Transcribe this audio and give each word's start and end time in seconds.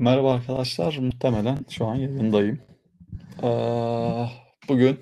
Merhaba 0.00 0.34
arkadaşlar. 0.34 0.96
Muhtemelen 0.96 1.58
şu 1.70 1.86
an 1.86 1.94
yayındayım. 1.94 2.60
Ee, 3.42 4.26
bugün 4.68 5.00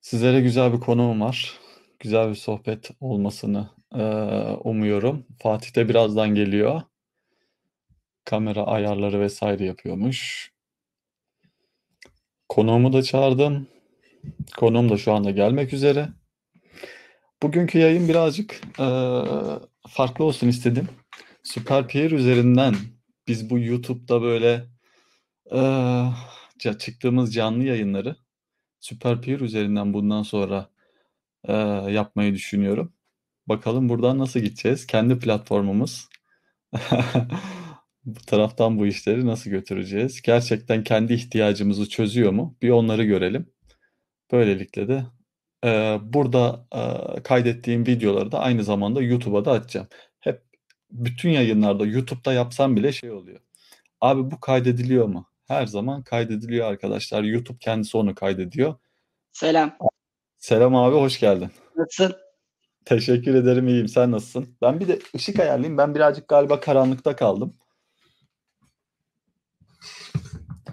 sizlere 0.00 0.40
güzel 0.40 0.72
bir 0.72 0.80
konuğum 0.80 1.20
var. 1.20 1.58
Güzel 2.00 2.30
bir 2.30 2.34
sohbet 2.34 2.90
olmasını 3.00 3.70
e, 3.94 4.02
umuyorum. 4.64 5.26
Fatih 5.38 5.76
de 5.76 5.88
birazdan 5.88 6.34
geliyor. 6.34 6.82
Kamera 8.24 8.62
ayarları 8.66 9.20
vesaire 9.20 9.64
yapıyormuş. 9.64 10.50
Konuğumu 12.48 12.92
da 12.92 13.02
çağırdım. 13.02 13.68
Konuğum 14.56 14.88
da 14.88 14.96
şu 14.96 15.12
anda 15.12 15.30
gelmek 15.30 15.72
üzere. 15.72 16.08
Bugünkü 17.42 17.78
yayın 17.78 18.08
birazcık 18.08 18.60
e, 18.78 18.86
farklı 19.88 20.24
olsun 20.24 20.48
istedim. 20.48 20.88
Süper 21.42 21.88
Peer 21.88 22.10
üzerinden 22.10 22.74
biz 23.28 23.50
bu 23.50 23.58
YouTube'da 23.58 24.22
böyle 24.22 24.66
e, 25.52 26.78
çıktığımız 26.78 27.34
canlı 27.34 27.64
yayınları 27.64 28.16
Süper 28.80 29.22
Peer 29.22 29.40
üzerinden 29.40 29.92
bundan 29.94 30.22
sonra 30.22 30.70
e, 31.44 31.52
yapmayı 31.92 32.34
düşünüyorum. 32.34 32.92
Bakalım 33.46 33.88
buradan 33.88 34.18
nasıl 34.18 34.40
gideceğiz? 34.40 34.86
Kendi 34.86 35.18
platformumuz. 35.18 36.08
bu 38.04 38.20
taraftan 38.26 38.78
bu 38.78 38.86
işleri 38.86 39.26
nasıl 39.26 39.50
götüreceğiz? 39.50 40.22
Gerçekten 40.22 40.84
kendi 40.84 41.14
ihtiyacımızı 41.14 41.88
çözüyor 41.88 42.32
mu? 42.32 42.56
Bir 42.62 42.70
onları 42.70 43.04
görelim. 43.04 43.52
Böylelikle 44.32 44.88
de 44.88 45.06
e, 45.64 45.98
burada 46.02 46.66
e, 46.74 47.22
kaydettiğim 47.22 47.86
videoları 47.86 48.32
da 48.32 48.40
aynı 48.40 48.64
zamanda 48.64 49.02
YouTube'a 49.02 49.44
da 49.44 49.52
atacağım. 49.52 49.88
Bütün 50.90 51.30
yayınlarda 51.30 51.86
YouTube'da 51.86 52.32
yapsam 52.32 52.76
bile 52.76 52.92
şey 52.92 53.10
oluyor. 53.10 53.40
Abi 54.00 54.30
bu 54.30 54.40
kaydediliyor 54.40 55.06
mu? 55.06 55.26
Her 55.46 55.66
zaman 55.66 56.02
kaydediliyor 56.02 56.66
arkadaşlar. 56.66 57.22
YouTube 57.22 57.58
kendisi 57.58 57.96
onu 57.96 58.14
kaydediyor. 58.14 58.74
Selam. 59.32 59.78
Selam 60.38 60.74
abi 60.74 60.96
hoş 60.96 61.20
geldin. 61.20 61.50
Nasılsın? 61.76 62.16
Teşekkür 62.84 63.34
ederim 63.34 63.68
iyiyim. 63.68 63.88
Sen 63.88 64.10
nasılsın? 64.10 64.56
Ben 64.62 64.80
bir 64.80 64.88
de 64.88 64.98
ışık 65.14 65.40
ayarlayayım. 65.40 65.78
Ben 65.78 65.94
birazcık 65.94 66.28
galiba 66.28 66.60
karanlıkta 66.60 67.16
kaldım. 67.16 67.54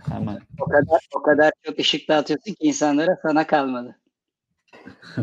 Hemen. 0.10 0.40
O 0.60 0.66
kadar 0.66 1.08
o 1.16 1.22
kadar 1.22 1.52
çok 1.64 1.80
ışık 1.80 2.10
dağıtıyorsun 2.10 2.52
ki 2.52 2.58
insanlara 2.60 3.18
sana 3.22 3.48
kalmadı. 3.48 4.00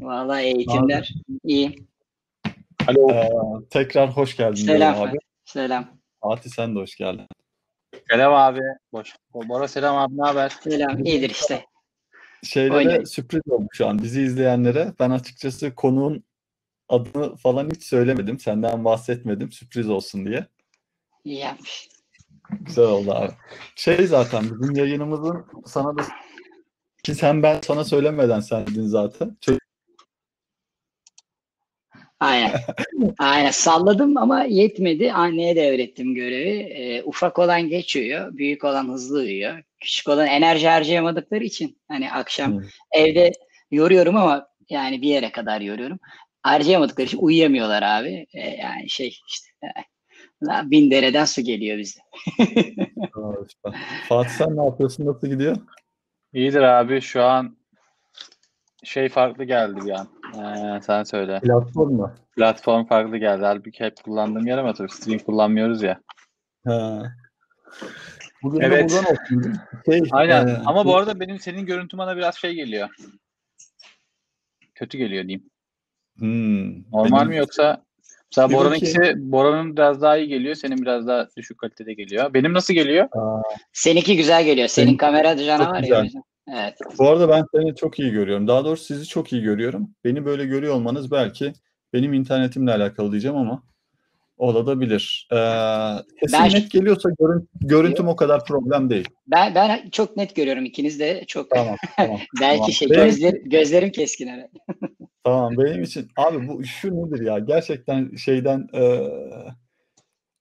Vallahi 0.00 0.42
eğitimler 0.44 1.14
abi. 1.28 1.38
iyi. 1.44 1.86
Alo. 2.86 3.10
Ee, 3.10 3.28
tekrar 3.70 4.10
hoş 4.10 4.36
geldin. 4.36 4.66
Selam 4.66 5.02
abi. 5.02 5.18
Selam. 5.44 5.88
Fatih 6.22 6.50
sen 6.50 6.74
de 6.74 6.78
hoş 6.78 6.96
geldin. 6.96 7.26
Selam 8.10 8.34
abi. 8.34 8.60
Boş. 8.92 9.16
Bora 9.34 9.68
selam 9.68 9.96
abi 9.96 10.18
ne 10.18 10.22
haber? 10.26 10.48
Selam. 10.48 11.04
İyidir 11.04 11.30
işte. 11.30 11.64
Şeylere 12.44 12.76
Oynayın. 12.76 13.04
sürpriz 13.04 13.42
oldu 13.48 13.66
şu 13.72 13.86
an 13.86 14.02
bizi 14.02 14.22
izleyenlere. 14.22 14.92
Ben 15.00 15.10
açıkçası 15.10 15.74
konuğun 15.74 16.24
adını 16.88 17.36
falan 17.36 17.70
hiç 17.70 17.82
söylemedim. 17.84 18.38
Senden 18.38 18.84
bahsetmedim 18.84 19.52
sürpriz 19.52 19.90
olsun 19.90 20.26
diye. 20.26 20.46
İyi 21.24 21.38
yapmış. 21.38 21.88
Güzel 22.50 22.84
oldu 22.84 23.12
abi. 23.14 23.32
Şey 23.76 24.06
zaten 24.06 24.44
bizim 24.44 24.74
yayınımızın 24.76 25.46
sana 25.66 25.98
da 25.98 26.02
ki 27.02 27.14
sen 27.14 27.42
ben 27.42 27.60
sana 27.62 27.84
söylemeden 27.84 28.40
sendin 28.40 28.86
zaten. 28.86 29.36
Çok 29.40 29.58
Aynen. 32.20 32.52
Aynen. 33.18 33.50
Salladım 33.50 34.16
ama 34.16 34.44
yetmedi. 34.44 35.12
Anneye 35.12 35.56
de 35.56 35.70
öğrettim 35.70 36.14
görevi. 36.14 36.58
Ee, 36.58 37.02
ufak 37.02 37.38
olan 37.38 37.68
geç 37.68 37.96
uyuyor. 37.96 38.36
Büyük 38.36 38.64
olan 38.64 38.88
hızlı 38.88 39.18
uyuyor. 39.18 39.62
Küçük 39.80 40.08
olan 40.08 40.26
enerji 40.26 40.68
harcayamadıkları 40.68 41.44
için 41.44 41.78
hani 41.88 42.12
akşam 42.12 42.52
hmm. 42.52 42.62
evde 42.92 43.32
yoruyorum 43.70 44.16
ama 44.16 44.48
yani 44.70 45.02
bir 45.02 45.08
yere 45.08 45.32
kadar 45.32 45.60
yoruyorum. 45.60 45.98
Harcayamadıkları 46.42 47.06
için 47.06 47.18
uyuyamıyorlar 47.18 47.82
abi. 47.82 48.26
Ee, 48.34 48.40
yani 48.40 48.90
şey 48.90 49.08
işte 49.08 49.48
e, 49.62 50.70
bin 50.70 50.90
dereden 50.90 51.24
su 51.24 51.42
geliyor 51.42 51.78
bize. 51.78 52.00
Fatih 54.08 54.30
sen 54.30 54.56
ne 54.56 54.64
yapıyorsun? 54.64 55.06
Nasıl 55.06 55.26
gidiyor? 55.28 55.56
İyidir 56.32 56.62
abi. 56.62 57.00
Şu 57.00 57.22
an 57.22 57.55
şey 58.86 59.08
farklı 59.08 59.44
geldi 59.44 59.80
bir 59.84 59.90
an. 59.90 60.08
Ee, 60.34 60.80
sen 60.82 61.02
söyle. 61.02 61.40
Platform 61.40 61.92
mu? 61.92 62.12
Platform 62.36 62.84
farklı 62.84 63.16
geldi. 63.18 63.44
Halbuki 63.44 63.84
hep 63.84 64.02
kullandığım 64.04 64.46
yer 64.46 64.58
ama 64.58 64.74
tabii 64.74 64.88
stream 64.88 65.18
kullanmıyoruz 65.18 65.82
ya. 65.82 66.00
Ha. 66.66 67.02
Bugün 68.42 68.60
evet. 68.60 68.84
Olsun. 68.84 69.54
Şey, 69.86 70.02
Aynen. 70.12 70.46
E, 70.46 70.56
ama 70.66 70.84
bu 70.84 70.96
arada 70.96 71.20
benim 71.20 71.38
senin 71.38 71.66
görüntüm 71.66 71.98
bana 71.98 72.16
biraz 72.16 72.34
şey 72.34 72.54
geliyor. 72.54 72.88
Kötü 74.74 74.98
geliyor 74.98 75.24
diyeyim. 75.24 75.50
Hmm, 76.18 76.82
Normal 76.92 77.20
benim... 77.20 77.28
mi 77.28 77.36
yoksa 77.36 77.86
Mesela 78.30 78.52
Bora'nın 78.52 78.74
ikisi 78.74 79.14
Bora'nın 79.16 79.76
biraz 79.76 80.02
daha 80.02 80.16
iyi 80.16 80.28
geliyor. 80.28 80.54
Senin 80.54 80.78
biraz 80.82 81.06
daha 81.06 81.28
düşük 81.36 81.58
kalitede 81.58 81.94
geliyor. 81.94 82.34
Benim 82.34 82.54
nasıl 82.54 82.74
geliyor? 82.74 83.08
Aa. 83.12 83.42
Seninki 83.72 84.16
güzel 84.16 84.44
geliyor. 84.44 84.68
Senin, 84.68 84.86
Senin 84.86 84.96
kamera 84.96 85.36
canavar 85.36 85.82
ya. 85.82 86.04
Evet. 86.48 86.74
Bu 86.98 87.08
arada 87.08 87.28
ben 87.28 87.44
seni 87.54 87.76
çok 87.76 87.98
iyi 87.98 88.12
görüyorum. 88.12 88.48
Daha 88.48 88.64
doğrusu 88.64 88.84
sizi 88.84 89.06
çok 89.06 89.32
iyi 89.32 89.42
görüyorum. 89.42 89.90
Beni 90.04 90.24
böyle 90.24 90.46
görüyor 90.46 90.74
olmanız 90.74 91.10
belki 91.10 91.52
benim 91.92 92.12
internetimle 92.12 92.72
alakalı 92.72 93.10
diyeceğim 93.10 93.36
ama 93.36 93.62
olabilir. 94.38 95.28
Ee, 95.32 95.36
sesim 96.20 96.40
ben, 96.40 96.50
net 96.54 96.70
geliyorsa 96.70 97.08
görün, 97.18 97.48
görüntüm 97.60 98.08
o 98.08 98.16
kadar 98.16 98.44
problem 98.44 98.90
değil. 98.90 99.08
Ben 99.26 99.54
ben 99.54 99.90
çok 99.90 100.16
net 100.16 100.36
görüyorum. 100.36 100.64
İkiniz 100.64 101.00
de 101.00 101.24
çok. 101.26 101.50
Tamam. 101.50 101.76
tamam 101.96 102.20
belki 102.40 102.58
tamam. 102.58 102.72
şey 102.72 102.90
benim, 102.90 103.04
gözler, 103.04 103.32
gözlerim 103.32 103.90
keskin 103.90 104.26
evet. 104.26 104.50
tamam 105.24 105.54
benim 105.58 105.82
için 105.82 106.08
abi 106.16 106.48
bu 106.48 106.64
şu 106.64 106.90
nedir 106.96 107.26
ya? 107.26 107.38
Gerçekten 107.38 108.16
şeyden 108.16 108.68
e, 108.74 108.82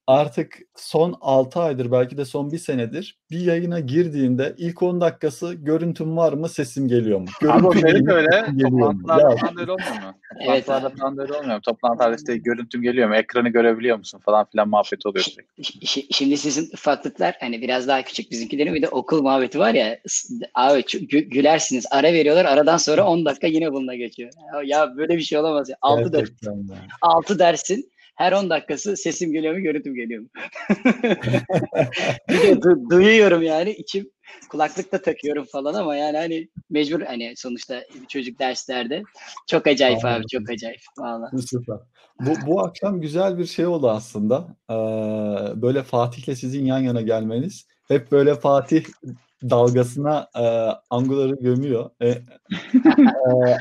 artık 0.08 0.58
son 0.76 1.18
6 1.22 1.60
aydır 1.60 1.92
belki 1.92 2.18
de 2.18 2.26
son 2.26 2.52
bir 2.52 2.58
senedir 2.58 3.20
bir 3.32 3.40
yayına 3.40 3.80
girdiğinde 3.80 4.56
ilk 4.58 4.84
10 4.84 5.02
dakikası 5.02 5.54
görüntüm 5.54 6.18
var 6.18 6.34
mı 6.34 6.50
sesim 6.50 6.88
geliyor 6.88 7.20
mu? 7.20 7.26
Görüntüm 7.42 7.66
Abi 7.68 7.84
benim 7.84 8.08
öyle. 8.08 8.46
Toplantılarda 8.62 9.36
falan 9.36 9.60
öyle 9.60 9.72
olmuyor 9.72 9.92
mu? 9.92 10.14
Evet. 10.40 10.66
Toplantılarda 10.66 10.96
falan 10.96 11.18
öyle 11.20 11.34
olmuyor 11.34 11.56
mu? 11.56 11.62
Toplantılarda 11.62 12.16
işte 12.16 12.38
görüntüm 12.38 12.82
geliyor 12.82 13.10
mu? 13.10 13.16
Ekranı 13.16 13.50
görebiliyor 13.50 13.98
musun 13.98 14.20
falan 14.26 14.46
filan 14.46 14.70
muhabbet 14.70 15.06
oluyor. 15.06 15.26
Şimdi 16.12 16.38
sizin 16.38 16.70
ufaklıklar 16.74 17.36
hani 17.40 17.62
biraz 17.62 17.88
daha 17.88 18.02
küçük 18.02 18.32
bizimkilerin 18.32 18.74
bir 18.74 18.82
de 18.82 18.90
okul 18.90 19.22
muhabbeti 19.22 19.60
var 19.60 19.74
ya 19.74 20.00
abi 20.54 20.84
gülersiniz 21.08 21.86
ara 21.92 22.14
veriyorlar 22.14 22.46
aradan 22.46 22.78
sonra 22.78 23.08
10 23.08 23.26
dakika 23.26 23.48
yine 23.48 23.74
bununla 23.74 23.96
geçiyor. 23.96 24.32
Ya 24.66 24.98
böyle 24.98 25.18
bir 25.18 25.22
şey 25.22 25.38
olamaz 25.38 25.70
ya. 25.70 25.76
6 25.82 26.14
ders, 26.14 26.30
6 27.02 27.40
dersin 27.40 27.92
her 28.16 28.31
10 28.31 28.50
dakikası 28.50 28.98
sesim 28.98 29.31
geliyor 29.31 29.53
mu 29.53 29.62
görüntüm 29.62 29.96
geliyor 29.96 30.22
mu? 30.22 30.28
bir 32.30 32.42
de 32.42 32.52
du- 32.52 32.90
duyuyorum 32.90 33.44
yani 33.44 33.72
içim 33.72 34.09
kulaklık 34.50 34.92
da 34.92 35.02
takıyorum 35.02 35.46
falan 35.46 35.74
ama 35.74 35.96
yani 35.96 36.18
hani 36.18 36.48
mecbur 36.70 37.02
hani 37.02 37.34
sonuçta 37.38 37.84
çocuk 38.08 38.40
derslerde 38.40 39.04
çok 39.48 39.68
acayip 39.68 40.06
Anladım. 40.06 40.22
abi 40.22 40.28
çok 40.28 40.50
acayip 40.50 40.81
valla. 40.98 41.31
Süper. 41.50 41.78
Bu, 42.20 42.31
bu 42.48 42.66
akşam 42.66 43.02
güzel 43.02 43.38
bir 43.38 43.46
şey 43.46 43.66
oldu 43.66 43.90
aslında. 43.90 44.48
Ee, 44.70 44.74
böyle 45.62 45.84
Fatih'le 45.84 46.36
sizin 46.36 46.66
yan 46.66 46.80
yana 46.80 47.02
gelmeniz. 47.02 47.68
Hep 47.88 48.12
böyle 48.12 48.36
Fatih 48.36 48.86
dalgasına 49.50 50.28
e, 50.35 50.44
Angular'ı 50.89 51.35
gömüyor. 51.39 51.89
E, 52.01 52.09
e, 52.09 52.22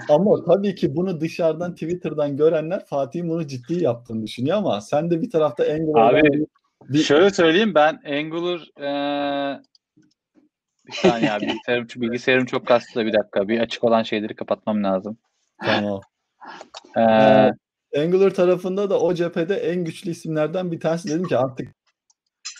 ama 0.08 0.44
tabii 0.44 0.74
ki 0.74 0.96
bunu 0.96 1.20
dışarıdan 1.20 1.74
Twitter'dan 1.74 2.36
görenler 2.36 2.84
Fatih'in 2.86 3.28
bunu 3.28 3.46
ciddi 3.46 3.84
yaptığını 3.84 4.22
düşünüyor 4.22 4.56
ama 4.56 4.80
sen 4.80 5.10
de 5.10 5.22
bir 5.22 5.31
tarafta 5.31 5.64
Angular'dan 5.64 6.20
Abi 6.20 6.46
bir... 6.88 6.98
şöyle 6.98 7.31
söyleyeyim 7.31 7.75
ben 7.75 8.00
Angular 8.06 8.81
e, 8.81 8.88
bir 10.86 10.92
saniye 10.92 11.32
abi 11.32 11.46
bilgisayarım, 11.46 11.87
bilgisayarım 11.96 12.46
çok 12.46 12.66
kastı 12.66 13.00
da 13.00 13.06
bir 13.06 13.12
dakika. 13.12 13.48
Bir 13.48 13.60
açık 13.60 13.84
olan 13.84 14.02
şeyleri 14.02 14.34
kapatmam 14.34 14.84
lazım. 14.84 15.19
Tamam. 15.64 16.00
Ee, 16.96 18.00
Angular 18.00 18.34
tarafında 18.34 18.90
da 18.90 19.00
o 19.00 19.14
cephede 19.14 19.54
en 19.54 19.84
güçlü 19.84 20.10
isimlerden 20.10 20.72
bir 20.72 20.80
tanesi 20.80 21.08
dedim 21.08 21.28
ki 21.28 21.38
artık 21.38 21.75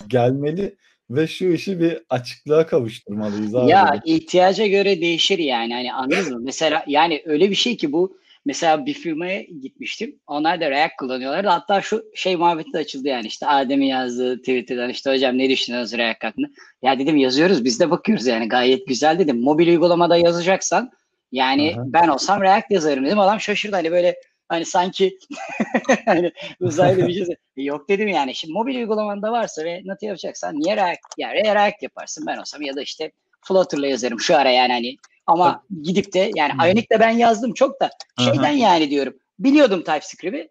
gelmeli 0.09 0.77
ve 1.11 1.27
şu 1.27 1.45
işi 1.47 1.81
bir 1.81 1.99
açıklığa 2.11 2.67
kavuşturmalıyız 2.67 3.55
abi. 3.55 3.71
Ya 3.71 4.03
ihtiyaca 4.05 4.67
göre 4.67 5.01
değişir 5.01 5.39
yani 5.39 5.75
hani 5.75 5.93
anladın 5.93 6.35
mı? 6.35 6.41
Mesela 6.45 6.85
yani 6.87 7.23
öyle 7.25 7.51
bir 7.51 7.55
şey 7.55 7.77
ki 7.77 7.93
bu 7.93 8.19
mesela 8.45 8.87
bir 8.87 8.95
firmaya 8.95 9.43
gitmiştim. 9.43 10.19
Onlar 10.27 10.61
da 10.61 10.71
React 10.71 10.97
kullanıyorlar. 10.99 11.45
Hatta 11.45 11.81
şu 11.81 12.05
şey 12.15 12.37
muhabbeti 12.37 12.73
de 12.73 12.79
açıldı 12.79 13.09
yani 13.09 13.27
işte 13.27 13.47
Adem'in 13.47 13.87
yazdığı 13.87 14.39
Twitter'dan 14.39 14.91
işte 14.91 15.11
hocam 15.11 15.39
ne 15.39 15.51
düşünüyorsunuz 15.51 15.99
React 15.99 16.25
hakkında? 16.25 16.47
Ya 16.83 16.99
dedim 16.99 17.17
yazıyoruz 17.17 17.65
biz 17.65 17.81
de 17.81 17.91
bakıyoruz 17.91 18.27
yani 18.27 18.49
gayet 18.49 18.87
güzel 18.87 19.19
dedim. 19.19 19.41
Mobil 19.41 19.69
uygulamada 19.69 20.17
yazacaksan 20.17 20.91
yani 21.33 21.75
Aha. 21.77 21.85
ben 21.87 22.09
olsam 22.09 22.43
React 22.43 22.71
yazarım 22.71 23.05
dedim. 23.05 23.19
Adam 23.19 23.41
şaşırdı 23.41 23.77
hani 23.77 23.91
böyle 23.91 24.17
Hani 24.55 24.65
sanki 24.65 25.19
hani 26.05 26.33
uzaylı 26.61 27.09
bir 27.09 27.25
şey. 27.25 27.37
Yok 27.57 27.89
dedim 27.89 28.09
yani. 28.09 28.35
Şimdi 28.35 28.53
mobil 28.53 28.77
uygulamanda 28.77 29.33
varsa 29.33 29.65
ve 29.65 29.83
nasıl 29.85 30.07
yapacaksan 30.07 30.55
niye 30.55 30.77
React, 30.77 31.01
yani 31.19 31.35
React 31.35 31.83
yaparsın 31.83 32.27
ben 32.27 32.37
olsam 32.37 32.63
ya 32.63 32.77
da 32.77 32.83
işte 32.83 33.13
Flutter'la 33.41 33.87
yazarım 33.87 34.21
şu 34.21 34.37
ara 34.37 34.51
yani 34.51 34.73
hani 34.73 34.97
ama 35.27 35.65
gidip 35.83 36.13
de 36.13 36.31
yani 36.35 36.53
Ionic'te 36.65 37.01
ben 37.01 37.11
yazdım 37.11 37.55
çok 37.55 37.81
da 37.81 37.91
şeyden 38.25 38.53
yani 38.53 38.91
diyorum. 38.91 39.15
Biliyordum 39.39 39.83
TypeScript'i. 39.83 40.49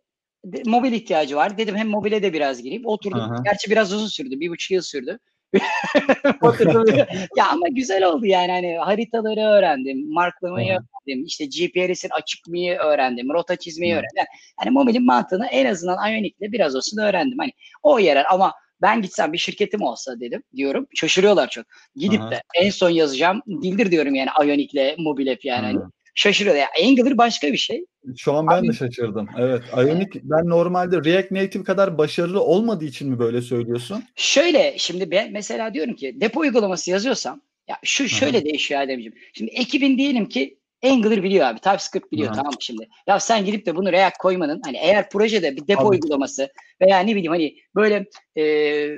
Mobil 0.65 0.91
ihtiyacı 0.91 1.35
var. 1.35 1.57
Dedim 1.57 1.75
hem 1.75 1.89
mobile 1.89 2.23
de 2.23 2.33
biraz 2.33 2.61
gireyim. 2.61 2.85
Oturdum. 2.85 3.19
Aha. 3.19 3.41
Gerçi 3.45 3.71
biraz 3.71 3.93
uzun 3.93 4.07
sürdü. 4.07 4.39
Bir 4.39 4.49
buçuk 4.49 4.71
yıl 4.71 4.81
sürdü. 4.81 5.19
ya 7.37 7.47
ama 7.51 7.67
güzel 7.71 8.03
oldu 8.03 8.25
yani 8.25 8.51
hani 8.51 8.77
haritaları 8.77 9.41
öğrendim, 9.41 10.13
marklamayı 10.13 10.73
Hı. 10.73 10.77
öğrendim, 10.77 11.25
işte 11.25 11.45
GPS'in 11.45 12.09
açık 12.09 12.47
mıyı 12.47 12.77
öğrendim, 12.77 13.29
rota 13.33 13.55
çizmeyi 13.55 13.93
öğrendim. 13.93 14.17
Yani 14.17 14.27
hani 14.57 14.71
mobilin 14.71 15.05
mantığını 15.05 15.47
en 15.47 15.65
azından 15.65 16.11
Ionic'le 16.11 16.51
biraz 16.51 16.75
olsun 16.75 16.97
öğrendim. 16.97 17.37
Hani 17.39 17.51
o 17.83 17.97
yarar 17.97 18.25
ama 18.29 18.53
ben 18.81 19.01
gitsem 19.01 19.33
bir 19.33 19.37
şirketim 19.37 19.81
olsa 19.81 20.19
dedim 20.19 20.43
diyorum. 20.55 20.87
Şaşırıyorlar 20.95 21.49
çok. 21.49 21.65
Gidip 21.95 22.21
Aha. 22.21 22.31
de 22.31 22.41
en 22.55 22.69
son 22.69 22.89
yazacağım 22.89 23.41
dildir 23.47 23.91
diyorum 23.91 24.15
yani 24.15 24.29
Ionic'le 24.43 24.97
mobil 24.97 25.31
app 25.31 25.45
yani. 25.45 25.65
Hani 25.65 25.79
şaşırıyor. 26.15 26.55
Yani 26.55 26.89
Angular 26.89 27.17
başka 27.17 27.51
bir 27.51 27.57
şey. 27.57 27.85
Şu 28.17 28.33
an 28.33 28.47
ben 28.47 28.59
Abi, 28.59 28.67
de 28.67 28.73
şaşırdım. 28.73 29.27
Evet. 29.39 29.61
Ionic 29.77 30.19
ben 30.23 30.49
normalde 30.49 31.03
React 31.03 31.31
Native 31.31 31.63
kadar 31.63 31.97
başarılı 31.97 32.41
olmadığı 32.41 32.85
için 32.85 33.09
mi 33.09 33.19
böyle 33.19 33.41
söylüyorsun? 33.41 34.03
Şöyle 34.15 34.75
şimdi 34.77 35.11
ben 35.11 35.31
mesela 35.31 35.73
diyorum 35.73 35.95
ki 35.95 36.21
depo 36.21 36.39
uygulaması 36.39 36.91
yazıyorsam 36.91 37.41
ya 37.67 37.77
şu 37.83 38.09
şöyle 38.09 38.37
Hı-hı. 38.37 38.45
değişiyor 38.45 38.81
Ademciğim. 38.81 39.13
Şimdi 39.33 39.51
ekibin 39.51 39.97
diyelim 39.97 40.25
ki 40.25 40.57
Angular 40.83 41.23
biliyor 41.23 41.45
abi. 41.45 41.59
TypeScript 41.59 42.11
biliyor 42.11 42.31
Hı. 42.31 42.35
tamam 42.35 42.53
şimdi. 42.59 42.89
Ya 43.07 43.19
sen 43.19 43.45
gidip 43.45 43.65
de 43.65 43.75
bunu 43.75 43.91
React 43.91 44.17
koymanın 44.17 44.61
hani 44.65 44.77
eğer 44.77 45.09
projede 45.09 45.55
bir 45.55 45.67
depo 45.67 45.81
abi. 45.81 45.87
uygulaması 45.87 46.49
veya 46.81 46.99
ne 46.99 47.15
bileyim 47.15 47.31
hani 47.31 47.55
böyle 47.75 48.05
e, 48.37 48.43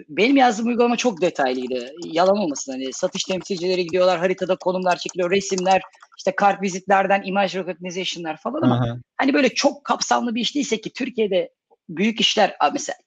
benim 0.09 0.37
yazdığım 0.37 0.67
uygulama 0.67 0.97
çok 0.97 1.21
detaylıydı. 1.21 1.91
Yalan 2.05 2.37
olmasın 2.37 2.71
hani 2.71 2.93
satış 2.93 3.23
temsilcileri 3.23 3.83
gidiyorlar 3.85 4.19
haritada 4.19 4.55
konumlar 4.55 4.97
çekiliyor 4.97 5.31
resimler 5.31 5.81
işte 6.25 6.35
kart 6.35 6.61
vizitlerden 6.61 7.23
imaj 7.25 7.55
recognition'lar 7.55 8.37
falan 8.37 8.61
ama 8.61 8.87
Hı. 8.87 9.01
hani 9.17 9.33
böyle 9.33 9.49
çok 9.49 9.83
kapsamlı 9.83 10.35
bir 10.35 10.41
iş 10.41 10.55
değilse 10.55 10.81
ki 10.81 10.93
Türkiye'de 10.93 11.53
büyük 11.89 12.21
işler 12.21 12.57
mesela 12.73 12.97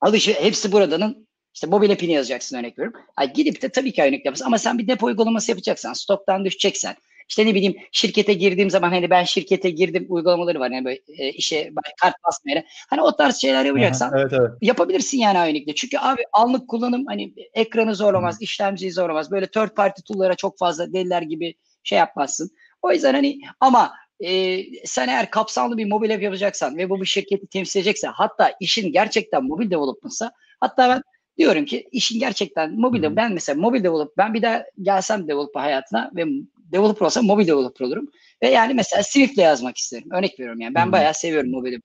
alışı 0.00 0.32
hepsi 0.32 0.72
buradanın 0.72 1.28
işte 1.54 1.66
mobil 1.66 1.92
app'ini 1.92 2.12
yazacaksın 2.12 2.56
örnek 2.56 2.78
veriyorum. 2.78 3.00
Yani 3.20 3.32
gidip 3.32 3.62
de 3.62 3.68
tabii 3.68 3.92
ki 3.92 4.02
örnek 4.02 4.24
yaparsın 4.24 4.44
ama 4.44 4.58
sen 4.58 4.78
bir 4.78 4.88
depo 4.88 5.06
uygulaması 5.06 5.50
yapacaksan, 5.50 5.92
stoktan 5.92 6.44
düşeceksen, 6.44 6.96
işte 7.28 7.46
ne 7.46 7.54
bileyim 7.54 7.76
şirkete 7.92 8.32
girdiğim 8.34 8.70
zaman 8.70 8.90
hani 8.90 9.10
ben 9.10 9.24
şirkete 9.24 9.70
girdim 9.70 10.06
uygulamaları 10.08 10.60
var. 10.60 10.70
Yani 10.70 10.84
böyle 10.84 11.00
e, 11.18 11.32
işe 11.32 11.72
kart 12.00 12.14
basmaya. 12.24 12.64
Hani 12.90 13.02
o 13.02 13.16
tarz 13.16 13.36
şeyler 13.36 13.64
yapacaksan 13.64 14.12
evet, 14.18 14.32
evet. 14.32 14.50
yapabilirsin 14.62 15.18
yani 15.18 15.38
Ionic'le. 15.38 15.76
Çünkü 15.76 15.98
abi 15.98 16.22
anlık 16.32 16.68
kullanım 16.68 17.06
hani 17.06 17.34
ekranı 17.54 17.94
zorlamaz, 17.94 18.40
Hı. 18.40 18.44
işlemciyi 18.44 18.92
zorlamaz. 18.92 19.30
Böyle 19.30 19.46
third 19.46 19.70
party 19.70 20.02
tool'lara 20.02 20.34
çok 20.34 20.58
fazla 20.58 20.92
deliler 20.92 21.22
gibi 21.22 21.54
şey 21.82 21.98
yapmazsın. 21.98 22.50
O 22.82 22.92
yüzden 22.92 23.14
hani 23.14 23.40
ama 23.60 23.92
e, 24.20 24.62
sen 24.84 25.08
eğer 25.08 25.30
kapsamlı 25.30 25.76
bir 25.76 25.86
mobil 25.86 26.14
app 26.14 26.22
yapacaksan 26.22 26.76
ve 26.76 26.90
bu 26.90 27.00
bir 27.00 27.06
şirketi 27.06 27.46
temsil 27.46 27.80
edecekse 27.80 28.06
hatta 28.06 28.52
işin 28.60 28.92
gerçekten 28.92 29.44
mobil 29.44 29.70
development'sa 29.70 30.32
hatta 30.60 30.88
ben 30.88 31.02
diyorum 31.38 31.64
ki 31.64 31.88
işin 31.92 32.20
gerçekten 32.20 32.80
mobil 32.80 33.16
ben 33.16 33.32
mesela 33.32 33.60
mobil 33.60 33.84
develop 33.84 34.16
ben 34.16 34.34
bir 34.34 34.42
daha 34.42 34.64
gelsem 34.82 35.28
developer 35.28 35.60
hayatına 35.60 36.10
ve 36.16 36.24
developer 36.72 37.06
olsam 37.06 37.24
mobil 37.24 37.46
developer 37.46 37.86
olurum. 37.86 38.08
Ve 38.42 38.48
yani 38.48 38.74
mesela 38.74 39.02
Swift'le 39.02 39.38
yazmak 39.38 39.76
isterim. 39.76 40.08
Örnek 40.12 40.40
veriyorum 40.40 40.60
yani. 40.60 40.74
Ben 40.74 40.84
hmm. 40.84 40.92
bayağı 40.92 41.14
seviyorum 41.14 41.50
mobil 41.50 41.78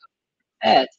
Evet. 0.61 0.89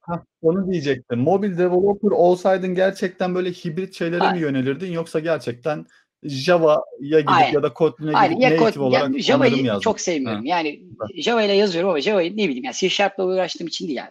Hah, 0.00 0.22
onu 0.42 0.72
diyecektim. 0.72 1.18
Mobil 1.18 1.58
developer 1.58 2.10
olsaydın 2.10 2.74
gerçekten 2.74 3.34
böyle 3.34 3.50
hibrit 3.50 3.94
şeylere 3.94 4.20
Aynen. 4.20 4.34
mi 4.36 4.42
yönelirdin 4.42 4.92
yoksa 4.92 5.20
gerçekten 5.20 5.86
Java'ya 6.24 7.20
gidip 7.20 7.32
Aynen. 7.32 7.52
ya 7.52 7.62
da 7.62 7.72
Kotlin'e 7.72 8.08
gidip 8.08 8.20
Aynen. 8.20 8.40
Ya 8.40 8.50
native 8.50 8.70
kod, 8.70 8.76
olarak 8.76 9.18
Java'yı 9.18 9.80
çok 9.80 10.00
sevmiyorum. 10.00 10.40
Ha. 10.40 10.48
Yani 10.48 10.82
Java 11.16 11.42
ile 11.42 11.52
yazıyorum 11.52 11.90
ama 11.90 12.00
Java'yı 12.00 12.32
ne 12.32 12.48
bileyim 12.48 12.64
yani 12.64 12.74
C 12.74 12.88
Sharp'la 12.88 13.24
uğraştığım 13.24 13.66
için 13.66 13.86
değil 13.86 13.98
yani. 13.98 14.10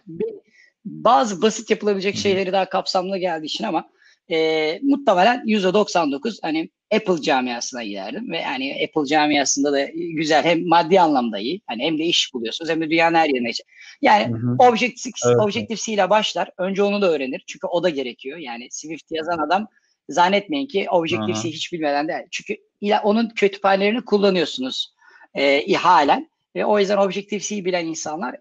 Bazı 0.84 1.42
basit 1.42 1.70
yapılabilecek 1.70 2.16
şeyleri 2.16 2.52
daha 2.52 2.68
kapsamlı 2.68 3.18
geldiği 3.18 3.46
için 3.46 3.64
ama 3.64 3.88
e, 4.30 4.80
muhtemelen 4.82 5.44
%99 5.46 6.38
hani 6.42 6.70
Apple 6.94 7.22
camiasına 7.22 7.84
giderdim 7.84 8.30
ve 8.30 8.38
yani 8.38 8.88
Apple 8.88 9.06
camiasında 9.06 9.72
da 9.72 9.86
güzel 9.94 10.44
hem 10.44 10.68
maddi 10.68 11.00
anlamda 11.00 11.38
iyi 11.38 11.60
hani 11.66 11.82
hem 11.82 11.98
de 11.98 12.04
iş 12.04 12.34
buluyorsunuz 12.34 12.70
hem 12.70 12.80
de 12.80 12.90
dünyanın 12.90 13.14
her 13.14 13.28
yerine 13.28 13.50
yani 14.02 14.34
Objective, 14.58 15.12
evet. 15.26 15.36
Objective-C 15.36 15.92
ile 15.92 16.10
başlar 16.10 16.50
önce 16.58 16.82
onu 16.82 17.02
da 17.02 17.10
öğrenir 17.10 17.44
çünkü 17.46 17.66
o 17.66 17.82
da 17.82 17.88
gerekiyor 17.88 18.38
yani 18.38 18.68
Swift 18.70 19.10
yazan 19.10 19.38
adam 19.38 19.68
zannetmeyin 20.08 20.66
ki 20.66 20.86
Objective-C 20.90 21.48
hiç 21.48 21.72
bilmeden 21.72 22.08
de 22.08 22.26
çünkü 22.30 22.56
onun 23.02 23.28
kütüphanelerini 23.28 24.04
kullanıyorsunuz 24.04 24.94
e, 25.34 25.72
halen. 25.74 26.30
Ve 26.56 26.64
o 26.64 26.78
yüzden 26.78 26.96
Objective-C 26.96 27.64
bilen 27.64 27.86
insanlar 27.86 28.36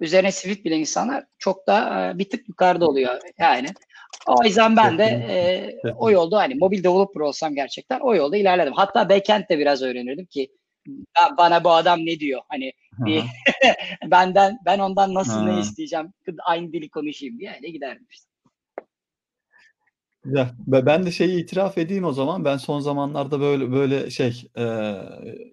üzerine 0.00 0.32
Swift 0.32 0.64
bilen 0.64 0.78
insanlar 0.78 1.24
çok 1.38 1.66
da 1.66 2.10
e, 2.14 2.18
bir 2.18 2.30
tık 2.30 2.48
yukarıda 2.48 2.86
oluyor 2.86 3.20
yani. 3.38 3.68
O 4.26 4.44
yüzden 4.44 4.76
ben 4.76 4.98
de 4.98 5.04
e, 5.04 5.92
o 5.96 6.10
yolda 6.10 6.38
hani 6.38 6.54
mobil 6.54 6.84
developer 6.84 7.20
olsam 7.20 7.54
gerçekten 7.54 8.00
o 8.00 8.14
yolda 8.14 8.36
ilerledim. 8.36 8.72
Hatta 8.72 9.08
backend 9.08 9.44
de 9.50 9.58
biraz 9.58 9.82
öğrenirdim 9.82 10.26
ki 10.26 10.48
bana 11.38 11.64
bu 11.64 11.70
adam 11.70 12.06
ne 12.06 12.20
diyor? 12.20 12.42
Hani 12.48 12.72
bir, 12.98 13.24
benden 14.10 14.58
ben 14.64 14.78
ondan 14.78 15.14
nasıl 15.14 15.42
ne 15.42 15.60
isteyeceğim? 15.60 16.12
Aynı 16.44 16.72
dili 16.72 16.88
konuşayım 16.90 17.38
diye 17.38 17.52
öyle 17.56 17.68
giderdim 17.68 18.06
işte. 18.10 18.31
Ya 20.26 20.50
ben 20.66 21.06
de 21.06 21.10
şeyi 21.10 21.42
itiraf 21.42 21.78
edeyim 21.78 22.04
o 22.04 22.12
zaman. 22.12 22.44
Ben 22.44 22.56
son 22.56 22.80
zamanlarda 22.80 23.40
böyle 23.40 23.72
böyle 23.72 24.10
şey 24.10 24.42
e, 24.58 24.94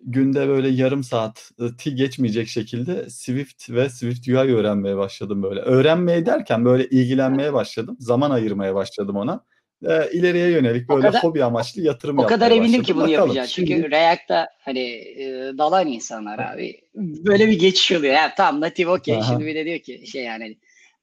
günde 0.01 0.47
böyle 0.47 0.69
yarım 0.69 1.03
saat 1.03 1.51
ti 1.77 1.95
geçmeyecek 1.95 2.47
şekilde 2.47 3.09
Swift 3.09 3.69
ve 3.69 3.89
Swift 3.89 4.27
UI 4.27 4.55
öğrenmeye 4.55 4.97
başladım 4.97 5.43
böyle. 5.43 5.59
Öğrenmeye 5.59 6.25
derken 6.25 6.65
böyle 6.65 6.85
ilgilenmeye 6.85 7.53
başladım. 7.53 7.97
Zaman 7.99 8.31
ayırmaya 8.31 8.75
başladım 8.75 9.15
ona. 9.15 9.45
E, 9.87 10.11
ileriye 10.11 10.49
yönelik 10.49 10.89
böyle 10.89 11.07
kadar, 11.07 11.23
hobi 11.23 11.43
amaçlı 11.43 11.81
yatırım 11.81 12.19
o 12.19 12.25
kadar 12.25 12.51
eminim 12.51 12.83
ki 12.83 12.95
bunu 12.95 13.03
Bakalım. 13.03 13.19
yapacağız. 13.19 13.51
Çünkü 13.51 13.73
Şimdi... 13.73 13.91
React'ta 13.91 14.47
hani 14.59 14.79
e, 14.79 15.53
dalan 15.57 15.87
insanlar 15.87 16.39
abi 16.39 16.81
böyle 16.95 17.47
bir 17.47 17.59
geçiş 17.59 17.91
oluyor. 17.91 18.13
Yani 18.13 18.31
tamam 18.37 18.61
native 18.61 18.89
okey. 18.91 19.21
Şimdi 19.27 19.45
bir 19.45 19.55
de 19.55 19.65
diyor 19.65 19.79
ki 19.79 20.07
şey 20.07 20.23
yani 20.23 20.57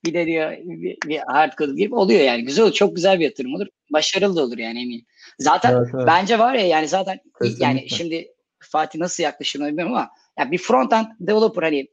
bir 0.04 0.14
de 0.14 0.26
diyor 0.26 0.52
bir, 0.62 0.96
bir 1.06 1.18
hardcore 1.18 1.72
gibi 1.72 1.94
oluyor 1.94 2.20
yani. 2.20 2.44
Güzel 2.44 2.64
olur. 2.64 2.74
Çok 2.74 2.96
güzel 2.96 3.18
bir 3.18 3.24
yatırım 3.24 3.54
olur. 3.54 3.66
Başarılı 3.92 4.36
da 4.36 4.42
olur 4.42 4.58
yani 4.58 4.82
eminim. 4.82 5.06
Zaten 5.38 5.72
evet, 5.72 5.88
evet. 5.94 6.04
bence 6.06 6.38
var 6.38 6.54
ya 6.54 6.66
yani 6.66 6.88
zaten 6.88 7.20
Kesinlikle. 7.38 7.64
yani 7.64 7.90
şimdi 7.90 8.28
Fatih 8.58 8.98
nasıl 8.98 9.22
yaklaşır 9.22 9.60
bilmiyorum 9.60 9.94
ama 9.94 10.10
yani 10.38 10.50
bir 10.50 10.58
front-end 10.58 11.06
developer 11.20 11.62
hani 11.62 11.88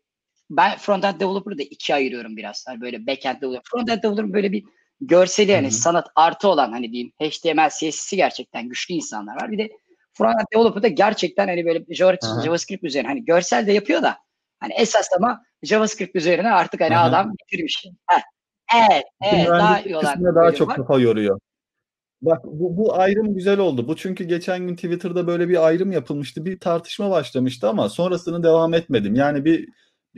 ben 0.49 0.71
front-end 0.71 1.19
developer'ı 1.19 1.57
da 1.57 1.63
ikiye 1.63 1.95
ayırıyorum 1.95 2.37
biraz. 2.37 2.65
Hani 2.67 2.81
böyle 2.81 2.97
back-end 2.97 3.41
developer. 3.41 3.79
Front-end 3.79 4.03
developer 4.03 4.33
böyle 4.33 4.51
bir 4.51 4.63
görseli 5.01 5.51
yani 5.51 5.71
sanat 5.71 6.07
artı 6.15 6.47
olan 6.47 6.71
hani 6.71 6.91
diyeyim 6.91 7.11
HTML, 7.21 7.69
CSS'i 7.69 8.15
gerçekten 8.15 8.69
güçlü 8.69 8.93
insanlar 8.93 9.35
var. 9.35 9.51
Bir 9.51 9.57
de 9.57 9.69
front-end 10.13 10.45
developer'da 10.53 10.87
gerçekten 10.87 11.47
hani 11.47 11.65
böyle 11.65 11.85
JavaScript 12.43 12.83
üzerine 12.83 13.07
hani 13.07 13.25
görsel 13.25 13.67
de 13.67 13.73
yapıyor 13.73 14.01
da 14.01 14.17
Hani 14.63 14.73
esas 14.73 15.07
ama 15.17 15.43
JavaScript 15.63 16.15
üzerine 16.15 16.51
artık 16.51 16.81
hani 16.81 16.97
Aha. 16.97 17.05
adam 17.05 17.33
bitirmiş. 17.33 17.85
Heh. 18.07 18.21
Evet, 18.75 19.03
evet 19.21 19.49
daha 19.49 19.81
iyi 19.81 19.97
olan. 19.97 20.35
Daha 20.35 20.51
çok 20.51 20.69
var. 20.69 20.75
kafa 20.75 20.99
yoruyor. 20.99 21.39
Bak 22.21 22.43
bu, 22.43 22.77
bu 22.77 22.95
ayrım 22.95 23.35
güzel 23.35 23.59
oldu. 23.59 23.87
Bu 23.87 23.95
çünkü 23.95 24.23
geçen 24.23 24.67
gün 24.67 24.75
Twitter'da 24.75 25.27
böyle 25.27 25.49
bir 25.49 25.65
ayrım 25.67 25.91
yapılmıştı. 25.91 26.45
Bir 26.45 26.59
tartışma 26.59 27.11
başlamıştı 27.11 27.69
ama 27.69 27.89
sonrasını 27.89 28.43
devam 28.43 28.73
etmedim. 28.73 29.15
Yani 29.15 29.45
bir 29.45 29.69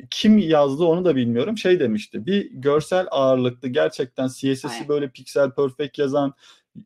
kim 0.10 0.38
yazdı 0.38 0.84
onu 0.84 1.06
da 1.06 1.16
bilmiyorum. 1.16 1.58
Şey 1.58 1.80
demişti. 1.80 2.26
Bir 2.26 2.52
görsel 2.52 3.08
ağırlıklı 3.12 3.68
gerçekten 3.68 4.28
CSS'i 4.28 4.88
böyle 4.88 5.10
pixel 5.10 5.52
perfect 5.52 6.00
yazan 6.00 6.34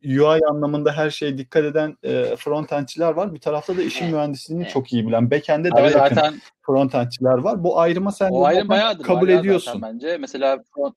UI 0.03 0.39
anlamında 0.49 0.93
her 0.93 1.09
şeye 1.09 1.37
dikkat 1.37 1.63
eden 1.63 1.97
e, 2.03 2.35
frontendçiler 2.35 3.11
var. 3.11 3.33
Bir 3.33 3.39
tarafta 3.39 3.77
da 3.77 3.81
işin 3.81 4.11
mühendisliğini 4.11 4.67
çok 4.67 4.93
iyi 4.93 5.07
bilen, 5.07 5.31
backend'e 5.31 5.71
daha 5.71 5.81
yakın 5.81 6.15
zaten, 6.15 6.41
frontendçiler 6.61 7.37
var. 7.37 7.63
Bu 7.63 7.79
ayrıma 7.79 8.11
sen 8.11 8.29
o 8.31 8.45
ayrım 8.45 8.69
bayağıdır, 8.69 9.03
kabul 9.03 9.29
ediyorsun. 9.29 9.81
Bence 9.81 10.17
mesela 10.17 10.63
front, 10.75 10.95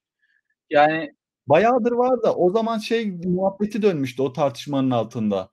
yani 0.70 1.14
bayağıdır 1.46 1.92
var 1.92 2.22
da 2.22 2.34
o 2.34 2.50
zaman 2.50 2.78
şey 2.78 3.12
muhabbeti 3.24 3.82
dönmüştü 3.82 4.22
o 4.22 4.32
tartışmanın 4.32 4.90
altında. 4.90 5.48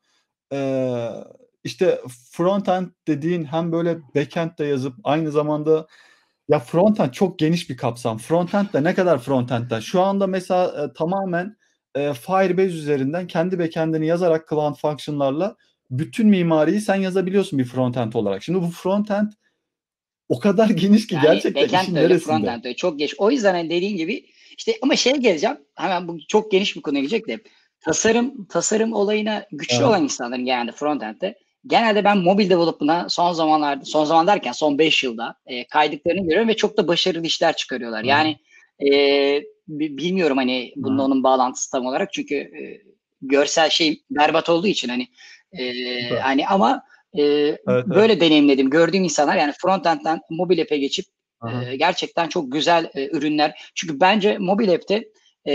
Ee, 0.53 1.09
işte 1.63 2.01
frontend 2.31 2.87
dediğin 3.07 3.43
hem 3.43 3.71
böyle 3.71 3.97
backend 4.15 4.51
de 4.59 4.65
yazıp 4.65 4.95
aynı 5.03 5.31
zamanda 5.31 5.87
ya 6.49 6.59
frontend 6.59 7.11
çok 7.11 7.39
geniş 7.39 7.69
bir 7.69 7.77
kapsam. 7.77 8.17
Frontend 8.17 8.73
de 8.73 8.83
ne 8.83 8.93
kadar 8.95 9.19
frontend'den? 9.19 9.79
Şu 9.79 10.01
anda 10.01 10.27
mesela 10.27 10.83
e, 10.83 10.93
tamamen 10.93 11.58
e, 11.99 12.13
Firebase 12.13 12.75
üzerinden 12.75 13.27
kendi 13.27 13.59
backend'ini 13.59 14.07
yazarak 14.07 14.49
Cloud 14.49 14.75
Function'larla 14.75 15.55
bütün 15.91 16.27
mimariyi 16.27 16.81
sen 16.81 16.95
yazabiliyorsun 16.95 17.59
bir 17.59 17.65
frontend 17.65 18.13
olarak. 18.13 18.43
Şimdi 18.43 18.61
bu 18.61 18.67
frontend 18.67 19.31
o 20.29 20.39
kadar 20.39 20.69
geniş 20.69 21.07
ki 21.07 21.15
Yani 21.15 21.23
gerçekten 21.23 21.63
backend 21.63 21.83
işin 21.83 21.95
öyle, 21.95 22.09
neresinde? 22.09 22.25
frontend 22.33 22.65
öyle. 22.65 22.75
Çok 22.75 22.99
geniş. 22.99 23.19
O 23.19 23.31
yüzden 23.31 23.53
hani 23.53 23.69
dediğin 23.69 23.97
gibi 23.97 24.25
işte 24.57 24.73
ama 24.81 24.95
şeye 24.95 25.17
geleceğim. 25.17 25.57
Hemen 25.75 26.07
bu 26.07 26.17
çok 26.27 26.51
geniş 26.51 26.75
bir 26.75 26.81
konuya 26.81 27.01
gelecek 27.01 27.27
de 27.27 27.39
tasarım 27.81 28.45
tasarım 28.45 28.93
olayına 28.93 29.45
güçlü 29.51 29.75
Evet. 29.75 29.87
olan 29.87 30.03
insanların 30.03 30.45
genelde 30.45 30.71
frontend'de 30.71 31.35
genelde 31.67 32.03
ben 32.03 32.17
mobil 32.17 32.49
development'a 32.49 33.09
son 33.09 33.33
zamanlarda 33.33 33.85
son 33.85 34.05
zaman 34.05 34.27
derken 34.27 34.51
son 34.51 34.77
5 34.77 35.03
yılda 35.03 35.35
e, 35.45 35.67
kaydıklarını 35.67 36.23
görüyorum 36.23 36.47
ve 36.47 36.55
çok 36.55 36.77
da 36.77 36.87
başarılı 36.87 37.25
işler 37.25 37.55
çıkarıyorlar. 37.55 38.03
Yani 38.03 38.37
e, 38.79 39.43
bilmiyorum 39.69 40.37
hani 40.37 40.73
bununla 40.75 41.03
onun 41.03 41.23
bağlantısı 41.23 41.71
tam 41.71 41.85
olarak 41.85 42.13
çünkü 42.13 42.35
e, 42.35 42.81
görsel 43.21 43.69
şey 43.69 44.03
berbat 44.09 44.49
olduğu 44.49 44.67
için 44.67 44.89
hani 44.89 45.07
e, 45.59 46.19
hani 46.19 46.47
ama 46.47 46.83
e, 47.13 47.23
evet. 47.23 47.87
böyle 47.87 48.21
deneyimledim. 48.21 48.69
Gördüğüm 48.69 49.03
insanlar 49.03 49.37
yani 49.37 49.53
frontend'den 49.61 50.21
mobil 50.29 50.61
app'e 50.61 50.77
geçip 50.77 51.05
Aha. 51.41 51.63
e, 51.63 51.75
gerçekten 51.75 52.27
çok 52.27 52.51
güzel 52.51 52.89
e, 52.95 53.07
ürünler. 53.07 53.71
Çünkü 53.75 53.99
bence 53.99 54.37
mobil 54.37 54.73
app'te 54.73 55.09
e, 55.47 55.53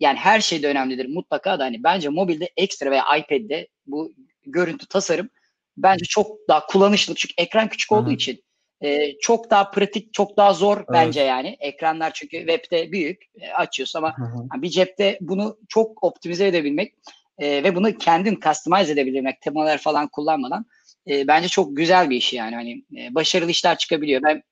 yani 0.00 0.16
her 0.16 0.40
şey 0.40 0.62
de 0.62 0.68
önemlidir 0.68 1.06
mutlaka 1.08 1.58
da 1.58 1.64
hani 1.64 1.84
bence 1.84 2.08
mobilde 2.08 2.50
ekstra 2.56 2.90
veya 2.90 3.04
iPad'de 3.18 3.68
bu 3.86 4.12
görüntü 4.46 4.86
tasarım 4.86 5.30
bence 5.76 6.04
çok 6.04 6.48
daha 6.48 6.66
kullanışlı. 6.66 7.14
Çünkü 7.14 7.34
ekran 7.38 7.68
küçük 7.68 7.92
olduğu 7.92 8.08
Aha. 8.08 8.14
için 8.14 8.42
e, 8.82 9.18
çok 9.18 9.50
daha 9.50 9.70
pratik, 9.70 10.14
çok 10.14 10.36
daha 10.36 10.52
zor 10.52 10.76
Evet. 10.76 10.88
bence 10.92 11.20
yani. 11.20 11.56
Ekranlar 11.60 12.12
çünkü 12.14 12.38
web'de 12.38 12.92
büyük 12.92 13.22
e, 13.40 13.52
açıyorsun 13.52 13.98
ama 13.98 14.08
Aha. 14.08 14.46
yani 14.52 14.62
bir 14.62 14.68
cepte 14.68 15.18
bunu 15.20 15.58
çok 15.68 16.04
optimize 16.04 16.46
edebilmek 16.46 16.94
e, 17.38 17.64
ve 17.64 17.74
bunu 17.74 17.98
kendin 17.98 18.40
customize 18.40 18.92
edebilmek, 18.92 19.40
temalar 19.40 19.78
falan 19.78 20.08
kullanmadan 20.08 20.66
e, 21.08 21.28
bence 21.28 21.48
çok 21.48 21.76
güzel 21.76 22.10
bir 22.10 22.16
iş 22.16 22.32
yani. 22.32 22.54
Hani 22.54 22.84
e, 22.96 23.14
başarılı 23.14 23.50
işler 23.50 23.78
çıkabiliyor. 23.78 24.22
Ben 24.22 24.42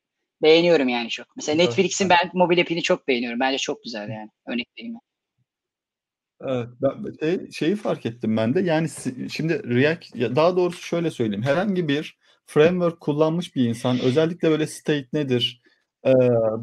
beğeniyorum 0.42 0.88
yani 0.88 1.08
çok. 1.08 1.26
Mesela. 1.36 1.56
Netflix'in 1.56 2.08
ben 2.08 2.30
mobil 2.34 2.60
app'ini 2.60 2.82
çok 2.82 3.08
beğeniyorum. 3.08 3.40
Bence 3.40 3.58
çok 3.58 3.84
güzel 3.84 4.08
yani. 4.08 4.30
Örnek 4.46 4.66
vereyim. 4.78 4.94
ben. 4.94 5.00
Evet, 6.48 6.68
ben 6.82 7.16
şey, 7.20 7.50
şeyi 7.50 7.76
fark 7.76 8.06
ettim 8.06 8.36
ben 8.36 8.54
de. 8.54 8.60
Yani 8.60 8.88
şimdi 9.32 9.62
React, 9.74 10.14
daha 10.14 10.56
doğrusu 10.56 10.82
şöyle 10.82 11.10
söyleyeyim. 11.10 11.42
Herhangi 11.42 11.88
bir 11.88 12.18
framework 12.46 13.00
kullanmış 13.00 13.56
bir 13.56 13.68
insan, 13.68 14.00
özellikle 14.00 14.50
böyle 14.50 14.66
state 14.66 15.08
nedir, 15.12 15.62
e, 16.04 16.12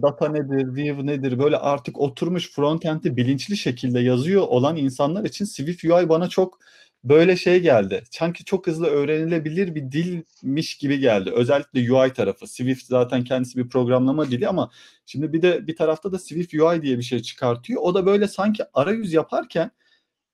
data 0.01 0.29
nedir, 0.29 0.75
view 0.75 1.05
nedir, 1.05 1.39
böyle 1.39 1.57
artık 1.57 1.99
oturmuş 1.99 2.51
frontend'i 2.51 3.17
bilinçli 3.17 3.57
şekilde 3.57 3.99
yazıyor 3.99 4.41
olan 4.41 4.77
insanlar 4.77 5.25
için 5.25 5.45
Swift 5.45 5.85
UI 5.85 6.09
bana 6.09 6.29
çok 6.29 6.59
böyle 7.03 7.35
şey 7.35 7.59
geldi. 7.59 8.03
Sanki 8.11 8.45
çok 8.45 8.67
hızlı 8.67 8.87
öğrenilebilir 8.87 9.75
bir 9.75 9.91
dilmiş 9.91 10.77
gibi 10.77 10.99
geldi. 10.99 11.31
Özellikle 11.31 11.93
UI 11.93 12.13
tarafı. 12.13 12.47
Swift 12.47 12.85
zaten 12.85 13.23
kendisi 13.23 13.57
bir 13.59 13.69
programlama 13.69 14.31
dili 14.31 14.47
ama 14.47 14.71
Şimdi 15.05 15.33
bir 15.33 15.41
de 15.41 15.67
bir 15.67 15.75
tarafta 15.75 16.11
da 16.11 16.19
Swift 16.19 16.53
UI 16.53 16.81
diye 16.81 16.97
bir 16.97 17.03
şey 17.03 17.19
çıkartıyor. 17.21 17.81
O 17.81 17.93
da 17.93 18.05
böyle 18.05 18.27
sanki 18.27 18.63
arayüz 18.73 19.13
yaparken 19.13 19.71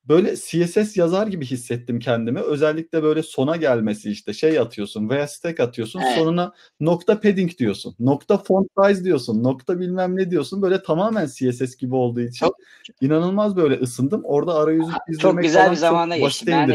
böyle 0.09 0.35
CSS 0.35 0.97
yazar 0.97 1.27
gibi 1.27 1.45
hissettim 1.45 1.99
kendimi. 1.99 2.39
Özellikle 2.39 3.03
böyle 3.03 3.23
sona 3.23 3.55
gelmesi 3.55 4.11
işte 4.11 4.33
şey 4.33 4.59
atıyorsun 4.59 5.09
veya 5.09 5.27
stack 5.27 5.59
atıyorsun 5.59 6.01
Evet. 6.05 6.17
sonuna 6.17 6.53
nokta 6.79 7.19
padding 7.21 7.57
diyorsun. 7.57 7.95
Nokta 7.99 8.37
font 8.37 8.67
size 8.87 9.03
diyorsun. 9.03 9.43
Nokta 9.43 9.79
bilmem 9.79 10.15
ne 10.15 10.31
diyorsun. 10.31 10.61
Böyle 10.61 10.83
tamamen 10.83 11.25
CSS 11.25 11.75
gibi 11.77 11.95
olduğu 11.95 12.21
için 12.21 12.45
Çok- 12.45 12.55
inanılmaz 13.01 13.55
böyle 13.55 13.75
ısındım. 13.75 14.21
Orada 14.23 14.53
arayüzü 14.55 14.91
Çok 14.91 15.01
çizdirmek 15.07 15.43
güzel 15.43 15.71
bir 15.71 15.75
zamanda 15.75 16.15
çok 16.15 16.23
geçti. 16.23 16.45
basite 16.47 16.51
Ben 16.51 16.69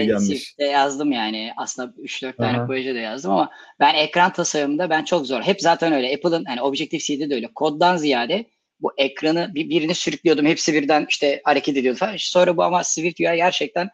de 0.58 0.64
yazdım 0.64 1.12
yani. 1.12 1.50
Aslında 1.56 1.94
3-4 1.98 2.36
tane 2.36 2.58
Aha. 2.58 2.66
proje 2.66 2.94
de 2.94 2.98
yazdım 2.98 3.30
ama 3.30 3.50
ben 3.80 3.94
ekran 3.94 4.32
tasarımında 4.32 4.90
ben 4.90 5.04
çok 5.04 5.26
zor. 5.26 5.40
Hep 5.40 5.60
zaten 5.60 5.92
öyle. 5.92 6.14
Apple'ın 6.14 6.44
hani 6.44 6.60
Objective-C'de 6.60 7.30
de 7.30 7.34
öyle. 7.34 7.48
Koddan 7.54 7.96
ziyade 7.96 8.44
bu 8.80 8.92
ekranı 8.98 9.50
bir, 9.54 9.70
birini 9.70 9.94
sürüklüyordum. 9.94 10.46
Hepsi 10.46 10.74
birden 10.74 11.06
işte 11.08 11.40
hareket 11.44 11.76
ediyordu 11.76 11.98
falan. 11.98 12.14
Sonra 12.18 12.56
bu 12.56 12.62
ama 12.62 12.84
Swift 12.84 13.20
UI 13.20 13.36
gerçekten 13.36 13.88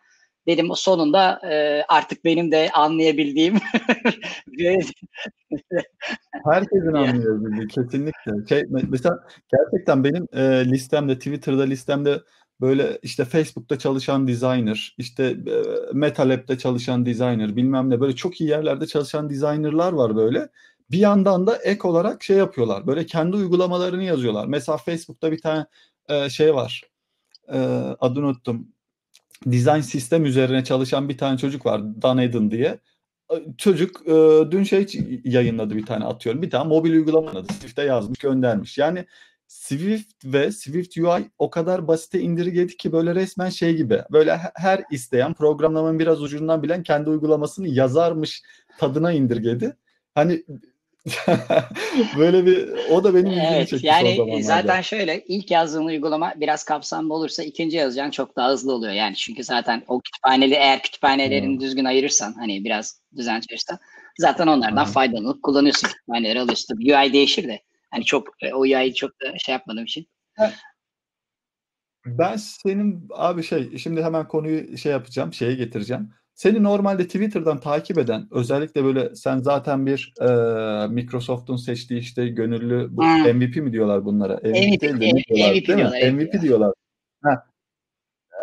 dedim 0.47 0.71
o 0.71 0.75
sonunda 0.75 1.41
e, 1.51 1.83
artık 1.89 2.25
benim 2.25 2.53
de 2.53 2.71
anlayabildiğim 2.75 3.55
Herkesin 6.45 6.95
Ya. 6.95 7.01
anlayabildiği 7.01 7.69
kesinlikle. 7.69 8.47
Şey, 8.49 8.61
me- 8.61 8.87
mesela 8.89 9.19
gerçekten 9.53 10.05
benim 10.05 10.29
e, 10.33 10.71
listemde, 10.71 11.19
Twitter'da 11.19 11.63
listemde 11.63 12.21
böyle 12.61 12.99
işte 13.03 13.25
Facebook'ta 13.25 13.79
çalışan 13.79 14.29
designer, 14.29 14.95
işte 14.99 15.25
e, 15.25 15.63
MetaLab'de 15.93 16.59
çalışan 16.59 17.07
designer, 17.07 17.57
bilmem 17.57 17.91
ne 17.91 18.01
böyle 18.01 18.17
çok 18.17 18.41
iyi 18.41 18.51
yerlerde 18.51 18.87
çalışan 18.87 19.31
designerlar 19.31 19.93
var 19.93 20.17
böyle. 20.17 20.49
Bir 20.91 20.99
yandan 20.99 21.47
da 21.47 21.57
ek 21.57 21.89
olarak 21.89 22.23
şey 22.23 22.37
yapıyorlar. 22.37 22.87
Böyle 22.87 23.07
kendi 23.07 23.37
uygulamalarını 23.37 24.05
yazıyorlar. 24.05 24.47
Mesela 24.47 24.79
Facebook'ta 24.79 25.33
bir 25.33 25.41
tane 25.41 25.67
e, 26.09 26.31
şey 26.31 26.55
var. 26.55 26.83
E, 27.53 27.59
adını 28.01 28.27
unuttum. 28.27 28.69
Design 29.47 29.81
sistem 29.81 30.25
üzerine 30.25 30.65
çalışan 30.65 31.09
bir 31.09 31.19
tane 31.19 31.39
çocuk 31.39 31.67
var. 31.67 32.03
Dan 32.03 32.19
Eden 32.19 32.51
diye 32.51 32.79
çocuk 33.59 34.09
e, 34.09 34.45
dün 34.51 34.63
şey 34.63 34.87
yayınladı 35.25 35.77
bir 35.77 35.87
tane 35.87 36.05
atıyorum. 36.05 36.43
Bir 36.43 36.51
tane 36.51 36.69
mobil 36.69 36.93
uygulama 36.93 37.31
adı. 37.31 37.53
Swift'e 37.53 37.83
yazmış 37.83 38.19
göndermiş. 38.19 38.79
Yani 38.79 39.07
Swift 39.49 40.25
ve 40.25 40.53
Swift 40.53 40.99
UI 40.99 41.31
o 41.39 41.51
kadar 41.51 41.89
basite 41.89 42.21
indirgedi 42.21 42.77
ki 42.77 42.93
böyle 42.93 43.15
resmen 43.15 43.49
şey 43.49 43.77
gibi. 43.77 44.03
Böyle 44.13 44.37
he- 44.37 44.53
her 44.55 44.85
isteyen 44.91 45.35
programlamanın 45.35 45.99
biraz 45.99 46.23
ucundan 46.23 46.63
bilen 46.63 46.83
kendi 46.83 47.11
uygulamasını 47.11 47.69
yazarmış 47.69 48.43
tadına 48.79 49.13
indirgedi. 49.13 49.77
Hani 50.15 50.45
böyle 52.19 52.47
bir 52.47 52.69
o 52.91 53.05
da 53.05 53.15
benim 53.15 53.27
ilgimi 53.27 53.47
Evet 53.47 53.69
çekti 53.69 53.87
son 53.87 53.93
yani 53.95 54.17
zamanlarda. 54.17 54.43
zaten 54.43 54.83
şöyle 54.83 55.25
ilk 55.25 55.51
yazdığın 55.51 55.85
uygulama 55.85 56.33
biraz 56.37 56.65
kapsamlı 56.65 57.15
olursa 57.15 57.43
ikinci 57.43 57.77
yazacağın 57.77 58.11
çok 58.11 58.37
daha 58.37 58.51
hızlı 58.51 58.73
oluyor. 58.73 58.93
Yani 58.93 59.17
çünkü 59.17 59.45
zaten 59.45 59.83
o 59.89 60.01
kütüphaneli 60.01 60.55
eğer 60.55 60.83
kütüphanelerini 60.83 61.53
Hmm. 61.53 61.61
düzgün 61.61 61.85
ayırırsan 61.85 62.33
hani 62.33 62.65
biraz 62.65 63.01
düzen 63.17 63.41
çalışsan 63.41 63.79
zaten 64.19 64.47
onlardan 64.47 64.77
Aha. 64.77 64.85
faydalanıp 64.85 65.43
kullanıyorsun 65.43 65.89
kütüphaneleri 65.89 66.41
alıyorsun. 66.41 66.75
Tabii 66.75 66.97
UI 66.97 67.13
değişir 67.13 67.49
de 67.49 67.63
hani 67.91 68.05
çok 68.05 68.29
e, 68.43 68.55
o 68.55 68.61
UI'yi 68.61 68.95
çok 68.95 69.11
da 69.11 69.39
şey 69.39 69.53
yapmadığım 69.53 69.85
için. 69.85 70.07
Ben 72.07 72.37
senin 72.37 73.09
abi 73.15 73.43
şey 73.43 73.79
şimdi 73.79 74.03
hemen 74.05 74.29
konuyu 74.29 74.79
şey 74.79 74.93
yapacağım 74.93 75.33
şeye 75.33 75.55
getireceğim. 75.55 76.11
Seni 76.41 76.63
normalde 76.63 77.07
Twitter'dan 77.07 77.61
takip 77.61 77.99
eden 77.99 78.29
özellikle 78.31 78.85
böyle 78.85 79.15
sen 79.15 79.39
zaten 79.39 79.87
bir 79.87 80.13
e, 80.21 80.27
Microsoft'un 80.87 81.57
seçtiği 81.57 82.01
işte 82.01 82.29
gönüllü 82.29 82.89
bu. 82.91 83.03
MVP 83.05 83.57
mi 83.57 83.73
diyorlar 83.73 84.05
bunlara? 84.05 84.35
MVP, 84.35 84.45
değil 84.55 84.81
de 84.81 85.01
ne 85.01 85.13
MVP 85.13 85.29
diyorlar, 85.29 85.55
değil 85.55 85.69
mi? 85.69 85.77
diyorlar, 85.77 86.11
MVP 86.11 86.43
diyorlar. 86.43 86.73
Ha. 87.23 87.47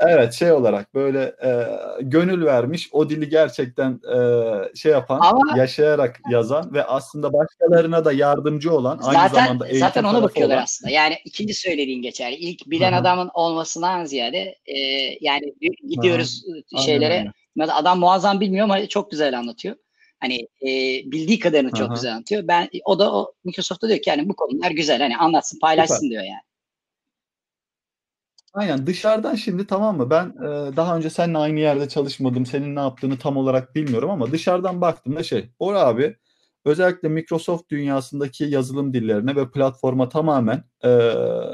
Evet 0.01 0.33
şey 0.33 0.51
olarak 0.51 0.93
böyle 0.93 1.35
e, 1.43 1.67
gönül 2.01 2.45
vermiş 2.45 2.89
o 2.91 3.09
dili 3.09 3.29
gerçekten 3.29 3.99
e, 4.15 4.19
şey 4.75 4.91
yapan 4.91 5.19
Ama- 5.23 5.57
yaşayarak 5.57 6.19
yazan 6.31 6.73
ve 6.73 6.83
aslında 6.83 7.33
başkalarına 7.33 8.05
da 8.05 8.11
yardımcı 8.11 8.73
olan 8.73 8.99
aynı 9.01 9.29
zaten 9.29 9.45
zamanda 9.45 9.67
eğitim 9.67 9.79
zaten 9.79 10.03
ona 10.03 10.23
bakıyorlar 10.23 10.55
olan. 10.55 10.63
aslında. 10.63 10.91
Yani 10.91 11.15
ikinci 11.25 11.53
söylediğin 11.53 12.01
geçerli. 12.01 12.35
İlk 12.35 12.65
bilen 12.65 12.93
Aha. 12.93 13.01
adamın 13.01 13.29
olmasından 13.33 14.05
ziyade 14.05 14.55
e, 14.65 14.77
yani 15.21 15.53
gidiyoruz 15.87 16.43
Aynen 16.73 16.85
şeylere 16.85 17.19
öyle. 17.19 17.31
Mesela 17.57 17.77
adam 17.77 17.99
muazzam 17.99 18.39
bilmiyor 18.39 18.63
ama 18.63 18.87
çok 18.87 19.11
güzel 19.11 19.39
anlatıyor. 19.39 19.75
Hani 20.19 20.35
e, 20.61 20.67
bildiği 21.11 21.39
kadarını 21.39 21.71
çok 21.71 21.87
Aha. 21.87 21.93
güzel 21.93 22.13
anlatıyor. 22.13 22.47
Ben 22.47 22.69
o 22.85 22.99
da 22.99 23.13
o 23.13 23.33
Microsoft'ta 23.43 23.87
diyor 23.87 24.01
ki 24.01 24.09
yani 24.09 24.29
bu 24.29 24.35
konular 24.35 24.71
güzel. 24.71 25.01
Hani 25.01 25.17
anlatsın, 25.17 25.59
paylaşsın 25.59 26.09
diyor 26.09 26.23
yani. 26.23 26.41
Aynen 28.53 28.87
dışarıdan 28.87 29.35
şimdi 29.35 29.67
tamam 29.67 29.97
mı? 29.97 30.09
Ben 30.09 30.25
e, 30.25 30.75
daha 30.75 30.97
önce 30.97 31.09
seninle 31.09 31.37
aynı 31.37 31.59
yerde 31.59 31.89
çalışmadım. 31.89 32.45
Senin 32.45 32.75
ne 32.75 32.79
yaptığını 32.79 33.17
tam 33.17 33.37
olarak 33.37 33.75
bilmiyorum 33.75 34.09
ama 34.09 34.31
dışarıdan 34.31 34.81
baktığımda 34.81 35.23
şey. 35.23 35.49
Bora 35.59 35.79
abi 35.79 36.15
özellikle 36.65 37.09
Microsoft 37.09 37.69
dünyasındaki 37.69 38.43
yazılım 38.43 38.93
dillerine 38.93 39.35
ve 39.35 39.51
platforma 39.51 40.09
tamamen 40.09 40.63
e, 40.83 40.89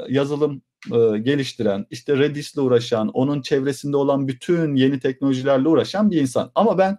yazılım 0.08 0.62
e, 0.92 1.18
geliştiren, 1.18 1.86
işte 1.90 2.16
Redis'le 2.18 2.58
uğraşan, 2.58 3.08
onun 3.08 3.42
çevresinde 3.42 3.96
olan 3.96 4.28
bütün 4.28 4.76
yeni 4.76 5.00
teknolojilerle 5.00 5.68
uğraşan 5.68 6.10
bir 6.10 6.20
insan. 6.20 6.52
Ama 6.54 6.78
ben 6.78 6.98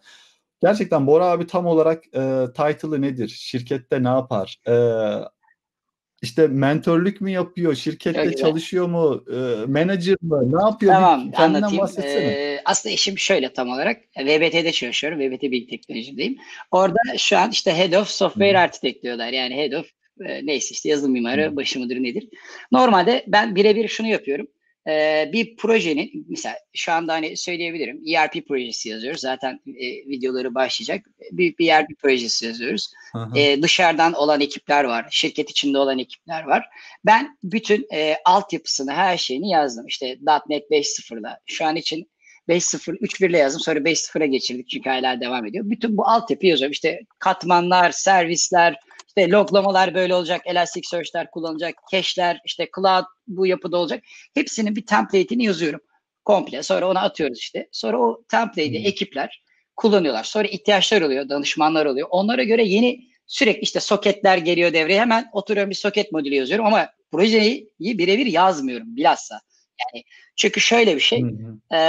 gerçekten 0.62 1.08
Bora 1.08 1.26
abi 1.26 1.48
tam 1.48 1.66
olarak 1.66 2.04
e, 2.08 2.46
title'ı 2.56 3.02
nedir? 3.02 3.28
Şirkette 3.28 4.04
ne 4.04 4.08
yapar? 4.08 4.60
E, 4.68 4.76
işte 6.22 6.48
mentörlük 6.48 7.22
mü 7.22 7.32
yapıyor? 7.32 7.76
Şirkette 7.76 8.24
güzel. 8.24 8.38
çalışıyor 8.38 8.88
mu? 8.88 9.24
E, 9.32 9.66
manager 9.66 10.16
mı? 10.22 10.58
Ne 10.58 10.70
yapıyor? 10.70 10.94
Tamam 10.94 11.32
Bir 11.32 11.40
anlatayım. 11.40 11.82
bahsetsene. 11.82 12.24
Ee, 12.26 12.62
aslında 12.66 12.94
işim 12.94 13.18
şöyle 13.18 13.54
tam 13.54 13.70
olarak. 13.70 14.02
VBT'de 14.18 14.72
çalışıyorum. 14.72 15.20
VBT 15.20 15.42
Bilgi 15.42 15.68
Teknolojideyim. 15.68 16.38
Orada 16.72 17.00
şu 17.18 17.38
an 17.38 17.52
işte 17.52 17.78
Head 17.78 17.94
of 17.94 18.08
Software 18.08 18.58
Hı. 18.58 18.60
Architect 18.60 19.04
diyorlar. 19.04 19.34
Yani 19.34 19.56
Head 19.56 19.72
of 19.72 19.86
e, 20.26 20.46
neyse 20.46 20.68
işte 20.72 20.90
yazılım 20.90 21.12
mimarı 21.12 21.56
başı 21.56 21.80
mıdır 21.80 21.96
nedir. 21.96 22.30
Normalde 22.72 23.24
ben 23.28 23.56
birebir 23.56 23.88
şunu 23.88 24.08
yapıyorum. 24.08 24.48
e, 24.88 25.30
bir 25.34 25.56
projenin 25.56 26.26
mesela 26.30 26.56
şu 26.74 26.92
anda 26.92 27.14
hani 27.14 27.38
söyleyebilirim 27.38 28.02
ERP 28.08 28.48
projesi 28.48 28.90
yazıyoruz. 28.90 29.22
Zaten 29.22 29.60
e, 29.68 29.88
videoları 29.88 30.56
başlayacak. 30.56 31.06
Büyük 31.32 31.60
bir 31.60 31.68
ERP 31.68 31.90
projesi 32.02 32.46
yazıyoruz. 32.46 32.94
E, 33.36 33.62
dışarıdan 33.62 34.14
olan 34.14 34.42
ekipler 34.42 34.84
var. 34.84 35.08
Şirket 35.12 35.50
içinde 35.50 35.78
olan 35.78 36.00
ekipler 36.00 36.44
var. 36.44 36.66
Ben 37.06 37.38
bütün 37.44 37.88
e, 37.94 38.16
altyapısını 38.26 38.92
her 38.92 39.18
şeyini 39.18 39.50
yazdım. 39.50 39.88
İşte 39.88 40.18
.NET 40.50 40.72
5.0'da. 40.72 41.40
Şu 41.46 41.66
an 41.66 41.76
için 41.76 42.10
5.0, 42.50 42.98
3.1 43.00 43.30
ile 43.30 43.38
yazdım. 43.38 43.62
Sonra 43.62 43.80
5.0'a 43.80 44.26
geçirdik 44.26 44.70
çünkü 44.70 44.90
hala 44.90 45.22
devam 45.22 45.46
ediyor. 45.46 45.70
Bütün 45.70 45.98
bu 45.98 46.08
altyapı 46.08 46.46
yazıyorum. 46.46 46.72
İşte 46.72 47.00
katmanlar, 47.20 47.92
servisler, 47.92 48.76
işte 49.08 49.30
loglamalar 49.30 49.96
böyle 49.96 50.16
olacak, 50.16 50.42
Elasticsearch'ler 50.46 51.32
kullanılacak, 51.32 51.76
cache'ler, 51.92 52.40
işte 52.46 52.70
cloud 52.76 53.06
bu 53.28 53.48
yapıda 53.48 53.78
olacak. 53.78 54.04
Hepsinin 54.34 54.76
bir 54.76 54.86
template'ini 54.86 55.44
yazıyorum 55.44 55.80
komple. 56.26 56.64
Sonra 56.64 56.90
onu 56.90 57.00
atıyoruz 57.00 57.40
işte. 57.40 57.70
Sonra 57.72 57.98
o 58.00 58.24
template'i 58.30 58.80
hmm. 58.80 58.86
ekipler 58.86 59.44
kullanıyorlar. 59.76 60.24
Sonra 60.24 60.48
ihtiyaçlar 60.48 61.02
oluyor, 61.02 61.30
danışmanlar 61.30 61.86
oluyor. 61.86 62.08
Onlara 62.12 62.44
göre 62.44 62.64
yeni 62.64 63.00
sürekli 63.28 63.62
işte 63.62 63.80
soketler 63.80 64.38
geliyor 64.38 64.74
devreye. 64.74 65.00
Hemen 65.00 65.30
oturuyorum 65.34 65.70
bir 65.70 65.76
soket 65.76 66.12
modülü 66.12 66.36
yazıyorum 66.36 66.66
ama 66.66 66.90
projeyi 67.12 67.70
birebir 67.80 68.26
yazmıyorum 68.26 68.96
bilhassa. 68.96 69.42
Yani 69.80 70.04
çünkü 70.36 70.62
şöyle 70.62 70.96
bir 70.96 71.02
şey. 71.02 71.24
E, 71.74 71.80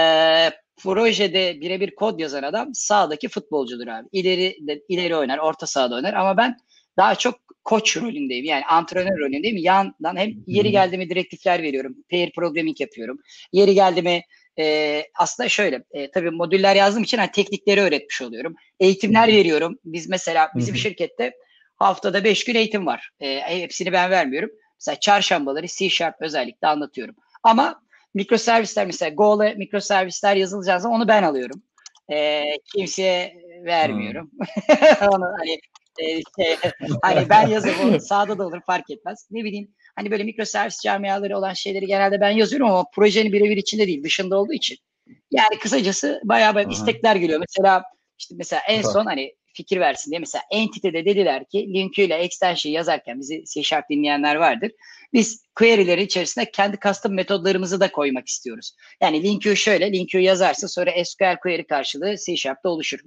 projede 0.76 1.60
birebir 1.60 1.94
kod 1.94 2.20
yazan 2.20 2.42
adam 2.42 2.74
sağdaki 2.74 3.28
futbolcudur 3.28 3.86
abi. 3.86 4.08
İleri 4.12 4.56
ileri 4.88 5.16
oynar, 5.16 5.38
orta 5.38 5.66
sahada 5.66 5.94
oynar 5.94 6.14
ama 6.14 6.36
ben 6.36 6.56
daha 6.96 7.14
çok 7.14 7.34
koç 7.64 7.96
rolündeyim. 7.96 8.44
Yani 8.44 8.64
antrenör 8.64 9.18
rolündeyim. 9.18 9.56
Yandan 9.56 10.16
hem 10.16 10.32
yeri 10.46 10.70
geldi 10.70 10.98
mi 10.98 11.10
direktifler 11.10 11.62
veriyorum. 11.62 11.96
Pair 12.10 12.32
programming 12.32 12.80
yapıyorum. 12.80 13.18
Yeri 13.52 13.74
geldi 13.74 14.02
mi 14.02 14.22
e, 14.58 15.02
aslında 15.14 15.48
şöyle 15.48 15.84
e, 15.90 16.10
tabii 16.10 16.30
modüller 16.30 16.76
yazdığım 16.76 17.02
için 17.02 17.18
hani 17.18 17.30
teknikleri 17.30 17.80
öğretmiş 17.80 18.22
oluyorum. 18.22 18.54
Eğitimler 18.80 19.28
veriyorum. 19.28 19.78
Biz 19.84 20.08
mesela 20.08 20.50
bizim 20.56 20.76
şirkette 20.76 21.32
haftada 21.76 22.24
5 22.24 22.44
gün 22.44 22.54
eğitim 22.54 22.86
var. 22.86 23.10
E, 23.20 23.40
hepsini 23.40 23.92
ben 23.92 24.10
vermiyorum. 24.10 24.50
Mesela 24.80 25.00
çarşambaları 25.00 25.66
C 25.66 25.90
Sharp 25.90 26.14
özellikle 26.20 26.68
anlatıyorum. 26.68 27.14
Ama 27.42 27.82
mikroservisler 28.14 28.86
mesela 28.86 29.14
Go'la 29.14 29.54
mikroservisler 29.56 30.36
yazılacağı 30.36 30.80
zaman 30.80 31.00
onu 31.00 31.08
ben 31.08 31.22
alıyorum. 31.22 31.62
E, 32.12 32.42
kimseye 32.74 33.34
vermiyorum. 33.64 34.30
onu 35.10 35.24
hani 35.38 35.58
e, 35.98 36.06
şey, 36.06 36.56
hani 37.02 37.28
ben 37.28 37.48
yazarım 37.48 38.00
sağda 38.08 38.38
da 38.38 38.46
olur 38.46 38.60
fark 38.66 38.90
etmez. 38.90 39.28
Ne 39.30 39.44
bileyim 39.44 39.74
hani 39.96 40.10
böyle 40.10 40.24
mikroservis 40.24 40.80
camiaları 40.82 41.38
olan 41.38 41.52
şeyleri 41.52 41.86
genelde 41.86 42.20
ben 42.20 42.30
yazıyorum 42.30 42.70
ama 42.70 42.84
projenin 42.94 43.32
birebir 43.32 43.56
içinde 43.56 43.86
değil 43.86 44.04
dışında 44.04 44.38
olduğu 44.38 44.52
için. 44.52 44.78
Yani 45.30 45.58
kısacası 45.62 46.20
bayağı 46.24 46.54
bayağı 46.54 46.70
istekler 46.70 47.16
geliyor. 47.16 47.40
Mesela 47.40 47.82
işte 48.18 48.34
mesela 48.38 48.62
en 48.68 48.82
son 48.82 49.06
hani 49.06 49.34
fikir 49.56 49.80
versin 49.80 50.10
diye 50.10 50.18
mesela 50.18 50.42
Entity'de 50.50 51.04
dediler 51.04 51.44
ki 51.44 51.74
linküyle 51.74 52.14
extension 52.14 52.72
yazarken 52.72 53.20
bizi 53.20 53.44
C 53.44 53.62
Sharp 53.62 53.90
dinleyenler 53.90 54.36
vardır. 54.36 54.70
Biz 55.12 55.44
query'lerin 55.54 56.04
içerisine 56.04 56.50
kendi 56.50 56.78
custom 56.82 57.14
metodlarımızı 57.14 57.80
da 57.80 57.92
koymak 57.92 58.28
istiyoruz. 58.28 58.72
Yani 59.00 59.22
linkü 59.22 59.56
şöyle, 59.56 59.92
linkü 59.92 60.18
yazarsın 60.18 60.66
sonra 60.66 61.04
SQL 61.04 61.36
query 61.42 61.66
karşılığı 61.66 62.16
C 62.26 62.36
Sharp'ta 62.36 62.68
oluşur. 62.68 63.00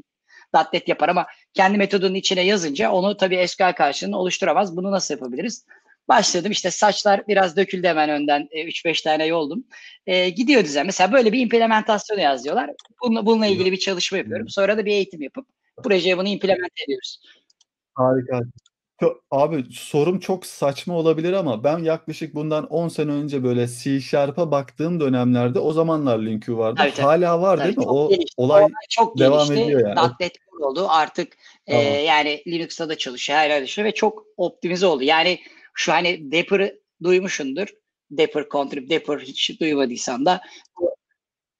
.NET 0.74 0.88
yapar 0.88 1.10
ama 1.10 1.27
kendi 1.53 1.77
metodunun 1.77 2.15
içine 2.15 2.41
yazınca 2.41 2.91
onu 2.91 3.18
tabii 3.18 3.48
SQL 3.48 3.74
karşılığını 3.74 4.18
oluşturamaz. 4.18 4.77
Bunu 4.77 4.91
nasıl 4.91 5.13
yapabiliriz? 5.13 5.65
Başladım 6.10 6.51
işte 6.51 6.72
saçlar 6.72 7.27
biraz 7.27 7.58
döküldü 7.58 7.88
hemen 7.88 8.10
önden 8.10 8.41
3-5 8.41 8.89
e, 8.89 9.03
tane 9.03 9.25
yoldum. 9.25 9.63
E, 10.08 10.29
gidiyor 10.29 10.63
düzen. 10.63 10.86
Mesela 10.86 11.12
böyle 11.12 11.34
bir 11.34 11.39
implementasyonu 11.39 12.22
yazıyorlar. 12.22 12.72
Bununla, 13.03 13.25
bununla 13.25 13.46
ilgili 13.46 13.72
bir 13.72 13.79
çalışma 13.79 14.18
yapıyorum. 14.18 14.50
Sonra 14.50 14.77
da 14.77 14.86
bir 14.86 14.91
eğitim 14.91 15.22
yapıp 15.22 15.48
projeye 15.82 16.18
bunu 16.18 16.28
implement 16.28 16.72
ediyoruz. 16.86 17.20
Harika. 17.94 18.42
Abi 19.32 19.66
sorum 19.72 20.20
çok 20.20 20.46
saçma 20.46 20.94
olabilir 20.98 21.34
ama 21.34 21.64
ben 21.64 21.78
yaklaşık 21.80 22.36
bundan 22.36 22.68
10 22.68 22.88
sene 22.88 23.12
önce 23.12 23.44
böyle 23.44 23.68
C 23.68 24.02
Sharp'a 24.02 24.52
baktığım 24.52 25.00
dönemlerde 25.00 25.60
o 25.60 25.74
zamanlar 25.74 26.20
Linkü 26.20 26.58
vardı. 26.58 26.76
Tabii, 26.78 26.92
tabii. 26.92 27.06
Hala 27.06 27.42
var 27.42 27.58
tabii, 27.58 27.68
değil 27.68 27.78
mi? 27.78 27.86
O 27.86 28.10
gelişti. 28.10 28.34
olay 28.38 28.68
çok 28.89 29.20
devam 29.20 29.48
gelişti. 29.48 29.63
ediyor 29.63 29.88
yani. 29.88 30.12
.NET 30.20 30.38
oldu. 30.60 30.86
Artık 30.89 31.38
tamam. 31.68 31.82
e, 31.82 31.86
yani 31.86 32.44
Linux'ta 32.48 32.89
da 32.89 32.98
çalışıyor, 32.98 33.39
her 33.39 33.50
yerde 33.50 33.65
çalışıyor 33.65 33.88
ve 33.88 33.94
çok 33.94 34.24
optimize 34.38 34.86
oldu. 34.86 35.04
Yani 35.04 35.39
şu 35.74 35.92
hani 35.92 36.32
Dapper'ı 36.32 36.80
duymuşsundur. 37.04 37.68
Dapper 38.18 38.46
Contrib, 38.52 38.89
Dapper 38.89 39.20
hiç 39.20 39.62
duymadıysan 39.62 40.26
da 40.26 40.42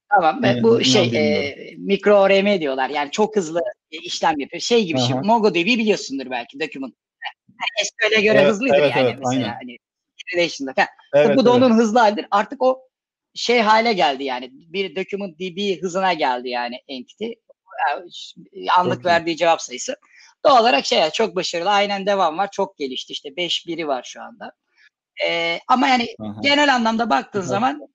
Tamam. 0.10 0.46
Evet, 0.46 0.64
bu 0.64 0.84
şey 0.84 1.12
e, 1.16 1.56
mikro 1.78 2.22
ORM 2.22 2.60
diyorlar. 2.60 2.90
Yani 2.90 3.12
çok 3.12 3.36
hızlı 3.36 3.62
işlem 3.92 4.40
yapıyor. 4.40 4.62
Şey 4.62 4.86
gibi 4.86 5.00
şimdi 5.00 5.28
MongoDB 5.28 5.56
biliyorsundur 5.56 6.32
belki 6.32 6.60
document. 6.60 6.96
Yani 7.48 7.88
SQL'e 7.88 8.22
göre 8.22 8.38
evet, 8.38 8.50
hızlıdır 8.50 8.74
evet, 8.74 8.96
yani 8.96 9.08
evet, 9.08 9.20
mesela 9.20 9.46
aynen. 9.46 9.56
hani 9.62 9.78
relation'da 10.36 10.74
falan. 10.74 10.88
Evet, 11.14 11.38
bu 11.38 11.46
da 11.46 11.52
evet. 11.52 11.62
onun 11.62 11.78
hızlı 11.78 12.00
halidir. 12.00 12.26
Artık 12.32 12.62
o 12.62 12.82
şey 13.36 13.60
hale 13.60 13.94
geldi 13.94 14.24
yani. 14.24 14.50
Bir 14.52 14.96
document 14.96 15.40
DB 15.40 15.82
hızına 15.82 16.14
geldi 16.14 16.50
yani 16.50 16.76
entity. 16.88 17.32
Anlık 18.78 18.96
çok 18.96 19.06
verdiği 19.06 19.32
iyi. 19.32 19.38
cevap 19.38 19.62
sayısı. 19.62 19.96
Doğal 20.46 20.62
olarak 20.62 20.86
şey 20.86 21.10
çok 21.10 21.36
başarılı. 21.36 21.70
Aynen 21.70 22.06
devam 22.06 22.38
var. 22.38 22.52
Çok 22.52 22.78
gelişti. 22.78 23.14
İşte 23.14 23.36
5 23.36 23.68
biri 23.68 23.88
var 23.88 24.04
şu 24.04 24.22
anda. 24.22 24.52
Ee, 25.28 25.60
ama 25.68 25.88
yani 25.88 26.08
Aha. 26.20 26.40
genel 26.44 26.76
anlamda 26.76 27.10
baktığın 27.10 27.40
Aha. 27.40 27.48
zaman 27.48 27.88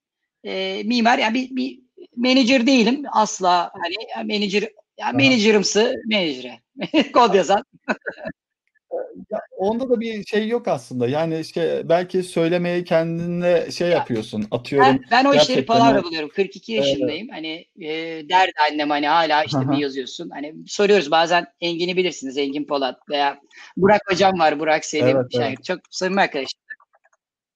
e, 0.45 0.83
mimar 0.85 1.19
yani 1.19 1.35
bir, 1.35 1.57
bir 1.57 1.84
manager 2.17 2.67
değilim 2.67 3.03
asla 3.13 3.71
hani 3.73 4.29
manager 4.33 4.69
ya 4.99 5.13
managerımsı 5.13 5.95
menajere 6.07 6.61
kod 7.13 7.35
yazan. 7.35 7.65
ya, 9.31 9.41
onda 9.57 9.91
da 9.91 10.01
bir 10.01 10.25
şey 10.25 10.49
yok 10.49 10.69
aslında. 10.69 11.09
Yani 11.09 11.41
işte 11.41 11.83
belki 11.85 12.23
söylemeye 12.23 12.85
kendine 12.85 13.71
şey 13.71 13.89
ya, 13.89 13.95
yapıyorsun. 13.95 14.47
Atıyorum. 14.51 14.89
Ben, 14.89 15.01
ben 15.11 15.25
o 15.25 15.35
işleri 15.35 15.67
palavra 15.67 16.05
buluyorum. 16.05 16.29
42 16.29 16.73
yaşındayım. 16.73 17.29
Evet. 17.31 17.37
Hani 17.37 17.67
e, 17.89 18.29
derdi 18.29 18.53
annem 18.71 18.91
hani 18.91 19.09
hala 19.09 19.45
işte 19.45 19.71
bir 19.71 19.77
yazıyorsun. 19.77 20.31
Hani 20.31 20.55
soruyoruz 20.67 21.11
bazen 21.11 21.47
Engin'i 21.61 21.97
bilirsiniz. 21.97 22.39
Engin 22.39 22.65
Polat 22.65 22.99
veya 23.11 23.39
Burak 23.77 24.01
hocam 24.11 24.39
var. 24.39 24.61
Burak 24.61 24.85
Selim. 24.85 25.17
Evet, 25.17 25.27
evet. 25.35 25.65
Çok 25.65 25.81
samimi 25.91 26.21
arkadaşlar. 26.21 26.64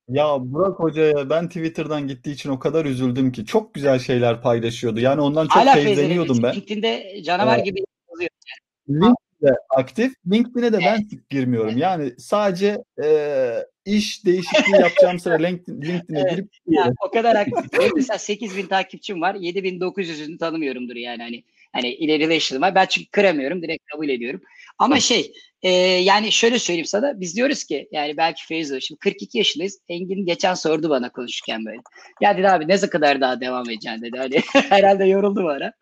Ya 0.09 0.37
Burak 0.41 0.81
Hoca'ya 0.81 1.31
ben 1.31 1.49
Twitter'dan 1.49 2.09
gittiği 2.09 2.31
için 2.31 2.51
o 2.51 2.59
kadar 2.59 2.85
üzüldüm 2.85 3.33
ki. 3.33 3.47
Çok 3.47 3.75
güzel 3.75 3.99
şeyler 3.99 4.43
paylaşıyordu. 4.43 5.01
Yani 5.01 5.21
ondan 5.21 5.47
çok 5.47 5.57
Hala 5.57 5.75
feyzleniyordum 5.75 6.43
ben. 6.43 6.55
LinkedIn'de 6.55 7.23
canavar 7.25 7.59
gibi 7.59 7.81
yazıyor. 8.11 8.31
LinkedIn'de 8.89 9.57
aktif. 9.77 10.13
LinkedIn'e 10.33 10.73
de 10.73 10.79
ben 10.79 11.09
girmiyorum. 11.31 11.79
Yani 11.79 12.13
sadece 12.19 12.79
e, 13.05 13.09
iş 13.85 14.25
değişikliği 14.25 14.81
yapacağım 14.81 15.19
sıra 15.19 15.35
LinkedIn, 15.35 15.83
LinkedIn'e 15.83 16.21
evet. 16.21 16.31
girip 16.31 16.49
yani 16.67 16.95
o 17.07 17.11
kadar 17.11 17.37
aktif. 17.37 17.81
Mesela 17.97 18.19
8000 18.19 18.67
takipçim 18.67 19.21
var. 19.21 19.35
7900'ünü 19.35 20.39
tanımıyorumdur 20.39 20.97
yani 20.97 21.23
hani 21.23 21.45
hani 21.73 21.95
ileri 21.95 22.29
relation'ım 22.29 22.63
var. 22.63 22.75
Ben 22.75 22.87
çünkü 22.87 23.11
kıramıyorum. 23.11 23.63
Direkt 23.63 23.85
kabul 23.93 24.09
ediyorum. 24.09 24.41
Ama 24.79 25.01
şey 25.01 25.33
e, 25.63 25.71
yani 25.83 26.33
şöyle 26.33 26.59
söyleyeyim 26.59 26.87
sana. 26.87 27.21
Biz 27.21 27.37
diyoruz 27.37 27.65
ki 27.65 27.89
yani 27.93 28.17
belki 28.17 28.47
Feyzo 28.47 28.81
şimdi 28.81 28.99
42 28.99 29.39
yaşındayız. 29.39 29.81
Engin 29.89 30.27
geçen 30.27 30.55
sordu 30.55 30.91
bana 30.91 31.13
konuşurken 31.13 31.65
böyle. 31.65 31.81
Ya 32.21 32.39
dedi 32.39 32.49
abi 32.49 32.69
ne 32.69 32.79
kadar 32.79 33.21
daha 33.21 33.41
devam 33.41 33.71
edeceksin 33.71 34.03
dedi. 34.03 34.19
Hani 34.19 34.41
herhalde 34.69 35.05
yoruldu 35.05 35.45
bana. 35.45 35.73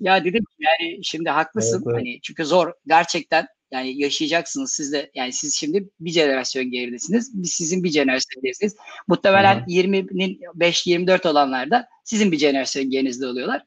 ya 0.00 0.24
dedim 0.24 0.44
yani 0.58 1.04
şimdi 1.04 1.30
haklısın. 1.30 1.76
Evet, 1.76 1.86
evet. 1.86 1.96
Hani 1.96 2.20
çünkü 2.22 2.44
zor 2.44 2.72
gerçekten 2.86 3.46
yani 3.72 4.02
yaşayacaksınız 4.02 4.72
siz 4.72 4.92
de 4.92 5.10
yani 5.14 5.32
siz 5.32 5.54
şimdi 5.54 5.88
bir 6.00 6.10
jenerasyon 6.10 6.70
geridesiniz. 6.70 7.42
Biz 7.42 7.52
sizin 7.52 7.84
bir 7.84 7.90
jenerasyon 7.90 8.42
geridesiniz. 8.42 8.76
Muhtemelen 9.08 9.54
Hı-hı. 9.54 9.70
20'nin 9.70 10.40
5-24 10.58 11.28
olanlar 11.28 11.70
da 11.70 11.88
sizin 12.04 12.32
bir 12.32 12.38
jenerasyon 12.38 12.90
gerinizde 12.90 13.26
oluyorlar. 13.26 13.62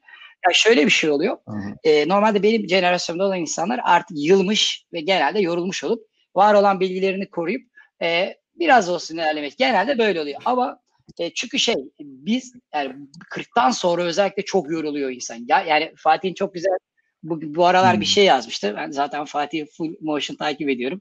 Ya 0.48 0.52
şöyle 0.54 0.86
bir 0.86 0.90
şey 0.90 1.10
oluyor. 1.10 1.38
E, 1.84 2.08
normalde 2.08 2.42
benim 2.42 2.68
jenerasyonda 2.68 3.24
olan 3.24 3.40
insanlar 3.40 3.80
artık 3.84 4.16
yılmış 4.20 4.84
ve 4.92 5.00
genelde 5.00 5.40
yorulmuş 5.40 5.84
olup 5.84 6.06
var 6.36 6.54
olan 6.54 6.80
bilgilerini 6.80 7.30
koruyup 7.30 7.62
e, 8.02 8.34
biraz 8.54 8.88
olsun 8.88 9.14
ilerlemek. 9.14 9.58
Genelde 9.58 9.98
böyle 9.98 10.20
oluyor. 10.20 10.42
Ama 10.44 10.78
e, 11.18 11.34
çünkü 11.34 11.58
şey 11.58 11.74
biz 12.00 12.52
yani 12.74 12.94
40'tan 13.30 13.72
sonra 13.72 14.02
özellikle 14.02 14.44
çok 14.44 14.70
yoruluyor 14.70 15.10
insan. 15.10 15.44
Ya 15.48 15.62
yani 15.62 15.92
Fatih'in 15.96 16.34
çok 16.34 16.54
güzel 16.54 16.78
bu, 17.24 17.54
bu 17.54 17.66
aralar 17.66 17.94
hmm. 17.94 18.00
bir 18.00 18.06
şey 18.06 18.24
yazmıştı. 18.24 18.74
Ben 18.76 18.90
zaten 18.90 19.24
Fatih 19.24 19.66
full 19.76 19.94
motion 20.00 20.36
takip 20.36 20.68
ediyorum. 20.68 21.00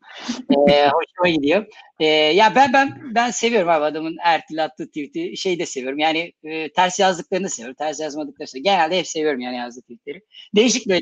Ee, 0.70 0.88
hoşuma 0.90 1.36
gidiyor. 1.36 1.66
Ee, 2.00 2.06
ya 2.06 2.56
ben 2.56 2.74
ben 2.74 3.02
ben 3.16 3.32
seviyorum 3.32 3.70
abi 3.70 3.86
adamın 3.86 4.18
Ertil 4.24 4.64
attığı 4.64 4.88
tweet'i. 4.88 5.38
Şeyi 5.38 5.60
de 5.60 5.66
seviyorum. 5.66 6.00
Yani 6.00 6.34
e, 6.44 6.74
ters 6.74 7.00
yazdıklarını 7.00 7.50
seviyorum. 7.50 7.76
Ters 7.80 8.00
yazmadıklarını. 8.00 8.64
Genelde 8.64 9.00
hep 9.00 9.08
seviyorum 9.08 9.40
yani 9.40 9.58
yazdığı 9.58 9.82
tweetleri. 9.82 10.22
Değişik 10.56 10.90
böyle 10.90 11.02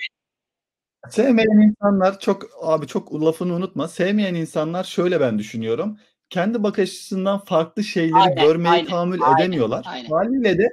Sevmeyen 1.10 1.68
insanlar 1.70 2.20
çok 2.20 2.46
abi 2.62 2.88
çok 2.88 3.14
lafını 3.14 3.54
unutma. 3.54 3.88
Sevmeyen 3.88 4.36
insanlar 4.36 4.84
şöyle 4.84 5.20
ben 5.20 5.40
düşünüyorum. 5.40 5.98
kendi 6.30 6.64
bakış 6.64 6.90
açısından 6.90 7.40
farklı 7.40 7.84
şeyleri 7.84 8.16
Aynen, 8.16 8.46
görmeyi 8.46 8.74
aynen, 8.74 8.86
tahammül 8.86 9.20
aynen, 9.24 9.38
edemiyorlar. 9.38 9.86
aynen. 9.88 10.10
Haliyle 10.10 10.58
de 10.58 10.70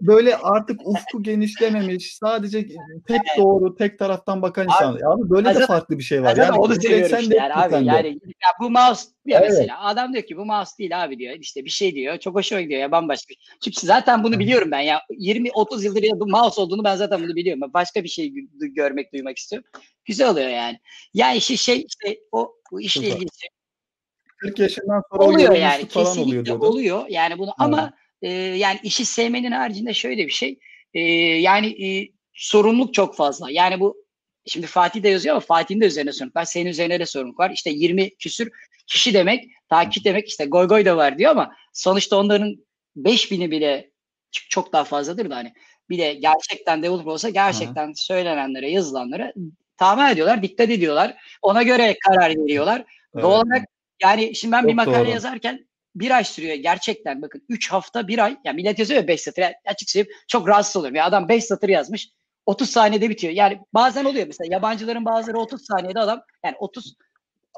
böyle 0.00 0.36
artık 0.36 0.80
ufku 0.86 1.22
genişlememiş, 1.22 2.16
sadece 2.16 2.66
tek 3.08 3.20
doğru, 3.38 3.76
tek 3.76 3.98
taraftan 3.98 4.42
bakan 4.42 4.64
insan. 4.64 4.94
Abi 4.94 5.30
böyle 5.30 5.48
de 5.48 5.52
Zaten- 5.52 5.66
farklı 5.66 5.98
bir 5.98 6.02
şey 6.02 6.22
var. 6.22 6.36
Yani 6.36 6.58
onu 6.58 6.74
seviyorum 6.74 7.08
sen 7.08 7.20
işte 7.20 7.30
de 7.30 7.36
yani 7.36 7.54
abi. 7.54 7.72
de. 7.72 7.76
Yani 7.76 8.08
ya 8.24 8.50
bu 8.60 8.70
mouse 8.70 9.04
diyor 9.26 9.40
Evet. 9.40 9.50
mesela. 9.50 9.80
Adam 9.84 10.12
diyor 10.12 10.24
ki 10.24 10.36
bu 10.36 10.44
mouse 10.44 10.78
değil 10.78 11.04
abi 11.04 11.18
diyor. 11.18 11.36
İşte 11.40 11.64
bir 11.64 11.70
şey 11.70 11.94
diyor. 11.94 12.18
Çok 12.18 12.34
hoşuma 12.34 12.60
gidiyor 12.60 12.80
ya 12.80 12.92
bambaşka. 12.92 13.34
Çünkü 13.64 13.86
zaten 13.86 14.24
bunu 14.24 14.38
biliyorum 14.38 14.68
ben 14.70 14.80
ya. 14.80 15.00
20-30 15.10 15.84
yıldır 15.84 16.02
ya 16.02 16.20
bu 16.20 16.26
mouse 16.26 16.60
olduğunu 16.60 16.84
ben 16.84 16.96
zaten 16.96 17.22
bunu 17.22 17.36
biliyorum. 17.36 17.60
Ben 17.62 17.72
başka 17.72 18.04
bir 18.04 18.08
şey 18.08 18.26
gö- 18.26 18.74
görmek, 18.74 19.12
duymak 19.12 19.38
istiyorum. 19.38 19.68
Güzel 20.04 20.30
oluyor 20.30 20.48
yani. 20.48 20.78
Ya 21.14 21.34
işi 21.34 21.58
şey 21.58 21.86
işte 21.88 22.18
o 22.32 22.52
bu 22.72 22.80
işle 22.80 23.08
ilgili 23.08 23.28
40 24.38 24.58
yaşından 24.58 25.02
sonra 25.10 25.24
oluyor 25.24 25.52
yani 25.54 25.88
kesinlikle 25.88 26.52
oluyor 26.52 26.72
oluyor 26.72 27.04
yani 27.08 27.38
bunu 27.38 27.50
ama 27.58 27.92
e, 28.22 28.30
yani 28.32 28.80
işi 28.82 29.04
sevmenin 29.04 29.52
haricinde 29.52 29.94
şöyle 29.94 30.26
bir 30.26 30.32
şey 30.32 30.58
e, 30.94 31.00
yani 31.40 31.86
e, 31.86 32.08
sorumluluk 32.32 32.94
çok 32.94 33.16
fazla. 33.16 33.50
Yani 33.50 33.80
bu 33.80 33.96
şimdi 34.46 34.66
Fatih 34.66 35.02
de 35.02 35.08
yazıyor 35.08 35.34
ama 35.34 35.40
Fatih'in 35.40 35.80
de 35.80 35.86
üzerine 35.86 36.12
sorumluluk 36.12 36.36
var 36.36 36.44
senin 36.44 36.70
üzerine 36.70 37.00
de 37.00 37.06
sorumluluk 37.06 37.40
var. 37.40 37.50
İşte 37.50 37.70
20 37.70 38.16
küsür 38.16 38.50
kişi 38.86 39.14
demek 39.14 39.44
takip 39.68 40.04
demek 40.04 40.28
işte 40.28 40.44
goy 40.44 40.68
goy 40.68 40.84
da 40.84 40.96
var 40.96 41.18
diyor 41.18 41.30
ama 41.30 41.54
sonuçta 41.72 42.16
onların 42.16 42.66
5000'i 42.96 43.50
bile 43.50 43.90
çok 44.30 44.72
daha 44.72 44.84
fazladır 44.84 45.30
da 45.30 45.36
hani. 45.36 45.52
Bir 45.90 45.98
de 45.98 46.14
gerçekten 46.14 46.82
developer 46.82 47.12
olsa 47.12 47.28
gerçekten 47.28 47.92
söylenenlere 47.92 48.70
yazılanlara 48.70 49.32
tahammül 49.76 50.12
ediyorlar 50.12 50.42
dikkat 50.42 50.70
ediyorlar. 50.70 51.16
Ona 51.42 51.62
göre 51.62 51.96
karar 52.08 52.30
veriyorlar. 52.30 52.84
Evet. 53.14 53.24
Doğal 53.24 53.46
olarak 53.46 53.68
yani 54.02 54.34
şimdi 54.34 54.52
ben 54.52 54.64
bir 54.64 54.72
Çok 54.72 54.76
makale 54.76 54.98
doğru. 54.98 55.10
yazarken 55.10 55.66
bir 56.00 56.10
ay 56.10 56.24
sürüyor 56.24 56.54
gerçekten. 56.54 57.22
Bakın 57.22 57.42
3 57.48 57.72
hafta 57.72 58.08
bir 58.08 58.18
ay. 58.18 58.36
Ya 58.44 58.52
millet 58.52 58.78
yazıyor 58.78 59.00
ya 59.00 59.08
5 59.08 59.20
satır. 59.20 59.42
Ya 59.42 59.54
açık 59.66 59.90
söyleyeyim 59.90 60.16
çok 60.28 60.48
rahatsız 60.48 60.76
oluyorum. 60.76 60.96
Ya 60.96 61.04
adam 61.04 61.28
5 61.28 61.44
satır 61.44 61.68
yazmış 61.68 62.08
30 62.46 62.70
saniyede 62.70 63.10
bitiyor. 63.10 63.32
Yani 63.32 63.60
bazen 63.74 64.04
oluyor 64.04 64.26
mesela 64.26 64.54
yabancıların 64.54 65.04
bazıları 65.04 65.38
30 65.38 65.64
saniyede 65.66 66.00
adam 66.00 66.22
yani 66.44 66.54
30 66.58 66.94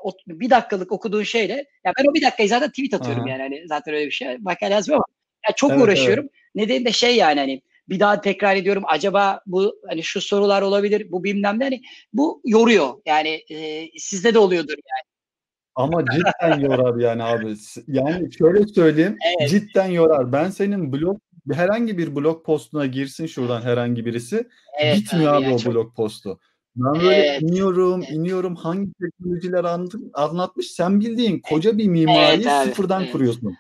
ot- 0.03 0.27
bir 0.27 0.51
dakikalık 0.51 0.93
okuduğun 0.93 1.23
şeyle 1.23 1.55
ya 1.85 1.93
ben 1.99 2.11
o 2.11 2.15
bir 2.15 2.23
dakikayı 2.23 2.49
zaten 2.49 2.71
tweet 2.71 2.95
atıyorum 2.95 3.23
Aha. 3.23 3.31
yani 3.31 3.43
hani 3.43 3.69
zaten 3.69 3.95
öyle 3.95 4.07
bir 4.07 4.11
şey 4.11 4.39
makale 4.39 4.75
yazmıyorum 4.75 5.05
ama 5.09 5.15
ya 5.49 5.55
çok 5.57 5.71
Evet, 5.71 5.83
uğraşıyorum. 5.83 6.29
nedeni 6.55 6.85
de 6.85 6.93
şey 6.93 7.17
yani 7.17 7.41
hani 7.41 7.63
bir 7.89 8.01
daha 8.01 8.21
tekrar 8.21 8.57
ediyorum 8.57 8.83
acaba 8.87 9.41
bu 9.47 9.77
hani 9.89 10.03
şu 10.03 10.21
sorular 10.21 10.63
olabilir 10.63 11.13
bu 11.13 11.25
bilmem 11.25 11.59
ne 11.61 11.65
hani 11.65 11.83
bu 12.13 12.43
yoruyor. 12.45 12.95
Yani 13.07 13.45
e, 13.51 13.89
sizde 13.99 14.35
de 14.35 14.39
oluyordur 14.39 14.75
Ama 15.79 16.05
cidden 16.05 16.61
yorar 16.61 16.97
yani 17.01 17.23
abi. 17.23 17.55
Yani 17.87 18.33
şöyle 18.39 18.67
söyleyeyim, 18.67 19.17
Evet. 19.41 19.51
cidden 19.51 19.87
yorar. 19.87 20.33
Ben 20.33 20.51
senin 20.51 20.93
blog 20.93 21.19
herhangi 21.53 21.99
bir 21.99 22.17
blog 22.17 22.45
postuna 22.45 22.87
girsin 22.87 23.27
şuradan 23.27 23.61
herhangi 23.63 24.07
birisi, 24.07 24.49
Evet 24.81 24.97
bitmiyor 24.97 25.35
abi, 25.35 25.45
ya, 25.45 25.55
o 25.55 25.59
çok- 25.59 25.75
blog 25.75 25.97
postu. 25.97 26.39
Ben 26.77 26.95
böyle 27.03 27.15
Evet, 27.17 27.43
iniyorum, 27.43 28.01
evet. 28.03 28.11
iniyorum 28.17 28.57
hangi 28.57 28.91
teknolojiler 29.01 29.65
anlatmış. 30.15 30.67
Sen 30.71 31.01
bildiğin 31.01 31.41
koca 31.41 31.79
bir 31.79 31.89
mimariyi 31.89 32.43
Evet 32.43 32.47
abi, 32.47 32.69
sıfırdan 32.69 33.03
evet. 33.03 33.13
kuruyorsun. 33.13 33.55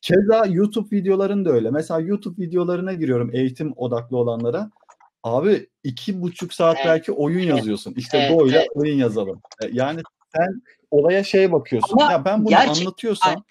Keza 0.00 0.46
YouTube 0.46 0.96
videoların 0.96 1.44
da 1.44 1.50
öyle. 1.50 1.70
Mesela 1.70 2.00
YouTube 2.00 2.42
videolarına 2.42 2.92
giriyorum 2.92 3.30
eğitim 3.34 3.72
odaklı 3.76 4.16
olanlara. 4.16 4.70
Abi 5.22 5.66
iki 5.84 6.22
buçuk 6.22 6.54
saat 6.54 6.76
Evet, 6.76 6.86
belki 6.86 7.12
oyun 7.12 7.40
yazıyorsun. 7.56 7.94
İşte 7.96 8.18
evet, 8.18 8.40
böyle 8.40 8.56
evet. 8.56 8.68
oyun 8.74 8.96
yazalım. 8.98 9.40
E, 9.62 9.66
Yani 9.72 10.00
sen 10.36 10.62
olaya 10.94 11.24
şeye 11.24 11.52
bakıyorsun. 11.52 11.98
Ama 11.98 12.12
ya 12.12 12.24
ben 12.24 12.40
bunu 12.40 12.48
gerçek- 12.48 12.86
anlatıyorsam 12.86 13.44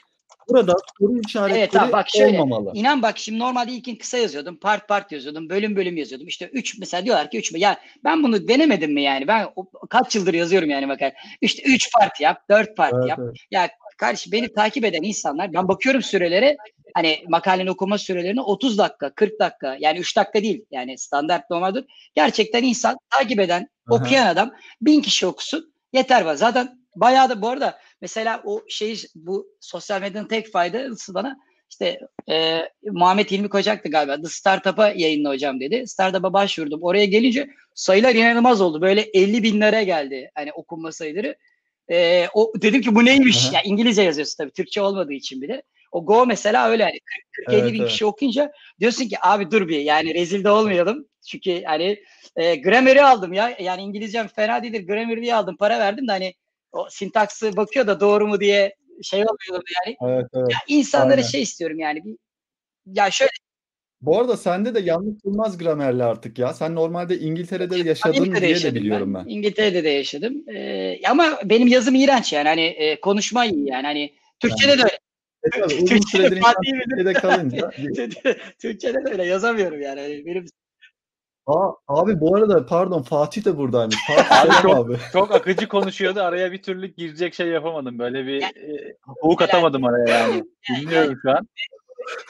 burada 0.49 0.75
soru 0.99 1.19
işaretleri 1.27 1.59
Evet 1.59 1.75
abi 1.75 1.91
bak 1.91 2.09
şöyle. 2.09 2.41
olmamalı. 2.41 2.71
inan 2.73 3.01
bak 3.01 3.17
şimdi 3.17 3.39
normalde 3.39 3.71
ilkin 3.71 3.95
kısa 3.95 4.17
yazıyordum 4.17 4.55
part 4.59 4.87
part 4.87 5.11
yazıyordum 5.11 5.49
bölüm 5.49 5.75
bölüm 5.75 5.97
yazıyordum. 5.97 6.27
İşte 6.27 6.45
3 6.53 6.79
mesela 6.79 7.05
diyorlar 7.05 7.29
ki 7.31 7.37
3 7.37 7.51
mü? 7.51 7.59
Ya 7.59 7.77
ben 8.03 8.23
bunu 8.23 8.47
denemedim 8.47 8.93
mi 8.93 9.01
yani? 9.03 9.27
Ben 9.27 9.47
o- 9.55 9.87
kaç 9.89 10.15
yıldır 10.15 10.33
yazıyorum 10.33 10.69
yani 10.69 10.89
bakar. 10.89 11.13
İşte 11.41 11.63
3 11.63 11.93
part 11.93 12.21
yap 12.21 12.37
4 12.49 12.77
part 12.77 12.93
Evet, 12.97 13.09
yap. 13.09 13.19
evet. 13.23 13.35
ya 13.51 13.69
kardeşim 13.97 14.31
beni 14.31 14.53
takip 14.53 14.85
eden 14.85 15.03
insanlar 15.03 15.53
ben 15.53 15.67
bakıyorum 15.67 16.01
sürelere 16.01 16.57
hani 16.93 17.23
makalenin 17.29 17.67
okuma 17.67 17.97
sürelerine 17.97 18.41
30 18.41 18.77
dakika 18.77 19.13
40 19.13 19.39
dakika 19.39 19.77
yani 19.79 19.99
3 19.99 20.17
dakika 20.17 20.43
değil 20.43 20.65
yani 20.71 20.97
standart 20.97 21.49
normaldir. 21.49 21.85
Gerçekten 22.15 22.63
insan 22.63 22.97
takip 23.09 23.39
eden 23.39 23.67
Aha. 23.91 23.95
okuyan 23.95 24.27
adam 24.27 24.51
bin 24.81 25.01
kişi 25.01 25.27
okusun 25.27 25.73
yeter 25.93 26.21
var. 26.21 26.35
Zaten 26.35 26.82
bayağı 26.95 27.29
da 27.29 27.41
bu 27.41 27.49
arada 27.49 27.79
mesela 28.01 28.41
o 28.45 28.63
şey 28.69 29.03
bu 29.15 29.47
sosyal 29.59 30.01
medyanın 30.01 30.27
tek 30.27 30.51
faydası 30.51 31.13
bana 31.13 31.37
işte 31.69 31.99
e, 32.29 32.61
Muhammed 32.91 33.31
Hilmi 33.31 33.49
Kocak'tı 33.49 33.89
galiba. 33.89 34.21
The 34.21 34.27
Startup'a 34.29 34.89
yayınla 34.89 35.29
hocam 35.29 35.59
dedi. 35.59 35.87
Startup'a 35.87 36.33
başvurdum. 36.33 36.83
Oraya 36.83 37.05
gelince 37.05 37.49
sayılar 37.75 38.15
inanılmaz 38.15 38.61
oldu. 38.61 38.81
Böyle 38.81 39.01
50 39.01 39.43
binlere 39.43 39.83
geldi 39.83 40.31
hani 40.35 40.53
okunma 40.53 40.91
sayıları. 40.91 41.35
E, 41.91 42.27
o 42.33 42.53
dedim 42.61 42.81
ki 42.81 42.95
bu 42.95 43.05
neymiş? 43.05 43.51
Ya 43.53 43.61
İngilizce 43.61 44.01
yazıyorsun 44.01 44.37
tabii. 44.37 44.51
Türkçe 44.51 44.81
olmadığı 44.81 45.13
için 45.13 45.41
bile. 45.41 45.63
O 45.91 46.05
Go 46.05 46.25
mesela 46.25 46.69
öyle 46.69 46.83
hani 46.83 46.99
40 47.45 47.49
50 47.49 47.61
Evet, 47.61 47.73
bin 47.73 47.79
evet. 47.79 47.89
kişi 47.89 48.05
okuyunca 48.05 48.51
diyorsun 48.79 49.07
ki 49.07 49.15
abi 49.21 49.51
dur 49.51 49.67
bir 49.67 49.79
yani 49.79 50.13
rezil 50.13 50.43
de 50.43 50.49
olmayalım. 50.49 51.07
Çünkü 51.27 51.63
hani 51.63 52.03
e, 52.35 52.55
grammar'i 52.55 53.03
aldım 53.03 53.33
ya. 53.33 53.55
Yani 53.59 53.81
İngilizcem 53.81 54.27
fena 54.27 54.63
değildir. 54.63 54.87
Grammar 54.87 55.21
diye 55.21 55.35
aldım. 55.35 55.57
Para 55.57 55.79
verdim 55.79 56.07
de 56.07 56.11
hani 56.11 56.33
o 56.73 56.87
sintaksı 56.89 57.57
bakıyor 57.57 57.87
da 57.87 57.99
doğru 57.99 58.27
mu 58.27 58.39
diye 58.39 58.75
şey 59.03 59.19
olmuyordu 59.19 59.65
yani. 59.85 59.97
Evet, 60.01 60.27
evet. 60.33 60.51
Ya 60.51 60.57
insanlara 60.67 61.13
Aynen. 61.13 61.27
şey 61.27 61.41
istiyorum 61.41 61.79
yani. 61.79 62.05
Bir, 62.05 62.15
ya 62.85 63.11
şöyle 63.11 63.31
Bu 64.01 64.19
arada 64.19 64.37
sende 64.37 64.75
de 64.75 64.79
yanlış 64.79 65.23
bulmaz 65.25 65.57
gramerli 65.57 66.03
artık 66.03 66.39
ya. 66.39 66.53
Sen 66.53 66.75
normalde 66.75 67.19
İngiltere'de 67.19 67.77
yaşadın 67.77 68.17
Amerika'da 68.17 68.41
diye 68.41 68.63
de 68.63 68.75
biliyorum 68.75 69.13
ben. 69.13 69.25
İngiltere'de 69.27 69.83
de 69.83 69.89
yaşadım. 69.89 70.49
Ee, 70.55 71.07
ama 71.09 71.39
benim 71.43 71.67
yazım 71.67 71.95
iğrenç 71.95 72.33
yani. 72.33 72.47
Hani 72.47 72.61
e, 72.65 72.99
konuşma 72.99 73.45
iyi 73.45 73.69
yani. 73.69 73.85
Hani 73.85 74.13
Türkçe'de 74.39 74.77
de 74.77 74.83
öyle. 74.83 74.99
E 75.57 75.63
uzun 75.63 75.85
Türkçe'de 75.85 77.13
kalınca. 77.13 77.71
Türkçe'de 78.59 79.05
de 79.05 79.11
öyle 79.11 79.25
yazamıyorum 79.25 79.81
yani. 79.81 79.99
Hani 79.99 80.25
benim 80.25 80.45
Aa, 81.45 81.71
abi 81.87 82.19
bu 82.19 82.35
arada 82.35 82.65
pardon 82.65 83.01
Fatih 83.01 83.45
de 83.45 83.57
buradaymış. 83.57 83.95
Fatih 84.07 84.41
Abi 84.41 84.61
çok- 84.61 84.75
abi. 84.75 84.97
Çok 85.13 85.31
akıcı 85.35 85.67
konuşuyordu. 85.67 86.19
Araya 86.21 86.51
bir 86.51 86.61
türlü 86.61 86.87
girecek 86.87 87.33
şey 87.33 87.47
yapamadım. 87.47 87.99
Böyle 87.99 88.25
bir 88.25 88.41
e, 88.43 88.95
hukuk 89.01 89.41
atamadım 89.41 89.85
araya 89.85 90.17
yani. 90.19 90.43
Dinliyorum 90.69 91.19
şu 91.21 91.31
an. 91.31 91.47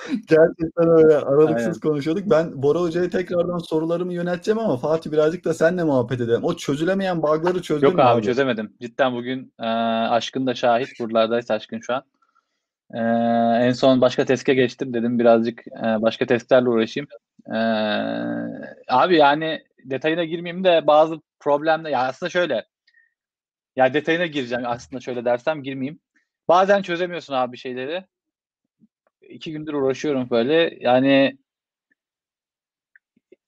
Gerçekten 0.10 0.90
öyle 0.90 1.18
aralıksız 1.18 1.68
Aynen. 1.68 1.80
konuşuyorduk. 1.80 2.24
Ben 2.30 2.64
Bora 2.64 2.80
Hoca'ya 2.82 3.10
tekrardan 3.10 3.58
sorularımı 3.58 4.14
yönelteceğim 4.14 4.60
ama 4.60 4.78
Fatih 4.78 5.12
birazcık 5.12 5.46
da 5.46 5.54
senle 5.54 5.84
muhabbet 5.84 6.22
edelim. 6.22 6.44
O 6.44 6.56
çözülemeyen 6.56 7.24
bug'ları 7.24 7.62
çözdün 7.62 7.88
Yok 7.88 7.96
mü 7.96 8.02
abi, 8.02 8.22
çözemedim. 8.22 8.74
Cidden 8.82 9.14
bugün 9.16 9.54
e, 9.60 9.66
Aşkın 10.10 10.48
da 10.48 10.56
şahit. 10.56 10.88
Buralardaysa 11.00 11.54
Aşkın 11.54 11.80
şu 11.80 11.94
an. 11.94 12.04
E, 12.94 13.00
en 13.68 13.72
son 13.72 14.02
başka 14.02 14.26
teste 14.26 14.54
geçtim. 14.54 14.94
Dedim 14.94 15.20
birazcık 15.20 15.68
e, 15.68 16.02
başka 16.02 16.26
testlerle 16.26 16.70
uğraşayım. 16.70 17.08
E, 17.48 17.58
abi 18.88 19.16
yani 19.18 19.64
detayına 19.84 20.24
girmeyeyim 20.24 20.64
de 20.64 20.88
bazı 20.88 21.22
problemler. 21.40 21.90
Ya 21.90 22.00
aslında 22.00 22.30
şöyle. 22.30 22.66
Ya 23.76 23.94
detayına 23.94 24.26
gireceğim 24.26 24.64
aslında 24.68 25.02
şöyle 25.02 25.26
dersem 25.26 25.64
girmeyeyim. 25.64 26.00
Bazen 26.48 26.82
çözemiyorsun 26.82 27.34
abi 27.34 27.58
şeyleri. 27.58 28.06
İki 29.22 29.52
gündür 29.52 29.74
uğraşıyorum 29.74 30.30
böyle. 30.30 30.78
Yani 30.80 31.38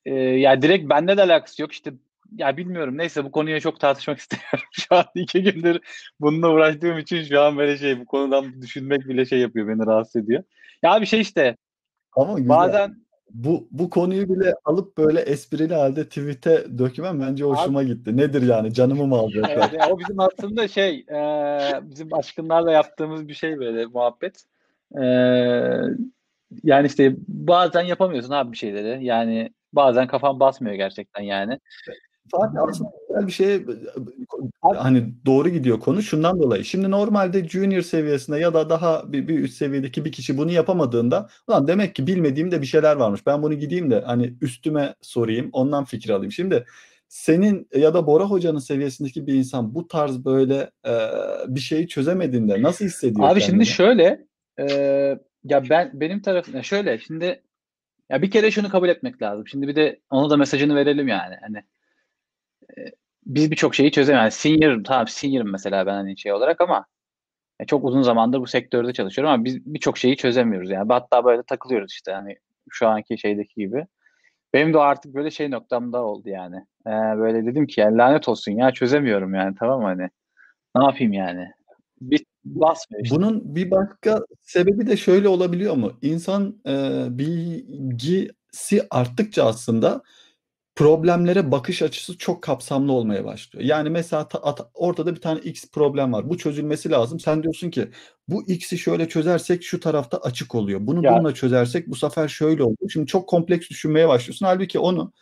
e, 0.05 0.13
ya 0.15 0.61
direkt 0.61 0.89
bende 0.89 1.17
de 1.17 1.21
alakası 1.21 1.61
yok. 1.61 1.71
İşte 1.71 1.93
ya 2.37 2.57
bilmiyorum. 2.57 2.97
Neyse 2.97 3.23
bu 3.23 3.31
konuya 3.31 3.59
çok 3.59 3.79
tartışmak 3.79 4.17
istemiyorum. 4.19 4.69
Şu 4.71 4.95
an 4.95 5.05
iki 5.15 5.43
gündür 5.43 5.79
bununla 6.19 6.49
uğraştığım 6.49 6.97
için 6.97 7.23
şu 7.23 7.41
an 7.41 7.57
böyle 7.57 7.77
şey 7.77 7.99
bu 7.99 8.05
konudan 8.05 8.61
düşünmek 8.61 9.07
bile 9.07 9.25
şey 9.25 9.39
yapıyor 9.39 9.67
beni 9.67 9.85
rahatsız 9.85 10.23
ediyor. 10.23 10.43
Ya 10.83 11.01
bir 11.01 11.05
şey 11.05 11.21
işte 11.21 11.57
Ama 12.15 12.49
bazen 12.49 13.04
Bu, 13.31 13.67
bu 13.71 13.89
konuyu 13.89 14.29
bile 14.29 14.55
alıp 14.65 14.97
böyle 14.97 15.21
esprili 15.21 15.73
halde 15.73 16.03
tweet'e 16.03 16.77
dökmen 16.77 17.21
bence 17.21 17.43
hoşuma 17.43 17.83
gitti. 17.83 18.17
Nedir 18.17 18.41
yani 18.41 18.73
canımı 18.73 19.07
mı 19.07 19.15
alacaklar? 19.15 19.49
Evet, 19.49 19.69
yani 19.79 19.93
o 19.93 19.99
bizim 19.99 20.19
aslında 20.19 20.67
şey 20.67 21.05
e, 21.09 21.19
bizim 21.81 22.13
aşkınlarla 22.13 22.71
yaptığımız 22.71 23.27
bir 23.27 23.33
şey 23.33 23.59
böyle 23.59 23.85
muhabbet. 23.85 24.43
E, 25.01 25.05
yani 26.63 26.87
işte 26.87 27.15
bazen 27.27 27.81
yapamıyorsun 27.81 28.31
abi 28.31 28.51
bir 28.51 28.57
şeyleri. 28.57 29.05
Yani 29.05 29.49
bazen 29.73 30.07
kafan 30.07 30.39
basmıyor 30.39 30.75
gerçekten 30.75 31.23
yani. 31.23 31.59
Fatih 32.31 32.59
aslında 32.61 32.89
bir 33.15 33.31
şey 33.31 33.65
hani 34.61 35.13
doğru 35.25 35.49
gidiyor 35.49 35.79
konu 35.79 36.01
şundan 36.01 36.39
dolayı. 36.39 36.65
Şimdi 36.65 36.91
normalde 36.91 37.47
junior 37.47 37.81
seviyesinde 37.81 38.39
ya 38.39 38.53
da 38.53 38.69
daha 38.69 39.13
bir, 39.13 39.27
bir 39.27 39.39
üst 39.39 39.57
seviyedeki 39.57 40.05
bir 40.05 40.11
kişi 40.11 40.37
bunu 40.37 40.51
yapamadığında 40.51 41.29
ulan 41.47 41.67
demek 41.67 41.95
ki 41.95 42.07
bilmediğimde 42.07 42.61
bir 42.61 42.65
şeyler 42.65 42.95
varmış. 42.95 43.25
Ben 43.25 43.43
bunu 43.43 43.53
gideyim 43.53 43.91
de 43.91 44.01
hani 44.05 44.33
üstüme 44.41 44.95
sorayım 45.01 45.49
ondan 45.53 45.85
fikir 45.85 46.09
alayım. 46.09 46.31
Şimdi 46.31 46.65
senin 47.07 47.67
ya 47.75 47.93
da 47.93 48.07
Bora 48.07 48.23
Hoca'nın 48.23 48.59
seviyesindeki 48.59 49.27
bir 49.27 49.33
insan 49.33 49.75
bu 49.75 49.87
tarz 49.87 50.25
böyle 50.25 50.71
e, 50.87 50.93
bir 51.47 51.59
şeyi 51.59 51.87
çözemediğinde 51.87 52.61
nasıl 52.61 52.85
hissediyor 52.85 53.29
Abi 53.29 53.39
kendini? 53.39 53.45
şimdi 53.45 53.65
şöyle 53.65 54.25
e, 54.59 54.65
ya 55.43 55.69
ben 55.69 55.91
benim 55.93 56.21
tarafım 56.21 56.63
şöyle 56.63 56.97
şimdi 56.97 57.41
ya 58.09 58.21
bir 58.21 58.31
kere 58.31 58.51
şunu 58.51 58.69
kabul 58.69 58.89
etmek 58.89 59.21
lazım. 59.21 59.47
Şimdi 59.47 59.67
bir 59.67 59.75
de 59.75 59.99
onu 60.09 60.29
da 60.29 60.37
mesajını 60.37 60.75
verelim 60.75 61.07
yani. 61.07 61.35
Hani 61.41 61.63
e, 62.77 62.91
biz 63.25 63.51
birçok 63.51 63.75
şeyi 63.75 63.91
çözemiyoruz. 63.91 64.23
Yani 64.23 64.59
senior 64.59 64.83
tamam 64.83 65.07
senior'ım 65.07 65.51
mesela 65.51 65.85
ben 65.85 65.93
hani 65.93 66.17
şey 66.17 66.33
olarak 66.33 66.61
ama 66.61 66.85
e, 67.59 67.65
çok 67.65 67.85
uzun 67.85 68.01
zamandır 68.01 68.39
bu 68.39 68.47
sektörde 68.47 68.93
çalışıyorum 68.93 69.33
ama 69.33 69.45
biz 69.45 69.65
birçok 69.65 69.97
şeyi 69.97 70.17
çözemiyoruz 70.17 70.71
yani. 70.71 70.93
Hatta 70.93 71.25
böyle 71.25 71.43
takılıyoruz 71.43 71.91
işte 71.93 72.11
hani 72.11 72.35
şu 72.69 72.87
anki 72.87 73.17
şeydeki 73.17 73.55
gibi. 73.55 73.87
Benim 74.53 74.73
de 74.73 74.79
artık 74.79 75.13
böyle 75.15 75.31
şey 75.31 75.51
noktamda 75.51 76.03
oldu 76.03 76.29
yani. 76.29 76.55
Ee, 76.87 76.91
böyle 76.91 77.45
dedim 77.45 77.67
ki 77.67 77.81
yani 77.81 77.97
lanet 77.97 78.29
olsun 78.29 78.51
ya 78.51 78.71
çözemiyorum 78.71 79.33
yani 79.35 79.55
tamam 79.59 79.83
hani. 79.83 80.09
Ne 80.75 80.83
yapayım 80.83 81.13
yani? 81.13 81.51
Bir 82.01 82.25
basmıyor 82.45 83.03
işte. 83.03 83.15
Bunun 83.15 83.55
bir 83.55 83.71
başka 83.71 84.25
sebebi 84.41 84.87
de 84.87 84.97
şöyle 84.97 85.27
olabiliyor 85.27 85.75
mu? 85.75 85.93
İnsan 86.01 86.61
e, 86.67 87.05
bilgisi 87.09 88.81
arttıkça 88.91 89.45
aslında 89.45 90.01
problemlere 90.75 91.51
bakış 91.51 91.81
açısı 91.81 92.17
çok 92.17 92.41
kapsamlı 92.43 92.91
olmaya 92.91 93.25
başlıyor. 93.25 93.65
Yani 93.65 93.89
mesela 93.89 94.27
ortada 94.73 95.15
bir 95.15 95.21
tane 95.21 95.39
X 95.39 95.71
problem 95.71 96.13
var. 96.13 96.29
Bu 96.29 96.37
çözülmesi 96.37 96.91
lazım. 96.91 97.19
Sen 97.19 97.43
diyorsun 97.43 97.69
ki 97.69 97.89
bu 98.27 98.43
X'i 98.47 98.77
şöyle 98.77 99.09
çözersek 99.09 99.63
şu 99.63 99.79
tarafta 99.79 100.17
açık 100.17 100.55
oluyor. 100.55 100.79
Bunu 100.83 101.05
Ya. 101.05 101.13
bununla 101.13 101.33
çözersek 101.33 101.87
bu 101.87 101.95
sefer 101.95 102.27
şöyle 102.27 102.63
oluyor. 102.63 102.89
Şimdi 102.89 103.07
çok 103.07 103.29
kompleks 103.29 103.69
düşünmeye 103.69 104.07
başlıyorsun. 104.07 104.45
Halbuki 104.45 104.79
onu 104.79 105.13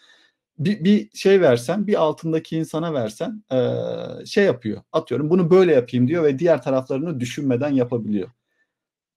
bir, 0.60 0.84
bir 0.84 1.10
şey 1.14 1.42
versen, 1.42 1.88
bir 1.88 2.02
altındaki 2.02 2.58
insana 2.58 2.94
versen 2.94 3.44
e, 3.52 3.58
şey 4.26 4.46
yapıyor. 4.46 4.82
Atıyorum 4.92 5.30
bunu 5.30 5.50
böyle 5.50 5.74
yapayım 5.74 6.08
diyor 6.08 6.24
ve 6.24 6.40
diğer 6.40 6.62
taraflarını 6.62 7.20
düşünmeden 7.20 7.70
yapabiliyor. 7.70 8.30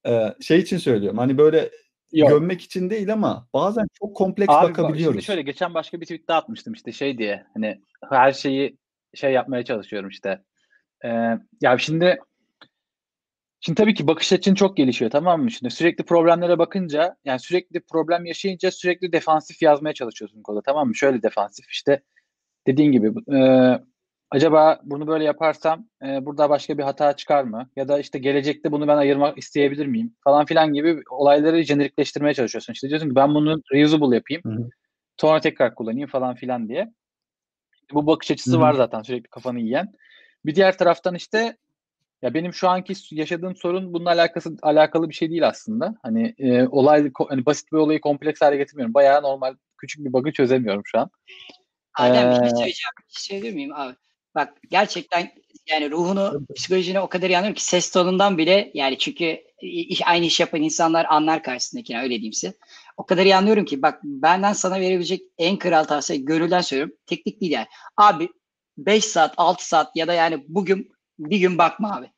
E, 0.07 0.35
şey 0.41 0.59
için 0.59 0.77
söylüyorum. 0.77 1.17
Hani 1.17 1.37
böyle 1.37 1.71
Yok. 2.11 2.29
gömmek 2.29 2.61
için 2.61 2.89
değil 2.89 3.13
ama 3.13 3.47
bazen 3.53 3.87
çok 3.99 4.15
kompleks 4.15 4.53
Abi 4.53 4.63
bak, 4.63 4.77
bakabiliyoruz. 4.77 5.13
şimdi 5.13 5.25
şöyle 5.25 5.41
geçen 5.41 5.73
başka 5.73 6.01
bir 6.01 6.05
tweet 6.05 6.27
daha 6.27 6.37
atmıştım 6.37 6.73
işte 6.73 6.91
şey 6.91 7.17
diye 7.17 7.45
hani 7.53 7.81
her 8.09 8.31
şeyi 8.31 8.77
şey 9.15 9.33
yapmaya 9.33 9.65
çalışıyorum 9.65 10.09
işte. 10.09 10.41
Ee, 11.05 11.09
ya 11.61 11.77
şimdi 11.77 12.19
şimdi 13.59 13.77
tabii 13.77 13.93
ki 13.93 14.07
bakış 14.07 14.33
açın 14.33 14.55
çok 14.55 14.77
gelişiyor 14.77 15.11
tamam 15.11 15.43
mı? 15.43 15.51
Şimdi 15.51 15.73
sürekli 15.73 16.03
problemlere 16.03 16.59
bakınca 16.59 17.15
yani 17.25 17.39
sürekli 17.39 17.79
problem 17.79 18.25
yaşayınca 18.25 18.71
sürekli 18.71 19.11
defansif 19.11 19.61
yazmaya 19.61 19.93
çalışıyorsun 19.93 20.41
koda 20.41 20.61
tamam 20.61 20.87
mı? 20.87 20.95
Şöyle 20.95 21.21
defansif 21.23 21.69
işte 21.69 22.01
dediğin 22.67 22.91
gibi 22.91 23.35
e, 23.37 23.39
acaba 24.31 24.79
bunu 24.83 25.07
böyle 25.07 25.23
yaparsam 25.23 25.87
e, 26.03 26.25
burada 26.25 26.49
başka 26.49 26.77
bir 26.77 26.83
hata 26.83 27.15
çıkar 27.15 27.43
mı? 27.43 27.69
Ya 27.75 27.87
da 27.87 27.99
işte 27.99 28.19
gelecekte 28.19 28.71
bunu 28.71 28.87
ben 28.87 28.97
ayırmak 28.97 29.37
isteyebilir 29.37 29.85
miyim? 29.85 30.15
Falan 30.23 30.45
filan 30.45 30.73
gibi 30.73 31.01
olayları 31.09 31.63
jenerikleştirmeye 31.63 32.33
çalışıyorsun. 32.33 32.73
İşte 32.73 32.89
diyorsun 32.89 33.09
ki 33.09 33.15
ben 33.15 33.35
bunu 33.35 33.61
reusable 33.73 34.15
yapayım. 34.15 34.41
Hı 34.45 34.49
hı. 34.49 34.69
Sonra 35.21 35.39
tekrar 35.39 35.75
kullanayım 35.75 36.09
falan 36.09 36.35
filan 36.35 36.69
diye. 36.69 36.93
Bu 37.93 38.07
bakış 38.07 38.31
açısı 38.31 38.51
Hı 38.51 38.55
hı. 38.55 38.61
var 38.61 38.73
zaten 38.73 39.01
sürekli 39.01 39.27
kafanı 39.27 39.59
yiyen. 39.59 39.93
Bir 40.45 40.55
diğer 40.55 40.77
taraftan 40.77 41.15
işte 41.15 41.57
ya 42.21 42.33
benim 42.33 42.53
şu 42.53 42.69
anki 42.69 42.93
yaşadığım 43.11 43.55
sorun 43.55 43.93
bununla 43.93 44.09
alakası 44.09 44.55
alakalı 44.61 45.09
bir 45.09 45.13
şey 45.13 45.29
değil 45.29 45.47
aslında. 45.47 45.95
Hani 46.03 46.35
e, 46.37 46.67
olay 46.67 47.01
ko- 47.01 47.29
hani 47.29 47.45
basit 47.45 47.71
bir 47.71 47.77
olayı 47.77 48.01
kompleks 48.01 48.41
hale 48.41 48.57
getirmiyorum. 48.57 48.93
Bayağı 48.93 49.21
normal 49.23 49.55
küçük 49.77 50.05
bir 50.05 50.13
bug'ı 50.13 50.31
çözemiyorum 50.31 50.81
şu 50.85 50.99
an. 50.99 51.09
Adem 51.93 52.29
bir 52.29 52.35
şey 52.35 52.47
Ee, 52.47 52.49
söyleyeceğim. 52.49 52.93
Bir 52.99 53.13
şey 53.13 53.23
söyleyebilir 53.23 53.55
miyim 53.55 53.73
abi? 53.73 53.95
Bak 54.37 54.53
gerçekten 54.69 55.31
yani 55.69 55.91
ruhunu, 55.91 56.41
psikolojini 56.55 56.99
o 56.99 57.09
kadar 57.09 57.29
iyi 57.29 57.37
anlıyorum 57.37 57.55
ki 57.55 57.63
ses 57.63 57.91
tonundan 57.91 58.37
bile 58.37 58.71
yani 58.73 58.97
çünkü 58.97 59.37
iş, 59.61 60.01
aynı 60.05 60.25
iş 60.25 60.39
yapan 60.39 60.61
insanlar 60.61 61.05
anlar 61.09 61.43
karşısındakine 61.43 61.99
öyle 61.99 62.09
diyeyim 62.09 62.33
size. 62.33 62.53
O 62.97 63.05
kadar 63.05 63.25
iyi 63.25 63.35
anlıyorum 63.35 63.65
ki 63.65 63.81
bak 63.81 63.99
benden 64.03 64.53
sana 64.53 64.79
verebilecek 64.79 65.21
en 65.37 65.57
kral 65.57 65.83
tavsiye 65.83 66.19
gönülden 66.19 66.61
söylüyorum. 66.61 66.95
Teknik 67.05 67.41
değil 67.41 67.51
yani. 67.51 67.67
Abi 67.97 68.29
5 68.77 69.05
saat 69.05 69.33
6 69.37 69.67
saat 69.67 69.95
ya 69.95 70.07
da 70.07 70.13
yani 70.13 70.45
bugün 70.47 70.91
bir 71.19 71.37
gün 71.37 71.57
bakma 71.57 71.95
abi. 71.95 72.11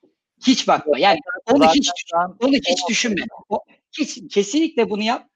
Hiç 0.48 0.68
bakma. 0.68 1.00
Yani 1.00 1.20
onu 1.52 1.66
hiç 1.74 1.92
onu 2.40 2.54
hiç 2.54 2.90
düşünme. 2.90 3.22
O, 3.50 3.60
hiç 4.00 4.34
kesinlikle 4.34 4.90
bunu 4.90 5.04
yap. 5.04 5.30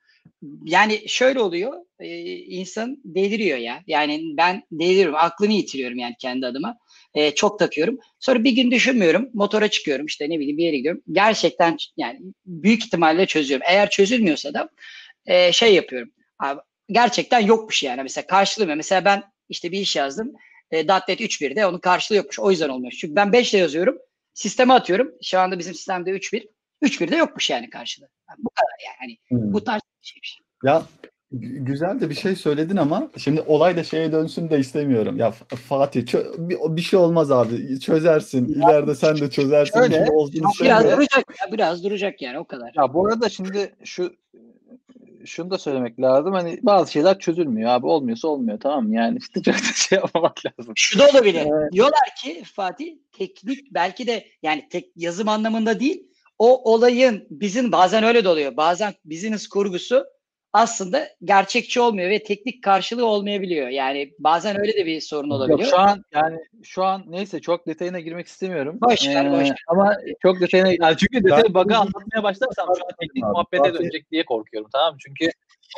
Yani 0.65 1.03
şöyle 1.07 1.39
oluyor. 1.39 1.73
E, 1.99 2.07
insan 2.35 2.97
deliriyor 3.05 3.57
ya. 3.57 3.83
Yani 3.87 4.33
ben 4.37 4.63
deliriyorum. 4.71 5.15
Aklımı 5.15 5.53
yitiriyorum 5.53 5.97
yani 5.97 6.15
kendi 6.19 6.47
adıma. 6.47 6.77
E, 7.13 7.31
çok 7.31 7.59
takıyorum. 7.59 7.99
Sonra 8.19 8.43
bir 8.43 8.51
gün 8.51 8.71
düşünmüyorum. 8.71 9.29
Motora 9.33 9.67
çıkıyorum. 9.67 10.05
işte 10.05 10.29
ne 10.29 10.39
bileyim 10.39 10.57
bir 10.57 10.63
yere 10.63 10.77
gidiyorum. 10.77 11.01
Gerçekten 11.11 11.77
yani 11.97 12.19
büyük 12.45 12.85
ihtimalle 12.85 13.25
çözüyorum. 13.25 13.65
Eğer 13.69 13.89
çözülmüyorsa 13.89 14.53
da 14.53 14.69
e, 15.25 15.51
şey 15.51 15.75
yapıyorum. 15.75 16.09
Gerçekten 16.89 17.39
yokmuş 17.39 17.83
yani. 17.83 18.03
Mesela 18.03 18.27
karşılamıyor. 18.27 18.77
Mesela 18.77 19.05
ben 19.05 19.23
işte 19.49 19.71
bir 19.71 19.79
iş 19.79 19.95
yazdım. 19.95 20.33
E, 20.71 20.77
.NET 20.87 21.21
3.1'de 21.21 21.65
onun 21.65 21.79
karşılığı 21.79 22.17
yokmuş. 22.17 22.39
O 22.39 22.51
yüzden 22.51 22.69
olmuyor. 22.69 22.91
Çünkü 22.91 23.15
ben 23.15 23.27
5'le 23.27 23.57
yazıyorum. 23.57 23.97
Sisteme 24.33 24.73
atıyorum. 24.73 25.11
Şu 25.23 25.39
anda 25.39 25.59
bizim 25.59 25.73
sistemde 25.73 26.09
3.1. 26.09 26.47
3.1'de 26.83 27.15
yokmuş 27.15 27.49
yani 27.49 27.69
karşılığı. 27.69 28.09
Yani 28.29 28.37
bu 28.43 28.49
kadar 28.49 28.73
yani. 28.85 29.17
Hani 29.29 29.41
Hmm. 29.41 29.53
bu 29.53 29.63
tarz 29.63 29.81
bir 30.01 30.07
şeymiş. 30.07 30.39
Ya 30.63 30.83
gü- 31.33 31.63
güzel 31.65 32.01
de 32.01 32.09
bir 32.09 32.15
şey 32.15 32.35
söyledin 32.35 32.77
ama 32.77 33.09
şimdi 33.17 33.41
olay 33.41 33.77
da 33.77 33.83
şeye 33.83 34.11
dönsün 34.11 34.49
de 34.49 34.59
istemiyorum. 34.59 35.17
Ya 35.17 35.31
Fatih 35.67 36.01
çö- 36.03 36.49
bir, 36.49 36.57
bir 36.75 36.81
şey 36.81 36.99
olmaz 36.99 37.31
abi. 37.31 37.79
Çözersin. 37.79 38.45
İleride 38.45 38.95
sen 38.95 39.15
de 39.17 39.29
çözersin. 39.29 39.79
şöyle, 39.79 40.11
olduğunu 40.11 40.49
Biraz 40.61 40.81
söyle. 40.83 40.95
duracak 40.97 41.25
ya. 41.41 41.51
Biraz 41.53 41.83
duracak 41.83 42.21
yani 42.21 42.39
o 42.39 42.45
kadar. 42.45 42.71
Ya 42.75 42.93
bu 42.93 43.07
arada 43.07 43.29
şimdi 43.29 43.75
şu 43.83 44.13
şunu 45.25 45.51
da 45.51 45.57
söylemek 45.57 45.99
lazım. 46.01 46.33
Hani 46.33 46.59
bazı 46.63 46.91
şeyler 46.91 47.19
çözülmüyor 47.19 47.69
abi. 47.69 47.85
Olmuyorsa 47.87 48.27
olmuyor 48.27 48.59
tamam 48.59 48.87
mı? 48.87 48.95
Yani 48.95 49.17
işte 49.17 49.41
çok 49.43 49.55
da 49.55 49.73
şey 49.75 49.95
yapmamak 49.97 50.37
lazım. 50.45 50.73
Şu 50.75 50.99
da 50.99 51.07
olabilir. 51.07 51.41
Evet. 51.41 51.71
Diyorlar 51.73 52.09
ki 52.23 52.43
Fatih 52.55 52.93
teknik 53.11 53.73
belki 53.73 54.07
de 54.07 54.25
yani 54.43 54.67
tek 54.71 54.85
yazım 54.95 55.29
anlamında 55.29 55.79
değil 55.79 56.07
o 56.39 56.73
olayın 56.73 57.27
bizim 57.29 57.71
bazen 57.71 58.03
öyle 58.03 58.23
de 58.23 58.29
oluyor. 58.29 58.57
Bazen 58.57 58.93
business 59.05 59.47
kurgusu 59.47 60.05
aslında 60.53 61.07
gerçekçi 61.23 61.81
olmuyor 61.81 62.09
ve 62.09 62.23
teknik 62.23 62.63
karşılığı 62.63 63.05
olmayabiliyor. 63.05 63.67
Yani 63.67 64.13
bazen 64.19 64.59
öyle 64.59 64.73
de 64.73 64.85
bir 64.85 65.01
sorun 65.01 65.29
olabiliyor. 65.29 65.59
Yok 65.59 65.69
şu 65.69 65.79
an 65.79 66.03
yani 66.13 66.39
şu 66.63 66.83
an 66.83 67.03
neyse 67.07 67.39
çok 67.41 67.67
detayına 67.67 67.99
girmek 67.99 68.27
istemiyorum. 68.27 68.77
Boş 68.81 69.07
ver, 69.07 69.31
boş 69.31 69.49
ver. 69.49 69.57
Ama 69.67 69.97
çok 70.21 70.41
detayına 70.41 70.67
yani 70.67 70.97
çünkü 70.97 71.23
detayı 71.23 71.43
Ben- 71.43 71.53
bug'ı 71.53 71.77
anlatmaya 71.77 72.23
başlarsam 72.23 72.67
şu 72.77 72.85
an 72.85 72.91
teknik 73.01 73.23
Abi, 73.23 73.31
muhabbete 73.31 73.73
dönecek 73.73 74.11
diye 74.11 74.25
korkuyorum 74.25 74.69
tamam 74.73 74.93
mı? 74.93 74.97
Çünkü 74.99 75.29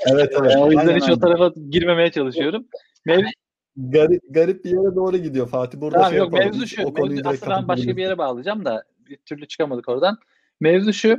Evet 0.07 0.33
evet. 0.41 0.55
o 0.57 0.65
yüzden 0.65 0.87
Aynen, 0.87 0.95
hiç 0.99 1.09
o 1.09 1.19
tarafa 1.19 1.53
girmemeye 1.69 2.11
çalışıyorum. 2.11 2.67
Mev- 3.07 3.31
Garip, 3.77 4.21
garip 4.29 4.65
bir 4.65 4.69
yere 4.69 4.95
doğru 4.95 5.17
gidiyor 5.17 5.49
Fatih. 5.49 5.81
Burada 5.81 5.97
Tamam 5.97 6.09
şey 6.09 6.19
yok 6.19 6.33
yapalım. 6.33 6.51
mevzu 6.51 6.67
şu. 6.67 6.83
O 6.83 6.93
konuyu 6.93 7.15
Mevzu, 7.15 7.29
aslında 7.29 7.57
ben 7.57 7.67
başka 7.67 7.97
bir 7.97 8.01
yere 8.01 8.17
bağlayacağım 8.17 8.65
da 8.65 8.83
bir 9.09 9.17
türlü 9.17 9.47
çıkamadık 9.47 9.89
oradan. 9.89 10.17
Mevzu 10.59 10.93
şu. 10.93 11.17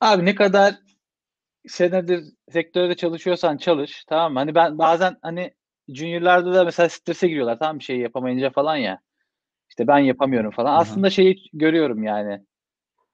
Abi 0.00 0.24
ne 0.24 0.34
kadar 0.34 0.74
senedir 1.66 2.24
sektörde 2.50 2.94
çalışıyorsan 2.94 3.56
çalış. 3.56 4.04
Tamam 4.04 4.32
mı? 4.32 4.38
Hani 4.38 4.54
ben 4.54 4.78
bazen 4.78 5.16
hani 5.22 5.54
juniorlarda 5.88 6.54
da 6.54 6.64
mesela 6.64 6.88
strese 6.88 7.28
giriyorlar. 7.28 7.58
Tamam 7.58 7.78
bir 7.78 7.84
şey 7.84 7.96
yapamayınca 7.98 8.50
falan 8.50 8.76
ya. 8.76 9.00
İşte 9.68 9.86
ben 9.86 9.98
yapamıyorum 9.98 10.50
falan. 10.50 10.70
Aha. 10.70 10.78
Aslında 10.80 11.10
şeyi 11.10 11.42
görüyorum 11.52 12.02
yani. 12.02 12.44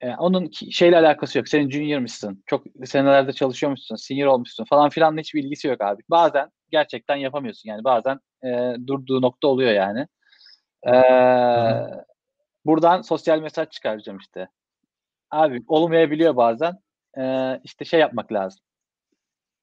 E, 0.01 0.11
onun 0.11 0.51
şeyle 0.51 0.99
alakası 0.99 1.39
yok. 1.39 1.49
Senin 1.49 1.71
junior'mışsın. 1.71 2.43
Çok 2.47 2.65
senelerde 2.85 3.33
çalışıyormuşsun. 3.33 3.97
Senior 3.97 4.27
olmuşsun 4.27 4.65
falan 4.65 4.91
filanla 4.91 5.21
hiçbir 5.21 5.45
ilgisi 5.45 5.69
yok 5.69 5.81
abi. 5.81 6.03
Bazen 6.11 6.51
gerçekten 6.71 7.17
yapamıyorsun. 7.17 7.71
Yani 7.71 7.85
bazen 7.85 8.21
e, 8.45 8.77
durduğu 8.87 9.23
nokta 9.23 9.49
oluyor 9.49 9.73
yani. 9.73 10.07
E, 10.87 10.95
buradan 12.65 13.03
sosyal 13.03 13.41
mesaj 13.41 13.69
çıkaracağım 13.69 14.19
işte. 14.19 14.49
Abi 15.35 15.63
olmayabiliyor 15.69 16.37
bazen. 16.37 16.79
E, 17.19 17.55
işte 17.65 17.85
şey 17.85 18.01
yapmak 18.01 18.33
lazım. 18.33 18.61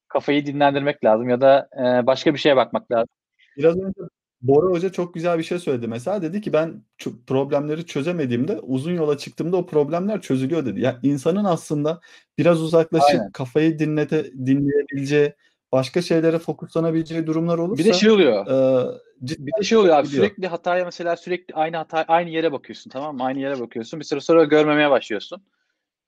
Kafayı 0.08 0.46
dinlendirmek 0.46 1.04
lazım 1.04 1.30
ya 1.30 1.42
da 1.42 1.70
e, 1.78 2.08
başka 2.08 2.34
bir 2.34 2.40
şeye 2.40 2.56
bakmak 2.56 2.92
lazım. 2.92 3.10
Biraz 3.58 3.76
önce 3.78 4.02
Bora 4.42 4.72
Hoca 4.72 4.92
çok 4.92 5.14
güzel 5.14 5.38
bir 5.38 5.44
şey 5.44 5.60
söyledi. 5.60 5.88
Mesela 5.88 6.22
dedi 6.22 6.42
ki 6.42 6.54
ben 6.54 6.84
problemleri 7.28 7.86
çözemediğimde 7.86 8.60
uzun 8.60 8.94
yola 8.94 9.18
çıktığımda 9.18 9.58
o 9.58 9.66
problemler 9.66 10.22
çözülüyor 10.22 10.66
dedi. 10.66 10.82
Ya 10.82 11.00
insanın 11.04 11.46
aslında 11.46 12.00
biraz 12.38 12.62
uzaklaşıp 12.62 13.20
Aynen. 13.20 13.32
kafayı 13.32 13.80
dinlete 13.80 14.26
dinleyebileceği, 14.34 15.34
başka 15.72 16.02
şeylere 16.02 16.40
fokuslanabileceği 16.40 17.28
durumlar 17.28 17.58
olursa 17.58 17.84
Bir 17.84 17.90
de 17.90 17.94
şey 17.94 18.12
oluyor. 18.12 18.48
e, 18.48 18.86
cidden 19.24 19.46
Bir 19.46 19.52
de 19.60 19.64
şey 19.64 19.78
oluyor 19.78 19.96
abi 19.96 20.08
gidiyor. 20.08 20.24
sürekli 20.26 20.48
hataya 20.48 20.86
mesela 20.86 21.18
sürekli 21.18 21.56
aynı 21.56 21.78
hata 21.78 22.06
aynı 22.08 22.30
yere 22.30 22.52
bakıyorsun 22.52 22.90
tamam 22.90 23.18
mı? 23.18 23.24
Aynı 23.24 23.40
yere 23.40 23.60
bakıyorsun. 23.60 24.00
Bir 24.00 24.06
süre 24.06 24.20
sonra 24.20 24.44
görmemeye 24.44 24.90
başlıyorsun. 24.90 25.44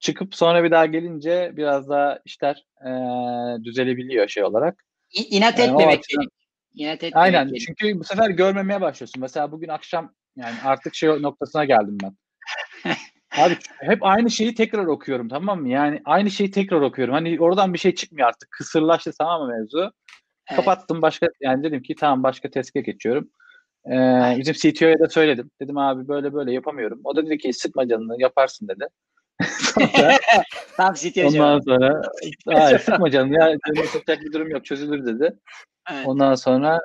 Çıkıp 0.03 0.35
sonra 0.35 0.63
bir 0.63 0.71
daha 0.71 0.85
gelince 0.85 1.51
biraz 1.55 1.89
daha 1.89 2.19
işler 2.25 2.65
eee, 2.85 3.63
düzelebiliyor 3.63 4.27
şey 4.27 4.43
olarak. 4.43 4.83
İnat 5.29 5.59
Yani 5.59 5.69
etmemek 5.71 5.99
açıdan- 5.99 6.21
gerek. 6.21 6.33
İnat 6.75 6.93
etmemek 7.03 7.15
Aynen. 7.15 7.47
gerekiyor. 7.47 7.75
Çünkü 7.79 7.99
bu 7.99 8.03
sefer 8.03 8.29
görmemeye 8.29 8.81
başlıyorsun. 8.81 9.21
Mesela 9.21 9.51
bugün 9.51 9.67
akşam 9.67 10.13
yani 10.35 10.55
artık 10.65 10.95
şey 10.95 11.09
noktasına 11.21 11.65
geldim 11.65 11.97
ben. 12.03 12.11
Abi 13.37 13.57
hep 13.79 14.03
aynı 14.05 14.29
şeyi 14.31 14.55
tekrar 14.55 14.85
okuyorum 14.85 15.29
tamam 15.29 15.61
mı? 15.61 15.69
Yani 15.69 16.01
aynı 16.05 16.31
şeyi 16.31 16.51
tekrar 16.51 16.81
okuyorum. 16.81 17.13
Hani 17.13 17.39
oradan 17.41 17.73
bir 17.73 17.79
şey 17.79 17.95
çıkmıyor 17.95 18.27
artık. 18.27 18.51
Kısırlaştı 18.51 19.11
tamam 19.19 19.41
mı 19.41 19.47
mevzu? 19.47 19.91
Evet. 20.51 20.55
Kapattım 20.55 21.01
başka 21.01 21.27
yani 21.41 21.63
dedim 21.63 21.81
ki 21.81 21.95
tamam 21.95 22.23
başka 22.23 22.49
teste 22.49 22.81
geçiyorum. 22.81 23.29
Ee, 23.91 24.35
bizim 24.37 24.53
CTO'ya 24.53 24.99
da 24.99 25.09
söyledim. 25.09 25.51
Dedim 25.61 25.77
abi 25.77 26.07
böyle 26.07 26.33
böyle 26.33 26.53
yapamıyorum. 26.53 27.01
O 27.03 27.15
da 27.15 27.25
dedi 27.25 27.37
ki 27.37 27.53
sıkma 27.53 27.87
canını 27.87 28.21
yaparsın 28.21 28.67
dedi. 28.67 28.85
Sonra, 29.43 30.17
Tam 30.77 30.93
CTO 30.93 31.27
ondan 31.27 31.59
sonra 31.59 32.01
hayır 32.45 32.79
sıkma 32.79 33.11
canını 33.11 33.33
ya 33.33 33.57
canını 33.67 33.87
sıkacak 33.87 34.23
bir 34.23 34.33
durum 34.33 34.49
yok 34.49 34.65
çözülür 34.65 35.05
dedi. 35.05 35.33
Evet. 35.91 36.07
Ondan 36.07 36.35
sonra 36.35 36.79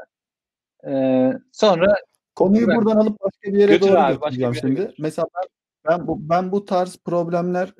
e, 0.86 0.92
sonra 1.52 1.94
Konuyu 2.34 2.66
buradan 2.66 2.96
alıp 2.96 3.20
başka 3.20 3.52
bir 3.52 3.58
yere 3.58 3.72
Götür 3.72 3.88
doğru 3.88 3.98
abi, 3.98 4.20
başka 4.20 4.38
bir 4.38 4.44
yere 4.44 4.54
şimdi. 4.54 4.74
götür. 4.74 4.94
Mesela 4.98 5.26
ben, 5.36 5.48
ben 5.88 6.06
bu 6.06 6.28
ben 6.28 6.52
bu 6.52 6.64
tarz 6.64 6.96
problemler 7.04 7.74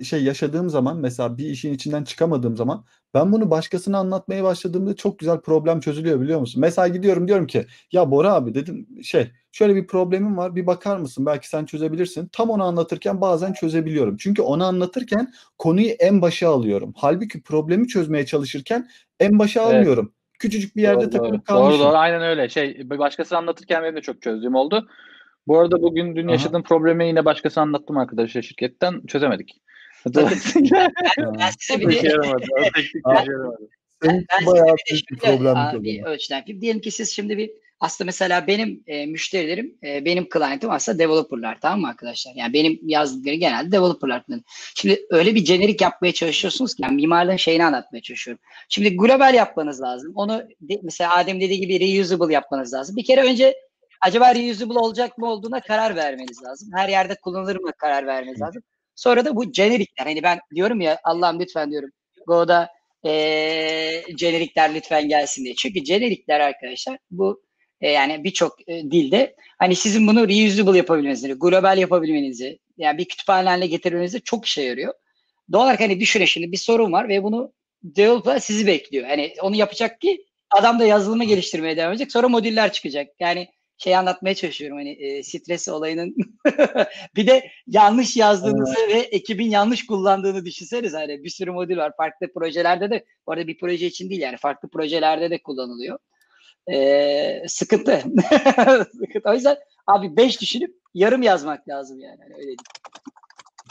e, 0.00 0.04
şey 0.04 0.24
yaşadığım 0.24 0.70
zaman 0.70 0.96
mesela 0.96 1.38
bir 1.38 1.46
işin 1.46 1.74
içinden 1.74 2.04
çıkamadığım 2.04 2.56
zaman 2.56 2.84
ben 3.14 3.32
bunu 3.32 3.50
başkasına 3.50 3.98
anlatmaya 3.98 4.44
başladığımda 4.44 4.96
çok 4.96 5.18
güzel 5.18 5.40
problem 5.40 5.80
çözülüyor 5.80 6.20
biliyor 6.20 6.40
musun? 6.40 6.60
Mesela 6.60 6.88
gidiyorum 6.88 7.28
diyorum 7.28 7.46
ki 7.46 7.66
ya 7.92 8.10
Bora 8.10 8.34
abi 8.34 8.54
dedim 8.54 8.86
şey 9.02 9.30
şöyle 9.52 9.76
bir 9.76 9.86
problemim 9.86 10.36
var 10.36 10.56
bir 10.56 10.66
bakar 10.66 10.96
mısın 10.96 11.26
belki 11.26 11.48
sen 11.48 11.64
çözebilirsin. 11.64 12.28
Tam 12.32 12.50
onu 12.50 12.64
anlatırken 12.64 13.20
bazen 13.20 13.52
çözebiliyorum. 13.52 14.16
Çünkü 14.16 14.42
onu 14.42 14.64
anlatırken 14.64 15.32
konuyu 15.58 15.88
en 15.88 16.22
başa 16.22 16.48
alıyorum. 16.48 16.92
Halbuki 16.96 17.42
problemi 17.42 17.88
çözmeye 17.88 18.26
çalışırken 18.26 18.88
en 19.20 19.38
başa 19.38 19.62
Evet. 19.62 19.72
almıyorum. 19.72 20.12
Küçücük 20.38 20.76
bir 20.76 20.82
yerde 20.82 21.00
Doğru, 21.00 21.10
takılıp 21.10 21.46
kalmışım. 21.46 21.80
Doğru 21.80 21.88
doğru 21.88 21.96
aynen 21.96 22.22
öyle. 22.22 22.48
Şey 22.48 22.90
başkası 22.90 23.36
anlatırken 23.36 23.82
benim 23.82 23.96
de 23.96 24.00
çok 24.00 24.22
çözdüğüm 24.22 24.54
oldu. 24.54 24.88
Bu 25.46 25.58
arada 25.58 25.82
bugün 25.82 26.16
dün 26.16 26.26
Aha. 26.26 26.32
yaşadığım 26.32 26.62
problemi 26.62 27.06
yine 27.06 27.24
başkası 27.24 27.60
anlattım 27.60 27.96
arkadaşlar 27.96 28.42
şirketten 28.42 29.06
çözemedik. 29.06 29.60
Dolayısıyla. 30.14 30.90
Ben 31.18 31.50
size 31.58 31.80
bir 31.80 32.02
de 32.02 32.18
Ben-. 33.06 33.24
Senin 34.02 34.26
ben 34.32 34.46
bayağı 34.46 34.76
büyük 34.90 35.10
bir 35.10 35.16
problem 35.16 35.84
bir 35.84 36.02
ölçüden. 36.02 36.44
Diyelim 36.60 36.80
ki 36.80 36.90
siz 36.90 37.10
şimdi 37.10 37.38
bir 37.38 37.50
aslında 37.80 38.06
mesela 38.06 38.46
benim 38.46 38.82
e, 38.86 39.06
müşterilerim, 39.06 39.78
e, 39.84 40.04
benim 40.04 40.28
client'ım 40.32 40.70
aslında 40.70 40.98
developerlar 40.98 41.60
tamam 41.60 41.80
mı 41.80 41.88
arkadaşlar? 41.88 42.32
Yani 42.34 42.52
benim 42.52 42.80
yazdıkları 42.82 43.34
genelde 43.34 43.72
developerlar. 43.72 44.22
Şimdi 44.74 45.06
öyle 45.10 45.34
bir 45.34 45.44
jenerik 45.44 45.80
yapmaya 45.80 46.12
çalışıyorsunuz 46.12 46.74
ki 46.74 46.82
yani 46.82 46.94
mimarlığın 46.94 47.36
şeyini 47.36 47.64
anlatmaya 47.64 48.02
çalışıyorum. 48.02 48.42
Şimdi 48.68 48.96
global 48.96 49.34
yapmanız 49.34 49.82
lazım. 49.82 50.12
Onu 50.14 50.42
de- 50.60 50.80
mesela 50.82 51.16
Adem 51.16 51.40
dediği 51.40 51.60
gibi 51.60 51.80
reusable 51.80 52.34
yapmanız 52.34 52.74
lazım. 52.74 52.96
Bir 52.96 53.04
kere 53.04 53.22
önce 53.22 53.54
acaba 54.00 54.34
reusable 54.34 54.78
olacak 54.78 55.18
mı 55.18 55.26
olduğuna 55.30 55.60
karar 55.60 55.96
vermeniz 55.96 56.42
lazım. 56.42 56.68
Her 56.74 56.88
yerde 56.88 57.14
kullanılır 57.14 57.56
mı 57.56 57.70
karar 57.78 58.06
vermeniz 58.06 58.40
lazım. 58.40 58.62
Sonra 58.94 59.24
da 59.24 59.36
bu 59.36 59.52
jenerikler. 59.52 60.06
Hani 60.06 60.22
ben 60.22 60.38
diyorum 60.54 60.80
ya 60.80 60.98
Allah'ım 61.04 61.40
lütfen 61.40 61.70
diyorum. 61.70 61.90
Go'da 62.26 62.68
eee 63.04 64.04
jenerikler 64.18 64.74
lütfen 64.74 65.08
gelsin 65.08 65.44
diye. 65.44 65.54
Çünkü 65.54 65.84
jenerikler 65.84 66.40
arkadaşlar 66.40 66.98
bu 67.10 67.42
e, 67.80 67.90
yani 67.90 68.24
birçok 68.24 68.68
e, 68.68 68.82
dilde 68.82 69.36
hani 69.58 69.76
sizin 69.76 70.06
bunu 70.06 70.28
reusable 70.28 70.78
yapabilmenizi, 70.78 71.32
global 71.32 71.78
yapabilmenizi, 71.78 72.58
yani 72.76 72.98
bir 72.98 73.04
kütüphane 73.04 73.48
haline 73.48 73.66
getirmenizi 73.66 74.20
çok 74.20 74.46
işe 74.46 74.62
yarıyor. 74.62 74.94
Doğal 75.52 75.64
olarak 75.64 75.80
hani 75.80 76.00
düşünün 76.00 76.24
şimdi 76.24 76.52
bir 76.52 76.56
sorun 76.56 76.92
var 76.92 77.08
ve 77.08 77.22
bunu 77.22 77.52
developer 77.82 78.38
sizi 78.38 78.66
bekliyor. 78.66 79.06
Hani 79.06 79.34
onu 79.42 79.56
yapacak 79.56 80.00
ki 80.00 80.24
adam 80.50 80.80
da 80.80 80.84
yazılımı 80.84 81.24
geliştirmeye 81.24 81.76
devam 81.76 81.92
edecek. 81.92 82.12
Sonra 82.12 82.28
modüller 82.28 82.72
çıkacak. 82.72 83.08
Yani 83.20 83.48
şey 83.78 83.96
anlatmaya 83.96 84.34
çalışıyorum 84.34 84.78
hani 84.78 84.90
e, 84.90 85.22
stres 85.22 85.68
olayının 85.68 86.16
bir 87.16 87.26
de 87.26 87.50
yanlış 87.66 88.16
yazdığınızı 88.16 88.88
ve 88.88 88.98
ekibin 88.98 89.50
yanlış 89.50 89.86
kullandığını 89.86 90.44
düşünseniz 90.44 90.94
hani 90.94 91.24
bir 91.24 91.30
sürü 91.30 91.50
modül 91.50 91.76
var 91.76 91.92
farklı 91.96 92.32
projelerde 92.32 92.90
de 92.90 93.04
bu 93.26 93.32
arada 93.32 93.46
bir 93.46 93.58
proje 93.58 93.86
için 93.86 94.10
değil 94.10 94.20
yani 94.20 94.36
farklı 94.36 94.68
projelerde 94.68 95.30
de 95.30 95.42
kullanılıyor. 95.42 95.98
Ee, 96.72 97.42
sıkıntı. 97.48 97.92
sıkıntı. 98.92 99.30
O 99.30 99.34
yüzden 99.34 99.56
abi 99.86 100.16
5 100.16 100.40
düşünüp 100.40 100.74
yarım 100.94 101.22
yazmak 101.22 101.68
lazım 101.68 102.00
yani. 102.00 102.18
Hani 102.22 102.34
öyle 102.34 102.42
diyeyim. 102.42 102.58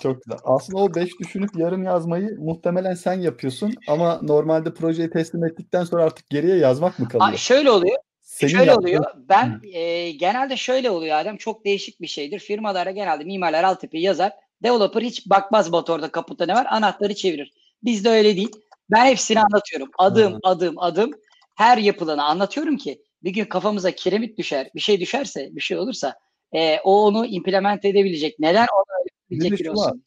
Çok 0.01 0.23
güzel. 0.23 0.39
Aslında 0.43 0.79
o 0.79 0.95
5 0.95 1.19
düşünüp 1.19 1.55
yarım 1.55 1.83
yazmayı 1.83 2.37
muhtemelen 2.39 2.93
sen 2.93 3.13
yapıyorsun 3.13 3.73
ama 3.87 4.19
normalde 4.21 4.73
projeyi 4.73 5.09
teslim 5.09 5.45
ettikten 5.45 5.83
sonra 5.83 6.03
artık 6.03 6.29
geriye 6.29 6.57
yazmak 6.57 6.99
mı 6.99 7.09
kalıyor? 7.09 7.33
Aa, 7.33 7.37
şöyle 7.37 7.71
oluyor. 7.71 7.97
Senin 8.35 8.51
şöyle 8.51 8.65
yaptığın- 8.71 8.87
oluyor. 8.87 9.05
Ben 9.15 9.61
e, 9.73 10.11
genelde 10.11 10.57
şöyle 10.57 10.89
oluyor 10.89 11.17
Adem. 11.17 11.37
Çok 11.37 11.65
değişik 11.65 12.01
bir 12.01 12.07
şeydir. 12.07 12.39
Firmalara 12.39 12.91
genelde 12.91 13.23
mimarlar 13.23 13.63
altyapıyı 13.63 14.03
yazar. 14.03 14.31
Developer 14.63 15.01
hiç 15.01 15.29
bakmaz 15.29 15.69
motorda 15.69 16.11
kaputta 16.11 16.45
ne 16.45 16.53
var. 16.53 16.67
Anahtarı 16.69 17.15
çevirir. 17.15 17.53
Bizde 17.83 18.09
öyle 18.09 18.35
değil. 18.35 18.51
Ben 18.91 19.05
hepsini 19.05 19.39
anlatıyorum. 19.39 19.89
Adım 19.97 20.33
Hı. 20.33 20.39
adım 20.43 20.75
adım 20.77 21.11
her 21.55 21.77
yapılanı 21.77 22.23
anlatıyorum 22.23 22.77
ki 22.77 23.01
bir 23.23 23.29
gün 23.29 23.45
kafamıza 23.45 23.91
kiremit 23.91 24.37
düşer, 24.37 24.69
bir 24.75 24.81
şey 24.81 24.99
düşerse, 24.99 25.49
bir 25.51 25.61
şey 25.61 25.77
olursa 25.77 26.15
e, 26.55 26.79
o 26.83 27.05
onu 27.05 27.25
implement 27.25 27.85
edebilecek. 27.85 28.39
Neden 28.39 28.67
onu 28.75 28.85
öyle 28.99 29.55
Bir 29.59 29.67
olsun? 29.67 30.03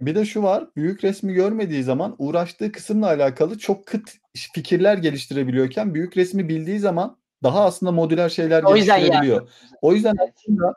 Bir 0.00 0.14
de 0.14 0.24
şu 0.24 0.42
var, 0.42 0.66
büyük 0.76 1.04
resmi 1.04 1.32
görmediği 1.32 1.82
zaman 1.82 2.14
uğraştığı 2.18 2.72
kısımla 2.72 3.06
alakalı 3.06 3.58
çok 3.58 3.86
kıt 3.86 4.10
fikirler 4.54 4.98
geliştirebiliyorken 4.98 5.94
büyük 5.94 6.16
resmi 6.16 6.48
bildiği 6.48 6.78
zaman 6.78 7.16
daha 7.42 7.64
aslında 7.64 7.92
modüler 7.92 8.28
şeyler 8.28 8.62
O 8.62 8.76
yüzden 8.76 9.00
geliştirebiliyor. 9.00 9.48
O 9.82 9.92
yüzden 9.92 10.14
aslında 10.20 10.74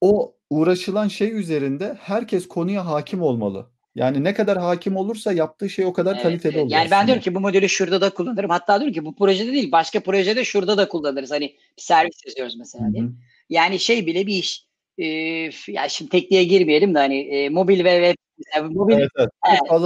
o 0.00 0.34
uğraşılan 0.50 1.08
şey 1.08 1.40
üzerinde 1.40 1.96
herkes 2.00 2.48
konuya 2.48 2.86
hakim 2.86 3.22
olmalı. 3.22 3.70
Yani 3.94 4.24
ne 4.24 4.34
kadar 4.34 4.58
hakim 4.58 4.96
olursa 4.96 5.32
yaptığı 5.32 5.70
şey 5.70 5.84
o 5.84 5.92
kadar 5.92 6.12
Evet, 6.14 6.22
kaliteli 6.22 6.58
oluyor 6.58 6.70
Yani 6.70 6.90
ben 6.90 6.96
aslında. 6.96 7.06
diyorum 7.06 7.22
ki 7.22 7.34
bu 7.34 7.40
modülü 7.40 7.68
şurada 7.68 8.00
da 8.00 8.10
kullanırım. 8.10 8.50
Hatta 8.50 8.80
diyorum 8.80 8.94
ki 8.94 9.04
bu 9.04 9.16
projede 9.16 9.52
değil 9.52 9.72
başka 9.72 10.00
projede 10.00 10.44
şurada 10.44 10.76
da 10.76 10.88
kullanırız. 10.88 11.30
Hani 11.30 11.56
bir 11.76 11.82
servis 11.82 12.26
yazıyoruz 12.26 12.56
mesela 12.56 12.88
Hı 12.88 12.92
diye. 12.92 13.02
hı. 13.02 13.12
Yani 13.50 13.78
şey 13.78 14.06
bile 14.06 14.26
bir 14.26 14.34
iş. 14.34 14.66
Ee, 14.98 15.04
ya 15.68 15.88
şimdi 15.88 16.10
tekniğe 16.10 16.44
girmeyelim 16.44 16.94
de 16.94 16.98
hani 16.98 17.18
e, 17.20 17.48
mobil 17.48 17.84
ve 17.84 17.90
web 17.90 18.16
mesela 18.46 18.68
mobil 18.68 18.94
Evet, 18.94 19.10
evet. 19.18 19.30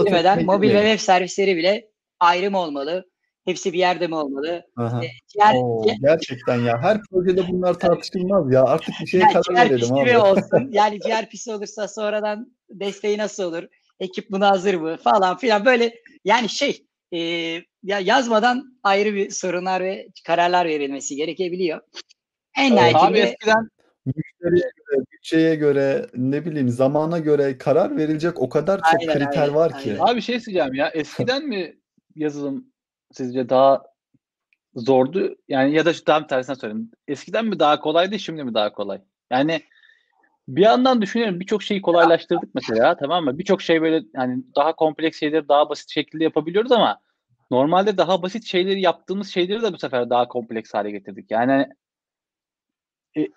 tekniğe 0.06 0.44
mobil 0.44 0.74
ve 0.74 0.82
web 0.82 0.98
servisleri 0.98 1.56
bile 1.56 1.88
ayrı 2.20 2.50
mı 2.50 2.58
olmalı? 2.58 3.04
Hepsi 3.44 3.72
bir 3.72 3.78
yerde 3.78 4.06
mi 4.06 4.14
olmalı? 4.14 4.66
Aha. 4.76 5.00
Ciğer, 5.26 5.54
Oo, 5.54 5.82
ciğer, 5.82 5.96
gerçekten 6.02 6.60
ya. 6.60 6.82
Her 6.82 7.00
projede 7.10 7.48
bunlar 7.48 7.74
tartışılmaz 7.74 8.52
ya. 8.52 8.64
Artık 8.64 8.94
bir 9.00 9.06
şeye 9.06 9.18
yani 9.18 9.32
karar 9.32 9.70
verelim 9.70 9.94
abi. 9.94 10.18
olsun? 10.18 10.68
Yani 10.70 10.98
GRPC 10.98 11.54
olursa 11.54 11.88
sonradan 11.88 12.56
desteği 12.70 13.18
nasıl 13.18 13.44
olur? 13.44 13.62
Ekip 14.00 14.30
buna 14.30 14.50
hazır 14.50 14.74
mı? 14.74 14.96
Falan 14.96 15.36
filan 15.36 15.64
böyle 15.64 15.94
yani 16.24 16.48
şey 16.48 16.86
e, 17.12 17.18
ya 17.82 18.00
yazmadan 18.00 18.78
ayrı 18.82 19.14
bir 19.14 19.30
sorunlar 19.30 19.80
ve 19.80 20.08
kararlar 20.26 20.66
verilmesi 20.66 21.16
gerekebiliyor. 21.16 21.80
En 22.58 22.72
Evet. 22.72 22.80
Abi 22.80 22.88
nihayetinde 22.88 23.20
eskiden 23.20 23.68
Müşteriye 24.06 24.70
göre, 24.90 25.04
bütçeye 25.12 25.54
göre, 25.54 26.06
ne 26.14 26.44
bileyim 26.44 26.68
zamana 26.68 27.18
göre 27.18 27.58
karar 27.58 27.96
verilecek 27.96 28.40
o 28.40 28.48
kadar 28.48 28.76
çok 28.76 29.00
Aynen, 29.00 29.14
kriter 29.14 29.42
aynen, 29.42 29.54
var 29.54 29.78
ki. 29.78 29.90
aynen. 29.90 30.12
abi 30.12 30.22
şey 30.22 30.40
söyleyeceğim 30.40 30.74
ya 30.74 30.88
eskiden 30.88 31.46
mi 31.46 31.76
yazılım 32.14 32.66
sizce 33.12 33.48
daha 33.48 33.82
zordu? 34.74 35.36
Yani 35.48 35.74
ya 35.74 35.84
da 35.84 35.92
şu 35.92 36.04
tam 36.04 36.26
tersine 36.26 36.56
söyleyeyim. 36.56 36.90
Eskiden 37.08 37.46
mi 37.46 37.58
daha 37.58 37.80
kolaydı, 37.80 38.18
şimdi 38.18 38.44
mi 38.44 38.54
daha 38.54 38.72
kolay? 38.72 39.00
Yani 39.30 39.62
bir 40.48 40.62
yandan 40.62 41.02
düşünüyorum 41.02 41.40
birçok 41.40 41.62
şeyi 41.62 41.82
kolaylaştırdık 41.82 42.54
mesela 42.54 42.96
tamam 42.96 43.24
mı? 43.24 43.38
Birçok 43.38 43.62
şey 43.62 43.82
böyle 43.82 44.04
yani 44.14 44.44
daha 44.56 44.76
kompleks 44.76 45.20
şeyleri 45.20 45.48
daha 45.48 45.68
basit 45.68 45.90
şekilde 45.90 46.24
yapabiliyoruz 46.24 46.72
ama 46.72 47.00
normalde 47.50 47.96
daha 47.96 48.22
basit 48.22 48.44
şeyleri 48.44 48.80
yaptığımız 48.80 49.28
şeyleri 49.28 49.62
de 49.62 49.72
bu 49.72 49.78
sefer 49.78 50.10
daha 50.10 50.28
kompleks 50.28 50.74
hale 50.74 50.90
getirdik. 50.90 51.30
Yani 51.30 51.68
e, 53.16 53.28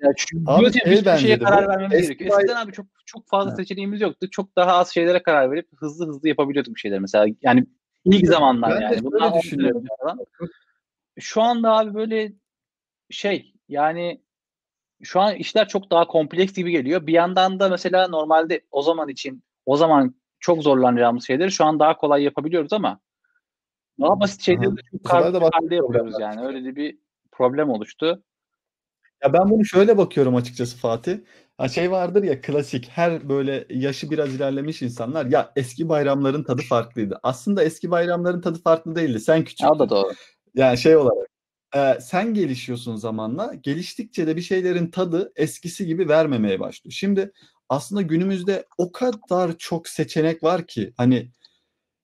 ya 0.00 0.12
çünkü 0.16 0.44
Abi 0.46 0.72
şey 0.72 0.92
bir 0.92 1.18
şeye 1.18 1.38
karar 1.38 1.64
bu, 1.64 1.68
vermemiz 1.68 1.94
eski 1.94 2.06
gerekiyor. 2.06 2.30
Eskiden 2.30 2.56
ay- 2.56 2.62
abi 2.62 2.72
çok 2.72 2.86
çok 3.06 3.28
fazla 3.28 3.50
Ha. 3.52 3.56
seçeneğimiz 3.56 4.00
yoktu. 4.00 4.30
Çok 4.30 4.56
daha 4.56 4.72
az 4.72 4.94
şeylere 4.94 5.22
karar 5.22 5.50
verip 5.50 5.68
hızlı 5.76 6.06
hızlı 6.06 6.28
yapabiliyorduk 6.28 6.74
bir 6.74 6.80
şeyler 6.80 6.98
mesela. 6.98 7.26
Yani 7.42 7.66
ilk 8.04 8.26
zamanlar 8.26 8.70
Ben 8.70 8.80
yani. 8.80 8.94
şöyle 8.94 9.04
Bundan 9.04 9.22
10 9.22 9.30
sene 9.30 9.42
düşünüyorum. 9.42 9.84
falan. 10.00 10.18
Şu 11.18 11.42
anda 11.42 11.78
abi 11.78 11.94
böyle 11.94 12.32
şey 13.10 13.54
yani 13.68 14.20
şu 15.02 15.20
an 15.20 15.34
işler 15.34 15.68
çok 15.68 15.90
daha 15.90 16.06
kompleks 16.06 16.52
gibi 16.52 16.70
geliyor. 16.70 17.06
Bir 17.06 17.12
yandan 17.12 17.60
da 17.60 17.68
mesela 17.68 18.08
normalde 18.08 18.60
o 18.70 18.82
zaman 18.82 19.08
için 19.08 19.42
o 19.66 19.76
zaman 19.76 20.14
çok 20.40 20.62
zorlanacağımız 20.62 21.26
şeyleri 21.26 21.52
şu 21.52 21.64
an 21.64 21.78
daha 21.78 21.96
kolay 21.96 22.22
yapabiliyoruz 22.22 22.72
ama 22.72 23.00
daha 24.00 24.20
basit 24.20 24.42
şeyleri 24.42 24.76
de 24.76 24.80
çok 24.90 25.04
başka 25.04 25.50
halde 25.52 25.74
yapıyoruz 25.74 26.14
yani. 26.20 26.46
Öyle 26.46 26.64
de 26.64 26.76
bir 26.76 26.98
problem 27.32 27.70
oluştu. 27.70 28.22
Ya 29.22 29.32
ben 29.32 29.50
bunu 29.50 29.64
şöyle 29.64 29.98
bakıyorum 29.98 30.36
açıkçası 30.36 30.76
Fatih. 30.76 31.18
Ha 31.58 31.68
şey 31.68 31.90
vardır 31.90 32.22
ya 32.22 32.40
klasik 32.40 32.88
her 32.88 33.28
böyle 33.28 33.66
yaşı 33.70 34.10
biraz 34.10 34.34
ilerlemiş 34.34 34.82
insanlar 34.82 35.26
ya 35.26 35.52
eski 35.56 35.88
bayramların 35.88 36.44
tadı 36.44 36.62
farklıydı. 36.62 37.20
Aslında 37.22 37.64
eski 37.64 37.90
bayramların 37.90 38.40
tadı 38.40 38.62
farklı 38.62 38.96
değildi. 38.96 39.20
Sen 39.20 39.36
Ya 39.36 39.42
o 39.42 39.44
küçüktün. 39.44 39.78
da 39.78 39.88
doğru. 39.88 40.12
Yani 40.54 40.78
şey 40.78 40.96
olarak 40.96 41.28
e, 41.76 42.00
sen 42.00 42.34
gelişiyorsun 42.34 42.96
zamanla. 42.96 43.54
Geliştikçe 43.54 44.26
de 44.26 44.36
bir 44.36 44.42
şeylerin 44.42 44.90
tadı 44.90 45.32
eskisi 45.36 45.86
gibi 45.86 46.08
vermemeye 46.08 46.60
başlıyor. 46.60 46.92
Şimdi 46.92 47.32
aslında 47.68 48.02
günümüzde 48.02 48.66
o 48.78 48.92
kadar 48.92 49.58
çok 49.58 49.88
seçenek 49.88 50.42
var 50.42 50.66
ki 50.66 50.92
hani 50.96 51.30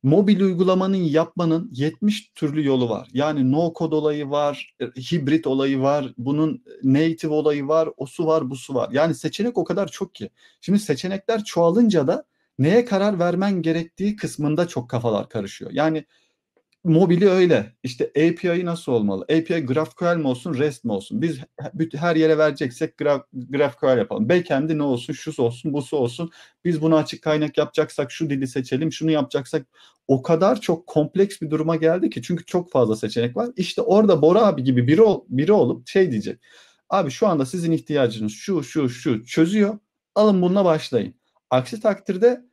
mobil 0.03 0.41
uygulamanın 0.41 0.97
yapmanın 0.97 1.71
70 1.73 2.31
türlü 2.35 2.67
yolu 2.67 2.89
var. 2.89 3.09
Yani 3.13 3.53
no 3.53 3.73
code 3.79 3.95
olayı 3.95 4.31
var, 4.31 4.75
e, 4.81 4.87
hibrit 4.87 5.47
olayı 5.47 5.81
var, 5.81 6.15
bunun 6.19 6.65
native 6.83 7.35
olayı 7.35 7.69
var, 7.69 7.89
o 7.97 8.07
su 8.07 8.27
var, 8.27 8.51
bu 8.51 8.57
su 8.57 8.75
var. 8.75 8.91
Yani 8.93 9.15
seçenek 9.15 9.59
o 9.59 9.65
kadar 9.65 9.89
çok 9.89 10.15
ki. 10.15 10.31
Şimdi 10.61 10.79
seçenekler 10.79 11.45
çoğalınca 11.45 12.07
da 12.07 12.25
neye 12.59 12.85
karar 12.85 13.19
vermen 13.19 13.63
gerektiği 13.63 14.17
kısmında 14.17 14.69
çok 14.69 14.91
kafalar 14.91 15.29
karışıyor. 15.29 15.71
Yani 15.71 16.05
mobili 16.85 17.29
öyle. 17.29 17.73
İşte 17.83 18.05
API 18.05 18.65
nasıl 18.65 18.93
olmalı? 18.93 19.23
API 19.25 19.67
GraphQL 19.67 20.17
mi 20.17 20.27
olsun, 20.27 20.59
REST 20.59 20.85
mi 20.85 20.93
olsun? 20.93 21.23
Biz 21.23 21.39
her 21.95 22.17
yere 22.17 22.39
vereceksek 22.39 22.99
Graph, 22.99 23.25
GraphQL 23.33 23.99
yapalım. 23.99 24.29
Backend'i 24.29 24.79
ne 24.79 24.83
olsun, 24.83 25.13
şu 25.13 25.43
olsun, 25.43 25.73
bu 25.73 25.97
olsun. 25.97 26.31
Biz 26.65 26.83
bunu 26.83 26.97
açık 26.97 27.23
kaynak 27.23 27.59
yapacaksak 27.59 28.13
şu 28.13 28.31
dili 28.31 28.47
seçelim, 28.47 28.93
şunu 28.93 29.11
yapacaksak 29.11 29.67
o 30.09 30.23
kadar 30.23 30.61
çok 30.61 30.87
kompleks 30.87 31.41
bir 31.41 31.51
duruma 31.51 31.77
geldi 31.77 32.11
ki 32.11 32.23
çünkü 32.23 32.45
çok 32.45 32.71
fazla 32.71 32.97
seçenek 32.97 33.37
var. 33.37 33.49
İşte 33.57 33.83
orada 33.83 34.23
Bora 34.23 34.47
abi 34.47 34.65
gibi 34.65 34.87
biri 34.87 35.03
biri 35.29 35.53
olup 35.53 35.89
şey 35.89 36.11
diyecek. 36.11 36.41
Abi 36.91 37.11
şu 37.11 37.27
anda 37.27 37.47
sizin 37.47 37.73
ihtiyacınız 37.73 38.33
şu 38.33 38.63
şu 38.63 38.89
şu 38.89 39.25
çözüyor. 39.25 39.79
Alın 40.15 40.43
bununla 40.43 40.65
başlayın. 40.65 41.15
Aksi 41.51 41.81
takdirde 41.81 42.52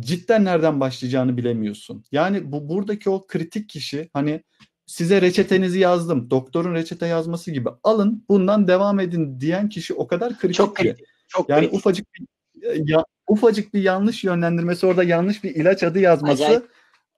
cidden 0.00 0.44
nereden 0.44 0.80
başlayacağını 0.80 1.36
bilemiyorsun. 1.36 2.04
Yani 2.12 2.52
bu 2.52 2.68
buradaki 2.68 3.10
o 3.10 3.26
kritik 3.26 3.68
kişi 3.68 4.10
hani 4.12 4.42
size 4.86 5.22
reçetenizi 5.22 5.78
yazdım. 5.78 6.30
Doktorun 6.30 6.74
reçete 6.74 7.06
yazması 7.06 7.50
gibi 7.50 7.68
alın 7.82 8.24
bundan 8.28 8.68
devam 8.68 9.00
edin 9.00 9.40
diyen 9.40 9.68
kişi 9.68 9.94
o 9.94 10.06
kadar 10.06 10.38
kritik 10.38 10.56
çok 10.56 10.76
kritik. 10.76 10.98
ki. 10.98 11.04
Çok 11.28 11.48
yani 11.48 11.60
kritik. 11.60 11.74
ufacık 11.74 12.06
bir 12.14 12.26
ya, 12.84 13.04
ufacık 13.28 13.74
bir 13.74 13.82
yanlış 13.82 14.24
yönlendirmesi 14.24 14.86
orada 14.86 15.04
yanlış 15.04 15.44
bir 15.44 15.54
ilaç 15.54 15.82
adı 15.82 15.98
yazması 15.98 16.44
Acayip. 16.44 16.68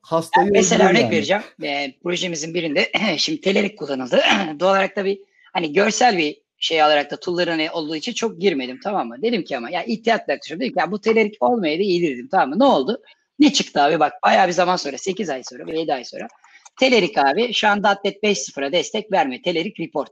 hastayı 0.03 0.47
Yani 0.47 0.53
mesela 0.53 0.89
örnek 0.91 1.03
yani. 1.03 1.13
vereceğim. 1.13 1.43
E, 1.63 1.95
projemizin 2.03 2.55
birinde 2.55 2.93
şimdi 3.19 3.41
telerik 3.41 3.79
kullanıldı. 3.79 4.21
Doğal 4.61 4.71
olarak 4.71 4.97
da 4.97 5.05
bir 5.05 5.21
hani 5.53 5.73
görsel 5.73 6.19
bir 6.19 6.43
şey 6.61 6.83
alarak 6.83 7.11
da 7.11 7.21
tool'ların 7.21 7.69
olduğu 7.69 7.97
için 7.97 8.13
çok 8.13 8.41
girmedim 8.41 8.81
tamam 8.85 9.09
mı? 9.09 9.17
Dedim 9.23 9.45
ki 9.45 9.57
ama 9.57 9.71
ya 9.71 9.85
ihtiyatla 9.85 10.33
yaklaşıyorum. 10.33 10.61
Dedim 10.61 10.75
ki 10.75 10.81
ya 10.81 10.91
bu 10.91 11.01
telerik 11.01 11.37
olmayaydı 11.41 11.83
iyi 11.83 12.03
dedim 12.03 12.29
tamam 12.31 12.49
mı? 12.49 12.59
Ne 12.59 12.65
oldu? 12.65 13.03
Ne 13.39 13.53
çıktı 13.53 13.83
abi 13.83 14.01
bak 14.01 14.13
bayağı 14.25 14.49
bir 14.49 14.53
zaman 14.53 14.77
sonra 14.77 14.99
8 14.99 15.31
ay 15.31 15.43
sonra 15.45 15.67
ve 15.67 15.79
7 15.79 15.95
ay 15.95 16.05
sonra. 16.05 16.29
Telerik 16.81 17.19
abi 17.19 17.53
şu 17.53 17.69
an 17.69 17.83
.NET 18.05 18.23
5.0'a 18.23 18.73
destek 18.73 19.13
vermiyor. 19.13 19.43
Telerik 19.43 19.81
report. 19.81 20.11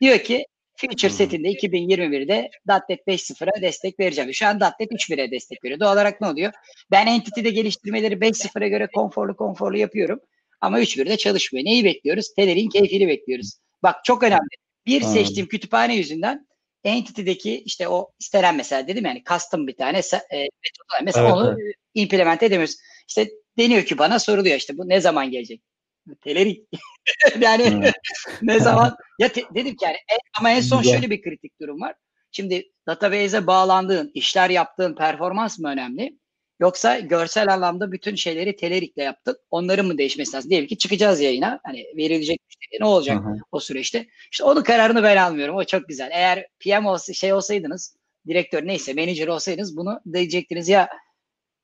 Diyor 0.00 0.18
ki 0.18 0.46
Future 0.76 1.10
Hı. 1.10 1.14
setinde 1.14 1.48
2021'de 1.48 2.50
.NET 2.88 3.00
5.0'a 3.06 3.62
destek 3.62 4.00
vereceğim. 4.00 4.34
Şu 4.34 4.46
an 4.46 4.60
.NET 4.60 4.92
3.1'e 4.92 5.30
destek 5.30 5.64
veriyor. 5.64 5.80
Doğal 5.80 5.92
olarak 5.94 6.20
ne 6.20 6.26
oluyor? 6.26 6.52
Ben 6.90 7.06
Entity'de 7.06 7.50
geliştirmeleri 7.50 8.14
5.0'a 8.14 8.68
göre 8.68 8.88
konforlu 8.94 9.36
konforlu 9.36 9.76
yapıyorum. 9.76 10.20
Ama 10.60 10.80
3.1'de 10.80 11.16
çalışmıyor. 11.16 11.66
Neyi 11.66 11.84
bekliyoruz? 11.84 12.34
Telerik'in 12.34 12.68
keyfini 12.68 13.08
bekliyoruz. 13.08 13.52
Bak 13.82 14.04
çok 14.04 14.22
önemli. 14.22 14.48
Bir 14.86 15.02
Anladım. 15.02 15.14
seçtiğim 15.14 15.48
kütüphane 15.48 15.96
yüzünden 15.96 16.46
Entity'deki 16.84 17.62
işte 17.62 17.88
o 17.88 18.12
istenen 18.20 18.56
mesela 18.56 18.88
dedim 18.88 19.04
yani 19.04 19.22
custom 19.28 19.66
bir 19.66 19.76
tane 19.76 19.98
e. 19.98 20.48
Mesela 21.04 21.24
Evet, 21.24 21.32
onu 21.32 21.58
implement 21.94 22.42
edemiyoruz. 22.42 22.76
İşte 23.08 23.28
deniyor 23.58 23.82
ki 23.84 23.98
bana 23.98 24.18
soruluyor 24.18 24.56
işte 24.56 24.78
bu 24.78 24.88
ne 24.88 25.00
zaman 25.00 25.30
gelecek? 25.30 25.62
Telerik. 26.20 26.68
yani 27.40 27.70
Hı. 27.70 27.92
ne 28.42 28.60
zaman? 28.60 28.96
Ya 29.18 29.28
te- 29.28 29.44
dedim 29.54 29.76
ki 29.76 29.84
yani 29.84 29.96
en- 30.08 30.18
ama 30.38 30.50
en 30.50 30.60
son 30.60 30.82
Güzel. 30.82 30.94
şöyle 30.94 31.10
bir 31.10 31.22
kritik 31.22 31.60
durum 31.60 31.80
var. 31.80 31.94
Şimdi 32.32 32.72
database'e 32.86 33.46
bağlandığın, 33.46 34.10
işler 34.14 34.50
yaptığın 34.50 34.94
performans 34.94 35.58
mı 35.58 35.68
önemli? 35.68 36.18
Yoksa 36.60 36.98
görsel 36.98 37.54
anlamda 37.54 37.92
bütün 37.92 38.14
şeyleri 38.14 38.56
telerikle 38.56 39.02
yaptık. 39.02 39.36
Onların 39.50 39.86
mı 39.86 39.98
değişmesi 39.98 40.36
lazım? 40.36 40.50
Diyelim 40.50 40.68
ki 40.68 40.78
çıkacağız 40.78 41.20
yayına. 41.20 41.60
Hani 41.64 41.84
verilecek 41.96 42.40
ne 42.80 42.86
olacak 42.86 43.24
hı. 43.24 43.36
o 43.52 43.60
süreçte? 43.60 44.06
İşte 44.32 44.44
onun 44.44 44.62
kararını 44.62 45.02
ben 45.02 45.16
almıyorum. 45.16 45.56
O 45.56 45.64
çok 45.64 45.88
güzel. 45.88 46.10
Eğer 46.12 46.46
PM 46.60 46.86
olsa, 46.86 47.12
şey 47.12 47.32
olsaydınız, 47.32 47.96
direktör 48.26 48.66
neyse, 48.66 48.94
manager 48.94 49.28
olsaydınız 49.28 49.76
bunu 49.76 50.00
diyecektiniz 50.12 50.68
ya 50.68 50.88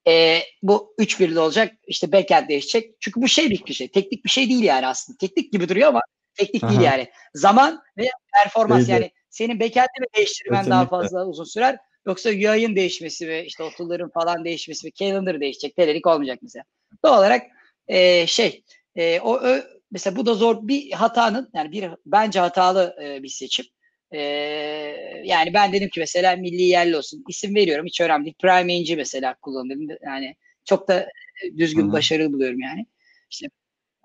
e, 0.08 0.40
bu 0.62 0.94
3-1'li 0.98 1.38
olacak. 1.38 1.72
işte 1.86 2.12
backend 2.12 2.48
değişecek. 2.48 2.94
Çünkü 3.00 3.22
bu 3.22 3.28
şey 3.28 3.50
bir 3.50 3.74
şey. 3.74 3.88
Teknik 3.88 4.24
bir 4.24 4.30
şey 4.30 4.48
değil 4.48 4.62
yani 4.62 4.86
aslında. 4.86 5.16
Teknik 5.16 5.52
gibi 5.52 5.68
duruyor 5.68 5.88
ama 5.88 6.00
teknik 6.34 6.62
değil 6.62 6.80
Aha. 6.80 6.84
yani. 6.84 7.10
Zaman 7.34 7.82
ve 7.98 8.08
performans 8.34 8.78
Değil, 8.78 8.90
yani 8.90 9.10
senin 9.30 9.60
backend'i 9.60 10.00
mi 10.00 10.06
değiştirmen 10.16 10.70
daha 10.70 10.84
Kesinlikle. 10.84 11.08
fazla 11.08 11.26
uzun 11.26 11.44
sürer 11.44 11.78
yoksa 12.06 12.30
UI'ın 12.30 12.76
değişmesi 12.76 13.28
ve 13.28 13.44
işte 13.44 13.62
o 13.62 13.70
tool'ların 13.70 14.08
falan 14.08 14.44
değişmesi 14.44 14.86
ve 14.86 14.90
calendar 14.90 15.40
değişecek. 15.40 15.76
Telerik 15.76 16.06
olmayacak 16.06 16.38
mesela. 16.42 16.64
Doğal 17.04 17.18
olarak 17.18 17.46
e, 17.88 18.26
şey 18.26 18.64
e, 18.96 19.20
o 19.20 19.40
ö, 19.40 19.62
mesela 19.90 20.16
bu 20.16 20.26
da 20.26 20.34
zor 20.34 20.68
bir 20.68 20.92
hatanın 20.92 21.50
yani 21.54 21.72
bir 21.72 21.90
bence 22.06 22.40
hatalı 22.40 22.96
e, 23.02 23.22
bir 23.22 23.28
seçim. 23.28 23.66
E, 24.12 24.20
yani 25.24 25.54
ben 25.54 25.72
dedim 25.72 25.88
ki 25.88 26.00
mesela 26.00 26.36
milli 26.36 26.62
yerli 26.62 26.96
olsun. 26.96 27.24
İsim 27.28 27.54
veriyorum 27.54 27.86
hiç 27.86 28.00
önemli 28.00 28.24
değil. 28.24 28.36
Prime 28.42 28.74
Engine'i 28.74 28.96
mesela 28.96 29.34
kullandım. 29.34 29.88
Yani 30.02 30.36
çok 30.64 30.88
da 30.88 31.08
düzgün 31.56 31.84
Hı 31.84 31.88
hı. 31.88 31.92
başarılı 31.92 32.32
buluyorum 32.32 32.60
yani. 32.60 32.86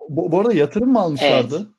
Bu, 0.08 0.32
bu 0.32 0.40
arada 0.40 0.52
yatırım 0.52 0.92
mı 0.92 1.00
almışlardı? 1.00 1.76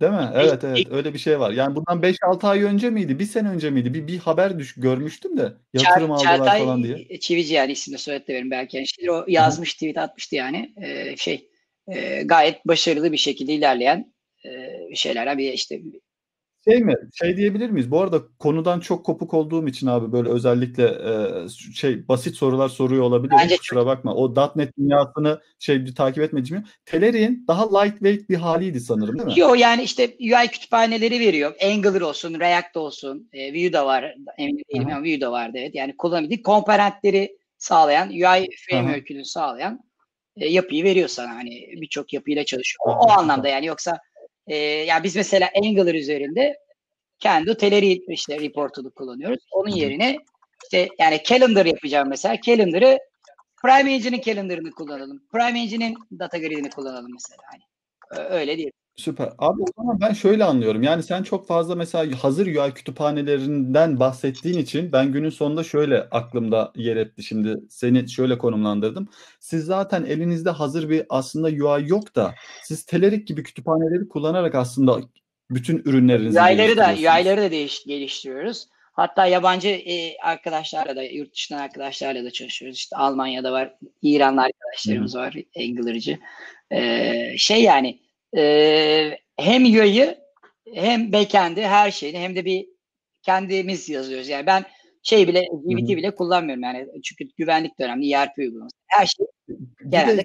Değil 0.00 0.12
mi? 0.12 0.30
Evet 0.34 0.64
evet 0.64 0.86
öyle 0.90 1.14
bir 1.14 1.18
şey 1.18 1.40
var. 1.40 1.50
Yani 1.50 1.76
bundan 1.76 2.02
5-6 2.02 2.46
ay 2.46 2.62
önce 2.62 2.90
miydi? 2.90 3.18
Bir 3.18 3.24
sene 3.24 3.48
önce 3.48 3.70
miydi? 3.70 3.94
Bir, 3.94 4.06
bir 4.06 4.18
haber 4.18 4.58
düş 4.58 4.74
görmüştüm 4.74 5.36
de 5.36 5.52
yatırım 5.72 6.10
Çağ- 6.10 6.14
aldılar 6.14 6.36
Çağatay 6.36 6.58
falan 6.58 6.84
diye. 6.84 7.18
Çivici 7.18 7.54
yani 7.54 7.72
isimle 7.72 7.98
soyadı 7.98 8.32
verin 8.32 8.50
belki. 8.50 8.76
Yani 8.76 8.84
işte 8.84 9.12
o 9.12 9.24
yazmış 9.28 9.74
tweet 9.74 9.98
atmıştı 9.98 10.36
yani. 10.36 10.74
Ee, 10.82 11.16
şey 11.16 11.50
e, 11.88 12.22
gayet 12.22 12.66
başarılı 12.66 13.12
bir 13.12 13.16
şekilde 13.16 13.54
ilerleyen 13.54 14.12
e, 14.44 14.50
şeyler. 14.94 15.38
Bir 15.38 15.52
işte 15.52 15.80
Şey 16.64 16.84
mi? 16.84 16.94
Şey 17.14 17.36
diyebilir 17.36 17.70
miyiz? 17.70 17.90
Bu 17.90 18.00
arada 18.00 18.22
konudan 18.38 18.80
çok 18.80 19.06
kopuk 19.06 19.34
olduğum 19.34 19.68
için 19.68 19.86
abi 19.86 20.12
böyle 20.12 20.28
özellikle 20.28 20.84
e, 20.84 21.48
şey 21.74 22.08
basit 22.08 22.36
sorular 22.36 22.68
soruyor 22.68 23.02
olabilirim. 23.02 23.38
Bence 23.42 23.56
Kusura 23.56 23.86
bakma. 23.86 24.14
O 24.14 24.34
.NET 24.56 24.78
dünyasını 24.78 25.40
şey 25.58 25.86
bir 25.86 25.94
takip 25.94 26.22
etmediğim 26.22 26.60
için. 26.60 26.70
Telerik'in 26.84 27.44
daha 27.48 27.80
lightweight 27.80 28.28
bir 28.28 28.36
haliydi 28.36 28.80
sanırım 28.80 29.18
değil 29.18 29.26
mi? 29.26 29.40
Yo 29.40 29.54
yani 29.54 29.82
işte 29.82 30.16
UI 30.20 30.48
kütüphaneleri 30.48 31.20
veriyor. 31.20 31.54
Angular 31.64 32.00
olsun, 32.00 32.40
React 32.40 32.76
olsun, 32.76 33.28
e, 33.32 33.52
Vue 33.52 33.72
da 33.72 33.86
var. 33.86 34.14
Emin 34.38 34.62
değilim 34.74 34.88
ama 34.90 35.02
Vue 35.02 35.20
da 35.20 35.32
vardı 35.32 35.58
evet. 35.60 35.74
Yani 35.74 35.96
kullanabildiğin 35.96 36.42
komponentleri 36.42 37.38
sağlayan, 37.58 38.08
UI 38.08 38.48
framework'ünü 38.68 39.24
sağlayan 39.24 39.87
e, 40.40 40.48
yapıyı 40.48 40.84
veriyor 40.84 41.08
sana. 41.08 41.34
Hani 41.34 41.68
birçok 41.80 42.12
yapıyla 42.12 42.44
çalışıyor. 42.44 42.86
O, 42.86 42.90
o 42.90 43.10
anlamda 43.10 43.48
yani 43.48 43.66
yoksa 43.66 43.98
e, 44.46 44.56
ya 44.56 45.04
biz 45.04 45.16
mesela 45.16 45.50
Angular 45.64 45.94
üzerinde 45.94 46.58
kendi 47.18 47.56
Teleri 47.56 47.92
işte 48.08 48.40
reportunu 48.40 48.90
kullanıyoruz. 48.90 49.46
Onun 49.52 49.70
yerine 49.70 50.18
işte 50.62 50.88
yani 50.98 51.22
calendar 51.24 51.66
yapacağım 51.66 52.08
mesela. 52.08 52.40
Calendar'ı 52.40 52.98
Prime 53.62 53.92
Engine'in 53.92 54.20
calendar'ını 54.20 54.70
kullanalım. 54.70 55.22
Prime 55.32 55.60
Engine'in 55.60 55.94
data 56.18 56.38
grid'ini 56.38 56.70
kullanalım 56.70 57.12
mesela. 57.12 57.42
Hani 57.46 57.62
öyle 58.28 58.58
değil. 58.58 58.72
Süper. 58.98 59.28
Abi 59.38 59.62
o 59.62 59.66
zaman 59.76 60.00
ben 60.00 60.12
şöyle 60.12 60.44
anlıyorum. 60.44 60.82
Yani 60.82 61.02
sen 61.02 61.22
çok 61.22 61.46
fazla 61.46 61.74
mesela 61.74 62.22
hazır 62.22 62.46
UI 62.46 62.74
kütüphanelerinden 62.74 64.00
bahsettiğin 64.00 64.58
için 64.58 64.92
ben 64.92 65.12
günün 65.12 65.30
sonunda 65.30 65.64
şöyle 65.64 66.00
aklımda 66.02 66.72
yer 66.76 66.96
etti. 66.96 67.22
Şimdi 67.22 67.56
seni 67.68 68.10
şöyle 68.10 68.38
konumlandırdım. 68.38 69.08
Siz 69.40 69.64
zaten 69.64 70.04
elinizde 70.04 70.50
hazır 70.50 70.88
bir 70.90 71.06
aslında 71.08 71.48
UI 71.48 71.88
yok 71.88 72.14
da 72.16 72.34
siz 72.62 72.84
Telerik 72.84 73.26
gibi 73.26 73.42
kütüphaneleri 73.42 74.08
kullanarak 74.08 74.54
aslında 74.54 75.00
bütün 75.50 75.82
ürünlerinizi 75.84 76.36
da 76.36 76.52
geliştiriyorsunuz. 76.52 76.98
UI'ları 76.98 77.42
da 77.42 77.50
değiş, 77.50 77.84
geliştiriyoruz. 77.84 78.68
Hatta 78.92 79.26
yabancı 79.26 79.68
e, 79.68 80.16
arkadaşlarla 80.22 80.96
da 80.96 81.02
yurt 81.02 81.34
dışından 81.34 81.58
arkadaşlarla 81.58 82.24
da 82.24 82.30
çalışıyoruz. 82.30 82.76
İşte 82.76 82.96
Almanya'da 82.96 83.52
var, 83.52 83.74
İranlı 84.02 84.42
arkadaşlarımız 84.42 85.16
var, 85.16 85.34
Angular'cı. 85.58 86.18
Ee, 86.72 87.34
şey 87.36 87.62
yani 87.62 87.98
e, 88.36 89.18
hem 89.36 89.64
UI'yı 89.64 90.18
hem 90.74 91.12
backend'i 91.12 91.62
her 91.62 91.90
şeyini 91.90 92.18
hem 92.18 92.36
de 92.36 92.44
bir 92.44 92.66
kendimiz 93.22 93.88
yazıyoruz. 93.88 94.28
Yani 94.28 94.46
ben 94.46 94.64
şey 95.02 95.28
bile 95.28 95.40
hı. 95.40 95.96
bile 95.96 96.14
kullanmıyorum 96.14 96.62
yani 96.62 96.86
çünkü 97.04 97.24
güvenlik 97.36 97.78
de 97.78 97.84
önemli 97.84 98.12
ERP 98.12 98.38
uygulaması. 98.38 98.76
Her 98.86 99.06
şey 99.06 99.26
genelde 99.88 100.16
de 100.16 100.24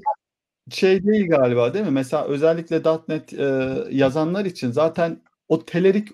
şey 0.72 1.04
değil 1.04 1.30
galiba 1.30 1.74
değil 1.74 1.86
mi? 1.86 1.92
Mesela 1.92 2.26
özellikle 2.26 2.82
.NET 3.08 3.34
e, 3.34 3.74
yazanlar 3.92 4.46
için 4.46 4.72
zaten 4.72 5.22
o 5.48 5.66
Telerik 5.66 6.08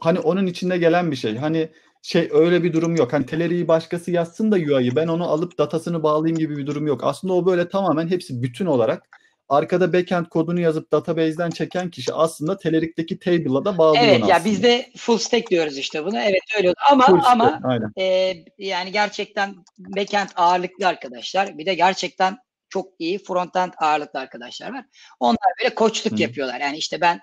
hani 0.00 0.20
onun 0.20 0.46
içinde 0.46 0.78
gelen 0.78 1.10
bir 1.10 1.16
şey. 1.16 1.36
Hani 1.36 1.68
şey 2.02 2.28
öyle 2.32 2.62
bir 2.62 2.72
durum 2.72 2.96
yok. 2.96 3.12
Hani 3.12 3.26
Telerik'i 3.26 3.68
başkası 3.68 4.10
yazsın 4.10 4.52
da 4.52 4.56
UI'yi 4.56 4.96
ben 4.96 5.08
onu 5.08 5.28
alıp 5.28 5.58
datasını 5.58 6.02
bağlayayım 6.02 6.38
gibi 6.38 6.56
bir 6.56 6.66
durum 6.66 6.86
yok. 6.86 7.00
Aslında 7.04 7.34
o 7.34 7.46
böyle 7.46 7.68
tamamen 7.68 8.08
hepsi 8.08 8.42
bütün 8.42 8.66
olarak 8.66 9.08
arkada 9.48 9.92
backend 9.92 10.26
kodunu 10.26 10.60
yazıp 10.60 10.92
database'den 10.92 11.50
çeken 11.50 11.90
kişi 11.90 12.14
aslında 12.14 12.56
Telerik'teki 12.56 13.18
table'a 13.18 13.64
da 13.64 13.78
bağlıyor 13.78 14.04
Evet 14.04 14.16
aslında. 14.16 14.32
ya 14.32 14.44
biz 14.44 14.62
de 14.62 14.90
full 14.96 15.18
stack 15.18 15.50
diyoruz 15.50 15.78
işte 15.78 16.04
bunu. 16.04 16.18
Evet 16.20 16.42
öyle 16.56 16.68
oldu. 16.68 16.76
Ama 16.90 17.06
Full 17.06 17.20
stack, 17.20 17.32
ama 17.32 17.60
aynen. 17.64 17.92
e, 17.98 18.34
yani 18.58 18.92
gerçekten 18.92 19.54
backend 19.78 20.28
ağırlıklı 20.36 20.86
arkadaşlar. 20.86 21.58
Bir 21.58 21.66
de 21.66 21.74
gerçekten 21.74 22.38
çok 22.68 22.88
iyi 22.98 23.18
frontend 23.18 23.72
ağırlıklı 23.78 24.20
arkadaşlar 24.20 24.72
var. 24.72 24.84
Onlar 25.20 25.38
böyle 25.62 25.74
koçluk 25.74 26.18
Hı. 26.18 26.22
yapıyorlar. 26.22 26.60
Yani 26.60 26.76
işte 26.76 27.00
ben 27.00 27.20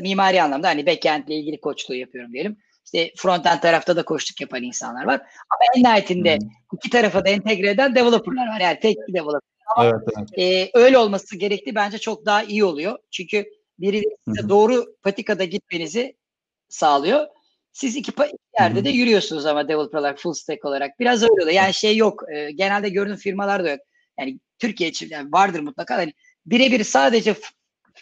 mimari 0.00 0.42
anlamda 0.42 0.68
hani 0.68 0.86
backend 0.86 1.28
ile 1.28 1.34
ilgili 1.34 1.60
koçluğu 1.60 1.94
yapıyorum 1.94 2.32
diyelim. 2.32 2.56
İşte 2.84 3.12
frontend 3.16 3.60
tarafta 3.60 3.96
da 3.96 4.04
koçluk 4.04 4.40
yapan 4.40 4.62
insanlar 4.62 5.04
var. 5.04 5.20
Ama 5.20 5.60
en 5.76 5.82
nihayetinde 5.82 6.34
Hı. 6.34 6.38
iki 6.76 6.90
tarafa 6.90 7.24
da 7.24 7.28
entegre 7.28 7.70
eden 7.70 7.94
developerlar 7.94 8.46
var. 8.46 8.60
Yani 8.60 8.80
tek 8.80 8.96
bir 9.08 9.14
developer. 9.14 9.55
Evet, 9.82 9.94
evet. 10.18 10.28
Ee, 10.38 10.70
öyle 10.74 10.98
olması 10.98 11.36
gerekli 11.36 11.74
bence 11.74 11.98
çok 11.98 12.26
daha 12.26 12.42
iyi 12.42 12.64
oluyor. 12.64 12.98
Çünkü 13.10 13.44
biri 13.78 14.02
size 14.28 14.40
Hı 14.40 14.44
hı. 14.44 14.48
doğru 14.48 14.96
patikada 15.02 15.44
gitmenizi 15.44 16.16
sağlıyor. 16.68 17.26
Siz 17.72 17.96
iki, 17.96 18.12
yerde 18.60 18.84
de 18.84 18.90
yürüyorsunuz 18.90 19.46
ama 19.46 19.68
developer 19.68 19.98
olarak, 19.98 20.18
full 20.18 20.32
stack 20.32 20.64
olarak. 20.64 21.00
Biraz 21.00 21.22
öyle 21.22 21.32
oluyor. 21.32 21.48
Yani 21.48 21.74
şey 21.74 21.96
yok. 21.96 22.22
e, 22.34 22.50
genelde 22.50 22.88
gördüğüm 22.88 23.16
firmalar 23.16 23.64
da 23.64 23.70
yok. 23.70 23.80
Yani 24.18 24.40
Türkiye 24.58 24.90
için 24.90 25.08
yani 25.10 25.32
vardır 25.32 25.60
mutlaka. 25.60 25.96
Hani 25.96 26.12
birebir 26.46 26.84
sadece 26.84 27.34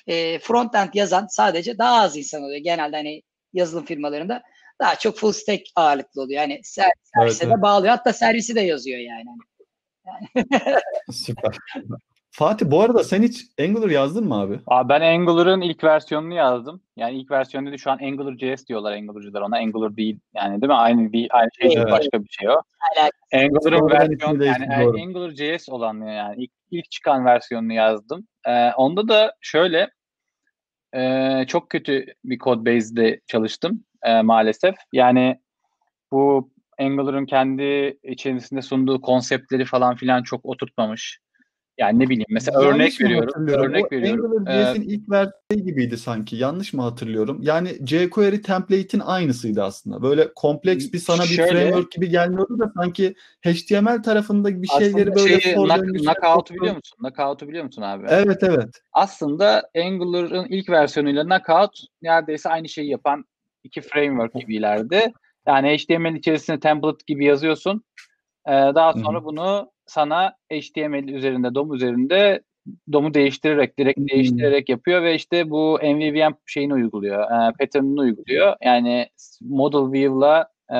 e, 0.07 0.39
frontend 0.39 0.95
yazan 0.95 1.27
sadece 1.27 1.79
daha 1.79 2.01
az 2.01 2.17
insan 2.17 2.43
oluyor. 2.43 2.61
Genelde 2.61 2.97
hani 2.97 3.23
yazılım 3.53 3.85
firmalarında 3.85 4.43
daha 4.81 4.99
çok 4.99 5.19
full 5.19 5.33
stack 5.33 5.63
ağırlıklı 5.77 6.23
oluyor. 6.23 6.41
Yani 6.41 6.55
ser- 6.55 6.91
servise 7.03 7.45
Evet, 7.45 7.57
de 7.59 7.63
bağlıyor. 7.63 7.91
Hatta 7.97 8.13
servisi 8.13 8.55
de 8.55 8.61
yazıyor 8.61 8.99
yani. 8.99 9.25
Süper. 11.11 11.57
Fatih 12.31 12.67
bu 12.71 12.81
arada 12.81 13.05
sen 13.05 13.23
hiç 13.23 13.47
Angular 13.61 13.91
yazdın 13.91 14.29
mı 14.29 14.41
abi? 14.41 14.61
Abi 14.67 14.89
ben 14.89 15.01
Angular'ın 15.01 15.61
ilk 15.61 15.85
versiyonunu 15.85 16.35
yazdım. 16.35 16.81
Yani 16.97 17.19
ilk 17.19 17.31
versiyonu 17.31 17.67
dedi 17.67 17.79
şu 17.79 17.91
an 17.91 17.99
Angular 17.99 18.33
JS 18.33 18.67
diyorlar 18.67 18.93
Angular'cılar 18.93 19.41
ona. 19.41 19.57
Angular 19.57 19.97
değil 19.97 20.19
yani 20.35 20.61
değil 20.61 20.69
mi? 20.69 20.75
Aynı 20.75 21.13
değil, 21.13 21.29
aynı 21.31 21.49
şey 21.61 21.75
Evet. 21.77 21.93
başka 21.93 22.23
bir 22.25 22.29
şey 22.29 22.49
o. 22.49 22.57
Angular'ın 23.35 23.79
Sonradan 23.79 24.11
versiyon 24.11 24.35
ismi 24.35 24.47
yani 24.47 24.61
değişti, 24.69 24.85
doğru. 24.85 25.01
Angular 25.03 25.31
JS 25.31 25.69
olan 25.69 26.01
yani 26.01 26.43
ilk, 26.45 26.51
ilk 26.71 26.91
çıkan 26.91 27.25
versiyonunu 27.25 27.73
yazdım. 27.73 28.27
Ee, 28.47 28.71
onda 28.71 29.09
da 29.09 29.35
şöyle 29.41 29.91
e, 30.95 31.45
çok 31.49 31.71
kötü 31.71 32.07
bir 32.25 32.39
code 32.39 32.77
base'de 32.77 33.21
çalıştım 33.27 33.85
e, 34.03 34.23
maalesef. 34.23 34.75
Yani 34.93 35.41
bu 36.13 36.51
Angular'ın 36.79 37.27
kendi 37.27 37.99
içerisinde 38.03 38.63
sunduğu 38.63 39.01
konseptleri 39.01 39.65
falan 39.65 39.97
filan 39.97 40.23
çok 40.23 40.45
oturtmamış. 40.45 41.19
Yani 41.79 41.99
ne 41.99 42.09
bileyim 42.09 42.27
mesela 42.29 42.63
Yanlış 42.63 42.75
örnek 42.75 43.01
veriyorum. 43.01 43.49
Örnek 43.49 43.85
O 43.85 43.97
veriyorum. 43.97 44.25
Angular 44.25 44.75
Ee, 44.77 44.79
ilk 44.85 45.11
versiyonu 45.11 45.65
gibiydi 45.67 45.99
sanki. 45.99 46.37
Yanlış 46.37 46.73
mı 46.73 46.83
hatırlıyorum? 46.83 47.39
Yani 47.43 47.69
jQuery 47.87 48.43
template'in 48.43 49.03
aynısıydı 49.05 49.63
aslında. 49.63 50.03
Böyle 50.03 50.29
kompleks 50.35 50.93
bir 50.93 50.99
sana 50.99 51.23
bir 51.23 51.27
Şöyle- 51.29 51.51
framework 51.53 51.93
gibi 51.93 52.09
gelmiyordu 52.09 52.59
da 52.59 52.73
sanki 52.77 53.15
HTML 53.47 54.03
tarafında 54.03 54.63
bir 54.63 54.67
şeyleri 54.69 55.15
böyle 55.15 55.41
şeyi, 55.41 55.55
knock- 55.55 56.03
knockout'u 56.05 56.55
biliyor 56.55 56.77
musun? 56.77 56.97
Knockout'u 56.99 57.49
biliyor 57.49 57.65
musun 57.65 57.83
abi? 57.83 58.07
Evet 58.09 58.43
evet. 58.43 58.81
aslında 58.93 59.63
Angular'ın 59.85 60.47
ilk 60.49 60.69
versiyonuyla 60.69 61.25
Knockout 61.25 61.79
neredeyse 62.03 62.49
aynı 62.49 62.69
şeyi 62.69 62.91
yapan 62.91 63.25
iki 63.65 63.81
framework 63.81 64.35
gibilerdi. 64.35 65.13
Yani 65.47 65.79
HTML 65.79 66.15
içerisinde 66.17 66.61
template 66.61 67.05
gibi 67.07 67.25
yazıyorsun. 67.25 67.85
Ee, 68.47 68.53
daha 68.53 68.93
sonra 68.93 69.25
bunu 69.25 69.71
sana 69.87 70.37
HTML 70.53 71.09
üzerinde, 71.09 71.55
DOM 71.55 71.75
üzerinde 71.75 72.43
DOM'u 72.93 73.15
değiştirerek, 73.15 73.79
direkt 73.79 74.01
Hı. 74.01 74.09
değiştirerek 74.09 74.69
yapıyor 74.69 75.03
ve 75.03 75.15
işte 75.15 75.51
bu 75.51 75.79
MVVM 75.83 76.35
şeyini 76.47 76.75
uyguluyor, 76.75 77.23
e, 77.23 77.53
pattern'ını 77.59 78.01
uyguluyor. 78.01 78.57
Yani 78.63 79.09
model 79.41 79.93
view'la 79.93 80.49
e, 80.71 80.79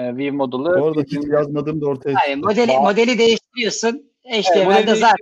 e, 0.00 0.16
view 0.16 0.30
model'ı 0.30 0.80
Bu 0.80 0.86
arada 0.86 1.00
hiç 1.00 1.28
yazmadığım 1.28 1.80
da 1.80 1.86
ortaya 1.86 2.10
Yani 2.10 2.20
çıktı. 2.20 2.38
modeli, 2.38 2.68
Bağ- 2.68 2.80
modeli 2.80 3.18
değiştiriyorsun. 3.18 4.12
Evet, 4.24 4.46
HTML'de 4.46 4.64
modeli 4.64 4.96
zaten 4.96 5.16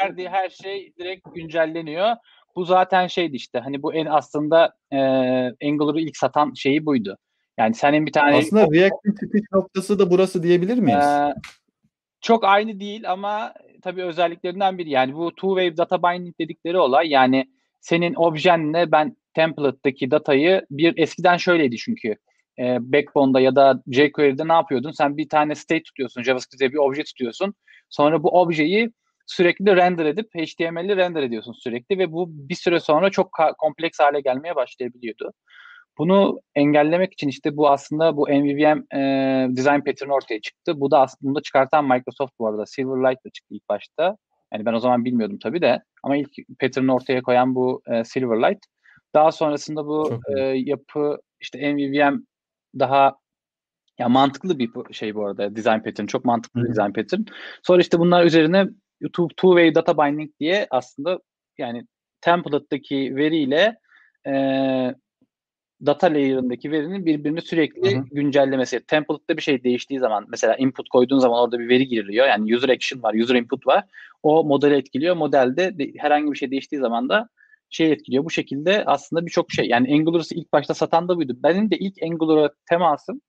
verdiği 0.00 0.28
her 0.28 0.48
şey 0.50 0.92
direkt 0.98 1.34
güncelleniyor. 1.34 2.16
Bu 2.56 2.64
zaten 2.64 3.06
şeydi 3.06 3.36
işte 3.36 3.58
hani 3.58 3.82
bu 3.82 3.94
en 3.94 4.06
aslında 4.06 4.74
e, 4.92 4.98
Angular'ı 5.68 6.00
ilk 6.00 6.16
satan 6.16 6.52
şeyi 6.54 6.86
buydu. 6.86 7.18
Yani 7.58 7.74
senin 7.74 8.06
bir 8.06 8.12
tane 8.12 8.36
Aslında 8.36 8.66
React'in 8.72 9.14
çıkış 9.20 9.42
noktası 9.52 9.98
da 9.98 10.10
burası 10.10 10.42
diyebilir 10.42 10.78
miyiz? 10.78 11.04
e, 11.04 11.34
çok 12.20 12.44
aynı 12.44 12.80
değil 12.80 13.10
ama 13.10 13.54
tabii 13.82 14.02
özelliklerinden 14.02 14.78
biri. 14.78 14.90
Yani 14.90 15.14
bu 15.14 15.28
two-way 15.28 15.76
data 15.76 16.02
binding 16.02 16.38
dedikleri 16.40 16.78
olay 16.78 17.08
yani 17.08 17.46
senin 17.80 18.14
objenle 18.14 18.92
ben 18.92 19.16
template'daki 19.34 20.10
datayı 20.10 20.66
bir 20.70 20.98
eskiden 20.98 21.36
şöyleydi 21.36 21.76
çünkü 21.76 22.16
e, 22.58 22.92
Backbone'da 22.92 23.40
ya 23.40 23.56
da 23.56 23.82
jQuery'de 23.86 24.48
ne 24.48 24.52
yapıyordun? 24.52 24.90
Sen 24.90 25.16
bir 25.16 25.28
tane 25.28 25.54
state 25.54 25.82
tutuyorsun, 25.82 26.22
JavaScript'te 26.22 26.72
bir 26.72 26.78
obje 26.78 27.04
tutuyorsun. 27.04 27.54
Sonra 27.90 28.22
bu 28.22 28.40
objeyi 28.40 28.90
sürekli 29.26 29.76
render 29.76 30.06
edip 30.06 30.26
HTML'i 30.34 30.96
render 30.96 31.22
ediyorsun 31.22 31.52
sürekli 31.52 31.98
ve 31.98 32.12
bu 32.12 32.28
bir 32.30 32.54
süre 32.54 32.80
sonra 32.80 33.10
çok 33.10 33.30
kompleks 33.58 33.98
hale 34.00 34.20
gelmeye 34.20 34.56
başlayabiliyordu. 34.56 35.32
Bunu 35.98 36.40
engellemek 36.54 37.12
için 37.12 37.28
işte 37.28 37.56
bu 37.56 37.70
aslında 37.70 38.16
bu 38.16 38.28
MVVM 38.28 38.96
e, 38.96 39.00
design 39.56 39.80
pattern 39.80 40.08
ortaya 40.08 40.40
çıktı. 40.40 40.80
Bu 40.80 40.90
da 40.90 41.00
aslında 41.00 41.42
çıkartan 41.42 41.84
Microsoft 41.84 42.32
bu 42.38 42.48
arada. 42.48 42.66
Silverlight'la 42.66 43.30
çıktı 43.30 43.54
ilk 43.54 43.68
başta. 43.68 44.16
Yani 44.52 44.66
ben 44.66 44.72
o 44.72 44.78
zaman 44.80 45.04
bilmiyordum 45.04 45.38
tabii 45.42 45.62
de. 45.62 45.82
Ama 46.02 46.16
ilk 46.16 46.30
pattern'ı 46.60 46.94
ortaya 46.94 47.22
koyan 47.22 47.54
bu 47.54 47.82
e, 47.86 48.04
Silverlight. 48.04 48.58
Daha 49.14 49.32
sonrasında 49.32 49.86
bu 49.86 50.20
e, 50.36 50.40
yapı 50.40 51.18
işte 51.40 51.72
MVVM 51.72 52.18
daha 52.78 53.16
ya 53.98 54.08
mantıklı 54.08 54.58
bir 54.58 54.70
şey 54.92 55.14
bu 55.14 55.26
arada 55.26 55.56
design 55.56 55.78
pattern. 55.78 56.06
Çok 56.06 56.24
mantıklı 56.24 56.64
bir 56.64 56.68
design 56.68 56.92
pattern. 56.92 57.20
Sonra 57.62 57.80
işte 57.80 57.98
bunlar 57.98 58.24
üzerine 58.24 58.66
two, 59.00 59.28
two-way 59.28 59.74
data 59.74 59.98
binding 59.98 60.30
diye 60.40 60.66
aslında 60.70 61.18
yani 61.58 61.86
template'daki 62.20 63.16
veriyle 63.16 63.76
e, 64.26 64.32
data 65.86 66.06
layer'ındaki 66.06 66.70
verinin 66.70 67.06
birbirini 67.06 67.40
sürekli 67.40 67.96
Hı 67.96 68.00
hı. 68.00 68.04
güncellemesi. 68.12 68.80
Template'da 68.86 69.36
bir 69.36 69.42
şey 69.42 69.64
değiştiği 69.64 70.00
zaman 70.00 70.26
mesela 70.28 70.56
input 70.56 70.88
koyduğun 70.88 71.18
zaman 71.18 71.40
orada 71.40 71.58
bir 71.58 71.68
veri 71.68 71.88
giriliyor. 71.88 72.26
Yani 72.26 72.56
user 72.56 72.68
action 72.68 73.02
var, 73.02 73.14
user 73.14 73.34
input 73.34 73.66
var. 73.66 73.84
O 74.22 74.44
modeli 74.44 74.74
etkiliyor. 74.74 75.16
Modelde 75.16 75.78
de, 75.78 75.92
herhangi 75.96 76.32
bir 76.32 76.36
şey 76.36 76.50
değiştiği 76.50 76.80
zaman 76.80 77.08
da 77.08 77.28
şey 77.70 77.92
etkiliyor. 77.92 78.24
Bu 78.24 78.30
şekilde 78.30 78.84
aslında 78.84 79.26
birçok 79.26 79.52
şey. 79.52 79.68
Yani 79.68 79.94
Angular'ı 79.94 80.22
ilk 80.30 80.52
başta 80.52 80.74
satan 80.74 81.08
da 81.08 81.16
buydu. 81.16 81.36
Benim 81.42 81.70
de 81.70 81.76
ilk 81.76 82.02
Angular'a 82.02 82.50
temasım 82.68 83.20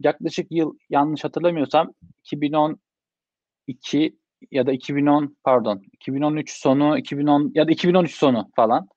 yaklaşık 0.00 0.46
yıl 0.50 0.78
yanlış 0.90 1.24
hatırlamıyorsam 1.24 1.92
2012 2.24 4.18
ya 4.50 4.66
da 4.66 4.72
2010 4.72 5.36
pardon 5.44 5.82
2013 5.92 6.50
sonu 6.50 6.98
2010 6.98 7.52
ya 7.54 7.68
da 7.68 7.70
2013 7.72 8.14
sonu 8.14 8.50
falan 8.56 8.88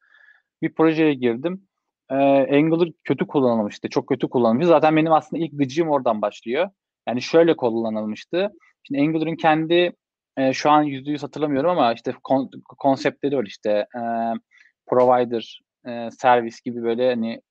bir 0.61 0.73
projeye 0.73 1.13
girdim. 1.13 1.67
Ee, 2.09 2.15
Angular 2.57 2.89
kötü 3.03 3.27
kullanılmıştı. 3.27 3.89
Çok 3.89 4.07
kötü 4.07 4.29
kullanılmış. 4.29 4.67
Zaten 4.67 4.95
benim 4.95 5.13
aslında 5.13 5.43
ilk 5.43 5.59
gıcığım 5.59 5.89
oradan 5.89 6.21
başlıyor. 6.21 6.69
Yani 7.07 7.21
şöyle 7.21 7.55
kullanılmıştı. 7.55 8.51
Şimdi 8.83 9.01
Angular'ın 9.01 9.35
kendi 9.35 9.95
e, 10.37 10.53
şu 10.53 10.69
an 10.69 10.83
yüzde 10.83 11.11
yüz 11.11 11.23
hatırlamıyorum 11.23 11.69
ama 11.69 11.93
işte 11.93 12.13
kon, 12.23 12.49
konseptleri 12.77 13.37
var 13.37 13.45
işte 13.45 13.69
e, 13.71 14.01
provider, 14.87 15.61
e, 15.87 16.09
servis 16.11 16.61
gibi 16.61 16.83
böyle 16.83 17.09
hani 17.09 17.41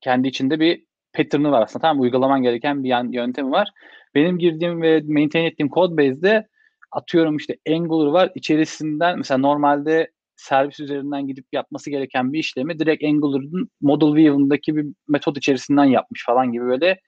kendi 0.00 0.28
içinde 0.28 0.60
bir 0.60 0.84
pattern'ı 1.12 1.50
var 1.50 1.62
aslında. 1.62 1.82
Tamam 1.82 2.00
uygulaman 2.00 2.42
gereken 2.42 2.84
bir 2.84 3.14
yöntemi 3.14 3.50
var. 3.50 3.70
Benim 4.14 4.38
girdiğim 4.38 4.82
ve 4.82 5.02
maintain 5.06 5.44
ettiğim 5.44 5.68
code 5.68 5.96
base'de 5.96 6.48
atıyorum 6.92 7.36
işte 7.36 7.56
Angular 7.68 8.06
var. 8.06 8.32
İçerisinden 8.34 9.18
mesela 9.18 9.38
normalde 9.38 10.10
servis 10.36 10.80
üzerinden 10.80 11.26
gidip 11.26 11.46
yapması 11.52 11.90
gereken 11.90 12.32
bir 12.32 12.38
işlemi 12.38 12.78
direkt 12.78 13.04
Angular'ın 13.04 13.70
model 13.80 14.14
view'undaki 14.14 14.76
bir 14.76 14.86
metot 15.08 15.36
içerisinden 15.38 15.84
yapmış 15.84 16.24
falan 16.26 16.52
gibi 16.52 16.64
böyle 16.64 17.00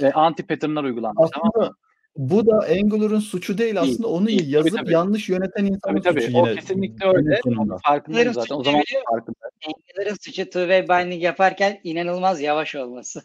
e, 0.00 0.10
anti 0.12 0.46
pattern'lar 0.46 0.84
uygulanmış. 0.84 1.24
Aslında 1.24 1.50
tamam 1.52 1.68
mı? 1.68 1.76
bu 2.16 2.46
da 2.46 2.66
Angular'ın 2.80 3.20
suçu 3.20 3.58
değil 3.58 3.80
aslında 3.80 4.08
onu. 4.08 4.24
Tabii, 4.26 4.50
yazıp 4.50 4.78
tabii. 4.78 4.92
yanlış 4.92 5.28
yöneten 5.28 5.64
insanın 5.64 5.80
Tabii 5.80 6.02
tabii. 6.02 6.20
suçu 6.20 6.38
O 6.38 6.46
yine. 6.46 6.54
kesinlikle 6.60 7.06
günün 7.12 7.26
öyle. 7.26 7.40
farkındayım 7.86 8.32
zaten. 8.32 8.54
O 8.54 8.58
suçu 8.58 8.70
zaman 8.70 8.82
farkındayım. 9.10 9.74
Angular'ın 9.96 10.16
suçu 10.20 10.42
two-way 10.42 11.04
binding 11.04 11.22
yaparken 11.22 11.80
inanılmaz 11.84 12.40
yavaş 12.40 12.74
olması. 12.74 13.22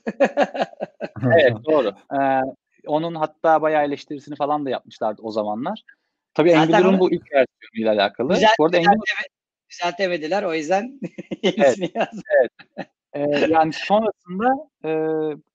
Evet 1.37 1.53
doğru. 1.65 1.91
Ee, 2.13 2.41
onun 2.86 3.15
hatta 3.15 3.61
bayağı 3.61 3.86
eleştirisini 3.86 4.36
falan 4.36 4.65
da 4.65 4.69
yapmışlardı 4.69 5.21
o 5.21 5.32
zamanlar. 5.32 5.84
Tabii 6.34 6.49
Zaten 6.49 6.73
Angular'ın 6.73 6.99
bu 6.99 7.11
ilk 7.11 7.23
versiyonuyla 7.34 8.03
alakalı. 8.03 8.34
Güzel- 8.34 8.49
bu 8.59 8.65
arada 8.65 8.77
güzel 8.77 8.91
Angular 8.91 9.05
deme- 9.07 9.41
Düzeltemediler 9.71 10.43
o 10.43 10.53
yüzden 10.53 10.99
yenisini 11.43 11.91
yazdım. 11.95 12.23
e, 13.13 13.19
yani 13.49 13.71
sonrasında 13.73 14.69
e, 14.86 14.91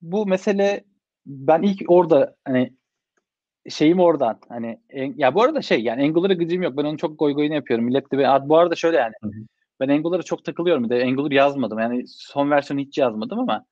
bu 0.01 0.25
mesele 0.25 0.83
ben 1.25 1.61
ilk 1.61 1.91
orada 1.91 2.35
hani 2.45 2.73
şeyim 3.69 3.99
oradan. 3.99 4.39
Hani 4.49 4.79
en, 4.89 5.13
ya 5.17 5.35
bu 5.35 5.41
arada 5.41 5.61
şey 5.61 5.83
yani 5.83 6.03
Angular'a 6.03 6.33
gıcım 6.33 6.61
yok. 6.61 6.77
Ben 6.77 6.83
onu 6.83 6.97
çok 6.97 7.19
goy 7.19 7.33
goyunu 7.33 7.53
yapıyorum. 7.53 7.85
Millet 7.85 8.11
de 8.11 8.17
ben, 8.17 8.49
bu 8.49 8.57
arada 8.57 8.75
şöyle 8.75 8.97
yani. 8.97 9.13
Hı 9.23 9.27
hı. 9.27 9.41
Ben 9.79 9.89
Angular'a 9.89 10.23
çok 10.23 10.45
takılıyorum. 10.45 10.83
Bir 10.83 10.89
de 10.89 11.03
Angular 11.03 11.31
yazmadım. 11.31 11.79
Yani 11.79 12.03
son 12.07 12.51
versiyonu 12.51 12.81
hiç 12.81 12.97
yazmadım 12.97 13.39
ama 13.39 13.65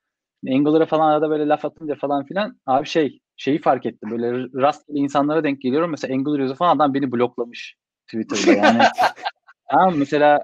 Angular'a 0.50 0.86
falan 0.86 1.12
arada 1.12 1.30
böyle 1.30 1.48
laf 1.48 1.66
atınca 1.66 1.96
falan 1.96 2.26
filan 2.26 2.58
abi 2.66 2.88
şey 2.88 3.20
şeyi 3.38 3.62
fark 3.62 3.86
ettim. 3.86 4.12
Böyle 4.12 4.32
rastgele 4.62 5.00
insanlara 5.00 5.44
denk 5.44 5.62
geliyorum. 5.62 5.92
Mesela 5.92 6.14
Angular 6.14 6.40
yazı 6.40 6.56
falan 6.56 6.76
adam 6.76 6.94
beni 6.94 7.12
bloklamış 7.12 7.76
Twitter'da 8.08 8.52
yani. 8.52 8.84
tamam 9.70 9.98
mesela 9.98 10.44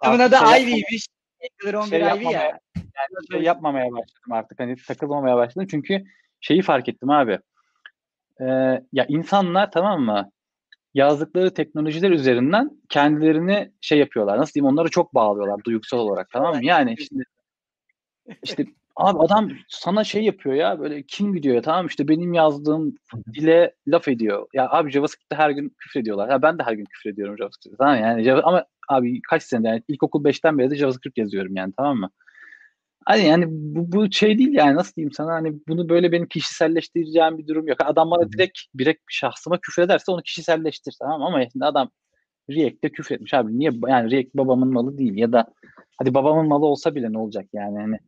Adamın 0.00 0.30
da 0.30 0.38
şey 0.38 0.62
Ivy'ymiş. 0.62 1.06
Angular 1.42 1.74
11 1.84 1.90
şey 1.90 2.00
Ivy 2.00 2.32
ya. 2.32 2.42
Yani 2.76 3.26
şey 3.32 3.42
yapmamaya 3.42 3.92
başladım 3.92 4.32
artık. 4.32 4.60
Hani 4.60 4.76
takılmamaya 4.88 5.36
başladım. 5.36 5.68
Çünkü 5.70 6.04
şeyi 6.40 6.62
fark 6.62 6.88
ettim 6.88 7.10
abi. 7.10 7.38
Ee, 8.40 8.44
ya 8.92 9.06
insanlar 9.08 9.70
tamam 9.70 10.02
mı? 10.02 10.30
yazdıkları 10.94 11.54
teknolojiler 11.54 12.10
üzerinden 12.10 12.70
kendilerini 12.88 13.72
şey 13.80 13.98
yapıyorlar. 13.98 14.38
Nasıl 14.38 14.54
diyeyim? 14.54 14.72
Onları 14.72 14.90
çok 14.90 15.14
bağlıyorlar 15.14 15.64
duygusal 15.64 15.98
olarak 15.98 16.30
tamam 16.30 16.56
mı? 16.56 16.64
Yani 16.64 16.96
şimdi 17.08 17.24
işte 18.42 18.66
abi 19.00 19.18
adam 19.18 19.50
sana 19.68 20.04
şey 20.04 20.24
yapıyor 20.24 20.54
ya 20.54 20.80
böyle 20.80 21.02
kim 21.02 21.34
gidiyor 21.34 21.54
ya 21.54 21.62
tamam 21.62 21.86
işte 21.86 22.08
benim 22.08 22.34
yazdığım 22.34 22.94
dile 23.34 23.74
laf 23.88 24.08
ediyor. 24.08 24.46
Ya 24.54 24.70
abi 24.70 24.90
JavaScript'te 24.90 25.36
her 25.36 25.50
gün 25.50 25.74
küfür 25.78 26.00
ediyorlar. 26.00 26.28
Ya 26.28 26.42
ben 26.42 26.58
de 26.58 26.62
her 26.62 26.72
gün 26.72 26.84
küfür 26.84 27.10
ediyorum 27.10 27.38
JavaScript'te. 27.38 27.76
Tamam 27.78 27.96
yani 27.96 28.32
ama 28.32 28.64
abi 28.88 29.22
kaç 29.22 29.42
sene 29.42 29.68
yani 29.68 29.82
ilkokul 29.88 30.24
5'ten 30.24 30.58
beri 30.58 30.70
de 30.70 30.76
JavaScript 30.76 31.18
yazıyorum 31.18 31.56
yani 31.56 31.72
tamam 31.76 31.96
mı? 31.98 32.10
Hani 33.06 33.26
yani 33.26 33.44
bu, 33.48 33.92
bu 33.92 34.12
şey 34.12 34.38
değil 34.38 34.52
yani 34.52 34.76
nasıl 34.76 34.94
diyeyim 34.94 35.12
sana 35.12 35.32
hani 35.32 35.54
bunu 35.68 35.88
böyle 35.88 36.12
benim 36.12 36.26
kişiselleştireceğim 36.28 37.38
bir 37.38 37.46
durum 37.46 37.68
yok. 37.68 37.78
Adam 37.84 38.10
bana 38.10 38.32
direkt 38.32 38.58
direkt 38.78 39.02
şahsıma 39.08 39.58
küfür 39.60 39.82
ederse 39.82 40.12
onu 40.12 40.22
kişiselleştir 40.22 40.94
tamam 41.00 41.22
ama 41.22 41.48
şimdi 41.52 41.64
adam 41.64 41.90
React'te 42.50 42.88
küfür 42.92 43.14
etmiş 43.14 43.34
abi. 43.34 43.58
Niye 43.58 43.70
yani 43.88 44.10
React 44.10 44.34
babamın 44.34 44.72
malı 44.72 44.98
değil 44.98 45.16
ya 45.16 45.32
da 45.32 45.46
hadi 45.98 46.14
babamın 46.14 46.48
malı 46.48 46.66
olsa 46.66 46.94
bile 46.94 47.12
ne 47.12 47.18
olacak 47.18 47.46
yani 47.52 47.78
hani 47.78 47.98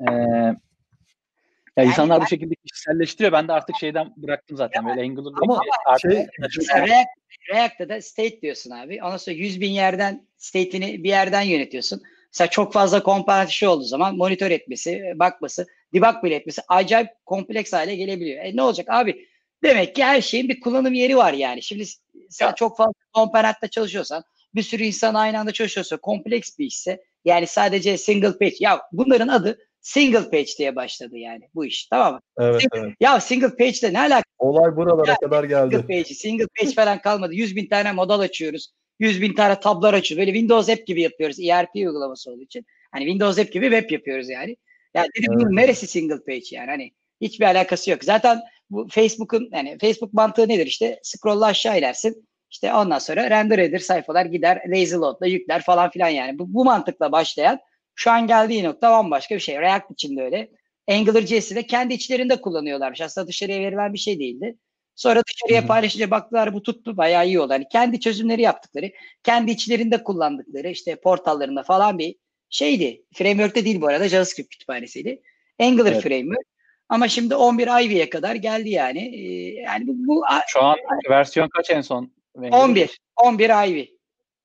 ee, 0.00 0.12
ya 0.12 1.84
yani 1.84 1.88
insanlar 1.88 2.20
ben, 2.20 2.24
bu 2.24 2.28
şekilde 2.28 2.54
kişiselleştiriyor. 2.54 3.32
Ben 3.32 3.48
de 3.48 3.52
artık 3.52 3.76
şeyden 3.80 4.12
bıraktım 4.16 4.56
zaten. 4.56 4.86
Böyle 4.86 5.00
Angular'da 5.00 5.38
ama 5.42 5.60
artık 5.86 6.12
şey, 6.12 6.26
React, 6.68 7.08
React'ta 7.52 7.88
da 7.88 8.02
state 8.02 8.40
diyorsun 8.42 8.70
abi. 8.70 9.02
Ondan 9.02 9.16
sonra 9.16 9.36
100 9.36 9.60
bin 9.60 9.70
yerden 9.70 10.26
state'ini 10.36 11.04
bir 11.04 11.08
yerden 11.08 11.42
yönetiyorsun. 11.42 12.02
Mesela 12.32 12.50
çok 12.50 12.72
fazla 12.72 13.02
komponent 13.02 13.50
şey 13.50 13.68
olduğu 13.68 13.84
zaman 13.84 14.16
monitör 14.16 14.50
etmesi, 14.50 15.12
bakması, 15.16 15.66
debug 15.94 16.24
bile 16.24 16.34
etmesi 16.34 16.62
acayip 16.68 17.08
kompleks 17.26 17.72
hale 17.72 17.96
gelebiliyor. 17.96 18.44
E 18.44 18.56
ne 18.56 18.62
olacak 18.62 18.86
abi? 18.90 19.28
Demek 19.62 19.94
ki 19.94 20.04
her 20.04 20.20
şeyin 20.20 20.48
bir 20.48 20.60
kullanım 20.60 20.94
yeri 20.94 21.16
var 21.16 21.32
yani. 21.32 21.62
Şimdi 21.62 21.84
sen 22.28 22.46
ya. 22.46 22.54
çok 22.54 22.76
fazla 22.76 22.92
komponentle 23.12 23.68
çalışıyorsan, 23.68 24.24
bir 24.54 24.62
sürü 24.62 24.82
insan 24.82 25.14
aynı 25.14 25.38
anda 25.38 25.52
çalışıyorsa, 25.52 25.96
kompleks 25.96 26.58
bir 26.58 26.66
işse 26.66 27.02
yani 27.24 27.46
sadece 27.46 27.98
single 27.98 28.38
page. 28.38 28.56
Ya 28.60 28.82
bunların 28.92 29.28
adı 29.28 29.58
single 29.80 30.30
page 30.30 30.50
diye 30.58 30.76
başladı 30.76 31.16
yani 31.16 31.48
bu 31.54 31.64
iş. 31.64 31.86
Tamam 31.86 32.14
mı? 32.14 32.20
Evet, 32.38 32.60
single, 32.60 32.78
evet. 32.78 32.96
Ya 33.00 33.20
single 33.20 33.56
page'de 33.56 33.92
ne 33.92 34.00
alakası? 34.00 34.24
Olay 34.38 34.76
buralara 34.76 35.10
ya, 35.10 35.16
kadar 35.16 35.44
geldi. 35.44 35.74
Single 35.74 35.86
page, 35.86 36.14
single 36.14 36.46
page 36.60 36.74
falan 36.74 37.00
kalmadı. 37.00 37.34
100 37.34 37.56
bin 37.56 37.68
tane 37.68 37.92
model 37.92 38.18
açıyoruz. 38.18 38.72
100 38.98 39.22
bin 39.22 39.34
tane 39.34 39.60
tablar 39.60 39.94
açıyoruz. 39.94 40.20
Böyle 40.20 40.32
Windows 40.32 40.68
App 40.68 40.86
gibi 40.86 41.02
yapıyoruz. 41.02 41.40
ERP 41.40 41.70
uygulaması 41.74 42.30
olduğu 42.30 42.42
için. 42.42 42.66
Hani 42.92 43.04
Windows 43.04 43.38
App 43.38 43.52
gibi 43.52 43.70
web 43.70 43.90
yapıyoruz 43.90 44.28
yani. 44.28 44.56
Yani 44.94 45.08
dedim 45.18 45.32
evet. 45.32 45.40
bunun 45.40 45.56
neresi 45.56 45.86
single 45.86 46.24
page 46.26 46.46
yani? 46.50 46.70
Hani 46.70 46.92
hiçbir 47.20 47.44
alakası 47.44 47.90
yok. 47.90 48.04
Zaten 48.04 48.40
bu 48.70 48.88
Facebook'un 48.90 49.48
yani 49.52 49.78
Facebook 49.80 50.12
mantığı 50.12 50.48
nedir 50.48 50.66
işte? 50.66 51.00
Scroll'la 51.02 51.46
aşağı 51.46 51.78
inersin. 51.78 52.28
İşte 52.50 52.74
ondan 52.74 52.98
sonra 52.98 53.30
render 53.30 53.58
eder 53.58 53.78
sayfalar 53.78 54.24
gider 54.24 54.62
lazy 54.68 54.94
load'la 54.94 55.26
yükler 55.26 55.62
falan 55.62 55.90
filan 55.90 56.08
yani. 56.08 56.38
Bu, 56.38 56.54
bu 56.54 56.64
mantıkla 56.64 57.12
başlayan 57.12 57.60
şu 57.98 58.10
an 58.10 58.26
geldiği 58.26 58.64
nokta 58.64 58.90
bambaşka 58.90 59.34
bir 59.34 59.40
şey. 59.40 59.60
React 59.60 59.90
için 59.90 60.16
de 60.16 60.22
öyle. 60.22 60.48
AngularJS'i 60.88 61.54
de 61.54 61.66
kendi 61.66 61.94
içlerinde 61.94 62.40
kullanıyorlarmış. 62.40 63.00
Aslında 63.00 63.26
dışarıya 63.26 63.60
verilen 63.60 63.92
bir 63.92 63.98
şey 63.98 64.18
değildi. 64.18 64.58
Sonra 64.94 65.22
dışarıya 65.28 65.66
paylaşınca 65.66 66.10
baktılar 66.10 66.54
bu 66.54 66.62
tuttu 66.62 66.96
bayağı 66.96 67.26
iyi 67.26 67.40
oldu. 67.40 67.52
Hani 67.52 67.68
kendi 67.68 68.00
çözümleri 68.00 68.42
yaptıkları, 68.42 68.90
kendi 69.22 69.50
içlerinde 69.50 70.02
kullandıkları 70.02 70.68
işte 70.68 71.00
portallarında 71.00 71.62
falan 71.62 71.98
bir 71.98 72.14
şeydi. 72.50 73.02
Framework'te 73.14 73.64
değil 73.64 73.80
bu 73.80 73.86
arada 73.86 74.08
JavaScript 74.08 74.50
kütüphanesiydi. 74.50 75.22
Angular 75.60 75.92
evet. 75.92 76.02
Framework. 76.02 76.46
Ama 76.88 77.08
şimdi 77.08 77.34
11 77.34 77.84
Ivy'ye 77.84 78.10
kadar 78.10 78.34
geldi 78.34 78.70
yani. 78.70 79.16
Ee, 79.16 79.54
yani 79.60 79.86
bu, 79.86 79.92
bu 79.92 80.24
şu 80.46 80.62
an 80.62 80.76
versiyon 81.10 81.48
kaç 81.48 81.70
en 81.70 81.80
son? 81.80 82.12
11. 82.34 83.00
11 83.16 83.68
Ivy. 83.68 83.80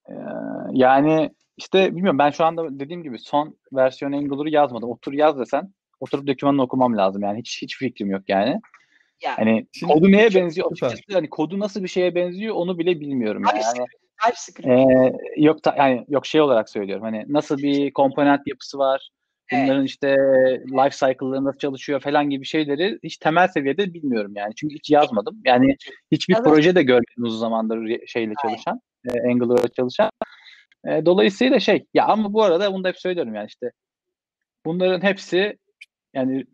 Ee, 0.09 0.13
yani 0.71 1.29
işte 1.57 1.95
bilmiyorum 1.95 2.19
ben 2.19 2.29
şu 2.29 2.45
anda 2.45 2.79
dediğim 2.79 3.03
gibi 3.03 3.19
son 3.19 3.57
versiyon 3.73 4.11
Angular'ı 4.11 4.49
yazmadım. 4.49 4.89
Otur 4.89 5.13
yaz 5.13 5.39
desen 5.39 5.73
oturup 5.99 6.27
dokümanını 6.27 6.61
okumam 6.61 6.97
lazım 6.97 7.21
yani 7.21 7.39
hiç 7.39 7.61
hiç 7.61 7.77
fikrim 7.77 8.11
yok 8.11 8.21
yani. 8.27 8.61
Yani, 9.23 9.35
hani 9.35 9.67
Şimdi 9.71 9.93
kodu 9.93 10.11
neye 10.11 10.33
benziyor? 10.33 10.71
Açıkçası 10.71 11.13
hani 11.13 11.29
kodu 11.29 11.59
nasıl 11.59 11.83
bir 11.83 11.87
şeye 11.87 12.15
benziyor 12.15 12.55
onu 12.55 12.79
bile 12.79 12.99
bilmiyorum 12.99 13.43
yani. 13.47 13.61
yani 13.77 13.87
e, 14.63 15.13
yok 15.37 15.65
da 15.65 15.75
yani 15.77 16.05
yok 16.09 16.25
şey 16.25 16.41
olarak 16.41 16.69
söylüyorum. 16.69 17.03
Hani 17.03 17.25
nasıl 17.27 17.57
bir 17.57 17.93
komponent 17.93 18.41
yapısı 18.47 18.77
var? 18.77 19.09
Bunların 19.51 19.79
evet. 19.79 19.89
işte 19.89 20.17
life 20.67 21.07
cycle'ları 21.07 21.43
nasıl 21.43 21.59
çalışıyor 21.59 21.99
falan 21.99 22.29
gibi 22.29 22.45
şeyleri 22.45 22.99
hiç 23.03 23.17
temel 23.17 23.47
seviyede 23.47 23.93
bilmiyorum 23.93 24.33
yani. 24.35 24.55
Çünkü 24.55 24.75
hiç 24.75 24.89
yazmadım. 24.89 25.41
Yani 25.45 25.75
hiçbir 26.11 26.35
evet. 26.35 26.43
proje 26.45 26.75
de 26.75 26.83
görmedim 26.83 27.23
uzun 27.23 27.39
zamandır 27.39 28.07
şeyle 28.07 28.33
çalışan, 28.41 28.79
e, 29.09 29.31
Angular'la 29.31 29.67
çalışan. 29.67 30.09
E, 30.87 31.05
dolayısıyla 31.05 31.59
şey 31.59 31.85
ya 31.93 32.05
ama 32.05 32.33
bu 32.33 32.43
arada 32.43 32.73
bunu 32.73 32.83
da 32.83 32.87
hep 32.87 32.99
söylüyorum 32.99 33.35
yani 33.35 33.47
işte 33.47 33.71
bunların 34.65 35.01
hepsi 35.01 35.57
yani 36.13 36.45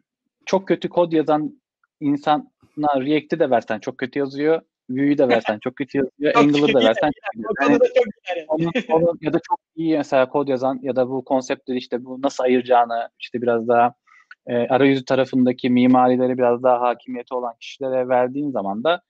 çok 0.46 0.68
kötü 0.68 0.90
kod 0.90 1.12
yazan 1.12 1.62
insana 2.00 2.44
React'i 2.78 3.40
de 3.40 3.50
versen 3.50 3.80
çok 3.80 3.98
kötü 3.98 4.20
yazıyor. 4.20 4.62
Vue'yu 4.90 5.18
da 5.18 5.30
versen 5.30 5.60
çok 5.60 5.76
kötü 5.76 5.98
yazıyor. 5.98 6.36
Angular'ı 6.36 6.74
da 6.74 6.80
versen 6.80 7.12
kötü 7.12 7.44
yani, 7.62 8.46
onun, 8.48 8.72
onun, 8.90 9.18
ya 9.22 9.34
da 9.34 9.40
çok 9.50 9.60
iyi 9.76 9.98
mesela 9.98 10.30
kod 10.30 10.48
yazan 10.48 10.80
ya 10.82 10.96
da 10.96 11.10
bu 11.10 11.26
konseptleri 11.26 11.78
işte 11.78 12.06
bu 12.06 12.22
nasıl 12.22 12.44
ayıracağını 12.44 13.10
işte 13.20 13.42
biraz 13.42 13.68
daha 13.68 13.94
e, 14.48 14.56
arayüzü 14.56 15.06
tarafındaki 15.06 15.70
mimarileri 15.70 16.38
biraz 16.38 16.64
daha 16.64 16.82
hakimiyeti 16.82 17.34
olan 17.34 17.54
kişilere 17.60 18.08
verdiğin 18.08 18.52
zaman 18.52 18.84
da 18.84 19.02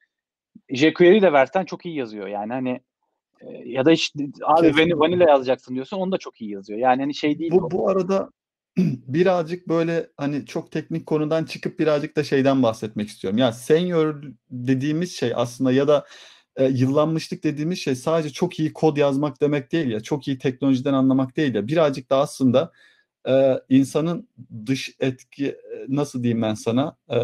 jQuery 0.69 1.21
de 1.21 1.33
versen 1.33 1.65
çok 1.65 1.85
iyi 1.85 1.95
yazıyor. 1.95 2.27
Yani 2.27 2.53
hani 2.53 2.81
ya 3.65 3.85
da 3.85 3.91
hiç 3.91 4.13
abi 4.43 4.99
vanilla 4.99 5.29
yazacaksın 5.29 5.75
diyorsun 5.75 5.97
onu 5.97 6.11
da 6.11 6.17
çok 6.17 6.41
iyi 6.41 6.51
yazıyor. 6.51 6.79
Yani 6.79 7.01
hani 7.01 7.15
şey 7.15 7.39
değil. 7.39 7.51
Bu, 7.51 7.71
bu 7.71 7.89
arada 7.89 8.29
birazcık 9.07 9.69
böyle 9.69 10.09
hani 10.17 10.45
çok 10.45 10.71
teknik 10.71 11.05
konudan 11.05 11.45
çıkıp 11.45 11.79
birazcık 11.79 12.15
da 12.15 12.23
şeyden 12.23 12.63
bahsetmek 12.63 13.07
istiyorum. 13.07 13.37
Ya 13.37 13.51
senior 13.51 14.23
dediğimiz 14.51 15.15
şey 15.15 15.31
aslında 15.35 15.71
ya 15.71 15.87
da 15.87 16.05
e, 16.55 16.65
yıllanmışlık 16.65 17.43
dediğimiz 17.43 17.79
şey 17.79 17.95
sadece 17.95 18.29
çok 18.29 18.59
iyi 18.59 18.73
kod 18.73 18.97
yazmak 18.97 19.41
demek 19.41 19.71
değil 19.71 19.87
ya. 19.87 19.99
Çok 19.99 20.27
iyi 20.27 20.37
teknolojiden 20.37 20.93
anlamak 20.93 21.37
değil 21.37 21.55
ya. 21.55 21.67
Birazcık 21.67 22.09
da 22.09 22.17
aslında 22.17 22.71
e, 23.27 23.59
insanın 23.69 24.29
dış 24.65 24.95
etki 24.99 25.47
e, 25.47 25.85
nasıl 25.87 26.23
diyeyim 26.23 26.41
ben 26.41 26.53
sana 26.53 26.97
e, 27.09 27.17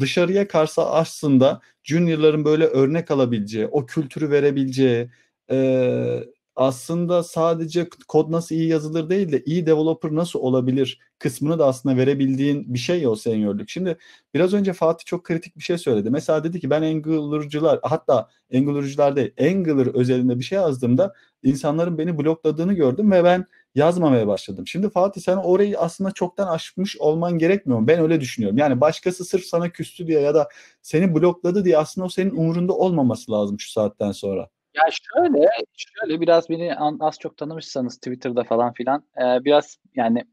dışarıya 0.00 0.48
karşı 0.48 0.82
aslında 0.82 1.60
juniorların 1.82 2.44
böyle 2.44 2.64
örnek 2.64 3.10
alabileceği, 3.10 3.66
o 3.66 3.86
kültürü 3.86 4.30
verebileceği, 4.30 5.10
e, 5.50 6.24
aslında 6.56 7.22
sadece 7.22 7.88
kod 8.08 8.30
nasıl 8.32 8.54
iyi 8.54 8.68
yazılır 8.68 9.10
değil 9.10 9.32
de 9.32 9.42
iyi 9.46 9.66
developer 9.66 10.14
nasıl 10.14 10.38
olabilir 10.38 10.98
kısmını 11.18 11.58
da 11.58 11.66
aslında 11.66 11.96
verebildiğin 11.96 12.74
bir 12.74 12.78
şey 12.78 13.02
ya 13.02 13.10
o 13.10 13.16
seniorluk. 13.16 13.70
Şimdi 13.70 13.98
biraz 14.34 14.54
önce 14.54 14.72
Fatih 14.72 15.04
çok 15.04 15.24
kritik 15.24 15.56
bir 15.56 15.62
şey 15.62 15.78
söyledi. 15.78 16.10
Mesela 16.10 16.44
dedi 16.44 16.60
ki 16.60 16.70
ben 16.70 16.82
Angular'cılar 16.82 17.80
hatta 17.82 18.28
Angular'cılar 18.54 19.16
değil 19.16 19.32
Angular 19.40 19.86
özelinde 19.86 20.38
bir 20.38 20.44
şey 20.44 20.58
yazdığımda 20.58 21.14
insanların 21.42 21.98
beni 21.98 22.18
blokladığını 22.18 22.72
gördüm 22.72 23.12
ve 23.12 23.24
ben 23.24 23.46
yazmamaya 23.74 24.26
başladım. 24.26 24.66
Şimdi 24.66 24.90
Fatih 24.90 25.20
sen 25.20 25.36
orayı 25.36 25.78
aslında 25.78 26.10
çoktan 26.10 26.46
aşmış 26.46 26.96
olman 26.96 27.38
gerekmiyor 27.38 27.80
mu? 27.80 27.88
Ben 27.88 28.00
öyle 28.00 28.20
düşünüyorum. 28.20 28.58
Yani 28.58 28.80
başkası 28.80 29.24
sırf 29.24 29.44
sana 29.44 29.68
küstü 29.70 30.06
diye 30.06 30.20
ya 30.20 30.34
da 30.34 30.48
seni 30.82 31.14
blokladı 31.14 31.64
diye 31.64 31.78
aslında 31.78 32.04
o 32.06 32.08
senin 32.08 32.30
umurunda 32.30 32.72
olmaması 32.72 33.32
lazım 33.32 33.60
şu 33.60 33.70
saatten 33.70 34.12
sonra. 34.12 34.48
Ya 34.74 34.82
şöyle, 34.90 35.48
şöyle 35.76 36.20
biraz 36.20 36.50
beni 36.50 36.76
az 37.00 37.18
çok 37.18 37.36
tanımışsanız 37.36 37.96
Twitter'da 37.96 38.44
falan 38.44 38.72
filan 38.72 39.04
e, 39.16 39.44
biraz 39.44 39.78
yani 39.94 40.24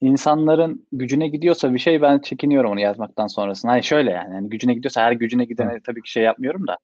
insanların 0.00 0.86
gücüne 0.92 1.28
gidiyorsa 1.28 1.74
bir 1.74 1.78
şey 1.78 2.02
ben 2.02 2.18
çekiniyorum 2.18 2.70
onu 2.70 2.80
yazmaktan 2.80 3.26
sonrasında. 3.26 3.72
Hani 3.72 3.82
şöyle 3.82 4.10
yani, 4.10 4.34
yani 4.34 4.48
gücüne 4.48 4.74
gidiyorsa 4.74 5.02
her 5.02 5.12
gücüne 5.12 5.44
gidene 5.44 5.80
tabii 5.80 6.02
ki 6.02 6.10
şey 6.10 6.22
yapmıyorum 6.22 6.66
da. 6.66 6.78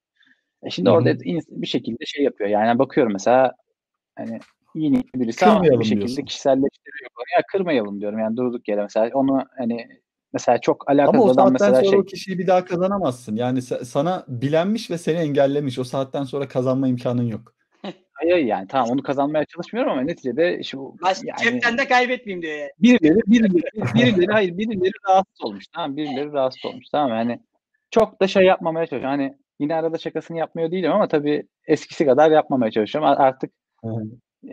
E 0.63 0.69
şimdi 0.69 0.89
Hı-hı. 0.89 0.97
orada 0.97 1.19
bir 1.49 1.67
şekilde 1.67 2.05
şey 2.05 2.23
yapıyor. 2.23 2.49
Yani 2.49 2.79
bakıyorum 2.79 3.13
mesela 3.13 3.53
hani 4.15 4.39
iyi 4.75 4.91
niyetli 4.91 5.19
birisi 5.19 5.45
ama 5.45 5.63
bir 5.63 5.83
şekilde 5.83 6.05
diyorsun. 6.05 6.25
kişiselleştiriyor. 6.25 7.09
Ya 7.37 7.43
kırmayalım 7.51 8.01
diyorum 8.01 8.19
yani 8.19 8.37
durduk 8.37 8.67
yere 8.67 8.81
mesela 8.81 9.09
onu 9.13 9.43
hani 9.57 10.01
Mesela 10.33 10.61
çok 10.61 10.91
alakasız 10.91 11.15
Ama 11.15 11.23
o 11.23 11.25
adam 11.25 11.35
saatten 11.35 11.53
mesela 11.53 11.75
sonra 11.75 11.89
şey 11.89 11.99
o 11.99 12.03
kişiyi 12.03 12.39
bir 12.39 12.47
daha 12.47 12.65
kazanamazsın. 12.65 13.35
Yani 13.35 13.61
sana 13.61 14.25
bilenmiş 14.27 14.91
ve 14.91 14.97
seni 14.97 15.17
engellemiş. 15.17 15.79
O 15.79 15.83
saatten 15.83 16.23
sonra 16.23 16.47
kazanma 16.47 16.87
imkanın 16.87 17.27
yok. 17.27 17.53
hayır 18.13 18.37
yani 18.37 18.67
tamam 18.67 18.89
onu 18.89 19.03
kazanmaya 19.03 19.45
çalışmıyorum 19.45 19.91
ama 19.91 20.01
neticede 20.01 20.63
şu 20.63 20.93
Baş, 21.01 21.17
yani 21.23 21.43
Cepten 21.43 21.77
de 21.77 21.87
kaybetmeyeyim 21.87 22.41
diyor 22.41 22.57
yani. 22.57 22.71
birileri 22.79 23.19
birileri 23.27 23.93
birileri 23.95 24.31
hayır 24.31 24.57
birileri 24.57 24.91
rahatsız 25.09 25.45
olmuş 25.45 25.65
tamam 25.75 25.97
birileri 25.97 26.31
rahatsız 26.33 26.65
olmuş 26.65 26.85
tamam 26.91 27.09
yani 27.09 27.39
çok 27.91 28.21
da 28.21 28.27
şey 28.27 28.45
yapmamaya 28.45 28.85
çalışıyorum. 28.85 29.19
Hani 29.19 29.37
yine 29.59 29.75
arada 29.75 29.97
şakasını 29.97 30.37
yapmıyor 30.37 30.71
değilim 30.71 30.91
ama 30.91 31.07
tabii 31.07 31.47
eskisi 31.67 32.05
kadar 32.05 32.31
yapmamaya 32.31 32.71
çalışıyorum. 32.71 33.15
Artık 33.17 33.51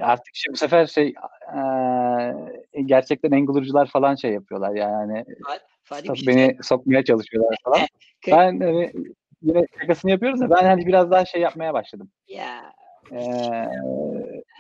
artık 0.00 0.34
şey, 0.34 0.52
bu 0.52 0.56
sefer 0.56 0.86
şey 0.86 1.14
eee, 1.54 2.34
gerçekten 2.86 3.30
Angler'cılar 3.30 3.86
falan 3.86 4.14
şey 4.14 4.32
yapıyorlar 4.32 4.74
yani 4.74 5.24
bir 6.04 6.16
şey 6.16 6.26
beni 6.26 6.56
sokmaya 6.62 7.04
çalışıyorlar 7.04 7.56
falan. 7.64 7.80
Ben 8.30 8.60
hani 8.60 8.92
yine 9.42 9.66
şakasını 9.80 10.10
yapıyoruz 10.10 10.40
da 10.40 10.50
ben 10.50 10.64
hani 10.64 10.86
biraz 10.86 11.10
daha 11.10 11.24
şey 11.24 11.40
yapmaya 11.40 11.74
başladım. 11.74 12.10
Ya 12.28 12.72
Eee, 13.12 13.68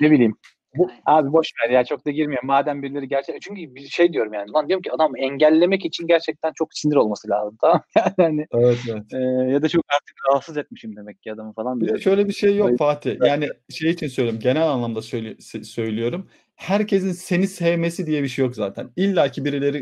ne 0.00 0.10
bileyim. 0.10 0.36
Bu, 0.76 0.90
abi 1.06 1.32
boş 1.32 1.48
ver 1.62 1.70
ya 1.70 1.84
çok 1.84 2.06
da 2.06 2.10
girmiyor. 2.10 2.42
Madem 2.42 2.82
birileri 2.82 3.08
gerçek 3.08 3.42
çünkü 3.42 3.74
bir 3.74 3.80
şey 3.88 4.12
diyorum 4.12 4.32
yani. 4.34 4.52
Lan 4.52 4.68
diyorum 4.68 4.82
ki 4.82 4.92
adam 4.92 5.16
engellemek 5.16 5.84
için 5.84 6.06
gerçekten 6.06 6.52
çok 6.54 6.74
sinir 6.74 6.96
olması 6.96 7.30
lazım 7.30 7.56
tamam 7.60 7.82
yani 7.96 8.14
hani, 8.16 8.46
Evet 8.52 8.78
evet. 8.92 9.02
eee, 9.12 9.52
ya 9.52 9.62
da 9.62 9.68
çok 9.68 9.84
artık 9.88 10.16
rahatsız 10.30 10.56
etmişim 10.56 10.96
demek 10.96 11.22
ki 11.22 11.32
adamı 11.32 11.52
falan 11.52 11.80
Bir 11.80 11.88
de 11.88 11.98
şöyle 11.98 12.28
bir 12.28 12.32
şey 12.32 12.56
yok. 12.56 12.78
Fatih. 12.78 13.16
Yani 13.24 13.48
şey 13.70 13.90
için 13.90 14.08
söylüyorum. 14.08 14.40
Genel 14.40 14.68
anlamda 14.68 15.02
söyle- 15.02 15.64
söylüyorum. 15.64 16.28
Herkesin 16.58 17.12
seni 17.12 17.46
sevmesi 17.46 18.06
diye 18.06 18.22
bir 18.22 18.28
şey 18.28 18.44
yok 18.44 18.54
zaten. 18.54 18.90
İlla 18.96 19.30
ki 19.30 19.44
birileri 19.44 19.78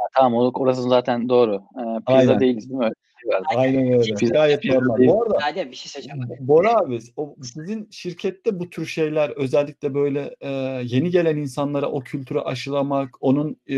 Ya, 0.00 0.06
tamam 0.14 0.50
orası 0.54 0.82
zaten 0.82 1.28
doğru. 1.28 1.52
Eee 1.52 1.84
pizza 2.06 2.14
Aynen. 2.14 2.40
değiliz 2.40 2.70
değil 2.70 2.78
mi? 2.78 2.90
Öyle 3.24 3.40
aynen 3.56 3.92
öyle. 3.92 4.14
Pizza- 4.14 4.32
Gayet 4.32 4.62
pizza 4.62 4.78
normal. 4.78 4.98
değil. 4.98 5.10
Bu 5.10 5.22
arada 5.22 5.38
Adem 5.44 5.70
bir 5.70 5.76
şey 5.76 5.90
söyleyeceğim. 5.90 6.28
Bora 6.40 6.74
abi, 6.74 6.98
o 7.16 7.36
sizin 7.42 7.88
şirkette 7.90 8.60
bu 8.60 8.70
tür 8.70 8.86
şeyler 8.86 9.30
özellikle 9.30 9.94
böyle 9.94 10.34
e, 10.40 10.50
yeni 10.84 11.10
gelen 11.10 11.36
insanlara 11.36 11.86
o 11.86 12.00
kültürü 12.00 12.38
aşılamak, 12.38 13.10
onun 13.20 13.56
e, 13.70 13.76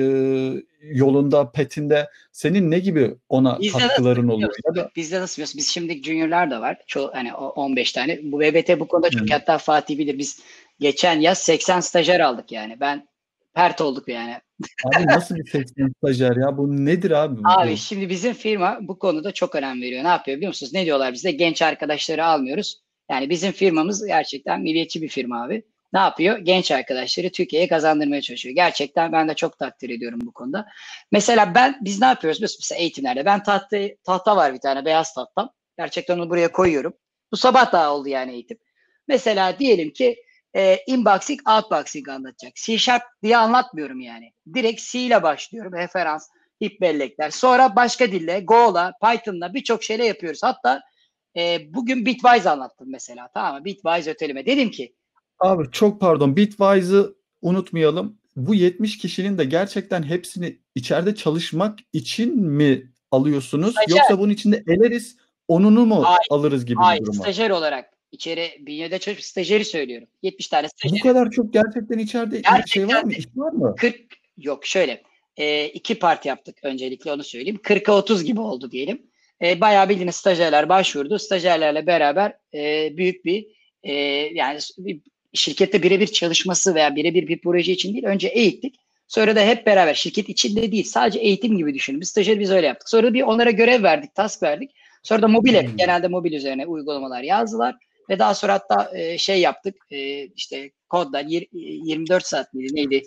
yolunda, 0.82 1.50
petinde 1.50 2.08
senin 2.32 2.70
ne 2.70 2.78
gibi 2.78 3.14
ona 3.28 3.58
Bizde 3.60 3.78
katkıların 3.78 4.28
oluyor? 4.28 4.50
biliyorsun, 4.50 4.62
Ya 4.66 4.74
da 4.74 4.90
Bizde 4.96 5.20
nasıl 5.20 5.34
biliyorsun? 5.34 5.58
Biz 5.58 5.68
şimdi 5.68 6.02
juniorlar 6.02 6.50
da 6.50 6.60
var. 6.60 6.78
Çoğu 6.86 7.10
hani 7.14 7.34
o 7.34 7.46
15 7.48 7.92
tane. 7.92 8.20
Bu 8.22 8.40
BBT 8.40 8.80
bu 8.80 8.88
konuda 8.88 9.10
çok 9.10 9.30
hatta 9.30 9.58
Fatih 9.58 9.98
bilir. 9.98 10.18
Biz 10.18 10.40
geçen 10.78 11.20
yaz 11.20 11.38
80 11.38 11.80
stajyer 11.80 12.20
aldık 12.20 12.52
yani. 12.52 12.80
Ben 12.80 13.08
pert 13.54 13.80
olduk 13.80 14.08
yani. 14.08 14.36
abi 14.84 15.06
nasıl 15.06 15.36
bir 15.36 15.50
80 15.50 15.92
stajyer 15.98 16.36
ya? 16.36 16.56
Bu 16.58 16.84
nedir 16.84 17.10
abi? 17.10 17.40
Abi 17.44 17.76
şimdi 17.76 18.08
bizim 18.08 18.34
firma 18.34 18.78
bu 18.80 18.98
konuda 18.98 19.32
çok 19.32 19.54
önem 19.54 19.82
veriyor. 19.82 20.04
Ne 20.04 20.08
yapıyor 20.08 20.36
biliyor 20.36 20.50
musunuz? 20.50 20.72
Ne 20.74 20.84
diyorlar 20.84 21.12
bizde? 21.12 21.30
Genç 21.30 21.62
arkadaşları 21.62 22.26
almıyoruz. 22.26 22.82
Yani 23.10 23.30
bizim 23.30 23.52
firmamız 23.52 24.06
gerçekten 24.06 24.60
milliyetçi 24.60 25.02
bir 25.02 25.08
firma 25.08 25.44
abi. 25.44 25.64
Ne 25.92 26.00
yapıyor? 26.00 26.38
Genç 26.38 26.70
arkadaşları 26.70 27.30
Türkiye'ye 27.30 27.68
kazandırmaya 27.68 28.22
çalışıyor. 28.22 28.54
Gerçekten 28.54 29.12
ben 29.12 29.28
de 29.28 29.34
çok 29.34 29.58
takdir 29.58 29.90
ediyorum 29.90 30.20
bu 30.22 30.32
konuda. 30.32 30.66
Mesela 31.12 31.54
ben 31.54 31.78
biz 31.80 32.00
ne 32.00 32.06
yapıyoruz? 32.06 32.40
Mesela 32.40 32.78
eğitimlerde 32.78 33.24
ben 33.24 33.42
tahta, 33.42 33.78
tahta 34.04 34.36
var 34.36 34.54
bir 34.54 34.60
tane 34.60 34.84
beyaz 34.84 35.14
tahtam. 35.14 35.50
Gerçekten 35.78 36.18
onu 36.18 36.30
buraya 36.30 36.52
koyuyorum. 36.52 36.92
Bu 37.32 37.36
sabah 37.36 37.72
daha 37.72 37.94
oldu 37.94 38.08
yani 38.08 38.32
eğitim. 38.32 38.58
Mesela 39.08 39.58
diyelim 39.58 39.90
ki 39.90 40.16
e, 40.56 40.78
inboxing, 40.86 41.40
outboxing 41.48 42.08
anlatacak. 42.08 42.54
C 42.54 42.78
Sharp 42.78 43.02
diye 43.22 43.36
anlatmıyorum 43.36 44.00
yani. 44.00 44.32
Direkt 44.54 44.82
C 44.82 44.98
ile 45.00 45.22
başlıyorum. 45.22 45.72
Referans, 45.72 46.28
tip 46.60 46.80
bellekler. 46.80 47.30
Sonra 47.30 47.76
başka 47.76 48.12
dille, 48.12 48.40
Go'la, 48.40 48.92
Python'la 49.02 49.54
birçok 49.54 49.82
şeyle 49.82 50.04
yapıyoruz. 50.06 50.42
Hatta 50.42 50.80
e, 51.36 51.74
bugün 51.74 52.06
Bitwise 52.06 52.50
anlattım 52.50 52.88
mesela. 52.90 53.28
Tamam 53.34 53.54
mı? 53.54 53.64
Bitwise 53.64 54.10
ötelime. 54.10 54.46
Dedim 54.46 54.70
ki 54.70 54.94
Abi 55.40 55.70
çok 55.72 56.00
pardon. 56.00 56.36
Bitwise'ı 56.36 57.14
unutmayalım. 57.42 58.18
Bu 58.36 58.54
70 58.54 58.98
kişinin 58.98 59.38
de 59.38 59.44
gerçekten 59.44 60.02
hepsini 60.02 60.58
içeride 60.74 61.14
çalışmak 61.14 61.78
için 61.92 62.38
mi 62.40 62.92
alıyorsunuz? 63.10 63.70
Stajyer. 63.70 63.98
Yoksa 63.98 64.18
bunun 64.18 64.32
içinde 64.32 64.64
eleriz, 64.66 65.16
onunu 65.48 65.86
mu 65.86 66.04
Hayır, 66.04 66.18
alırız 66.30 66.64
gibi 66.64 66.78
hayır 66.78 67.00
bir 67.00 67.06
durum 67.06 67.18
var? 67.18 67.24
stajyer 67.24 67.50
olarak 67.50 67.90
içeri 68.12 68.50
bünyede 68.60 68.98
çalışıp 68.98 69.24
stajyeri 69.24 69.64
söylüyorum. 69.64 70.08
70 70.22 70.48
tane 70.48 70.66
Bu 70.66 70.68
stajyer. 70.68 71.00
kadar 71.00 71.30
çok 71.30 71.52
gerçekten 71.52 71.98
içeride 71.98 72.40
Gerçekten 72.40 72.88
şey 72.88 72.96
var 72.96 73.02
mı? 73.02 73.12
İş 73.12 73.26
var 73.36 73.52
mı? 73.52 73.74
40 73.78 73.96
yok 74.38 74.66
şöyle 74.66 75.02
e, 75.36 75.66
iki 75.66 75.98
part 75.98 76.26
yaptık 76.26 76.58
öncelikle 76.62 77.12
onu 77.12 77.24
söyleyeyim. 77.24 77.60
40'a 77.64 77.94
30 77.94 78.24
gibi 78.24 78.40
oldu 78.40 78.70
diyelim. 78.70 79.02
E, 79.42 79.60
bayağı 79.60 79.88
bildiğiniz 79.88 80.14
stajyerler 80.16 80.68
başvurdu. 80.68 81.18
Stajyerlerle 81.18 81.86
beraber 81.86 82.36
e, 82.54 82.90
büyük 82.96 83.24
bir 83.24 83.46
e, 83.82 83.92
yani 84.34 84.58
bir 84.78 85.00
şirkette 85.34 85.82
birebir 85.82 86.06
çalışması 86.06 86.74
veya 86.74 86.96
birebir 86.96 87.28
bir 87.28 87.40
proje 87.40 87.72
için 87.72 87.92
değil 87.92 88.04
önce 88.04 88.28
eğittik. 88.28 88.74
Sonra 89.08 89.36
da 89.36 89.40
hep 89.40 89.66
beraber 89.66 89.94
şirket 89.94 90.28
içinde 90.28 90.72
değil 90.72 90.84
sadece 90.84 91.18
eğitim 91.18 91.56
gibi 91.58 91.74
düşünün. 91.74 92.00
Biz 92.00 92.08
stajyeri 92.08 92.40
biz 92.40 92.50
öyle 92.50 92.66
yaptık. 92.66 92.88
Sonra 92.88 93.14
bir 93.14 93.22
onlara 93.22 93.50
görev 93.50 93.82
verdik, 93.82 94.14
task 94.14 94.42
verdik. 94.42 94.70
Sonra 95.02 95.22
da 95.22 95.28
mobil 95.28 95.58
app, 95.58 95.68
Hmm. 95.68 95.76
genelde 95.76 96.08
mobil 96.08 96.32
üzerine 96.32 96.66
uygulamalar 96.66 97.22
yazdılar. 97.22 97.76
Ve 98.10 98.18
daha 98.18 98.34
sonra 98.34 98.52
hatta 98.52 98.98
e, 98.98 99.18
şey 99.18 99.40
yaptık 99.40 99.74
e, 99.90 100.26
işte 100.26 100.70
kodlar 100.88 101.24
yir- 101.24 101.48
24 101.52 102.26
saat 102.26 102.54
miydi 102.54 102.74
neydi 102.74 103.02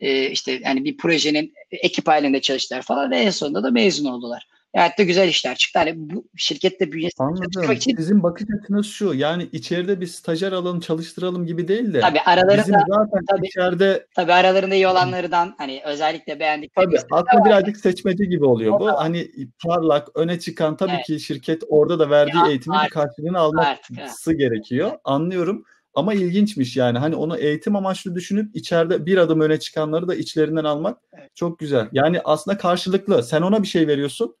e, 0.00 0.30
işte 0.30 0.60
yani 0.64 0.84
bir 0.84 0.96
projenin 0.96 1.52
ekip 1.70 2.08
halinde 2.08 2.40
çalıştılar 2.40 2.82
falan 2.82 3.10
ve 3.10 3.16
en 3.16 3.30
sonunda 3.30 3.62
da 3.62 3.70
mezun 3.70 4.04
oldular. 4.04 4.46
Yani 4.74 4.92
da 4.98 5.02
güzel 5.02 5.28
işler 5.28 5.54
çıktı. 5.56 5.78
Hani 5.78 5.92
bu 5.96 6.24
şirkette 6.36 6.92
bünyesinde 6.92 7.26
Anladım. 7.26 7.72
için 7.72 7.96
Sizin 7.96 8.22
bakış 8.22 8.46
açınız 8.62 8.86
şu. 8.86 9.14
Yani 9.14 9.48
içeride 9.52 10.00
bir 10.00 10.06
stajyer 10.06 10.52
alalım, 10.52 10.80
çalıştıralım 10.80 11.46
gibi 11.46 11.68
değil 11.68 11.94
de 11.94 12.00
tabii 12.00 12.20
aralarında 12.20 12.62
bizim 12.62 12.74
zaten 12.88 13.24
tabii. 13.28 13.46
içeride 13.46 14.06
tabii 14.16 14.32
aralarında 14.32 14.74
iyi 14.74 14.88
olanlardan 14.88 15.54
hani 15.58 15.82
özellikle 15.86 16.40
beğendik. 16.40 16.74
tabii 16.74 16.96
aslında 17.10 17.44
birazcık 17.44 17.76
seçmece 17.76 18.24
gibi 18.24 18.44
oluyor 18.44 18.80
bu. 18.80 18.86
Hani 18.88 19.30
parlak, 19.66 20.08
öne 20.14 20.38
çıkan 20.40 20.76
tabii 20.76 20.92
Evet. 20.94 21.06
ki 21.06 21.20
şirket 21.20 21.62
orada 21.68 21.98
da 21.98 22.10
verdiği 22.10 22.36
Ya, 22.38 22.46
eğitimin 22.48 22.76
artık- 22.76 22.92
karşılığını 22.92 23.38
alması 23.38 24.32
gerekiyor. 24.34 24.90
Anlıyorum. 25.04 25.64
Ama 25.94 26.14
ilginçmiş 26.14 26.76
yani. 26.76 26.98
Hani 26.98 27.14
onu 27.16 27.36
eğitim 27.38 27.76
amaçlı 27.76 28.14
düşünüp 28.14 28.56
içeride 28.56 29.06
bir 29.06 29.16
adım 29.18 29.40
öne 29.40 29.58
çıkanları 29.60 30.08
da 30.08 30.14
içlerinden 30.14 30.64
almak 30.64 30.98
Evet. 31.18 31.30
çok 31.36 31.58
güzel. 31.58 31.88
Yani 31.92 32.20
aslında 32.24 32.58
karşılıklı. 32.58 33.22
Sen 33.22 33.42
ona 33.42 33.62
bir 33.62 33.68
şey 33.68 33.86
veriyorsun. 33.86 34.34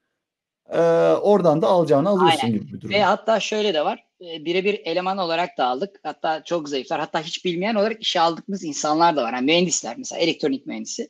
Eee, 0.72 0.80
oradan 1.14 1.62
da 1.62 1.66
alacağını 1.68 2.08
alıyorsun 2.08 2.38
Aynen. 2.46 2.58
gibi 2.58 2.72
bir 2.72 2.80
durum. 2.80 2.94
Ve 2.94 3.02
hatta 3.02 3.40
şöyle 3.40 3.74
de 3.74 3.84
var. 3.84 4.04
E, 4.20 4.44
birebir 4.44 4.80
eleman 4.84 5.18
olarak 5.18 5.58
da 5.58 5.66
aldık. 5.66 6.00
Hatta 6.02 6.44
çok 6.44 6.68
zayıflar. 6.68 7.00
Hatta 7.00 7.22
hiç 7.22 7.44
bilmeyen 7.44 7.74
olarak 7.74 8.02
işe 8.02 8.20
aldığımız 8.20 8.64
insanlar 8.64 9.16
da 9.16 9.22
var. 9.22 9.32
Yani 9.32 9.46
mühendisler 9.46 9.94
mesela 9.98 10.20
elektronik 10.20 10.66
mühendisi. 10.66 11.08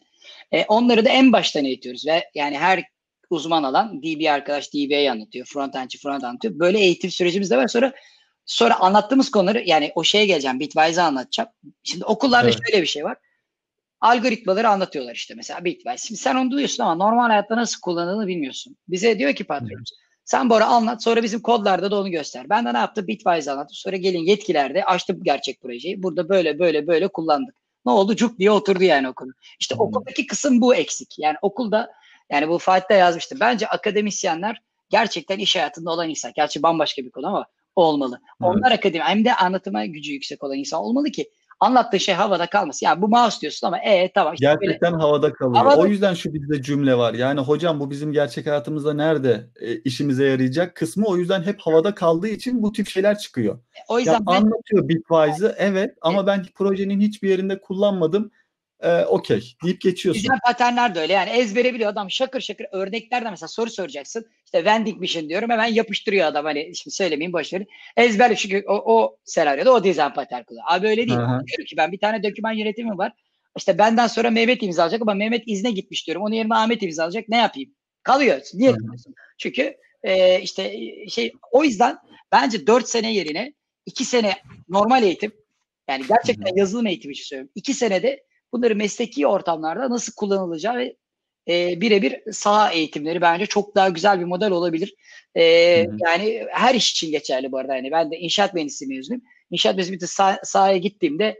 E, 0.52 0.64
onları 0.64 1.04
da 1.04 1.08
en 1.08 1.32
baştan 1.32 1.64
eğitiyoruz 1.64 2.06
ve 2.06 2.30
yani 2.34 2.58
her 2.58 2.84
uzman 3.30 3.62
alan 3.62 4.02
DB 4.02 4.30
arkadaş 4.30 4.72
DB'yi 4.74 5.10
anlatıyor. 5.10 5.46
Frontendçi 5.46 5.98
front 5.98 6.24
anlatıyor. 6.24 6.58
Böyle 6.58 6.78
eğitim 6.78 7.10
sürecimiz 7.10 7.50
de 7.50 7.56
var. 7.56 7.68
Sonra 7.68 7.92
sonra 8.46 8.80
anlattığımız 8.80 9.30
konuları 9.30 9.62
yani 9.66 9.92
o 9.94 10.04
şeye 10.04 10.26
geleceğim. 10.26 10.60
Bitwise'ı 10.60 11.04
anlatacağım. 11.04 11.50
Şimdi 11.82 12.04
okullarda 12.04 12.48
Evet. 12.48 12.58
şöyle 12.66 12.82
bir 12.82 12.86
şey 12.86 13.04
var. 13.04 13.16
Algoritmaları 14.00 14.68
anlatıyorlar 14.68 15.14
işte 15.14 15.34
mesela 15.34 15.64
Bitwise. 15.64 16.08
Şimdi 16.08 16.20
sen 16.20 16.34
onu 16.34 16.50
duyuyorsun 16.50 16.82
ama 16.84 16.94
normal 16.94 17.28
hayatta 17.28 17.56
nasıl 17.56 17.80
kullanıldığını 17.80 18.26
bilmiyorsun. 18.26 18.76
Bize 18.88 19.18
diyor 19.18 19.34
ki 19.34 19.44
patronumuz 19.44 19.92
sen 20.30 20.50
Bora 20.50 20.66
anlat 20.66 21.02
sonra 21.02 21.22
bizim 21.22 21.40
kodlarda 21.40 21.90
da 21.90 22.00
onu 22.00 22.10
göster. 22.10 22.48
Ben 22.50 22.64
de 22.64 22.74
ne 22.74 22.78
yaptım? 22.78 23.06
Bitwise 23.06 23.52
anlattım. 23.52 23.74
Sonra 23.74 23.96
gelin 23.96 24.18
yetkilerde 24.26 24.84
açtım 24.84 25.20
gerçek 25.22 25.60
projeyi. 25.60 26.02
Burada 26.02 26.28
böyle 26.28 26.58
böyle 26.58 26.86
böyle 26.86 27.08
kullandık. 27.08 27.54
Ne 27.86 27.92
oldu? 27.92 28.16
Cuk 28.16 28.38
diye 28.38 28.50
oturdu 28.50 28.84
yani 28.84 29.08
okul. 29.08 29.28
İşte 29.60 29.74
Hmm. 29.74 29.82
okuldaki 29.82 30.26
kısım 30.26 30.60
bu 30.60 30.74
eksik. 30.74 31.18
Yani 31.18 31.36
okulda 31.42 31.90
yani 32.30 32.48
bu 32.48 32.58
Fatih'te 32.58 32.94
yazmıştım. 32.94 33.40
Bence 33.40 33.66
akademisyenler 33.66 34.62
gerçekten 34.90 35.38
iş 35.38 35.56
hayatında 35.56 35.90
olan 35.90 36.10
insan. 36.10 36.32
Gerçi 36.36 36.62
bambaşka 36.62 37.02
bir 37.02 37.10
konu 37.10 37.26
ama 37.26 37.46
olmalı. 37.76 38.20
Evet. 38.22 38.50
Onlar 38.50 38.72
akademi 38.72 39.04
hem 39.04 39.24
de 39.24 39.34
anlatıma 39.34 39.86
gücü 39.86 40.12
yüksek 40.12 40.44
olan 40.44 40.56
insan 40.56 40.80
olmalı 40.80 41.10
ki 41.10 41.30
anlattığı 41.60 42.00
şey 42.00 42.14
havada 42.14 42.46
kalmasın. 42.46 42.86
Ya 42.86 43.02
bu 43.02 43.08
mouse 43.08 43.40
diyorsun 43.40 43.66
ama 43.66 43.78
e 43.78 44.12
tamam 44.12 44.34
işte 44.34 44.46
böyle 44.46 44.58
Gerçekten 44.66 44.92
havada 44.92 45.32
kalıyor. 45.32 45.64
Havada- 45.64 45.80
O 45.80 45.86
yüzden 45.86 46.14
şu 46.14 46.34
bizde 46.34 46.62
cümle 46.62 46.98
var. 46.98 47.14
Yani 47.14 47.40
hocam 47.40 47.80
bu 47.80 47.90
bizim 47.90 48.12
gerçek 48.12 48.46
hayatımızda 48.46 48.94
nerede 48.94 49.46
e, 49.60 49.76
işimize 49.76 50.24
yarayacak 50.26 50.74
kısmı 50.74 51.06
o 51.06 51.16
yüzden 51.16 51.42
hep 51.42 51.60
havada 51.60 51.94
kaldığı 51.94 52.28
için 52.28 52.62
bu 52.62 52.72
tip 52.72 52.88
şeyler 52.88 53.18
çıkıyor. 53.18 53.58
o 53.88 53.94
Ya 53.94 54.00
yüzden 54.00 54.26
ben- 54.26 54.32
anlatıyor 54.32 54.88
Bitwise'ı 54.88 55.54
evet 55.58 55.94
ama 56.02 56.26
ben 56.26 56.44
projenin 56.54 57.00
hiçbir 57.00 57.28
yerinde 57.28 57.60
kullanmadım. 57.60 58.30
E, 58.82 59.04
Okey 59.04 59.56
deyip 59.64 59.80
geçiyorsun. 59.80 60.22
Güzel 60.22 60.38
paternler 60.44 60.94
de 60.94 61.00
öyle 61.00 61.12
yani 61.12 61.30
ezbere 61.30 61.74
biliyor 61.74 61.90
adam 61.90 62.10
şakır 62.10 62.40
şakır 62.40 62.66
örneklerde 62.72 63.30
mesela 63.30 63.48
soru 63.48 63.70
soracaksın 63.70 64.26
işte 64.44 64.64
vending 64.64 65.00
machine 65.00 65.28
diyorum 65.28 65.50
hemen 65.50 65.66
yapıştırıyor 65.66 66.26
adam 66.26 66.44
hani 66.44 66.76
şimdi 66.76 66.94
söylemeyeyim 66.94 67.32
boş 67.32 67.52
verin 67.52 67.66
ezberle 67.96 68.36
çünkü 68.36 68.64
o, 68.68 68.94
o 68.94 69.16
senaryoda 69.24 69.72
o 69.72 69.84
dizayn 69.84 70.14
patern 70.14 70.42
kullanıyor. 70.42 70.66
Abi 70.68 70.88
öyle 70.88 71.08
değil. 71.08 71.18
Hı. 71.18 71.46
Diyorum 71.46 71.64
ki 71.66 71.76
ben 71.76 71.92
bir 71.92 71.98
tane 71.98 72.22
doküman 72.22 72.52
yönetimi 72.52 72.98
var 72.98 73.12
İşte 73.56 73.78
benden 73.78 74.06
sonra 74.06 74.30
Mehmet 74.30 74.62
imzalayacak 74.62 75.02
ama 75.02 75.14
Mehmet 75.14 75.42
izne 75.46 75.70
gitmiş 75.70 76.06
diyorum. 76.06 76.22
Onun 76.22 76.34
yerine 76.34 76.54
Ahmet 76.54 76.82
imzalayacak. 76.82 77.28
Ne 77.28 77.36
yapayım? 77.36 77.70
Kalıyor. 78.02 78.40
Niye 78.54 78.72
kalıyorsun? 78.72 79.14
Çünkü 79.38 79.76
e, 80.02 80.40
işte 80.40 80.74
şey 81.08 81.32
o 81.52 81.64
yüzden 81.64 81.96
bence 82.32 82.66
4 82.66 82.88
sene 82.88 83.14
yerine 83.14 83.52
2 83.86 84.04
sene 84.04 84.34
normal 84.68 85.02
eğitim 85.02 85.32
yani 85.88 86.04
gerçekten 86.08 86.56
yazılım 86.56 86.86
eğitimi 86.86 87.12
için 87.12 87.24
söylüyorum. 87.24 87.52
2 87.54 87.74
senede 87.74 88.29
bunları 88.52 88.76
mesleki 88.76 89.26
ortamlarda 89.26 89.90
nasıl 89.90 90.12
kullanılacağı 90.12 90.76
ve 90.76 90.96
e, 91.48 91.80
birebir 91.80 92.32
saha 92.32 92.72
eğitimleri 92.72 93.20
bence 93.20 93.46
çok 93.46 93.74
daha 93.74 93.88
güzel 93.88 94.20
bir 94.20 94.24
model 94.24 94.50
olabilir. 94.50 94.94
E, 95.34 95.42
yani 96.06 96.46
her 96.50 96.74
iş 96.74 96.90
için 96.90 97.10
geçerli 97.10 97.52
bu 97.52 97.58
arada. 97.58 97.76
Yani 97.76 97.90
ben 97.90 98.10
de 98.10 98.18
inşaat 98.18 98.54
mühendisliği 98.54 98.96
mezunuyum. 98.96 99.22
İnşaat 99.50 99.76
mühendisliği 99.76 99.98
sah- 99.98 100.46
sahaya 100.46 100.76
gittiğimde 100.76 101.38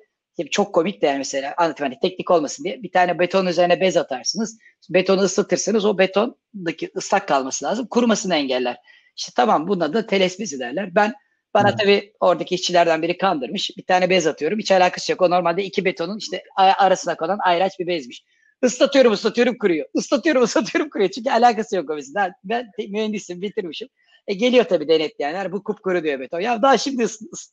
çok 0.51 0.75
komik 0.75 1.03
de 1.03 1.07
yani 1.07 1.19
mesela 1.19 1.55
anlatayım 1.57 1.93
hani 1.93 2.01
teknik 2.01 2.31
olmasın 2.31 2.65
diye 2.65 2.83
bir 2.83 2.93
tane 2.93 3.19
beton 3.19 3.47
üzerine 3.47 3.81
bez 3.81 3.97
atarsınız. 3.97 4.59
Betonu 4.91 5.21
ısıtırsınız 5.21 5.85
o 5.85 5.99
betondaki 5.99 6.91
ıslak 6.97 7.29
kalması 7.29 7.65
lazım. 7.65 7.87
Kurumasını 7.87 8.35
engeller. 8.35 8.77
İşte 9.17 9.33
tamam 9.37 9.69
buna 9.69 9.93
da 9.93 10.07
teles 10.07 10.41
bezi 10.41 10.59
derler. 10.59 10.95
Ben 10.95 11.15
bana 11.55 11.77
tabii 11.77 12.13
oradaki 12.21 12.55
işçilerden 12.55 13.03
biri 13.03 13.19
kandırmış. 13.19 13.71
Bir 13.77 13.83
tane 13.83 14.11
bez 14.11 14.27
atıyorum. 14.27 14.59
Hiç 14.59 14.73
alakası 14.73 15.13
yok. 15.13 15.23
O 15.23 15.31
normalde 15.31 15.65
iki 15.65 15.85
betonun 15.85 16.19
işte 16.19 16.43
arasına 16.57 17.17
konan 17.17 17.39
ayraç 17.45 17.79
bir 17.79 17.87
bezmiş. 17.87 18.25
Islatıyorum 18.63 19.13
ıslatıyorum 19.13 19.59
kuruyor. 19.59 19.87
Islatıyorum 19.95 20.43
ıslatıyorum 20.47 20.91
kuruyor. 20.91 21.11
Çünkü 21.11 21.31
alakası 21.31 21.77
yok 21.77 21.91
o 21.91 21.95
mesela. 21.95 22.33
Ben 22.45 22.71
mühendisim 22.89 23.43
bitirmişim. 23.43 23.89
E 24.27 24.35
geliyor 24.35 24.65
tabii 24.65 24.89
denetleyenler. 24.89 25.53
Bu 25.53 25.65
kupkuru 25.65 26.05
diyor 26.05 26.21
beton. 26.21 26.41
Ya 26.41 26.63
daha 26.63 26.79
şimdi 26.79 27.05
ıs, 27.05 27.21
ıs, 27.33 27.51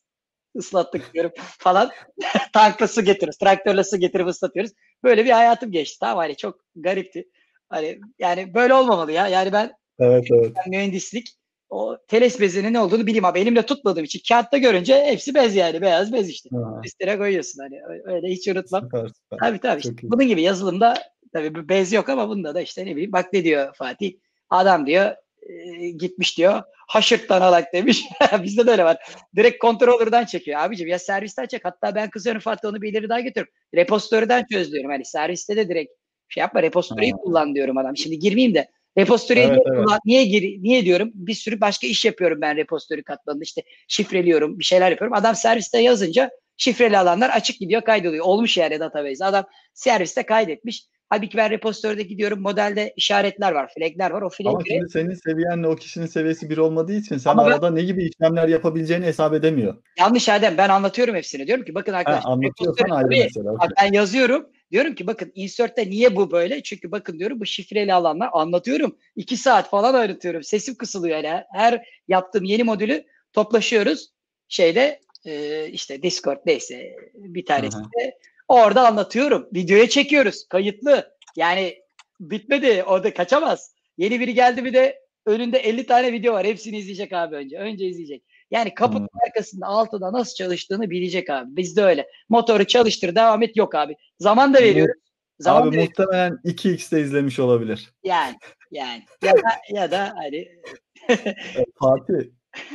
ıslattık 0.56 1.14
diyorum 1.14 1.30
falan. 1.58 1.90
Tankla 2.52 2.88
su 2.88 3.02
getiriyoruz. 3.02 3.38
Traktörle 3.38 3.84
su 3.84 3.96
getirip 3.96 4.26
ıslatıyoruz. 4.26 4.72
Böyle 5.04 5.24
bir 5.24 5.30
hayatım 5.30 5.72
geçti. 5.72 5.96
Tamam 6.00 6.18
hani 6.18 6.36
çok 6.36 6.60
garipti. 6.76 7.28
Hani 7.68 8.00
yani 8.18 8.54
böyle 8.54 8.74
olmamalı 8.74 9.12
ya. 9.12 9.28
Yani 9.28 9.52
ben 9.52 9.72
evet, 9.98 10.26
evet. 10.30 10.52
mühendislik 10.66 11.37
o 11.70 11.98
teles 12.08 12.40
bezinin 12.40 12.72
ne 12.72 12.80
olduğunu 12.80 13.06
bileyim 13.06 13.24
abi. 13.24 13.40
Elimle 13.40 13.62
tutmadığım 13.62 14.04
için 14.04 14.20
kağıtta 14.28 14.58
görünce 14.58 15.04
hepsi 15.04 15.34
bez 15.34 15.56
yani. 15.56 15.80
Beyaz 15.80 16.12
bez 16.12 16.28
işte. 16.28 16.50
Üstüne 16.84 17.18
koyuyorsun 17.18 17.62
hani. 17.62 17.80
Öyle 18.04 18.28
hiç 18.28 18.48
unutmam. 18.48 18.82
Süper, 18.84 19.08
süper. 19.08 19.38
Tabii 19.38 19.58
tabii. 19.58 19.80
Işte. 19.80 19.92
Bunun 20.02 20.26
gibi 20.26 20.42
yazılımda 20.42 20.94
tabii 21.32 21.68
bez 21.68 21.92
yok 21.92 22.08
ama 22.08 22.28
bunda 22.28 22.54
da 22.54 22.60
işte 22.60 22.86
ne 22.86 22.90
bileyim. 22.90 23.12
Bak 23.12 23.32
ne 23.32 23.44
diyor 23.44 23.74
Fatih. 23.74 24.12
Adam 24.50 24.86
diyor 24.86 25.14
e, 25.42 25.88
gitmiş 25.90 26.38
diyor. 26.38 26.62
Haşırttan 26.88 27.40
alak 27.40 27.72
demiş. 27.72 28.04
Bizde 28.42 28.66
de 28.66 28.70
öyle 28.70 28.84
var. 28.84 28.96
Direkt 29.36 29.60
controller'dan 29.60 30.24
çekiyor. 30.24 30.60
Abicim 30.60 30.88
ya 30.88 30.98
servisten 30.98 31.46
çek. 31.46 31.64
Hatta 31.64 31.94
ben 31.94 32.10
kızıyorum 32.10 32.40
Fatih 32.40 32.68
onu 32.68 32.82
bir 32.82 32.90
ileri 32.92 33.08
daha 33.08 33.20
götürüyorum. 33.20 33.52
Repositörden 33.74 34.46
çöz 34.52 34.72
diyorum. 34.72 34.90
Hani 34.90 35.04
serviste 35.04 35.56
de 35.56 35.68
direkt 35.68 35.92
şey 36.28 36.40
yapma 36.40 36.62
repository'i 36.62 37.12
kullan 37.12 37.54
diyorum 37.54 37.78
adam. 37.78 37.96
Şimdi 37.96 38.18
girmeyeyim 38.18 38.54
de 38.54 38.68
Repository'e 38.98 39.42
evet, 39.42 39.58
niye, 39.66 39.76
evet. 39.76 39.98
niye, 40.04 40.24
gir, 40.24 40.62
niye 40.62 40.84
diyorum? 40.84 41.10
Bir 41.14 41.34
sürü 41.34 41.60
başka 41.60 41.86
iş 41.86 42.04
yapıyorum 42.04 42.40
ben 42.40 42.56
repository 42.56 43.02
katmanında. 43.02 43.42
İşte 43.42 43.62
şifreliyorum, 43.88 44.58
bir 44.58 44.64
şeyler 44.64 44.90
yapıyorum. 44.90 45.16
Adam 45.16 45.34
serviste 45.34 45.78
yazınca 45.78 46.30
şifreli 46.56 46.98
alanlar 46.98 47.30
açık 47.30 47.58
gidiyor, 47.58 47.82
kaydoluyor. 47.82 48.24
Olmuş 48.24 48.56
yani 48.56 48.80
database. 48.80 49.24
Adam 49.24 49.44
serviste 49.74 50.22
kaydetmiş. 50.22 50.86
Halbuki 51.10 51.36
ben 51.36 51.50
repository'de 51.50 52.02
gidiyorum. 52.02 52.40
Modelde 52.40 52.92
işaretler 52.96 53.52
var, 53.52 53.70
flagler 53.74 54.10
var. 54.10 54.22
O 54.22 54.28
flagleri... 54.30 54.54
Ama 54.54 54.64
şimdi 54.64 54.90
senin 54.90 55.14
seviyenle 55.14 55.66
o 55.66 55.76
kişinin 55.76 56.06
seviyesi 56.06 56.50
bir 56.50 56.58
olmadığı 56.58 56.92
için 56.92 57.18
sen 57.18 57.30
Ama 57.30 57.42
arada 57.42 57.68
ben... 57.68 57.76
ne 57.76 57.82
gibi 57.82 58.08
işlemler 58.08 58.48
yapabileceğini 58.48 59.04
hesap 59.04 59.34
edemiyor. 59.34 59.76
Yanlış 59.98 60.28
Adem. 60.28 60.58
Ben 60.58 60.68
anlatıyorum 60.68 61.14
hepsini. 61.14 61.46
Diyorum 61.46 61.64
ki 61.64 61.74
bakın 61.74 61.92
arkadaşlar. 61.92 62.24
Ha, 62.24 62.30
anlatıyorsan 62.30 62.90
ayrı 62.90 63.08
mesela. 63.08 63.54
Ben 63.82 63.92
yazıyorum. 63.92 64.46
Diyorum 64.70 64.94
ki 64.94 65.06
bakın 65.06 65.32
insert'te 65.34 65.90
niye 65.90 66.16
bu 66.16 66.30
böyle? 66.30 66.62
Çünkü 66.62 66.90
bakın 66.90 67.18
diyorum 67.18 67.40
bu 67.40 67.46
şifreli 67.46 67.94
alanlar 67.94 68.30
anlatıyorum. 68.32 68.98
iki 69.16 69.36
saat 69.36 69.70
falan 69.70 69.94
öğretiyorum. 69.94 70.42
Sesim 70.42 70.74
kısılıyor 70.74 71.24
yani. 71.24 71.44
Her 71.52 71.88
yaptığım 72.08 72.44
yeni 72.44 72.64
modülü 72.64 73.04
toplaşıyoruz. 73.32 74.08
Şeyde 74.48 75.00
e, 75.24 75.66
işte 75.68 76.02
Discord 76.02 76.38
neyse 76.46 76.96
bir 77.14 77.46
tanesinde 77.46 78.18
orada 78.48 78.86
anlatıyorum. 78.86 79.48
Videoya 79.54 79.88
çekiyoruz. 79.88 80.48
Kayıtlı. 80.48 81.16
Yani 81.36 81.78
bitmedi. 82.20 82.84
Orada 82.86 83.14
kaçamaz. 83.14 83.74
Yeni 83.98 84.20
biri 84.20 84.34
geldi 84.34 84.64
bir 84.64 84.72
de 84.72 85.00
önünde 85.26 85.58
50 85.58 85.86
tane 85.86 86.12
video 86.12 86.34
var. 86.34 86.46
Hepsini 86.46 86.78
izleyecek 86.78 87.12
abi 87.12 87.36
önce. 87.36 87.58
Önce 87.58 87.86
izleyecek. 87.86 88.22
Yani 88.50 88.74
kapının 88.74 89.08
hmm. 89.12 89.20
arkasında 89.26 89.66
altıda 89.66 90.12
nasıl 90.12 90.34
çalıştığını 90.34 90.90
bilecek 90.90 91.30
abi. 91.30 91.56
Bizde 91.56 91.82
öyle. 91.82 92.08
Motoru 92.28 92.64
çalıştır 92.64 93.14
devam 93.14 93.42
et 93.42 93.56
yok 93.56 93.74
abi. 93.74 93.96
Zaman 94.18 94.54
da 94.54 94.58
veriyoruz. 94.58 95.02
Zaman 95.38 95.68
abi 95.68 95.76
da 95.76 95.80
muhtemelen 95.80 96.38
2x'te 96.44 97.00
izlemiş 97.00 97.38
olabilir. 97.38 97.92
Yani 98.04 98.36
yani 98.70 99.02
ya 99.22 99.32
da 99.32 99.48
ya 99.70 99.90
da 99.90 100.14
hani 100.16 100.48
Fatih 101.74 102.30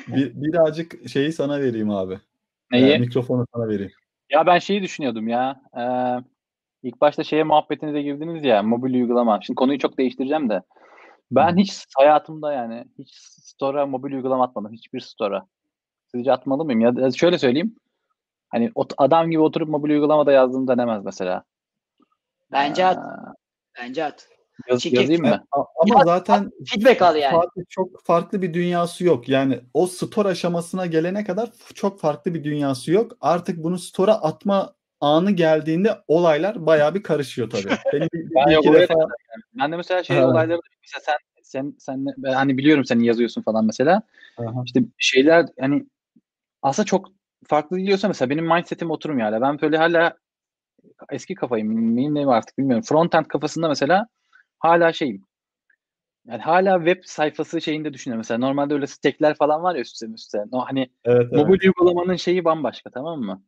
bir, 0.08 0.32
birazcık 0.36 1.10
şeyi 1.10 1.34
sana 1.34 1.62
vereyim 1.62 1.90
abi. 1.90 2.20
Neyi? 2.72 2.92
Ee, 2.92 2.98
mikrofonu 2.98 3.46
sana 3.54 3.68
vereyim. 3.68 3.92
Ya 4.30 4.46
ben 4.46 4.60
şeyi 4.60 4.82
düşünüyordum 4.82 5.28
ya. 5.28 5.62
Ee, 5.78 5.84
ilk 6.84 7.02
başta 7.02 7.24
şeye 7.24 7.44
muhabbetinize 7.44 8.02
girdiniz 8.02 8.44
ya 8.44 8.64
mobil 8.64 8.94
uygulama. 8.94 9.40
Şimdi 9.42 9.56
konuyu 9.56 9.80
çok 9.80 9.98
değiştireceğim 9.98 10.50
de. 10.50 10.62
Ben 11.32 11.58
hiç 11.58 11.86
hayatımda 11.98 12.54
yani 12.54 12.86
hiç 13.00 13.10
store'a 13.24 13.86
mobil 13.86 14.14
uygulama 14.14 14.44
atmadım. 14.44 14.74
Hiçbir 14.74 15.00
store'a. 15.00 15.48
Sizce 16.16 16.32
atmalı 16.32 16.66
mıyım? 16.66 16.80
Ya 16.82 17.11
şöyle 17.11 17.38
söyleyeyim. 17.38 17.76
Hani 18.49 18.72
adam 18.97 19.32
gibi 19.32 19.41
oturup 19.41 19.70
mobil 19.70 19.89
uygulamada 19.89 20.32
yazdığını 20.32 20.68
denemez 20.68 21.05
mesela. 21.05 21.43
Bence 22.51 22.86
at. 22.86 22.99
Bence 23.80 24.03
at. 24.03 24.28
Yaz, 24.70 24.86
yazayım 24.86 25.22
mı? 25.22 25.45
Ama 25.51 25.68
ya, 25.86 26.05
zaten 26.05 26.51
feedback 26.66 27.01
al 27.01 27.16
yani. 27.16 27.36
Farklı, 27.36 27.64
çok 27.70 28.03
farklı 28.03 28.41
bir 28.41 28.53
dünyası 28.53 29.05
yok. 29.05 29.30
Yani 29.30 29.59
o 29.74 29.88
store 29.88 30.28
aşamasına 30.28 30.86
gelene 30.86 31.24
kadar 31.24 31.49
çok 31.74 31.99
farklı 31.99 32.34
bir 32.34 32.43
dünyası 32.43 32.91
yok. 32.91 33.11
Artık 33.22 33.64
bunu 33.64 33.80
store'a 33.80 34.14
atma 34.14 34.74
anı 35.01 35.32
geldiğinde 35.32 35.97
olaylar 36.07 36.66
bayağı 36.66 36.95
bir 36.95 37.03
karışıyor 37.03 37.49
tabii. 37.49 37.64
Benim 37.93 38.07
bir, 38.14 38.36
ben, 38.36 38.45
bir 38.45 38.57
iki 38.57 38.74
defa... 38.74 38.93
ben 39.53 39.72
de 39.72 39.78
mesela 39.78 40.03
şey 40.03 40.24
olayları 40.24 40.59
mesela 40.82 41.01
sen 41.05 41.18
sen 41.43 41.76
sen 41.80 42.05
hani 42.34 42.57
biliyorum 42.57 42.86
sen 42.86 42.99
yazıyorsun 42.99 43.41
falan 43.41 43.66
mesela. 43.66 44.01
Aha. 44.38 44.64
İşte 44.66 44.80
şeyler 44.97 45.45
hani 45.59 45.86
aslında 46.64 46.86
çok 46.86 47.11
farklı 47.47 47.78
diyorsa 47.78 48.07
mesela 48.07 48.30
benim 48.30 48.45
mindsetim 48.45 48.91
oturmuyor 48.91 49.28
hala. 49.28 49.41
Ben 49.41 49.61
böyle 49.61 49.78
hala 49.78 50.18
eski 51.11 51.36
kafayım. 51.36 51.95
Neyim 51.95 52.16
ne 52.16 52.28
artık 52.28 52.57
bilmiyorum. 52.57 52.84
Frontend 52.89 53.26
kafasında 53.26 53.68
mesela 53.68 54.07
hala 54.59 54.93
şeyim. 54.93 55.26
Yani 56.28 56.41
hala 56.41 56.78
web 56.78 57.03
sayfası 57.05 57.61
şeyinde 57.61 57.93
düşünüyorum. 57.93 58.20
Mesela 58.20 58.38
normalde 58.38 58.74
öyle 58.74 58.88
stackler 58.88 59.36
falan 59.36 59.64
var 59.64 59.76
ya 59.76 59.82
üstte 59.82 60.05
üstte. 60.05 60.43
No, 60.51 60.59
hani 60.59 60.89
evet, 61.05 61.32
mobil 61.32 61.51
evet. 61.51 61.64
uygulamanın 61.64 62.16
şeyi 62.16 62.45
bambaşka 62.45 62.89
tamam 62.89 63.20
mı? 63.22 63.43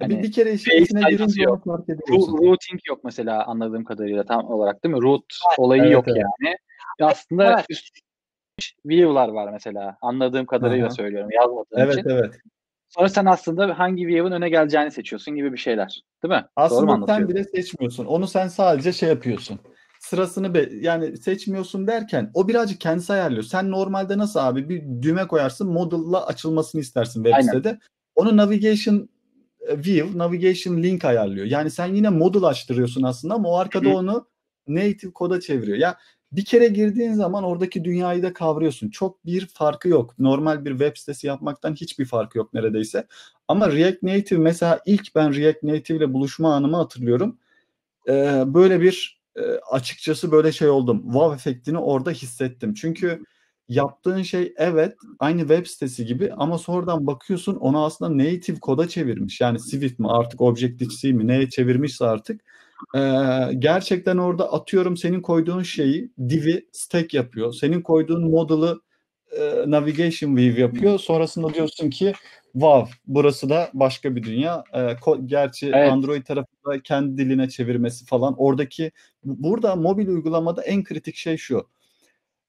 Hani 0.00 0.18
bir, 0.18 0.22
bir 0.22 0.32
kere 0.32 0.52
işin 0.52 0.82
içine 0.82 1.10
girince 1.10 1.42
yok. 1.42 1.64
fark 1.64 1.88
ediyorsun. 1.88 2.38
Routing 2.38 2.80
yok 2.88 3.04
mesela 3.04 3.44
anladığım 3.44 3.84
kadarıyla 3.84 4.24
tam 4.24 4.44
olarak 4.44 4.84
değil 4.84 4.94
mi? 4.94 5.02
Root 5.02 5.24
evet, 5.48 5.58
olayı 5.58 5.82
evet, 5.82 5.92
yok 5.92 6.04
evet. 6.08 6.22
yani. 6.22 6.56
Ya 6.98 7.06
aslında 7.06 7.52
evet. 7.52 7.66
üst 7.68 7.98
view'lar 8.86 9.28
var 9.28 9.52
mesela. 9.52 9.96
Anladığım 10.02 10.46
kadarıyla 10.46 10.86
Aha. 10.86 10.94
söylüyorum 10.94 11.30
yazmadığım 11.30 11.78
evet, 11.78 11.92
için. 11.92 12.08
Evet 12.10 12.24
evet. 12.24 12.40
Sonra 12.96 13.08
sen 13.08 13.24
aslında 13.24 13.78
hangi 13.78 14.06
view'un 14.06 14.32
öne 14.32 14.48
geleceğini 14.48 14.90
seçiyorsun 14.90 15.34
gibi 15.34 15.52
bir 15.52 15.58
şeyler. 15.58 16.02
Değil 16.22 16.34
mi? 16.34 16.46
Aslında 16.56 17.06
sen 17.06 17.28
bile 17.28 17.44
seçmiyorsun. 17.44 18.04
Onu 18.04 18.26
sen 18.26 18.48
sadece 18.48 18.92
şey 18.92 19.08
yapıyorsun. 19.08 19.58
Sırasını 20.00 20.54
be, 20.54 20.68
yani 20.72 21.16
seçmiyorsun 21.16 21.86
derken 21.86 22.30
o 22.34 22.48
birazcık 22.48 22.80
kendisi 22.80 23.12
ayarlıyor. 23.12 23.42
Sen 23.42 23.70
normalde 23.70 24.18
nasıl 24.18 24.40
abi 24.40 24.68
bir 24.68 25.02
düğme 25.02 25.26
koyarsın 25.26 25.68
modul'la 25.68 26.26
açılmasını 26.26 26.80
istersin 26.80 27.24
web 27.24 27.42
sitede. 27.42 27.78
Onu 28.14 28.36
navigation 28.36 29.08
e, 29.60 29.78
view, 29.78 30.18
navigation 30.18 30.82
link 30.82 31.04
ayarlıyor. 31.04 31.46
Yani 31.46 31.70
sen 31.70 31.94
yine 31.94 32.08
modul 32.08 32.42
açtırıyorsun 32.42 33.02
aslında 33.02 33.34
ama 33.34 33.48
o 33.48 33.56
arkada 33.56 33.88
Hı. 33.88 33.94
onu 33.94 34.26
native 34.68 35.12
koda 35.12 35.40
çeviriyor. 35.40 35.78
Ya 35.78 35.96
bir 36.36 36.44
kere 36.44 36.68
girdiğin 36.68 37.12
zaman 37.12 37.44
oradaki 37.44 37.84
dünyayı 37.84 38.22
da 38.22 38.32
kavruyorsun. 38.32 38.90
Çok 38.90 39.26
bir 39.26 39.46
farkı 39.46 39.88
yok. 39.88 40.18
Normal 40.18 40.64
bir 40.64 40.70
web 40.70 40.96
sitesi 40.96 41.26
yapmaktan 41.26 41.74
hiçbir 41.74 42.04
farkı 42.04 42.38
yok 42.38 42.54
neredeyse. 42.54 43.06
Ama 43.48 43.72
React 43.72 44.02
Native 44.02 44.40
mesela 44.40 44.80
ilk 44.86 45.14
ben 45.14 45.36
React 45.36 45.62
Native 45.62 45.98
ile 45.98 46.12
buluşma 46.12 46.54
anımı 46.54 46.76
hatırlıyorum. 46.76 47.38
Ee, 48.08 48.42
böyle 48.46 48.80
bir 48.80 49.20
e, 49.36 49.42
açıkçası 49.70 50.32
böyle 50.32 50.52
şey 50.52 50.68
oldum. 50.68 51.02
Wow 51.02 51.34
efektini 51.34 51.78
orada 51.78 52.10
hissettim. 52.10 52.74
Çünkü 52.74 53.24
yaptığın 53.68 54.22
şey 54.22 54.54
evet 54.56 54.94
aynı 55.18 55.40
web 55.40 55.66
sitesi 55.66 56.06
gibi 56.06 56.32
ama 56.36 56.58
sonradan 56.58 57.06
bakıyorsun 57.06 57.56
onu 57.56 57.84
aslında 57.84 58.24
native 58.24 58.60
koda 58.60 58.88
çevirmiş. 58.88 59.40
Yani 59.40 59.60
Swift 59.60 59.98
mi 59.98 60.08
artık 60.08 60.40
Objective-C 60.40 61.12
mi 61.12 61.26
neye 61.26 61.50
çevirmişse 61.50 62.04
artık 62.04 62.40
ee, 62.96 63.54
gerçekten 63.58 64.16
orada 64.16 64.52
atıyorum 64.52 64.96
senin 64.96 65.20
koyduğun 65.20 65.62
şeyi 65.62 66.10
div'i 66.28 66.68
stack 66.72 67.14
yapıyor. 67.14 67.52
Senin 67.52 67.80
koyduğun 67.80 68.30
model'ı 68.30 68.80
e, 69.38 69.70
navigation 69.70 70.36
view 70.36 70.60
yapıyor. 70.60 70.98
Sonrasında 70.98 71.54
diyorsun 71.54 71.90
ki 71.90 72.12
wow 72.52 72.94
burası 73.06 73.48
da 73.48 73.70
başka 73.74 74.16
bir 74.16 74.22
dünya. 74.22 74.64
E, 74.74 74.96
gerçi 75.26 75.66
Evet. 75.74 75.92
Android 75.92 76.24
tarafında 76.24 76.82
kendi 76.82 77.18
diline 77.18 77.48
çevirmesi 77.48 78.06
falan. 78.06 78.34
Oradaki 78.38 78.92
burada 79.24 79.76
mobil 79.76 80.08
uygulamada 80.08 80.62
en 80.62 80.84
kritik 80.84 81.16
şey 81.16 81.36
şu. 81.36 81.68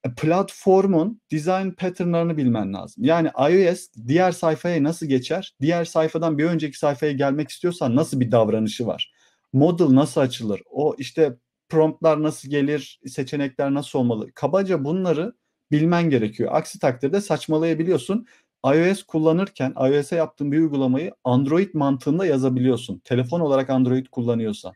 E, 0.03 0.13
Platformun 0.13 1.21
design 1.31 1.69
patternlarını 1.69 2.37
bilmen 2.37 2.73
lazım. 2.73 3.03
Yani 3.03 3.29
iOS 3.51 3.87
diğer 4.07 4.31
sayfaya 4.31 4.83
nasıl 4.83 5.05
geçer? 5.05 5.55
Diğer 5.61 5.85
sayfadan 5.85 6.37
bir 6.37 6.45
önceki 6.45 6.77
sayfaya 6.77 7.11
gelmek 7.11 7.49
istiyorsan 7.49 7.95
nasıl 7.95 8.19
bir 8.19 8.31
davranışı 8.31 8.87
var? 8.87 9.14
Model 9.55 9.95
nasıl 9.95 10.21
açılır? 10.21 10.61
O 10.69 10.95
işte 10.97 11.35
promptlar 11.69 12.23
nasıl 12.23 12.49
gelir? 12.49 12.99
Seçenekler 13.05 13.73
nasıl 13.73 13.99
olmalı? 13.99 14.31
Kabaca 14.35 14.83
bunları 14.83 15.33
bilmen 15.71 16.09
gerekiyor. 16.09 16.49
Aksi 16.53 16.79
takdirde 16.79 17.21
saçmalayabiliyorsun. 17.21 18.25
iOS 18.65 19.03
kullanırken 19.03 19.73
iOS'e 19.89 20.15
yaptığın 20.15 20.51
bir 20.51 20.59
uygulamayı 20.59 21.11
Android 21.23 21.69
mantığında 21.73 22.25
yazabiliyorsun. 22.25 22.99
Telefon 23.03 23.39
olarak 23.39 23.69
Android 23.69 24.05
kullanıyorsan. 24.05 24.73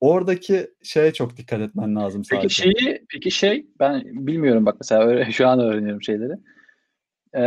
Oradaki 0.00 0.70
şeye 0.82 1.12
çok 1.12 1.36
dikkat 1.36 1.60
etmen 1.60 1.96
lazım 1.96 2.24
sadece. 2.24 2.62
Peki 2.62 2.82
şeyi, 2.84 3.04
peki 3.10 3.30
şey 3.30 3.66
ben 3.80 4.02
bilmiyorum 4.26 4.66
bak 4.66 4.76
mesela 4.80 5.02
öyle- 5.06 5.32
şu 5.32 5.48
an 5.48 5.60
öğreniyorum 5.60 6.02
şeyleri. 6.02 6.32
Ee, 7.34 7.40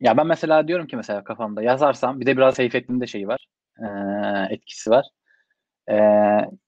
ya 0.00 0.16
ben 0.16 0.26
mesela 0.26 0.68
diyorum 0.68 0.86
ki 0.86 0.96
mesela 0.96 1.24
kafamda 1.24 1.62
yazarsam 1.62 2.20
bir 2.20 2.26
de 2.26 2.36
biraz 2.36 2.54
Seyfettin'in 2.54 3.00
de 3.00 3.06
şeyi 3.06 3.28
var. 3.28 3.46
Ee, 3.78 4.54
etkisi 4.54 4.90
var. 4.90 5.06
Ee, 5.88 5.96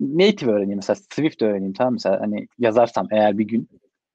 native 0.01 0.51
öğreneyim 0.53 0.77
mesela 0.77 0.97
Swift 1.11 1.43
öğreneyim 1.43 1.73
tamam 1.73 1.93
mı? 1.93 1.97
mesela 1.97 2.21
hani 2.21 2.47
yazarsam 2.59 3.09
eğer 3.11 3.39
bir 3.39 3.45
gün 3.45 3.69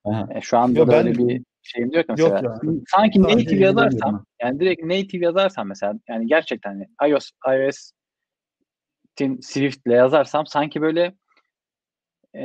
Aha. 0.06 0.28
e, 0.36 0.42
şu 0.42 0.58
anda 0.58 0.80
Yo, 0.80 0.88
da 0.88 0.92
ben- 0.92 1.08
öyle 1.08 1.18
bir 1.18 1.44
şeyim 1.62 1.92
diyor 1.92 2.04
ki 2.04 2.14
Yok 2.18 2.32
mesela 2.42 2.42
ya. 2.44 2.74
sanki 2.88 3.20
Sadece 3.20 3.38
native 3.38 3.64
yazarsam 3.66 4.26
yani 4.42 4.60
direkt 4.60 4.84
native 4.84 5.26
yazarsam 5.26 5.68
mesela 5.68 5.94
yani 6.08 6.28
gerçekten 6.28 6.70
hani 6.70 7.12
iOS 7.12 7.32
iOS 7.48 7.92
Swift'le 9.42 9.90
yazarsam 9.92 10.46
sanki 10.46 10.82
böyle 10.82 11.16
e, 12.36 12.44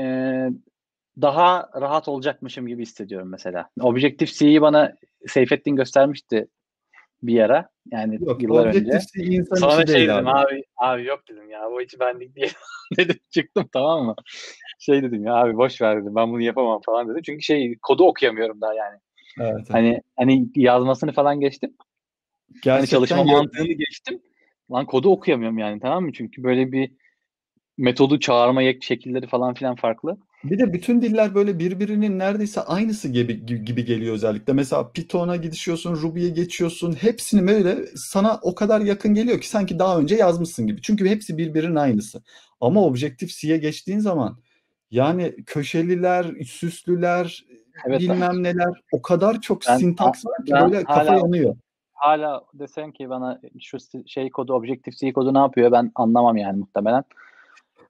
daha 1.20 1.70
rahat 1.80 2.08
olacakmışım 2.08 2.66
gibi 2.66 2.82
hissediyorum 2.82 3.28
mesela. 3.28 3.70
Objective-C'yi 3.80 4.60
bana 4.60 4.94
Seyfettin 5.26 5.76
göstermişti 5.76 6.48
bir 7.22 7.40
ara. 7.40 7.68
Yani 7.90 8.18
Yok, 8.20 8.42
yıllar 8.42 8.66
önce. 8.66 9.00
İnsan 9.16 9.56
Sonra 9.56 9.86
şey 9.86 10.08
dedim 10.08 10.28
abi. 10.28 10.30
abi. 10.30 10.64
abi 10.76 11.04
yok 11.04 11.28
dedim 11.28 11.50
ya 11.50 11.70
bu 11.70 11.80
hiç 11.80 12.00
benlik 12.00 12.36
değil 12.36 12.54
dedim 12.96 13.16
çıktım 13.30 13.68
tamam 13.72 14.04
mı? 14.04 14.14
Şey 14.78 15.02
dedim 15.02 15.24
ya 15.24 15.34
abi 15.34 15.56
boş 15.56 15.80
ver 15.82 16.02
dedim 16.02 16.14
ben 16.14 16.32
bunu 16.32 16.40
yapamam 16.40 16.80
falan 16.86 17.08
dedim. 17.08 17.22
Çünkü 17.22 17.42
şey 17.42 17.78
kodu 17.82 18.04
okuyamıyorum 18.04 18.60
daha 18.60 18.74
yani. 18.74 18.98
Evet, 19.40 19.52
evet. 19.56 19.70
Hani 19.70 20.02
hani 20.16 20.48
yazmasını 20.56 21.12
falan 21.12 21.40
geçtim. 21.40 21.74
Hani 21.78 22.60
Gerçekten 22.62 22.96
çalışma 22.96 23.16
yok. 23.16 23.26
mantığını 23.26 23.72
geçtim. 23.72 24.22
Lan 24.72 24.86
kodu 24.86 25.10
okuyamıyorum 25.10 25.58
yani 25.58 25.80
tamam 25.80 26.04
mı? 26.04 26.12
Çünkü 26.12 26.42
böyle 26.42 26.72
bir 26.72 26.92
metodu 27.78 28.20
çağırma 28.20 28.62
şekilleri 28.80 29.26
falan 29.26 29.54
filan 29.54 29.76
farklı. 29.76 30.18
Bir 30.44 30.58
de 30.58 30.72
bütün 30.72 31.02
diller 31.02 31.34
böyle 31.34 31.58
birbirinin 31.58 32.18
neredeyse 32.18 32.60
aynısı 32.60 33.08
gibi 33.08 33.46
gibi 33.64 33.84
geliyor 33.84 34.14
özellikle. 34.14 34.52
Mesela 34.52 34.92
Python'a 34.92 35.36
gidişiyorsun, 35.36 35.96
Ruby'ye 35.96 36.28
geçiyorsun. 36.28 36.92
Hepsini 36.92 37.48
böyle 37.48 37.76
sana 37.96 38.38
o 38.42 38.54
kadar 38.54 38.80
yakın 38.80 39.14
geliyor 39.14 39.40
ki 39.40 39.48
sanki 39.48 39.78
daha 39.78 39.98
önce 39.98 40.14
yazmışsın 40.14 40.66
gibi. 40.66 40.82
Çünkü 40.82 41.08
hepsi 41.08 41.38
birbirinin 41.38 41.76
aynısı. 41.76 42.22
Ama 42.60 42.80
Objective-C'ye 42.80 43.56
geçtiğin 43.56 43.98
zaman 43.98 44.38
yani 44.90 45.36
köşeliler, 45.46 46.24
süslüler, 46.46 47.44
Evet. 47.86 48.00
bilmem 48.00 48.42
neler 48.42 48.80
o 48.92 49.02
kadar 49.02 49.40
çok 49.40 49.62
Ben- 49.68 49.76
sintaks 49.76 50.26
var 50.26 50.44
ki 50.46 50.52
böyle 50.52 50.84
kafa 50.84 51.06
hala- 51.06 51.16
yanıyor. 51.18 51.56
hala 51.92 52.42
desen 52.54 52.92
ki 52.92 53.08
bana 53.08 53.40
şu 53.60 53.78
şey 54.06 54.30
kodu 54.30 54.52
Objective-C 54.54 55.12
kodu 55.12 55.34
ne 55.34 55.38
yapıyor 55.38 55.72
ben 55.72 55.92
anlamam 55.94 56.36
yani 56.36 56.58
muhtemelen. 56.58 57.04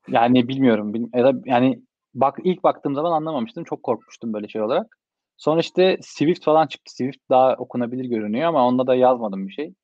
Yani 0.09 0.48
bilmiyorum. 0.48 0.94
Bil- 0.94 1.07
Ya 1.18 1.24
da 1.24 1.32
yani 1.44 1.82
bak 2.14 2.38
ilk 2.44 2.64
baktığım 2.64 2.94
zaman 2.94 3.12
anlamamıştım. 3.12 3.64
Çok 3.64 3.82
korkmuştum 3.82 4.32
böyle 4.32 4.48
şey 4.48 4.62
olarak. 4.62 4.98
Sonra 5.36 5.60
işte 5.60 5.98
Swift 6.02 6.44
falan 6.44 6.66
çıktı. 6.66 6.92
Swift 6.92 7.18
daha 7.30 7.54
okunabilir 7.54 8.04
görünüyor 8.04 8.48
ama 8.48 8.66
onda 8.66 8.86
da 8.86 8.94
yazmadım 8.94 9.48
bir 9.48 9.52
şey. 9.52 9.74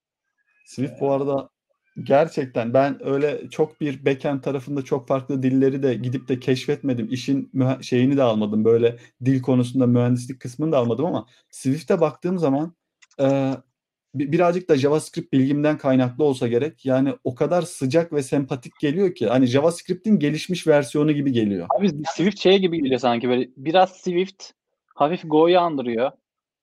Swift 0.66 1.00
bu 1.00 1.12
arada 1.12 1.48
gerçekten 2.02 2.74
ben 2.74 3.06
öyle 3.06 3.50
çok 3.50 3.80
bir 3.80 4.04
backend 4.04 4.42
tarafında 4.42 4.82
çok 4.82 5.08
farklı 5.08 5.42
dilleri 5.42 5.82
de 5.82 5.94
gidip 5.94 6.28
de 6.28 6.40
keşfetmedim. 6.40 7.08
İşin 7.10 7.52
şeyini 7.80 8.16
de 8.16 8.22
almadım. 8.22 8.64
Böyle 8.64 8.96
dil 9.24 9.42
konusunda 9.42 9.86
mühendislik 9.86 10.40
kısmını 10.40 10.72
da 10.72 10.78
almadım 10.78 11.06
ama 11.06 11.26
Swift'e 11.50 12.00
baktığım 12.00 12.38
zaman 12.38 12.74
birazcık 14.18 14.68
da 14.68 14.76
JavaScript 14.76 15.32
bilgimden 15.32 15.78
kaynaklı 15.78 16.24
olsa 16.24 16.48
gerek. 16.48 16.86
Yani 16.86 17.14
o 17.24 17.34
kadar 17.34 17.62
sıcak 17.62 18.12
ve 18.12 18.22
sempatik 18.22 18.80
geliyor 18.80 19.14
ki 19.14 19.26
hani 19.26 19.46
JavaScript'in 19.46 20.18
gelişmiş 20.18 20.66
versiyonu 20.66 21.12
gibi 21.12 21.32
geliyor. 21.32 21.66
Abi 21.78 21.90
Swift 22.16 22.38
şey 22.38 22.58
gibi 22.58 22.82
geliyor 22.82 23.00
sanki 23.00 23.28
böyle 23.28 23.48
biraz 23.56 23.92
Swift 23.92 24.44
hafif 24.94 25.20
Go'yu 25.24 25.58
andırıyor. 25.58 26.10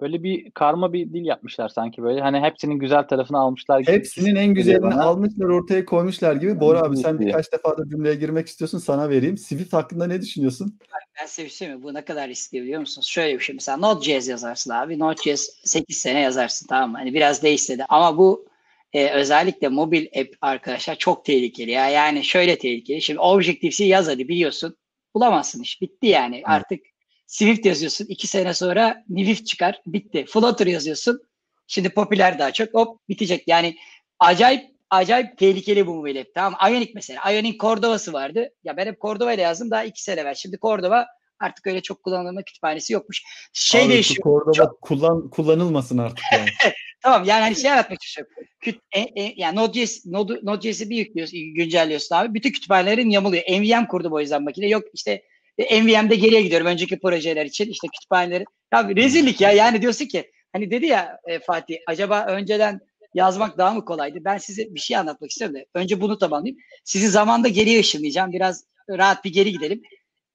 Böyle 0.02 0.24
bir 0.24 0.52
karma 0.52 0.93
bir 0.93 1.14
dil 1.14 1.26
yapmışlar 1.26 1.70
sanki 1.70 2.04
böyle. 2.04 2.22
Hani 2.22 2.39
hepsinin 2.39 2.80
güzel 2.80 3.04
tarafını 3.04 3.39
almışlar 3.39 3.80
gibi. 3.80 3.91
Hepsinin 3.91 4.36
en 4.36 4.54
güzelini 4.54 4.82
bana. 4.82 5.04
almışlar 5.04 5.46
ortaya 5.46 5.86
koymuşlar 5.86 6.36
gibi. 6.36 6.60
Bora 6.60 6.80
abi 6.80 6.98
sen 6.98 7.20
birkaç 7.20 7.52
defa 7.54 7.78
da 7.78 7.89
cümleye 7.89 8.16
girmek 8.16 8.48
istiyorsun 8.48 8.78
sana 8.78 9.10
vereyim. 9.10 9.38
Swift 9.38 9.74
hakkında 9.74 10.08
ne 10.08 10.22
düşünüyorsun? 10.22 10.80
Ben 11.22 11.26
size 11.26 11.46
bir 11.46 11.52
şey 11.52 11.76
mi? 11.76 11.84
Bu 11.84 11.93
ne 11.93 12.06
kadar 12.06 12.30
riskli 12.30 12.62
biliyor 12.62 12.80
musunuz? 12.80 13.08
Şöyle 13.08 13.34
bir 13.34 13.39
şey 13.39 13.56
mesela 13.56 13.78
Node.js 13.78 14.30
yazarsın 14.30 14.72
abi. 14.72 15.00
Node.js 15.00 15.50
8 15.64 15.98
sene 15.98 16.22
yazarsın 16.22 16.68
tamam 16.68 16.91
mı? 16.91 16.98
Hani 16.98 17.14
biraz 17.14 17.43
değişse 17.43 17.78
de 17.78 17.86
ama 17.89 18.18
bu 18.18 18.46
e, 18.93 19.10
özellikle 19.10 19.68
mobil 19.68 20.08
app 20.20 20.36
arkadaşlar 20.41 20.96
çok 20.96 21.26
tehlikeli 21.26 21.72
ya. 21.72 21.89
Yani 21.89 22.24
şöyle 22.24 22.58
tehlikeli. 22.58 23.02
Şimdi 23.02 23.20
Objective-C 23.20 23.86
yaz 23.86 24.08
hadi 24.08 24.28
biliyorsun. 24.28 24.78
Bulamazsın 25.16 25.62
iş. 25.62 25.82
Bitti 25.82 26.08
yani. 26.08 26.41
Artık 26.46 26.80
Swift 27.28 27.66
yazıyorsun. 27.66 28.06
2 28.10 28.28
sene 28.28 28.54
sonra 28.54 29.04
Nivift 29.10 29.48
çıkar. 29.48 29.82
Bitti. 29.86 30.26
Flutter 30.26 30.68
yazıyorsun. 30.68 31.22
Şimdi 31.68 31.90
popüler 31.90 32.40
daha 32.40 32.52
çok. 32.52 32.74
Hop 32.74 33.10
bitecek. 33.10 33.48
Yani 33.48 33.78
acayip 34.20 34.76
acayip 34.90 35.38
tehlikeli 35.38 35.88
bu 35.88 35.96
mobil 35.96 36.22
app. 36.22 36.36
Tamam? 36.36 36.60
Ionic 36.70 36.92
mesela. 36.96 37.32
Ionic 37.32 37.58
Cordova'sı 37.58 38.14
vardı. 38.14 38.50
Ya 38.64 38.78
ben 38.78 38.86
hep 38.86 39.02
Cordova 39.02 39.34
ile 39.34 39.42
yazdım 39.42 39.72
daha 39.72 39.84
2 39.84 40.04
sene 40.04 40.22
evvel. 40.22 40.36
Şimdi 40.36 40.58
Cordova 40.62 41.08
artık 41.40 41.68
öyle 41.68 41.82
çok 41.82 42.04
kullanılma 42.04 42.42
kütüphanesi 42.42 42.94
yokmuş. 42.94 43.24
Şey 43.54 43.82
Abi, 43.82 43.90
değişiyor. 43.90 44.24
Cordova 44.24 44.72
kullan, 44.82 45.30
kullanılmasın 45.30 45.98
artık 45.98 46.26
yani. 46.32 46.50
Tamam 47.02 47.24
yani 47.26 47.42
hani 47.42 47.56
şey 47.56 47.72
anlatmak 47.72 48.04
istiyorum. 48.04 48.34
Küt, 48.60 48.80
e, 48.92 49.00
e, 49.00 49.34
yani 49.38 49.56
Node.js, 49.56 50.06
Node, 50.06 50.40
Node.js'i 50.44 50.90
bir 50.90 50.98
yüklüyorsun, 50.98 51.40
güncelliyorsun 51.40 52.16
abi. 52.16 52.34
Bütün 52.34 52.52
kütüphanelerin 52.52 53.10
yamuluyor. 53.10 53.44
NVM 53.44 53.88
kurdum 53.88 54.14
o 54.14 54.20
yüzden 54.20 54.44
makine. 54.44 54.68
Yok 54.68 54.84
işte 54.94 55.24
e, 55.58 55.84
NVM'de 55.84 56.16
geriye 56.16 56.41
gidiyorum 56.41 56.68
önceki 56.68 56.99
projeler 56.99 57.45
için. 57.45 57.70
işte 57.70 57.88
kütüphaneleri. 57.88 58.45
Ya 58.74 58.89
rezillik 58.95 59.41
ya. 59.41 59.51
Yani 59.51 59.82
diyorsun 59.82 60.06
ki 60.06 60.32
hani 60.53 60.72
dedi 60.72 60.86
ya 60.86 61.20
e, 61.28 61.39
Fatih 61.39 61.78
acaba 61.88 62.26
önceden 62.26 62.80
yazmak 63.14 63.58
daha 63.58 63.74
mı 63.74 63.86
kolaydı? 63.86 64.20
Ben 64.26 64.38
size 64.38 64.76
bir 64.76 64.80
şey 64.80 64.97
anlatmak 64.97 65.32
istiyorum 65.32 65.56
da 65.56 65.66
önce 65.74 66.01
bunu 66.01 66.18
tamamlayayım. 66.18 66.58
Sizi 66.84 67.08
zamanda 67.10 67.47
geriye 67.47 67.80
ışınlayacağım. 67.80 68.32
Biraz 68.32 68.66
rahat 68.89 69.26
bir 69.26 69.34
geri 69.34 69.51
gidelim. 69.51 69.82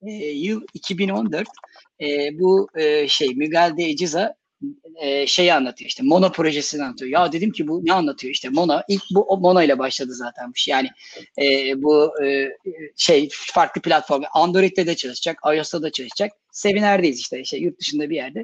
E, 0.02 0.12
yıl 0.12 0.62
2014. 0.74 1.48
E, 2.00 2.38
bu 2.38 2.68
e, 2.74 3.08
şey 3.08 3.28
Miguel 3.28 3.74
de 3.76 3.88
Iciza 3.88 4.34
e, 5.00 5.26
şeyi 5.26 5.54
anlatıyor 5.54 5.88
işte 5.88 6.02
Mono 6.02 6.32
projesini 6.32 6.82
anlatıyor. 6.82 7.10
Ya 7.10 7.32
dedim 7.32 7.52
ki 7.52 7.68
bu 7.68 7.86
ne 7.86 7.92
anlatıyor 7.92 8.34
işte 8.34 8.48
Mono 8.48 8.80
ilk 8.88 9.02
bu 9.10 9.20
o 9.20 9.36
Mono 9.36 9.62
ile 9.62 9.78
başladı 9.78 10.14
zaten 10.14 10.48
bu. 10.48 10.52
Yani 10.66 10.88
e, 11.42 11.82
bu 11.82 12.24
e, 12.24 12.48
şey 12.96 13.28
farklı 13.32 13.80
platform 13.80 14.22
Android'de 14.32 14.86
de 14.86 14.96
çalışacak, 14.96 15.38
iOS'ta 15.54 15.82
da 15.82 15.90
çalışacak. 15.90 16.32
Sevinerdeyiz 16.52 17.20
işte 17.20 17.44
şey 17.44 17.60
yurt 17.60 17.80
dışında 17.80 18.10
bir 18.10 18.16
yerde. 18.16 18.42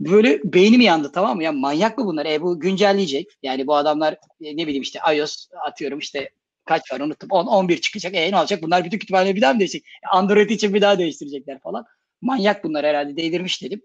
Böyle 0.00 0.40
beynim 0.44 0.80
yandı 0.80 1.12
tamam 1.14 1.36
mı? 1.36 1.44
Ya 1.44 1.52
manyak 1.52 1.98
mı 1.98 2.06
bunlar? 2.06 2.26
E 2.26 2.42
bu 2.42 2.60
güncelleyecek. 2.60 3.26
Yani 3.42 3.66
bu 3.66 3.76
adamlar 3.76 4.12
e, 4.40 4.56
ne 4.56 4.66
bileyim 4.66 4.82
işte 4.82 5.00
iOS 5.14 5.48
atıyorum 5.66 5.98
işte 5.98 6.30
kaç 6.64 6.92
var 6.92 7.00
unuttum. 7.00 7.28
10 7.30 7.46
11 7.46 7.80
çıkacak. 7.80 8.14
E 8.14 8.32
ne 8.32 8.38
olacak? 8.38 8.62
Bunlar 8.62 8.84
bütün 8.84 8.98
kütüphaneleri 8.98 9.36
bir 9.36 9.40
daha 9.42 9.52
mı 9.52 9.58
değişecek? 9.58 9.84
Android 10.12 10.50
için 10.50 10.74
bir 10.74 10.80
daha 10.80 10.98
değiştirecekler 10.98 11.60
falan. 11.60 11.84
Manyak 12.20 12.64
bunlar 12.64 12.86
herhalde 12.86 13.16
değdirmiş 13.16 13.62
dedim 13.62 13.82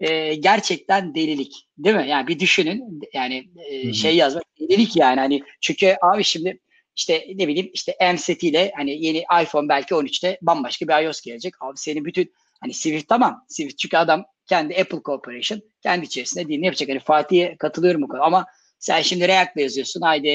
e, 0.00 0.34
gerçekten 0.34 1.14
delilik. 1.14 1.68
Değil 1.78 1.96
mi? 1.96 2.08
Yani 2.08 2.26
bir 2.26 2.38
düşünün 2.38 3.00
yani 3.14 3.48
e, 3.70 3.92
şey 3.92 4.16
yazmak 4.16 4.44
delilik 4.60 4.96
yani 4.96 5.20
hani 5.20 5.42
çünkü 5.60 5.96
abi 6.02 6.24
şimdi 6.24 6.60
işte 6.96 7.26
ne 7.34 7.48
bileyim 7.48 7.70
işte 7.74 8.12
MSET 8.12 8.42
ile 8.42 8.72
hani 8.76 9.04
yeni 9.04 9.24
iPhone 9.42 9.68
belki 9.68 9.94
13'te 9.94 10.38
bambaşka 10.42 10.88
bir 10.88 11.04
iOS 11.04 11.20
gelecek. 11.20 11.54
Abi 11.60 11.76
senin 11.76 12.04
bütün 12.04 12.32
hani 12.60 12.74
Swift 12.74 13.08
tamam. 13.08 13.44
Swift 13.48 13.78
çünkü 13.78 13.96
adam 13.96 14.24
kendi 14.46 14.76
Apple 14.76 15.00
Corporation 15.04 15.62
kendi 15.82 16.06
içerisinde 16.06 16.48
dilini 16.48 16.64
yapacak. 16.66 16.88
Hani 16.88 17.00
Fatih'e 17.00 17.56
katılıyorum 17.56 18.02
bu 18.02 18.08
konuda 18.08 18.24
ama 18.24 18.46
sen 18.78 19.02
şimdi 19.02 19.28
React'la 19.28 19.60
yazıyorsun. 19.60 20.00
Haydi 20.00 20.28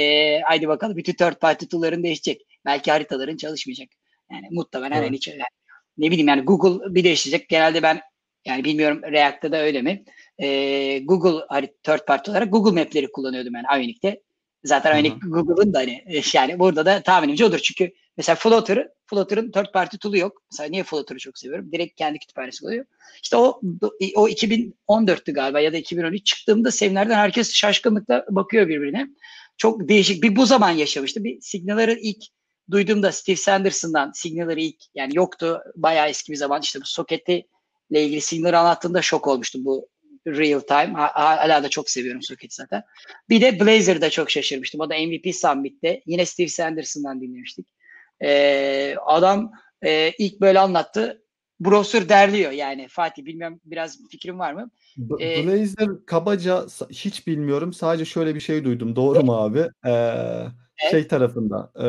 haydi 0.45 0.67
bakalım 0.67 0.97
bütün 0.97 1.13
third 1.13 1.35
party 1.35 1.65
tool'ların 1.65 2.03
değişecek. 2.03 2.41
Belki 2.65 2.91
haritaların 2.91 3.37
çalışmayacak. 3.37 3.89
Yani 4.31 4.47
muhtemelen 4.51 4.97
Evet. 4.97 5.07
hani 5.07 5.37
yani 5.37 5.43
ne 5.97 6.11
bileyim 6.11 6.27
yani 6.27 6.41
Google 6.41 6.95
bir 6.95 7.03
değişecek. 7.03 7.49
Genelde 7.49 7.83
ben 7.83 8.01
Yani 8.45 8.63
bilmiyorum 8.63 9.01
React'ta 9.03 9.51
da 9.51 9.57
öyle 9.57 9.81
mi? 9.81 10.03
Ee, 10.39 10.99
Google 10.99 11.69
third 11.83 12.05
party 12.07 12.31
olarak 12.31 12.51
Google 12.51 12.81
Map'leri 12.81 13.11
kullanıyordum 13.11 13.53
yani 13.53 13.81
Ionic'te. 13.81 14.21
Zaten 14.63 14.97
Ionic 14.97 15.15
Google'ın 15.27 15.73
da 15.73 15.79
hani 15.79 16.21
yani 16.33 16.59
burada 16.59 16.85
da 16.85 17.01
tahminimce 17.01 17.45
odur. 17.45 17.59
Çünkü 17.59 17.91
mesela 18.17 18.35
Flutter, 18.35 18.87
Flutter'ın 19.05 19.51
third 19.51 19.71
party 19.73 19.97
tool'u 19.97 20.17
yok. 20.17 20.43
Mesela 20.51 20.69
niye 20.69 20.83
Flutter'ı 20.83 21.19
çok 21.19 21.37
seviyorum? 21.37 21.71
Direkt 21.71 21.95
kendi 21.95 22.19
kütüphanesi 22.19 22.65
oluyor. 22.65 22.85
İşte 23.23 23.37
o 23.37 23.61
o 24.15 24.27
2014'tü 24.27 25.33
galiba 25.33 25.59
ya 25.59 25.73
da 25.73 25.77
2013 25.77 26.25
çıktığımda 26.25 26.71
seminerden 26.71 27.15
herkes 27.15 27.53
şaşkınlıkla 27.53 28.25
bakıyor 28.29 28.67
birbirine. 28.67 29.07
Çok 29.57 29.89
değişik 29.89 30.23
bir 30.23 30.35
bu 30.35 30.45
zaman 30.45 30.71
yaşamıştı. 30.71 31.23
Bir 31.23 31.41
Signal'ları 31.41 31.93
ilk 31.93 32.23
duyduğumda 32.71 33.11
Steve 33.11 33.35
Sanderson'dan 33.35 34.11
Signal'ları 34.11 34.59
ilk 34.59 34.81
yani 34.95 35.15
yoktu. 35.15 35.61
Bayağı 35.75 36.09
eski 36.09 36.31
bir 36.31 36.37
zaman 36.37 36.61
işte 36.61 36.81
bu 36.81 36.85
soketi 36.85 37.47
ile 37.89 38.05
ilgili 38.05 38.21
Signal'ı 38.21 38.57
anlattığımda 38.57 39.01
şok 39.01 39.27
olmuştum 39.27 39.65
bu 39.65 39.89
real 40.27 40.59
time. 40.59 40.93
Hala 40.93 41.63
da 41.63 41.69
çok 41.69 41.89
seviyorum 41.89 42.21
soketi 42.21 42.55
zaten. 42.55 42.83
Bir 43.29 43.41
de 43.41 43.59
Blazer'da 43.59 44.09
çok 44.09 44.31
şaşırmıştım. 44.31 44.81
O 44.81 44.89
da 44.89 44.95
MVP 44.95 45.35
Summit'te. 45.35 46.01
Yine 46.05 46.25
Steve 46.25 46.47
Sanderson'dan 46.47 47.21
dinlemiştik. 47.21 47.67
Ee, 48.23 48.95
adam 49.05 49.51
e, 49.85 50.11
ilk 50.19 50.41
böyle 50.41 50.59
anlattı. 50.59 51.23
Browser 51.59 52.09
derliyor 52.09 52.51
yani 52.51 52.87
Fatih 52.89 53.25
bilmem 53.25 53.59
biraz 53.65 53.99
fikrin 54.11 54.39
var 54.39 54.53
mı? 54.53 54.71
Ee, 55.19 55.45
Blazer 55.45 55.89
kabaca 56.05 56.65
hiç 56.89 57.27
bilmiyorum. 57.27 57.73
Sadece 57.73 58.05
şöyle 58.05 58.35
bir 58.35 58.39
şey 58.39 58.63
duydum. 58.63 58.95
Doğru 58.95 59.23
mu 59.23 59.33
abi? 59.33 59.59
Ee, 59.59 59.91
evet. 60.83 60.91
Şey 60.91 61.07
tarafında, 61.07 61.71
e, 61.75 61.87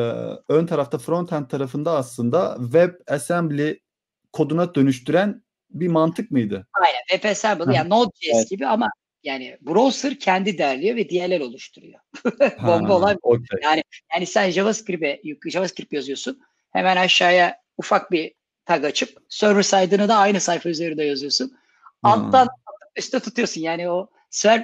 ön 0.53 0.65
tarafta 0.65 0.97
frontend 0.97 1.45
tarafında 1.45 1.91
aslında 1.91 2.57
web 2.61 2.93
assembly 3.07 3.79
koduna 4.33 4.75
dönüştüren 4.75 5.43
bir 5.73 5.87
mantık 5.87 6.31
mıydı? 6.31 6.67
Aynen. 6.73 7.01
WebAssembly 7.09 7.75
yani 7.75 7.89
Node.js 7.89 8.35
evet. 8.35 8.49
gibi 8.49 8.67
ama 8.67 8.89
yani 9.23 9.57
browser 9.61 10.19
kendi 10.19 10.57
derliyor 10.57 10.95
ve 10.95 11.09
DLL 11.09 11.41
oluşturuyor. 11.41 11.99
Bomba 12.67 12.97
olan 12.97 13.17
okay. 13.21 13.59
yani 13.63 13.83
yani 14.15 14.25
sen 14.25 14.49
JavaScript'e 14.49 15.21
JavaScript 15.49 15.93
yazıyorsun. 15.93 16.41
Hemen 16.71 16.97
aşağıya 16.97 17.55
ufak 17.77 18.11
bir 18.11 18.33
tag 18.65 18.85
açıp 18.85 19.17
server 19.29 19.63
side'ını 19.63 20.07
da 20.07 20.15
aynı 20.15 20.39
sayfa 20.39 20.69
üzerinde 20.69 21.03
yazıyorsun. 21.03 21.57
Alttan 22.03 22.47
üstte 22.95 23.19
tutuyorsun. 23.19 23.61
Yani 23.61 23.89
o 23.89 24.09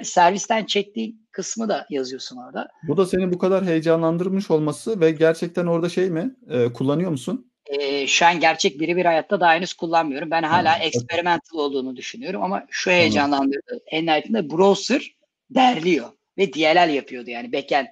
servisten 0.02 0.64
çektiğin 0.64 1.28
kısmı 1.32 1.68
da 1.68 1.86
yazıyorsun 1.90 2.36
orada. 2.36 2.68
Bu 2.88 2.96
da 2.96 3.06
seni 3.06 3.32
bu 3.32 3.38
kadar 3.38 3.64
heyecanlandırmış 3.64 4.50
olması 4.50 5.00
ve 5.00 5.10
gerçekten 5.10 5.66
orada 5.66 5.88
şey 5.88 6.10
mi? 6.10 6.36
E, 6.48 6.72
kullanıyor 6.72 7.10
musun? 7.10 7.47
E, 7.68 8.06
şu 8.06 8.26
an 8.26 8.40
gerçek 8.40 8.80
birebir 8.80 9.04
hayatta 9.04 9.40
daha 9.40 9.54
henüz 9.54 9.72
kullanmıyorum. 9.72 10.30
Ben 10.30 10.42
hala 10.42 10.78
hmm. 10.78 10.86
experimental 10.86 11.58
olduğunu 11.58 11.96
düşünüyorum 11.96 12.42
ama 12.42 12.66
şu 12.70 12.90
heyecanlandırdı. 12.90 13.70
Hmm. 13.70 13.78
En 13.86 14.06
nihayetinde 14.06 14.50
browser 14.50 15.16
derliyor 15.50 16.08
ve 16.38 16.52
DLL 16.52 16.94
yapıyordu 16.94 17.30
yani 17.30 17.52
backend 17.52 17.86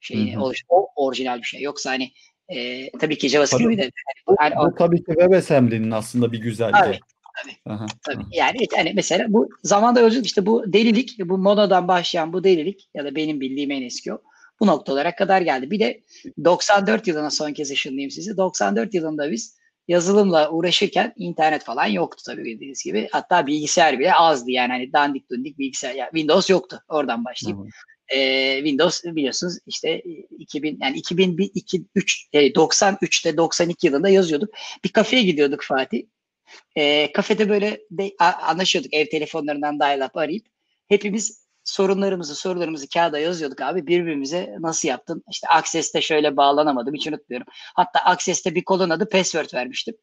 şeyini 0.00 0.34
hmm. 0.34 0.42
oluş 0.42 0.62
o 0.68 0.88
orijinal 0.96 1.38
bir 1.38 1.46
şey. 1.46 1.60
Yoksa 1.60 1.90
hani 1.90 2.10
e, 2.48 2.90
tabii 2.90 3.18
ki 3.18 3.28
JavaScript'i 3.28 3.78
de 3.78 3.90
yani, 4.40 4.54
bu, 4.56 4.66
bu 4.66 4.74
tabii 4.74 4.98
ki 4.98 5.06
WebAssembly'nin 5.06 5.90
aslında 5.90 6.32
bir 6.32 6.38
güzelliği. 6.38 6.82
Evet. 6.86 7.00
Tabii. 7.42 7.74
Aha, 7.74 7.86
tabii. 8.02 8.22
Aha. 8.22 8.28
Yani, 8.32 8.58
yani 8.76 8.92
mesela 8.94 9.26
bu 9.28 9.48
zamanda 9.62 10.00
yolculuk 10.00 10.26
işte 10.26 10.46
bu 10.46 10.72
delilik, 10.72 11.18
bu 11.18 11.38
modadan 11.38 11.88
başlayan 11.88 12.32
bu 12.32 12.44
delilik 12.44 12.88
ya 12.94 13.04
da 13.04 13.14
benim 13.14 13.40
bildiğim 13.40 13.70
en 13.70 13.82
eski 13.82 14.14
o 14.14 14.22
bu 14.60 14.66
noktalara 14.66 15.14
kadar 15.14 15.40
geldi. 15.40 15.70
Bir 15.70 15.80
de 15.80 16.02
94 16.44 17.06
yılına 17.06 17.30
son 17.30 17.52
kez 17.52 17.70
ışınlayayım 17.70 18.10
sizi. 18.10 18.36
94 18.36 18.94
yılında 18.94 19.30
biz 19.30 19.56
yazılımla 19.88 20.50
uğraşırken 20.50 21.12
internet 21.16 21.64
falan 21.64 21.86
yoktu 21.86 22.22
tabii 22.26 22.44
bildiğiniz 22.44 22.84
gibi. 22.84 23.08
Hatta 23.12 23.46
bilgisayar 23.46 23.98
bile 23.98 24.14
azdı 24.14 24.50
yani 24.50 24.72
hani 24.72 24.92
dandik 24.92 25.30
dundik 25.30 25.58
bilgisayar. 25.58 25.94
Yani 25.94 26.10
Windows 26.10 26.50
yoktu. 26.50 26.80
Oradan 26.88 27.24
başlayayım. 27.24 27.68
Ee, 28.08 28.56
Windows 28.56 29.04
biliyorsunuz 29.04 29.58
işte 29.66 30.02
2000 30.38 30.78
yani 30.82 30.96
2001 30.96 31.50
2003 31.54 32.28
e, 32.32 32.52
93'te 32.52 33.36
92 33.36 33.86
yılında 33.86 34.08
yazıyorduk. 34.08 34.54
Bir 34.84 34.88
kafeye 34.88 35.22
gidiyorduk 35.22 35.62
Fatih. 35.62 36.02
E, 36.76 37.12
kafede 37.12 37.48
böyle 37.48 37.80
de, 37.90 38.12
anlaşıyorduk 38.42 38.94
ev 38.94 39.06
telefonlarından 39.06 39.80
dial-up 39.80 40.16
arayıp 40.16 40.46
hepimiz 40.88 41.45
sorunlarımızı, 41.66 42.34
sorularımızı 42.34 42.88
kağıda 42.88 43.18
yazıyorduk 43.18 43.60
abi. 43.60 43.86
Birbirimize 43.86 44.56
nasıl 44.60 44.88
yaptın? 44.88 45.22
İşte 45.30 45.48
Access'te 45.48 46.02
şöyle 46.02 46.36
bağlanamadım. 46.36 46.94
Hiç 46.94 47.06
unutmuyorum. 47.06 47.46
Hatta 47.52 48.00
Access'te 48.00 48.54
bir 48.54 48.64
kolon 48.64 48.90
adı 48.90 49.08
password 49.08 49.54
vermiştim. 49.54 49.94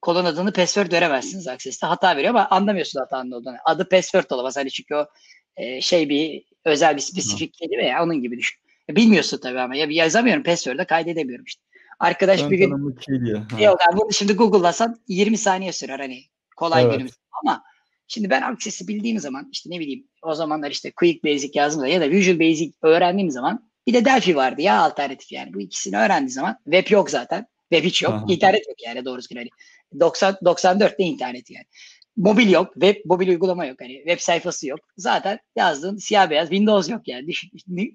Kolon 0.00 0.24
adını 0.24 0.52
password 0.52 0.92
veremezsiniz 0.92 1.48
Access'te. 1.48 1.86
Hata 1.86 2.16
veriyor 2.16 2.30
ama 2.30 2.48
anlamıyorsun 2.48 3.00
hatanın 3.00 3.30
olduğunu. 3.30 3.56
Adı 3.64 3.88
password 3.88 4.30
olamaz. 4.30 4.56
Hani 4.56 4.70
çünkü 4.70 4.94
o 4.94 5.06
e, 5.56 5.80
şey 5.80 6.08
bir 6.08 6.44
özel 6.64 6.96
bir 6.96 7.00
spesifik 7.00 7.54
kelime 7.54 7.86
ya 7.86 8.04
onun 8.04 8.22
gibi 8.22 8.38
düşün. 8.38 8.58
Bilmiyorsun 8.90 9.38
tabii 9.42 9.60
ama 9.60 9.76
ya 9.76 9.86
yazamıyorum 9.90 10.42
password'da 10.42 10.86
kaydedemiyorum 10.86 11.44
işte. 11.44 11.62
Arkadaş 12.00 12.42
Ön 12.42 12.50
bir 12.50 12.58
gün 12.58 12.70
yok 13.58 13.80
yani 13.80 13.96
bunu 13.96 14.12
şimdi 14.12 14.32
Google'lasan 14.32 15.00
20 15.08 15.38
saniye 15.38 15.72
sürer 15.72 15.98
hani 15.98 16.22
kolay 16.56 16.82
evet. 16.82 16.92
günümüz 16.92 17.12
ama 17.42 17.64
Şimdi 18.08 18.30
ben 18.30 18.42
Access'i 18.42 18.88
bildiğim 18.88 19.18
zaman 19.18 19.48
işte 19.52 19.70
ne 19.70 19.80
bileyim 19.80 20.06
o 20.22 20.34
zamanlar 20.34 20.70
işte 20.70 20.90
Quick 20.90 21.24
Basic 21.24 21.50
yazdığımda 21.54 21.88
ya 21.88 22.00
da 22.00 22.10
Visual 22.10 22.40
Basic 22.40 22.72
öğrendiğim 22.82 23.30
zaman 23.30 23.70
bir 23.86 23.94
de 23.94 24.04
Delphi 24.04 24.36
vardı 24.36 24.62
ya 24.62 24.80
alternatif 24.80 25.32
yani. 25.32 25.54
Bu 25.54 25.60
ikisini 25.60 25.96
öğrendiğim 25.96 26.28
zaman 26.28 26.56
web 26.64 26.90
yok 26.90 27.10
zaten. 27.10 27.46
Web 27.72 27.84
hiç 27.84 28.02
yok. 28.02 28.12
Aha. 28.12 28.24
İnternet 28.28 28.68
yok 28.68 28.76
yani 28.86 29.04
doğru 29.04 29.18
düzgün 29.18 29.36
hani. 29.36 29.48
90, 30.00 30.34
94'te 30.34 31.04
internet 31.04 31.50
yani. 31.50 31.64
Mobil 32.16 32.50
yok. 32.50 32.72
Web, 32.72 32.96
mobil 33.04 33.28
uygulama 33.28 33.66
yok. 33.66 33.80
Hani 33.80 33.94
web 33.94 34.18
sayfası 34.20 34.68
yok. 34.68 34.80
Zaten 34.96 35.38
yazdığın 35.56 35.96
siyah 35.96 36.30
beyaz 36.30 36.48
Windows 36.48 36.90
yok 36.90 37.08
yani. 37.08 37.32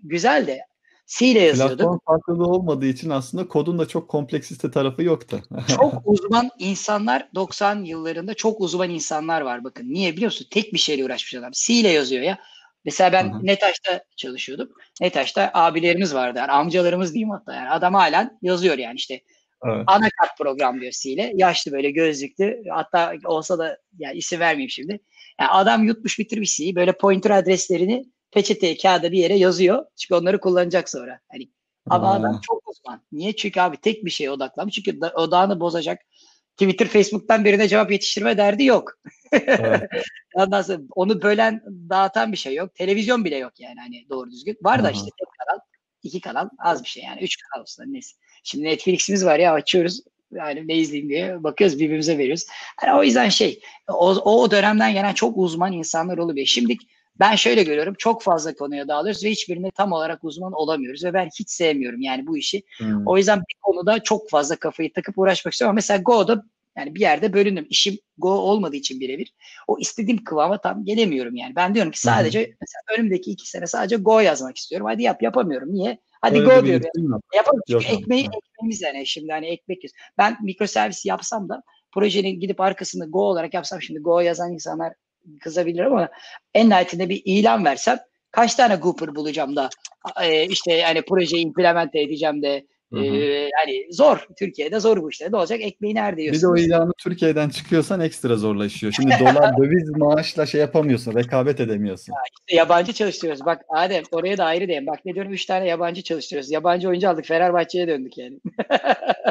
Güzel 0.04 0.48
de 0.48 0.60
C 1.06 1.26
ile 1.28 1.40
yazıyorduk. 1.40 1.78
Platform 1.78 2.00
farklılığı 2.06 2.48
olmadığı 2.48 2.86
için 2.86 3.10
aslında 3.10 3.48
kodun 3.48 3.80
da 3.80 3.88
çok 3.88 4.10
kompleksite 4.10 4.72
tarafı 4.72 5.04
yoktu. 5.04 5.44
çok 5.68 5.94
uzman 6.06 6.50
insanlar 6.60 7.30
90 7.36 7.84
yıllarında 7.84 8.34
çok 8.34 8.62
uzman 8.62 8.90
insanlar 8.90 9.42
var 9.42 9.64
bakın. 9.64 9.94
Niye 9.94 10.14
biliyor 10.14 10.32
musun? 10.32 10.48
Tek 10.52 10.74
bir 10.74 10.80
şeyle 10.80 11.06
uğraşmış 11.06 11.36
adam. 11.36 11.52
C 11.54 11.74
ile 11.74 11.90
yazıyor 11.90 12.24
ya. 12.24 12.38
Mesela 12.86 13.12
ben 13.12 13.30
Aha. 13.30 13.40
Netaş'ta 13.44 14.04
çalışıyordum. 14.16 14.70
Netaş'ta 15.02 15.52
abilerimiz 15.54 16.14
vardı. 16.14 16.40
Yani 16.40 16.52
amcalarımız 16.52 17.14
diyeyim 17.14 17.30
hatta. 17.30 17.54
Yani 17.54 17.70
adam 17.70 17.94
halen 17.94 18.40
yazıyor 18.42 18.78
yani 18.78 18.96
işte. 18.96 19.22
Evet. 19.66 19.84
Anakart 19.88 20.38
program 20.38 20.82
diyor 20.82 20.92
C 20.92 21.10
ile. 21.10 21.32
Yaşlı 21.36 21.72
böyle 21.72 21.92
gözlüklü. 21.92 22.64
Hatta 22.70 23.14
olsa 23.26 23.60
da 23.60 23.78
yani 24.00 24.18
isim 24.18 24.40
vermeyeyim 24.40 24.70
şimdi. 24.70 25.00
Yani 25.40 25.50
adam 25.50 25.84
yutmuş 25.84 26.20
bitirmiş 26.20 26.58
C'yi. 26.58 26.76
Böyle 26.76 26.98
pointer 26.98 27.32
adreslerini 27.32 28.06
peçeteye 28.34 28.78
kağıda 28.78 29.12
bir 29.12 29.18
yere 29.18 29.38
yazıyor. 29.38 29.86
Çünkü 29.96 30.16
onları 30.16 30.40
kullanacak 30.40 30.90
sonra. 30.90 31.20
Hani 31.32 31.50
ama 31.90 32.12
Aa. 32.12 32.16
adam 32.16 32.42
çok 32.42 32.70
uzman. 32.70 33.02
Niye? 33.12 33.36
Çünkü 33.36 33.62
abi 33.62 33.78
tek 33.78 34.06
bir 34.06 34.12
şeye 34.12 34.32
odaklanmış. 34.32 34.76
Çünkü 34.76 35.02
da, 35.02 35.14
odağını 35.16 35.60
bozacak 35.60 36.02
Twitter, 36.58 36.88
Facebook'tan 36.88 37.46
birine 37.46 37.68
cevap 37.68 37.92
yetiştirme 37.92 38.38
derdi 38.38 38.64
yok. 38.64 38.94
Evet. 39.32 39.90
Ondan 40.36 40.62
sonra 40.62 40.80
onu 40.96 41.22
bölen, 41.22 41.62
dağıtan 41.90 42.32
bir 42.32 42.38
şey 42.38 42.56
yok. 42.56 42.76
Televizyon 42.76 43.26
bile 43.26 43.38
yok 43.38 43.60
yani 43.60 43.80
hani 43.80 44.06
doğru 44.10 44.32
düzgün. 44.32 44.58
Var 44.62 44.84
da 44.84 44.92
işte 44.92 45.06
tek 45.20 45.28
kanal, 45.40 45.60
iki 46.04 46.22
kanal 46.22 46.50
az 46.60 46.84
bir 46.84 46.90
şey 46.90 47.04
yani. 47.04 47.22
Üç 47.22 47.38
kanal 47.38 47.62
olsun 47.62 47.84
neyse. 47.88 48.16
Şimdi 48.44 48.66
Netflix'imiz 48.66 49.26
var 49.26 49.40
ya 49.40 49.54
açıyoruz. 49.54 50.02
Yani 50.32 50.68
ne 50.68 50.76
izleyeyim 50.76 51.10
diye 51.10 51.44
bakıyoruz 51.44 51.80
birbirimize 51.80 52.18
veriyoruz. 52.18 52.46
Yani 52.84 53.00
o 53.00 53.04
yüzden 53.04 53.30
şey 53.30 53.62
o, 53.88 54.10
o 54.10 54.52
dönemden 54.52 54.94
gelen 54.94 55.14
çok 55.14 55.38
uzman 55.38 55.74
insanlar 55.74 56.18
oluyor. 56.18 56.48
Şimdi 56.48 56.78
ben 57.20 57.36
şöyle 57.36 57.64
görüyorum 57.64 57.96
çok 57.98 58.24
fazla 58.24 58.54
konuya 58.54 58.88
dağılıyoruz 58.88 59.24
ve 59.24 59.30
hiçbirine 59.30 59.72
tam 59.72 59.92
olarak 59.92 60.24
uzman 60.24 60.54
olamıyoruz 60.54 61.04
ve 61.04 61.14
ben 61.14 61.30
hiç 61.40 61.50
sevmiyorum 61.50 62.02
yani 62.02 62.28
bu 62.28 62.38
işi. 62.38 62.64
Hmm. 62.78 63.08
O 63.08 63.18
yüzden 63.18 63.40
bir 63.40 63.56
konuda 63.62 64.04
çok 64.04 64.30
fazla 64.30 64.56
kafayı 64.56 64.94
takıp 64.94 65.18
uğraşmak 65.18 65.54
istiyorum. 65.54 65.70
Ama 65.70 65.76
mesela 65.76 66.02
Go'da 66.02 66.44
yani 66.78 66.96
bir 66.96 67.00
yerde 67.00 67.34
bölündüm. 67.34 67.68
İşim 67.70 67.98
Go 68.18 68.30
olmadığı 68.30 68.76
için 68.76 69.00
birebir. 69.00 69.34
O 69.68 69.80
istediğim 69.80 70.24
kıvama 70.24 70.62
tam 70.62 70.86
gelemiyorum 70.86 71.36
yani. 71.36 71.56
Ben 71.56 71.76
diyorum 71.76 71.92
ki 71.92 72.00
sadece 72.00 72.46
hmm. 72.46 72.54
mesela 72.62 73.00
önümdeki 73.00 73.32
iki 73.32 73.50
sene 73.50 73.68
sadece 73.68 73.96
Go 73.96 74.20
yazmak 74.20 74.58
istiyorum. 74.58 74.88
Hadi 74.88 75.04
yap 75.04 75.24
yapamıyorum. 75.24 75.74
Niye? 75.74 76.00
Hadi 76.22 76.40
Öyle 76.40 76.46
Go 76.46 76.66
diyorum. 76.66 77.22
Yapalım. 77.36 77.62
Çünkü 77.68 77.86
Yok, 77.86 78.00
ekmeği, 78.00 78.26
ekmeğimiz 78.26 78.82
yani 78.82 79.08
şimdi 79.08 79.32
hani 79.32 79.46
ekmek 79.46 79.84
yiyoruz. 79.84 79.98
Ben 80.18 80.38
mikroservis 80.44 81.06
yapsam 81.06 81.50
da 81.50 81.64
projenin 81.94 82.40
gidip 82.40 82.62
arkasında 82.62 83.06
Go 83.06 83.20
olarak 83.20 83.54
yapsam 83.54 83.82
şimdi 83.82 84.00
Go 84.00 84.20
yazan 84.20 84.54
insanlar 84.54 84.94
kızabilir 85.42 85.80
ama 85.80 86.10
en 86.54 86.70
nihayetinde 86.70 87.10
bir 87.10 87.22
ilan 87.26 87.66
versem 87.66 88.00
kaç 88.32 88.56
tane 88.56 88.80
Cooper 88.82 89.16
bulacağım 89.16 89.56
da 89.56 89.70
e, 90.24 90.46
işte 90.46 90.74
yani 90.74 91.02
projeyi 91.02 91.46
implemente 91.46 92.02
edeceğim 92.02 92.42
de 92.42 92.66
e, 92.96 93.06
yani 93.06 93.88
zor. 93.92 94.28
Türkiye'de 94.40 94.80
zor 94.80 95.02
bu 95.02 95.10
işte. 95.10 95.32
Ne 95.32 95.38
olacak? 95.38 95.62
Ekmeği 95.62 95.96
nerede 95.96 96.22
yiyorsun? 96.22 96.56
Bir 96.56 96.60
de 96.60 96.64
o 96.64 96.66
ilanı 96.66 96.92
Türkiye'den 97.04 97.50
çıkıyorsan 97.50 98.00
ekstra 98.00 98.36
zorlaşıyor. 98.36 98.94
Şimdi 98.94 99.16
dolar 99.20 99.58
döviz 99.62 99.90
maaşla 99.90 100.46
şey 100.46 100.62
yapamıyorsun. 100.62 101.16
Rekabet 101.16 101.60
edemiyorsun. 101.60 102.14
Ya 102.14 102.20
işte 102.40 102.56
yabancı 102.56 102.94
çalıştırıyoruz. 102.94 103.46
Bak 103.46 103.62
Adem 103.70 104.04
oraya 104.12 104.38
da 104.38 104.46
ayrı 104.46 104.68
diyeyim. 104.68 104.88
Bak 104.88 105.00
ne 105.06 105.16
diyorum? 105.16 105.34
Üç 105.34 105.46
tane 105.46 105.68
yabancı 105.68 106.04
çalıştırıyoruz. 106.04 106.52
Yabancı 106.52 106.90
oyuncu 106.90 107.10
aldık. 107.10 107.26
Fenerbahçe'ye 107.26 107.88
döndük 107.88 108.18
yani. 108.18 108.40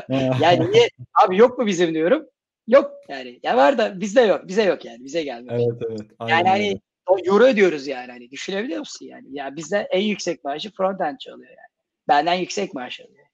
yani 0.42 0.70
niye? 0.70 0.88
Abi 1.24 1.36
yok 1.36 1.58
mu 1.58 1.66
bizim 1.66 1.94
diyorum. 1.94 2.26
Yok 2.68 2.92
yani. 3.08 3.40
Ya 3.42 3.56
var 3.56 3.78
da 3.78 4.00
bizde 4.00 4.20
yok. 4.20 4.48
Bize 4.48 4.62
yok 4.62 4.84
yani. 4.84 5.04
Bize 5.04 5.22
gelmiyor. 5.22 5.54
Evet 5.54 5.82
evet. 5.90 6.00
Yani 6.28 6.48
hani 6.48 6.80
o 7.06 7.18
euro 7.18 7.44
ödüyoruz 7.44 7.86
yani. 7.86 8.12
Hani 8.12 8.30
düşünebiliyor 8.30 8.78
musun 8.78 9.06
yani? 9.06 9.26
Ya 9.30 9.56
bizde 9.56 9.88
en 9.90 10.00
yüksek 10.00 10.44
maaşı 10.44 10.72
frontend 10.72 11.18
alıyor 11.32 11.50
yani. 11.50 11.72
Benden 12.08 12.34
yüksek 12.34 12.74
maaş 12.74 13.00
alıyor. 13.00 13.26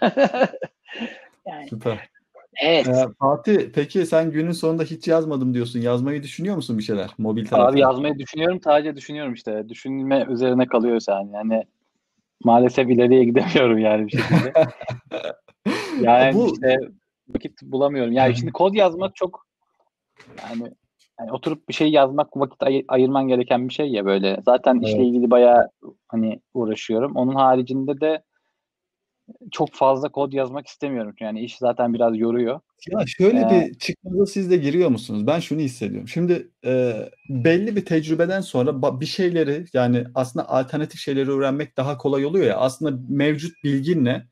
yani. 1.46 1.68
Süper. 1.68 2.08
Evet. 2.62 2.88
Ee, 2.88 3.06
Fatih 3.18 3.70
peki 3.74 4.06
sen 4.06 4.30
günün 4.30 4.52
sonunda 4.52 4.82
hiç 4.82 5.08
yazmadım 5.08 5.54
diyorsun. 5.54 5.80
Yazmayı 5.80 6.22
düşünüyor 6.22 6.56
musun 6.56 6.78
bir 6.78 6.82
şeyler 6.82 7.10
mobil 7.18 7.46
tarafta? 7.46 7.72
Abi 7.72 7.80
yazmayı 7.80 8.18
düşünüyorum. 8.18 8.60
Sadece 8.64 8.96
düşünüyorum 8.96 9.34
işte. 9.34 9.68
Düşünme 9.68 10.26
üzerine 10.30 10.66
kalıyor 10.66 11.00
yani. 11.08 11.32
Yani 11.32 11.64
maalesef 12.44 12.90
ileriye 12.90 13.24
gidemiyorum 13.24 13.78
yani 13.78 14.06
bir 14.06 14.10
şekilde. 14.10 14.52
yani 16.00 16.34
Bu... 16.34 16.52
işte 16.54 16.78
vakit 17.28 17.62
bulamıyorum. 17.62 18.12
Yani 18.12 18.36
şimdi 18.36 18.52
kod 18.52 18.74
yazmak 18.74 19.16
çok 19.16 19.46
yani, 20.42 20.72
yani 21.20 21.32
oturup 21.32 21.68
bir 21.68 21.74
şey 21.74 21.88
yazmak 21.88 22.36
vakit 22.36 22.62
ay- 22.62 22.84
ayırman 22.88 23.28
gereken 23.28 23.68
bir 23.68 23.74
şey 23.74 23.86
ya 23.88 24.04
böyle. 24.04 24.40
Zaten 24.44 24.74
evet. 24.76 24.88
işle 24.88 25.04
ilgili 25.04 25.30
bayağı 25.30 25.70
hani 26.08 26.40
uğraşıyorum. 26.54 27.16
Onun 27.16 27.34
haricinde 27.34 28.00
de 28.00 28.22
çok 29.50 29.68
fazla 29.72 30.08
kod 30.08 30.32
yazmak 30.32 30.66
istemiyorum. 30.66 31.14
Yani 31.20 31.40
iş 31.40 31.56
zaten 31.56 31.94
biraz 31.94 32.18
yoruyor. 32.18 32.60
Ya 32.90 33.04
şöyle 33.06 33.40
ee, 33.40 33.50
bir 33.50 33.78
çıkmaza 33.78 34.26
siz 34.26 34.50
de 34.50 34.56
giriyor 34.56 34.90
musunuz? 34.90 35.26
Ben 35.26 35.40
şunu 35.40 35.60
hissediyorum. 35.60 36.08
Şimdi 36.08 36.48
e, 36.64 36.94
belli 37.28 37.76
bir 37.76 37.84
tecrübeden 37.84 38.40
sonra 38.40 39.00
bir 39.00 39.06
şeyleri 39.06 39.64
yani 39.72 40.04
aslında 40.14 40.48
alternatif 40.48 41.00
şeyleri 41.00 41.30
öğrenmek 41.30 41.76
daha 41.76 41.98
kolay 41.98 42.26
oluyor 42.26 42.46
ya. 42.46 42.56
Aslında 42.56 42.98
mevcut 43.08 43.64
bilginle 43.64 44.26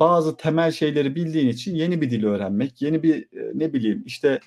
bazı 0.00 0.36
temel 0.36 0.72
şeyleri 0.72 1.14
bildiğin 1.14 1.48
için 1.48 1.74
yeni 1.74 2.00
bir 2.00 2.10
dil 2.10 2.24
öğrenmek, 2.24 2.82
yeni 2.82 3.02
bir 3.02 3.22
e, 3.22 3.52
ne 3.54 3.72
bileyim 3.72 4.02
işte 4.06 4.40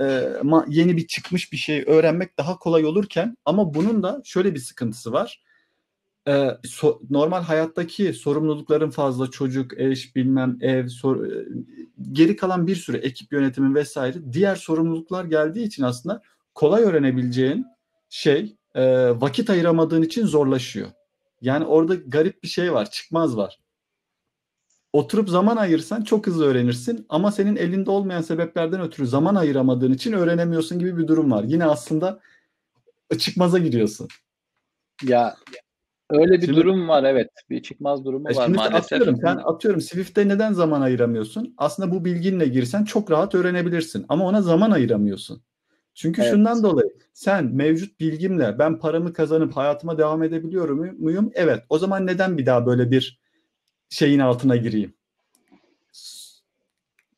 e, 0.00 0.32
yeni 0.68 0.96
bir 0.96 1.06
çıkmış 1.06 1.52
bir 1.52 1.56
şey 1.56 1.84
öğrenmek 1.86 2.38
daha 2.38 2.58
kolay 2.58 2.84
olurken 2.84 3.36
ama 3.44 3.74
bunun 3.74 4.02
da 4.02 4.20
şöyle 4.24 4.54
bir 4.54 4.60
sıkıntısı 4.60 5.12
var 5.12 5.42
e, 6.28 6.58
normal 7.10 7.42
hayattaki 7.42 8.12
sorumlulukların 8.12 8.90
fazla 8.90 9.30
çocuk, 9.30 9.80
eş, 9.80 10.16
bilmem 10.16 10.58
ev, 10.60 10.88
sor, 10.88 11.26
geri 12.12 12.36
kalan 12.36 12.66
bir 12.66 12.76
sürü 12.76 12.96
ekip 12.96 13.32
yönetimi 13.32 13.74
vesaire 13.74 14.18
diğer 14.32 14.56
sorumluluklar 14.56 15.24
geldiği 15.24 15.64
için 15.64 15.82
aslında 15.82 16.22
kolay 16.54 16.82
öğrenebileceğin 16.82 17.66
şey 18.08 18.56
vakit 19.14 19.50
ayıramadığın 19.50 20.02
için 20.02 20.26
zorlaşıyor. 20.26 20.88
Yani 21.40 21.64
orada 21.64 21.94
garip 21.94 22.42
bir 22.42 22.48
şey 22.48 22.72
var, 22.72 22.90
çıkmaz 22.90 23.36
var. 23.36 23.58
Oturup 24.92 25.28
zaman 25.28 25.56
ayırsan 25.56 26.02
çok 26.02 26.26
hızlı 26.26 26.46
öğrenirsin 26.46 27.06
ama 27.08 27.32
senin 27.32 27.56
elinde 27.56 27.90
olmayan 27.90 28.22
sebeplerden 28.22 28.80
ötürü 28.80 29.06
zaman 29.06 29.34
ayıramadığın 29.34 29.92
için 29.92 30.12
öğrenemiyorsun 30.12 30.78
gibi 30.78 30.98
bir 30.98 31.08
durum 31.08 31.30
var. 31.30 31.44
Yine 31.44 31.64
aslında 31.64 32.20
çıkmaza 33.18 33.58
giriyorsun. 33.58 34.08
Ya 35.06 35.36
Öyle 36.12 36.32
bir 36.32 36.46
şimdi, 36.46 36.56
durum 36.56 36.88
var 36.88 37.04
evet. 37.04 37.30
Bir 37.50 37.62
çıkmaz 37.62 38.04
durumu 38.04 38.30
e 38.30 38.34
var 38.34 38.44
şimdi 38.44 38.56
maalesef. 38.56 38.84
Atıyorum, 38.84 39.16
sen 39.16 39.36
atıyorum 39.36 39.80
Swift'te 39.80 40.28
neden 40.28 40.52
zaman 40.52 40.80
ayıramıyorsun? 40.80 41.54
Aslında 41.58 41.90
bu 41.90 42.04
bilginle 42.04 42.48
girsen 42.48 42.84
çok 42.84 43.10
rahat 43.10 43.34
öğrenebilirsin. 43.34 44.06
Ama 44.08 44.24
ona 44.24 44.42
zaman 44.42 44.70
ayıramıyorsun. 44.70 45.42
Çünkü 45.94 46.22
evet. 46.22 46.32
şundan 46.32 46.62
dolayı 46.62 46.90
sen 47.12 47.44
mevcut 47.44 48.00
bilgimle 48.00 48.58
ben 48.58 48.78
paramı 48.78 49.12
kazanıp 49.12 49.56
hayatıma 49.56 49.98
devam 49.98 50.22
edebiliyor 50.22 50.68
muyum? 50.68 51.30
Evet. 51.34 51.64
O 51.68 51.78
zaman 51.78 52.06
neden 52.06 52.38
bir 52.38 52.46
daha 52.46 52.66
böyle 52.66 52.90
bir 52.90 53.21
şeyin 53.92 54.18
altına 54.18 54.56
gireyim? 54.56 54.94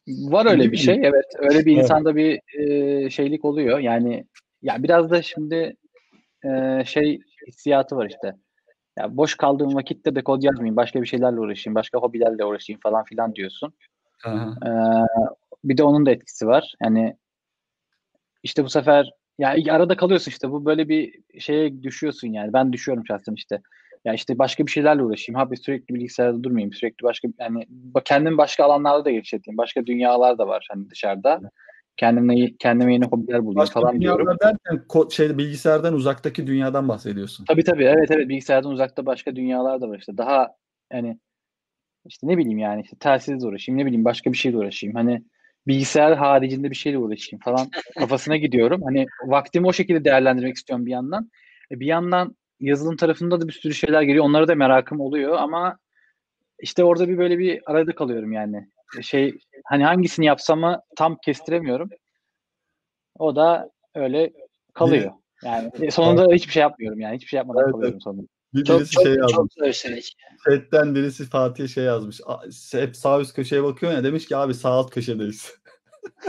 Var 0.09 0.46
öyle 0.46 0.72
bir 0.72 0.76
şey. 0.76 1.01
Evet. 1.02 1.24
Öyle 1.38 1.66
bir 1.66 1.76
insanda 1.76 2.16
bir 2.16 2.40
e, 2.59 3.10
şeylik 3.10 3.44
oluyor. 3.44 3.78
Yani 3.78 4.26
ya 4.62 4.82
biraz 4.82 5.10
da 5.10 5.22
şimdi 5.22 5.76
e, 6.44 6.82
şey 6.86 7.20
hissiyatı 7.46 7.96
var 7.96 8.10
işte 8.10 8.36
ya 8.98 9.16
boş 9.16 9.34
kaldığım 9.34 9.74
vakitte 9.74 10.14
de 10.14 10.24
kod 10.24 10.42
yazmayayım, 10.42 10.76
başka 10.76 11.02
bir 11.02 11.06
şeylerle 11.06 11.40
uğraşayım, 11.40 11.74
başka 11.74 11.98
hobilerle 11.98 12.44
uğraşayım 12.44 12.80
falan 12.80 13.05
filan 13.05 13.34
diyorsun. 13.34 13.74
Ee, 14.26 14.70
bir 15.64 15.76
de 15.76 15.82
onun 15.82 16.06
da 16.06 16.10
etkisi 16.10 16.46
var. 16.46 16.74
Yani 16.82 17.16
işte 18.42 18.64
bu 18.64 18.68
sefer 18.68 19.10
ya 19.38 19.74
arada 19.74 19.96
kalıyorsun 19.96 20.30
işte 20.30 20.51
bu 20.51 20.64
böyle 20.64 20.88
bir 20.88 21.20
şeye 21.38 21.82
düşüyorsun 21.82 22.28
yani. 22.28 22.52
Ben 22.52 22.72
düşüyorum 22.72 23.06
şahsen 23.06 23.34
işte. 23.34 23.62
Ya 24.05 24.14
işte 24.14 24.39
başka 24.39 24.66
bir 24.66 24.70
şeylerle 24.70 25.02
uğraşayım. 25.02 25.40
Abi 25.40 25.56
sürekli 25.56 25.94
bilgisayarda 25.94 26.43
durmayayım. 26.43 26.72
Sürekli 26.72 27.02
başka 27.02 27.28
yani 27.39 27.66
kendimi 28.05 28.39
başka 28.39 28.64
alanlarda 28.64 29.05
da 29.05 29.10
geliştireyim. 29.10 29.59
Başka 29.59 29.86
dünyalar 29.86 30.39
da 30.39 30.48
var 30.48 30.66
hani 30.70 30.90
dışarıda. 30.90 31.40
Kendime 31.97 32.56
kendime 32.59 32.93
yeni 32.93 33.05
hobiler 33.05 33.40
bulayım 33.40 33.56
Başka 33.56 33.81
falan 33.81 34.01
diyorum. 34.01 34.26
derken 34.43 35.09
şey 35.10 35.39
bilgisayardan 35.39 35.94
uzaktaki 35.94 36.47
dünyadan 36.47 36.89
bahsediyorsun. 36.89 37.44
Tabii 37.44 37.64
tabii 37.64 37.85
evet 37.85 38.10
evet 38.10 38.28
bilgisayardan 38.28 38.72
uzakta 38.72 39.06
başka 39.06 39.36
dünyalar 39.36 39.81
da 39.81 39.89
var 39.89 39.98
işte. 39.98 40.18
Daha 40.18 40.48
yani 40.93 41.18
işte 42.06 42.26
ne 42.26 42.39
bileyim 42.39 42.59
yani 42.59 42.82
işte 42.82 42.97
telsizle 43.01 43.47
uğraşayım 43.47 43.78
ne 43.81 43.86
bileyim 43.86 44.05
başka 44.05 44.32
bir 44.32 44.36
şeyle 44.36 44.56
uğraşayım. 44.56 44.97
Hani 44.97 45.22
bilgisayar 45.66 46.16
haricinde 46.16 46.70
bir 46.70 46.76
şeyle 46.76 46.98
uğraşayım 46.98 47.40
falan 47.44 47.66
kafasına 47.98 48.36
gidiyorum. 48.36 48.82
Hani 48.82 49.06
vaktimi 49.26 49.66
o 49.66 49.72
şekilde 49.72 50.05
değerlendirmek 50.05 50.56
istiyorum 50.56 50.86
bir 50.86 50.90
yandan. 50.90 51.31
E 51.70 51.81
bir 51.81 51.86
yandan 51.86 52.36
yazılım 52.60 52.97
tarafında 52.97 53.40
da 53.40 53.48
bir 53.48 53.52
sürü 53.52 53.74
şeyler 53.74 54.02
geliyor. 54.02 54.24
Onlara 54.24 54.48
da 54.48 54.55
merakım 54.55 55.01
oluyor 55.01 55.36
ama 55.36 55.78
işte 56.60 56.85
orada 56.85 57.09
bir 57.09 57.18
böyle 57.18 57.39
bir 57.39 57.62
arada 57.66 57.94
kalıyorum 57.94 58.32
yani 58.32 58.68
şey 59.02 59.39
hani 59.64 59.85
hangisini 59.85 60.26
yapsamı 60.26 60.81
tam 60.97 61.16
kestiremiyorum. 61.24 61.90
O 63.18 63.36
da 63.36 63.70
öyle 63.94 64.32
kalıyor. 64.74 65.12
Yani 65.44 65.93
sonunda 65.93 66.35
hiçbir 66.35 66.52
şey 66.52 66.60
yapmıyorum 66.60 67.01
yani. 67.01 67.16
Hiçbir 67.16 67.28
şey 67.28 67.39
yapmadan 67.39 67.62
evet, 67.62 67.72
kalıyorum 67.72 68.01
sonunda. 68.01 68.26
Bir 68.55 68.64
çok, 68.64 68.81
birisi 68.81 68.93
çok, 68.93 69.05
şey 69.05 69.14
yazmış. 69.14 69.35
Çok 69.35 69.51
Chatten 70.44 70.94
birisi 70.94 71.24
Fatih'e 71.24 71.68
şey 71.68 71.85
yazmış. 71.85 72.20
Hep 72.72 72.97
sağ 72.97 73.20
üst 73.20 73.35
köşeye 73.35 73.62
bakıyor 73.62 73.93
ya 73.93 74.05
demiş 74.05 74.26
ki 74.26 74.36
abi 74.36 74.55
sağ 74.55 74.70
alt 74.70 74.90
köşedeyiz. 74.90 75.55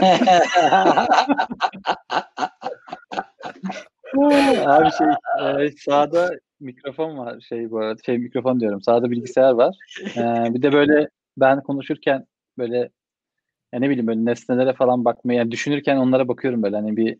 abi 4.66 4.90
şey 4.90 5.06
e, 5.66 5.70
sağda 5.70 6.30
mikrofon 6.60 7.18
var 7.18 7.40
şey 7.40 7.70
bu 7.70 7.78
arada 7.78 8.02
şey 8.06 8.18
mikrofon 8.18 8.60
diyorum 8.60 8.82
sağda 8.82 9.10
bilgisayar 9.10 9.52
var. 9.52 9.76
E, 10.16 10.54
bir 10.54 10.62
de 10.62 10.72
böyle 10.72 11.08
ben 11.36 11.60
konuşurken 11.60 12.26
böyle 12.58 12.78
ya 13.72 13.80
ne 13.80 13.90
bileyim 13.90 14.06
böyle 14.06 14.24
nesnelere 14.24 14.72
falan 14.72 15.04
bakmaya 15.04 15.34
yani 15.34 15.50
düşünürken 15.50 15.96
onlara 15.96 16.28
bakıyorum 16.28 16.62
böyle 16.62 16.76
hani 16.76 16.96
bir 16.96 17.18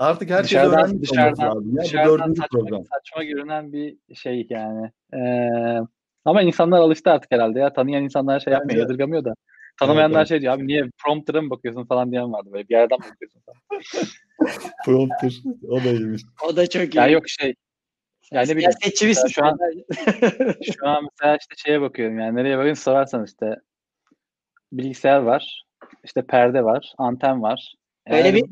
Artık 0.00 0.30
her 0.30 0.44
şey 0.44 0.44
dışarıdan, 0.44 1.02
dışarıdan, 1.02 1.76
ya, 1.76 1.82
dışarıdan 1.82 2.34
saçma, 2.34 2.46
program. 2.50 2.84
saçma 2.84 3.24
görünen 3.24 3.72
bir 3.72 3.96
şey 4.14 4.46
yani. 4.50 4.90
Ee, 5.14 5.86
ama 6.24 6.42
insanlar 6.42 6.78
alıştı 6.78 7.10
artık 7.10 7.32
herhalde 7.32 7.60
ya. 7.60 7.72
Tanıyan 7.72 8.04
insanlar 8.04 8.40
şey 8.40 8.52
yapmıyor, 8.52 8.80
yadırgamıyor 8.80 9.24
da. 9.24 9.34
Tanımayanlar 9.80 10.18
evet, 10.18 10.28
şey 10.28 10.40
diyor 10.40 10.54
abi 10.54 10.66
niye 10.66 10.84
prompter'a 11.04 11.42
mı 11.42 11.50
bakıyorsun 11.50 11.84
falan 11.84 12.10
diyen 12.10 12.32
vardı 12.32 12.48
böyle 12.52 12.68
bir 12.68 12.74
yerden 12.74 12.98
bakıyorsun 12.98 13.40
falan. 13.40 13.82
Prompter 14.84 15.32
o 15.68 15.84
da 15.84 15.90
iyiymiş. 15.90 16.22
O 16.48 16.56
da 16.56 16.68
çok 16.68 16.94
iyi. 16.94 16.96
Ya 16.96 17.08
yok 17.08 17.28
şey 17.28 17.54
yani 18.32 18.48
ne 18.48 18.56
bileyim. 18.56 18.72
Şu 19.34 19.44
an, 19.44 19.58
şu 20.62 20.88
an 20.88 21.08
mesela 21.12 21.36
işte 21.40 21.54
şeye 21.56 21.80
bakıyorum 21.80 22.18
yani 22.18 22.36
nereye 22.36 22.58
bakın 22.58 22.74
sorarsan 22.74 23.24
işte 23.24 23.56
bilgisayar 24.72 25.18
var, 25.18 25.64
işte 26.04 26.22
perde 26.22 26.64
var, 26.64 26.92
anten 26.98 27.42
var. 27.42 27.74
Yani 28.08 28.18
öyle 28.18 28.34
bir 28.34 28.44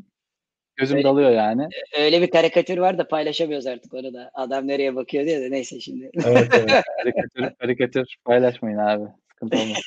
gözüm 0.75 0.97
öyle, 0.97 1.07
dalıyor 1.07 1.31
yani. 1.31 1.67
Öyle 1.99 2.21
bir 2.21 2.31
karikatür 2.31 2.77
var 2.77 2.97
da 2.97 3.07
paylaşamıyoruz 3.07 3.67
artık 3.67 3.93
onu 3.93 4.13
da. 4.13 4.31
Adam 4.33 4.67
nereye 4.67 4.95
bakıyor 4.95 5.25
diye 5.25 5.41
de 5.41 5.51
neyse 5.51 5.79
şimdi. 5.79 6.11
Evet, 6.25 6.47
evet. 6.53 6.83
karikatür, 7.03 7.55
karikatür 7.59 8.15
paylaşmayın 8.25 8.77
abi. 8.77 9.09
Sıkıntı 9.39 9.57
olmaz. 9.57 9.81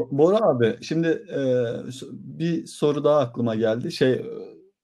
Bora 0.10 0.36
abi 0.36 0.78
şimdi 0.82 1.08
e, 1.08 1.40
bir 2.12 2.66
soru 2.66 3.04
daha 3.04 3.20
aklıma 3.20 3.54
geldi. 3.54 3.92
Şey 3.92 4.26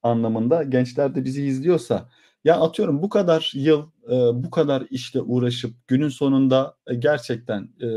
anlamında 0.02 0.62
gençler 0.62 1.14
de 1.14 1.24
bizi 1.24 1.46
izliyorsa 1.46 2.08
ya 2.44 2.60
atıyorum 2.60 3.02
bu 3.02 3.08
kadar 3.08 3.52
yıl 3.54 3.82
e, 4.06 4.44
bu 4.44 4.50
kadar 4.50 4.86
işle 4.90 5.20
uğraşıp 5.20 5.74
günün 5.88 6.08
sonunda 6.08 6.76
e, 6.86 6.94
gerçekten 6.94 7.68
e, 7.82 7.88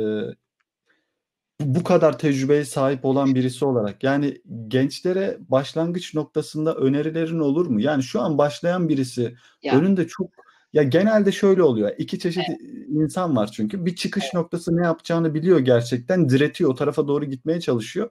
bu 1.59 1.83
kadar 1.83 2.19
tecrübeye 2.19 2.65
sahip 2.65 3.05
olan 3.05 3.35
birisi 3.35 3.65
olarak 3.65 4.03
yani 4.03 4.41
gençlere 4.67 5.37
başlangıç 5.39 6.13
noktasında 6.13 6.75
önerilerin 6.75 7.39
olur 7.39 7.67
mu? 7.67 7.81
Yani 7.81 8.03
şu 8.03 8.21
an 8.21 8.37
başlayan 8.37 8.89
birisi 8.89 9.35
ya. 9.63 9.79
önünde 9.79 10.07
çok 10.07 10.42
ya 10.73 10.83
genelde 10.83 11.31
şöyle 11.31 11.63
oluyor. 11.63 11.91
İki 11.97 12.19
çeşit 12.19 12.43
evet. 12.49 12.59
insan 12.89 13.35
var 13.35 13.51
çünkü. 13.53 13.85
Bir 13.85 13.95
çıkış 13.95 14.23
evet. 14.23 14.33
noktası 14.33 14.77
ne 14.77 14.85
yapacağını 14.85 15.33
biliyor 15.33 15.59
gerçekten. 15.59 16.29
Diretiyor 16.29 16.69
o 16.69 16.75
tarafa 16.75 17.07
doğru 17.07 17.25
gitmeye 17.25 17.61
çalışıyor. 17.61 18.09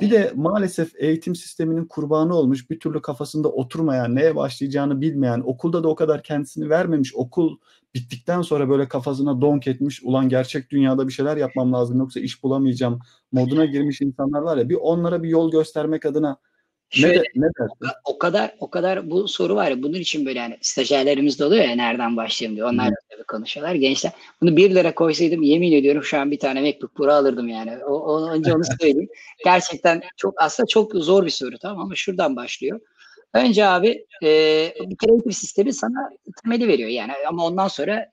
Bir 0.00 0.10
de 0.10 0.32
maalesef 0.36 0.92
eğitim 0.96 1.34
sisteminin 1.34 1.84
kurbanı 1.84 2.34
olmuş, 2.34 2.70
bir 2.70 2.80
türlü 2.80 3.02
kafasında 3.02 3.48
oturmayan, 3.48 4.16
neye 4.16 4.36
başlayacağını 4.36 5.00
bilmeyen, 5.00 5.42
okulda 5.44 5.84
da 5.84 5.88
o 5.88 5.94
kadar 5.94 6.22
kendisini 6.22 6.70
vermemiş, 6.70 7.14
okul 7.14 7.56
bittikten 7.94 8.42
sonra 8.42 8.68
böyle 8.68 8.88
kafasına 8.88 9.40
donk 9.40 9.66
etmiş, 9.66 10.02
ulan 10.02 10.28
gerçek 10.28 10.70
dünyada 10.70 11.08
bir 11.08 11.12
şeyler 11.12 11.36
yapmam 11.36 11.72
lazım 11.72 11.98
yoksa 11.98 12.20
iş 12.20 12.42
bulamayacağım 12.42 12.98
moduna 13.32 13.64
girmiş 13.64 14.00
insanlar 14.00 14.42
var 14.42 14.56
ya, 14.56 14.68
bir 14.68 14.78
onlara 14.80 15.22
bir 15.22 15.28
yol 15.28 15.50
göstermek 15.50 16.06
adına 16.06 16.36
Şöyle, 16.92 17.18
ne, 17.18 17.22
de, 17.22 17.28
ne 17.36 17.46
dersin? 17.60 17.96
O 18.04 18.18
kadar 18.18 18.54
o 18.60 18.70
kadar 18.70 19.10
bu 19.10 19.28
soru 19.28 19.54
var 19.54 19.70
ya 19.70 19.82
bunun 19.82 19.94
için 19.94 20.26
böyle 20.26 20.38
yani 20.38 20.58
stajyerlerimiz 20.60 21.38
de 21.38 21.44
oluyor 21.44 21.64
ya 21.64 21.74
nereden 21.74 22.16
başlayayım 22.16 22.56
diyor. 22.56 22.72
Onlar 22.72 22.90
da 22.90 22.96
tabii 23.10 23.22
konuşuyorlar. 23.22 23.74
Gençler 23.74 24.12
bunu 24.40 24.56
1 24.56 24.74
lira 24.74 24.94
koysaydım 24.94 25.42
yemin 25.42 25.72
ediyorum 25.72 26.02
şu 26.02 26.18
an 26.18 26.30
bir 26.30 26.38
tane 26.38 26.60
MacBook 26.60 26.94
Pro 26.94 27.12
alırdım 27.12 27.48
yani. 27.48 27.84
O, 27.84 27.92
o, 27.92 28.30
önce 28.30 28.54
onu 28.54 28.62
söyleyeyim. 28.80 29.08
Gerçekten 29.44 30.02
çok 30.16 30.34
aslında 30.42 30.66
çok 30.66 30.94
zor 30.94 31.24
bir 31.24 31.30
soru 31.30 31.58
tamam 31.58 31.80
ama 31.80 31.94
şuradan 31.94 32.36
başlıyor. 32.36 32.80
Önce 33.34 33.66
abi 33.66 34.06
e, 34.22 34.28
bir 34.80 34.96
kere 34.96 35.12
eğitim 35.12 35.32
sistemi 35.32 35.72
sana 35.72 36.10
temeli 36.42 36.68
veriyor 36.68 36.88
yani 36.88 37.12
ama 37.28 37.46
ondan 37.46 37.68
sonra 37.68 38.10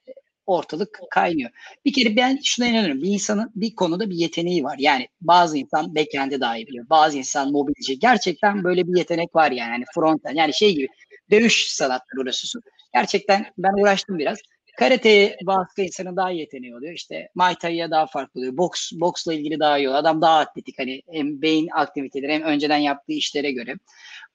ortalık 0.50 1.00
kaynıyor. 1.12 1.50
Bir 1.86 1.94
kere 1.94 2.16
ben 2.16 2.40
şuna 2.44 2.68
inanıyorum. 2.68 3.02
Bir 3.02 3.10
insanın 3.10 3.52
bir 3.56 3.76
konuda 3.76 4.10
bir 4.10 4.16
yeteneği 4.16 4.64
var. 4.64 4.76
Yani 4.80 5.08
bazı 5.22 5.58
insan 5.58 5.96
backend'i 5.96 6.42
daha 6.42 6.58
iyi 6.58 6.68
biliyor. 6.68 6.90
Bazı 6.90 7.18
insan 7.18 7.52
mobilci. 7.52 8.00
Gerçekten 8.00 8.64
böyle 8.64 8.88
bir 8.88 8.98
yetenek 8.98 9.36
var 9.36 9.52
yani. 9.52 9.72
yani 9.72 9.84
frontend. 9.96 10.36
Yani 10.36 10.54
şey 10.54 10.74
gibi 10.76 10.88
dövüş 11.32 11.68
sanatları 11.72 12.22
uğraşıyorsun. 12.22 12.62
Gerçekten 12.94 13.46
ben 13.58 13.82
uğraştım 13.82 14.20
biraz. 14.20 14.38
Karateye 14.78 15.38
bazı 15.46 15.82
insanın 15.82 16.18
daha 16.18 16.32
yeteneği 16.32 16.76
oluyor. 16.76 16.94
İşte 16.94 17.30
Muay 17.36 17.56
Thai'ye 17.56 17.92
daha 17.92 18.08
farklı 18.08 18.40
oluyor. 18.40 18.58
Boks, 18.58 18.92
boksla 18.94 19.34
ilgili 19.34 19.60
daha 19.60 19.78
iyi 19.78 19.88
oluyor. 19.88 20.00
Adam 20.00 20.22
daha 20.22 20.40
atletik. 20.40 20.80
Hani 20.80 21.02
hem 21.12 21.42
beyin 21.42 21.68
aktiviteleri 21.74 22.34
hem 22.34 22.42
önceden 22.42 22.78
yaptığı 22.78 23.14
işlere 23.14 23.52
göre. 23.52 23.76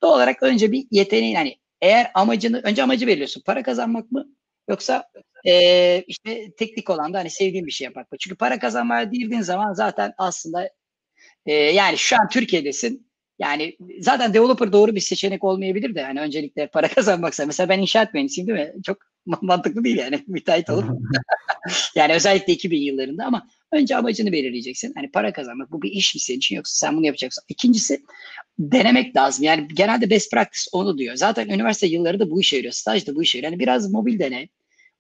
Doğal 0.03 0.17
olarak 0.17 0.43
önce 0.43 0.73
bir 0.73 0.87
yeteneğin 0.91 1.35
hani 1.35 1.57
eğer 1.81 2.11
amacını 2.15 2.61
önce 2.65 2.83
amacı 2.83 3.07
belirliyorsun. 3.07 3.43
Para 3.47 3.63
kazanmak 3.63 4.13
mı? 4.13 4.27
Yoksa 4.69 5.05
e, 5.47 6.05
işte 6.07 6.53
teknik 6.55 6.91
olan 6.91 7.15
da 7.15 7.19
hani 7.19 7.31
sevdiğim 7.31 7.67
bir 7.67 7.73
şey 7.73 7.85
yapmak? 7.85 8.07
Çünkü 8.21 8.37
para 8.37 8.59
kazanmaya 8.59 9.05
girdiğin 9.05 9.43
zaman 9.43 9.73
zaten 9.73 10.13
aslında 10.19 10.71
e, 11.47 11.53
yani 11.53 11.99
şu 11.99 12.17
an 12.17 12.29
Türkiye'desin. 12.29 13.07
Yani 13.39 13.77
zaten 14.01 14.35
developer 14.35 14.73
doğru 14.73 14.95
bir 14.95 15.01
seçenek 15.01 15.45
olmayabilir 15.45 15.95
de 15.95 16.01
yani 16.01 16.21
öncelikle 16.21 16.67
para 16.67 16.89
kazanmaksa. 16.95 17.47
Mesela 17.47 17.69
ben 17.69 17.79
inşaat 17.79 18.15
mühendisiyim 18.15 18.49
değil 18.49 18.69
mi? 18.69 18.83
Çok 18.83 18.99
mantıklı 19.27 19.85
değil 19.85 19.97
yani 19.97 20.25
müteahhit 20.27 20.71
olup. 20.71 20.85
yani 21.95 22.15
özellikle 22.15 22.53
2000 22.53 22.81
yıllarında 22.81 23.25
ama 23.25 23.49
önce 23.73 23.97
amacını 23.97 24.33
belirleyeceksin. 24.33 24.93
Hani 24.97 25.11
para 25.11 25.33
kazanmak 25.33 25.73
bu 25.73 25.83
bir 25.83 25.91
iş 25.91 26.15
mi 26.15 26.21
senin 26.21 26.39
için 26.39 26.57
yoksa 26.57 26.87
sen 26.87 26.97
bunu 26.97 27.07
yapacaksın. 27.07 27.45
İkincisi 27.49 28.03
denemek 28.59 29.17
lazım. 29.17 29.45
Yani 29.45 29.69
genelde 29.69 30.11
best 30.11 30.31
practice 30.31 30.65
onu 30.73 30.99
diyor. 30.99 31.17
Zaten 31.17 31.49
üniversite 31.49 31.87
yılları 31.87 32.21
da 32.21 32.31
bu 32.31 32.41
işe 32.41 32.57
yarıyor. 32.57 32.73
Staj 32.73 33.07
da 33.07 33.15
bu 33.15 33.23
işe 33.23 33.39
yarıyor. 33.39 33.53
Yani 33.53 33.61
biraz 33.61 33.93
mobil 33.93 34.19
dene. 34.19 34.49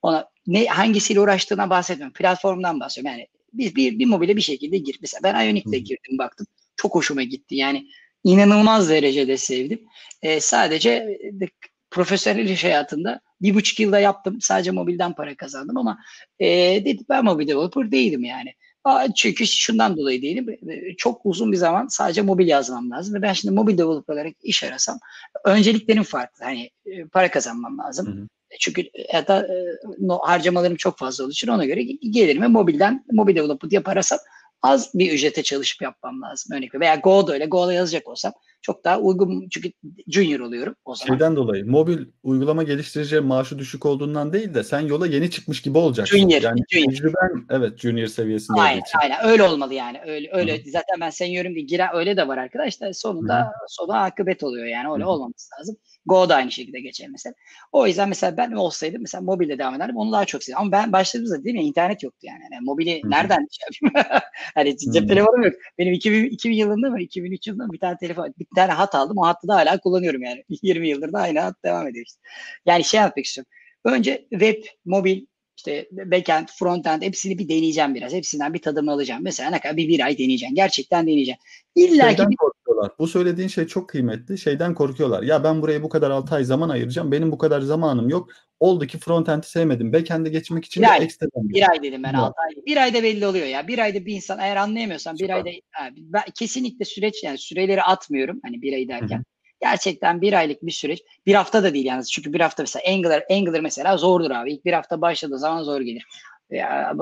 Ona 0.05 0.28
ne 0.47 0.66
hangisiyle 0.66 1.20
uğraştığına 1.20 1.70
bahsetmiyorum. 1.70 2.12
Platformdan 2.12 2.81
bahsediyorum. 2.81 3.18
Yani 3.18 3.28
bir, 3.52 3.74
bir, 3.74 3.98
bir 3.98 4.06
mobile 4.06 4.36
bir 4.36 4.40
şekilde 4.40 4.78
gir. 4.78 4.98
Mesela 5.01 5.20
ben 5.22 5.47
Ionic'te 5.47 5.78
girdim 5.78 6.18
baktım. 6.18 6.47
Çok 6.76 6.94
hoşuma 6.94 7.22
gitti. 7.22 7.56
Yani 7.56 7.86
inanılmaz 8.24 8.89
derecede 8.89 9.36
sevdim. 9.36 9.81
Ee, 10.22 10.40
sadece 10.40 11.18
de, 11.32 11.48
profesyonel 11.90 12.48
iş 12.48 12.64
hayatında 12.64 13.20
bir 13.43 13.55
buçuk 13.55 13.81
yılda 13.81 13.98
yaptım. 13.98 14.40
Sadece 14.40 14.70
mobilden 14.70 15.14
para 15.14 15.36
kazandım 15.36 15.76
ama 15.76 15.98
e, 16.39 16.48
dedim 16.85 17.06
ben 17.09 17.24
mobil 17.24 17.48
developer 17.48 17.93
değilim 17.93 18.24
yani. 18.24 18.55
Çünkü 19.16 19.47
şundan 19.47 19.97
dolayı 19.97 20.22
değilim. 20.22 20.47
Çok 20.98 21.20
uzun 21.24 21.52
bir 21.52 21.56
zaman 21.56 21.86
sadece 21.86 22.22
mobil 22.22 22.48
yazmam 22.48 22.90
lazım. 22.90 23.14
Ve 23.14 23.22
ben 23.22 23.32
şimdi 23.32 23.55
mobil 23.55 23.78
developer 23.78 24.14
olarak 24.14 24.35
iş 24.43 24.64
arasam 24.64 24.98
önceliklerim 25.44 26.02
farklı. 26.02 26.44
Hani 26.44 26.70
para 27.12 27.31
kazanmam 27.31 27.78
lazım. 27.78 28.06
Hı 28.06 28.10
hı. 28.10 28.28
Çünkü 28.60 28.82
ya 29.12 29.28
da 29.28 29.48
no, 29.98 30.18
harcamalarım 30.18 30.76
çok 30.76 30.98
fazla 30.98 31.24
olduğu 31.24 31.32
için 31.32 31.48
ona 31.48 31.64
göre 31.64 31.82
gelirimi 31.82 32.48
mobilden 32.48 33.05
mobil 33.12 33.36
developer 33.36 33.70
diye 33.70 33.81
parasam 33.81 34.18
az 34.62 34.90
bir 34.94 35.12
ücrete 35.12 35.43
çalışıp 35.43 35.82
yapmam 35.82 36.22
lazım. 36.22 36.56
Örnek 36.56 36.74
veya 36.74 36.94
Go'da 36.94 37.32
öyle. 37.32 37.47
Go'da 37.47 37.72
yazacak 37.72 38.09
olsam 38.09 38.32
çok 38.65 38.85
daha 38.85 39.01
uygun 39.01 39.49
çünkü 39.49 39.73
junior 40.07 40.41
oluyorum 40.41 40.74
o 40.85 40.95
zaman. 40.95 41.15
Şeyden 41.15 41.36
dolayı 41.36 41.70
mobil 41.70 41.99
uygulama 42.23 42.62
geliştirici 42.62 43.20
maaşı 43.20 43.59
düşük 43.59 43.86
olduğundan 43.86 44.32
değil 44.32 44.55
de 44.55 44.65
sen 44.65 44.81
yola 44.81 45.07
yeni 45.07 45.31
çıkmış 45.31 45.62
gibi 45.62 45.78
olacaksın. 45.78 46.19
Junior. 46.19 46.43
Yani 46.43 46.61
junior. 46.70 46.91
tecrüben 46.91 47.47
evet 47.51 47.78
junior 47.78 48.07
seviyesinde 48.07 48.61
aynen, 48.61 48.81
için. 48.81 48.99
Aynen 49.03 49.24
öyle 49.24 49.43
olmalı 49.43 49.74
yani. 49.74 50.01
Öyle 50.07 50.28
öyle 50.32 50.53
Hı-hı. 50.59 50.70
zaten 50.70 51.01
ben 51.01 51.11
senior'um 51.11 51.55
diye 51.55 51.65
giren 51.65 51.89
öyle 51.95 52.16
de 52.16 52.28
var 52.28 52.39
arkadaşlar. 52.39 52.93
Sonunda 52.93 53.41
Hı-hı. 53.41 53.51
sonu 53.69 53.93
akıbet 53.93 54.43
oluyor 54.43 54.66
yani. 54.66 54.93
Öyle 54.93 55.03
Hı-hı. 55.03 55.12
olmaması 55.12 55.49
lazım. 55.61 55.77
Go 56.07 56.28
da 56.28 56.35
aynı 56.35 56.53
şekilde 56.53 56.81
geçer 56.81 57.09
mesela. 57.09 57.35
O 57.73 57.86
yüzden 57.86 58.09
mesela 58.09 58.36
ben 58.36 58.53
olsaydım 58.53 59.03
mesela 59.03 59.23
mobilde 59.23 59.59
devam 59.59 59.74
ederdim. 59.74 59.97
Onu 59.97 60.12
daha 60.12 60.24
çok 60.24 60.43
seviyorum. 60.43 60.62
Ama 60.62 60.73
ben 60.73 60.93
başladığımda 60.93 61.45
değil 61.45 61.57
mi 61.57 61.62
internet 61.62 62.03
yoktu 62.03 62.20
yani. 62.23 62.41
yani 62.53 62.65
mobili 62.65 63.03
Hı-hı. 63.03 63.11
nereden 63.11 63.49
şey 63.51 63.91
hani 64.55 64.77
cep 64.78 65.09
telefonum 65.09 65.43
yok. 65.43 65.55
Benim 65.78 65.93
2000, 65.93 66.24
2000 66.24 66.55
yılında 66.55 66.91
mı 66.91 67.01
2003 67.01 67.47
yılında 67.47 67.66
mı 67.66 67.73
bir 67.73 67.78
tane 67.78 67.97
telefon 67.97 68.35
bir 68.39 68.47
tane 68.55 68.72
hat 68.72 68.94
aldım. 68.94 69.18
O 69.18 69.26
hattı 69.26 69.48
da 69.48 69.55
hala 69.55 69.78
kullanıyorum 69.78 70.22
yani. 70.22 70.44
20 70.62 70.89
yıldır 70.89 71.12
da 71.12 71.18
aynı 71.18 71.40
hat 71.40 71.64
devam 71.64 71.89
ediyor 71.89 72.06
işte. 72.06 72.20
Yani 72.66 72.85
şey 72.85 73.01
yapmak 73.01 73.24
istiyorum. 73.24 73.51
Önce 73.85 74.26
web, 74.31 74.64
mobil, 74.85 75.26
işte 75.56 75.89
backend, 75.93 76.48
frontend 76.59 77.02
hepsini 77.02 77.39
bir 77.39 77.48
deneyeceğim 77.48 77.94
biraz. 77.94 78.12
Hepsinden 78.12 78.55
bir 78.55 78.62
tadımı 78.62 78.93
alacağım. 78.93 79.22
Mesela 79.24 79.51
ne 79.51 79.60
kadar 79.60 79.76
bir, 79.76 79.89
bir 79.89 80.01
ay 80.01 80.18
deneyeceğim. 80.18 80.55
Gerçekten 80.55 81.06
deneyeceğim. 81.06 81.39
İlla 81.74 82.14
ki 82.14 82.22
bir... 82.31 82.36
korkuyorlar. 82.74 82.98
Bu 82.98 83.09
söylediğin 83.09 83.48
şey 83.48 83.66
çok 83.66 83.88
kıymetli. 83.88 84.38
Şeyden 84.38 84.74
korkuyorlar. 84.74 85.22
Ya 85.22 85.44
ben 85.44 85.62
buraya 85.62 85.82
bu 85.82 85.88
kadar 85.88 86.10
6 86.10 86.34
ay 86.34 86.44
zaman 86.44 86.68
ayıracağım. 86.68 87.12
Benim 87.12 87.32
bu 87.32 87.38
kadar 87.38 87.60
zamanım 87.60 88.09
yok. 88.09 88.28
Oldu 88.60 88.86
ki 88.86 88.98
frontend'i 88.98 89.46
sevmedim. 89.46 89.92
Backend'e 89.92 90.30
geçmek 90.30 90.64
için 90.64 90.82
bir 90.82 90.88
de 90.88 90.92
ay, 90.92 91.05
ekstradan. 91.05 91.48
Bir 91.48 91.70
ay 91.70 91.82
dedim 91.82 92.02
ben 92.02 92.14
6 92.14 92.34
ay. 92.40 92.64
Bir 92.66 92.76
ayda 92.76 93.02
belli 93.02 93.26
oluyor 93.26 93.46
ya. 93.46 93.68
Bir 93.68 93.78
ayda 93.78 94.06
bir 94.06 94.14
insan 94.14 94.38
eğer 94.38 94.56
anlayamıyorsan 94.56 95.18
bir 95.18 95.30
ayda 95.30 95.51
ben 95.96 96.22
kesinlikle 96.34 96.84
süreç 96.84 97.24
yani 97.24 97.38
süreleri 97.38 97.82
atmıyorum. 97.82 98.40
Hani 98.44 98.62
bir 98.62 98.72
ay 98.72 98.88
derken. 98.88 99.16
Hı-hı. 99.16 99.24
Gerçekten 99.60 100.20
bir 100.20 100.32
aylık 100.32 100.62
bir 100.62 100.72
süreç. 100.72 101.02
Bir 101.26 101.34
hafta 101.34 101.62
da 101.62 101.74
değil 101.74 101.86
yalnız. 101.86 102.12
Çünkü 102.12 102.32
bir 102.32 102.40
hafta 102.40 102.62
mesela 102.62 102.82
Angular, 102.88 103.24
Angular 103.30 103.60
mesela 103.60 103.96
zordur 103.96 104.30
abi. 104.30 104.52
İlk 104.52 104.64
bir 104.64 104.72
hafta 104.72 105.01
başladığı 105.01 105.38
zaman 105.38 105.62
zor 105.62 105.80
gelir. 105.80 106.06
Veya 106.51 106.94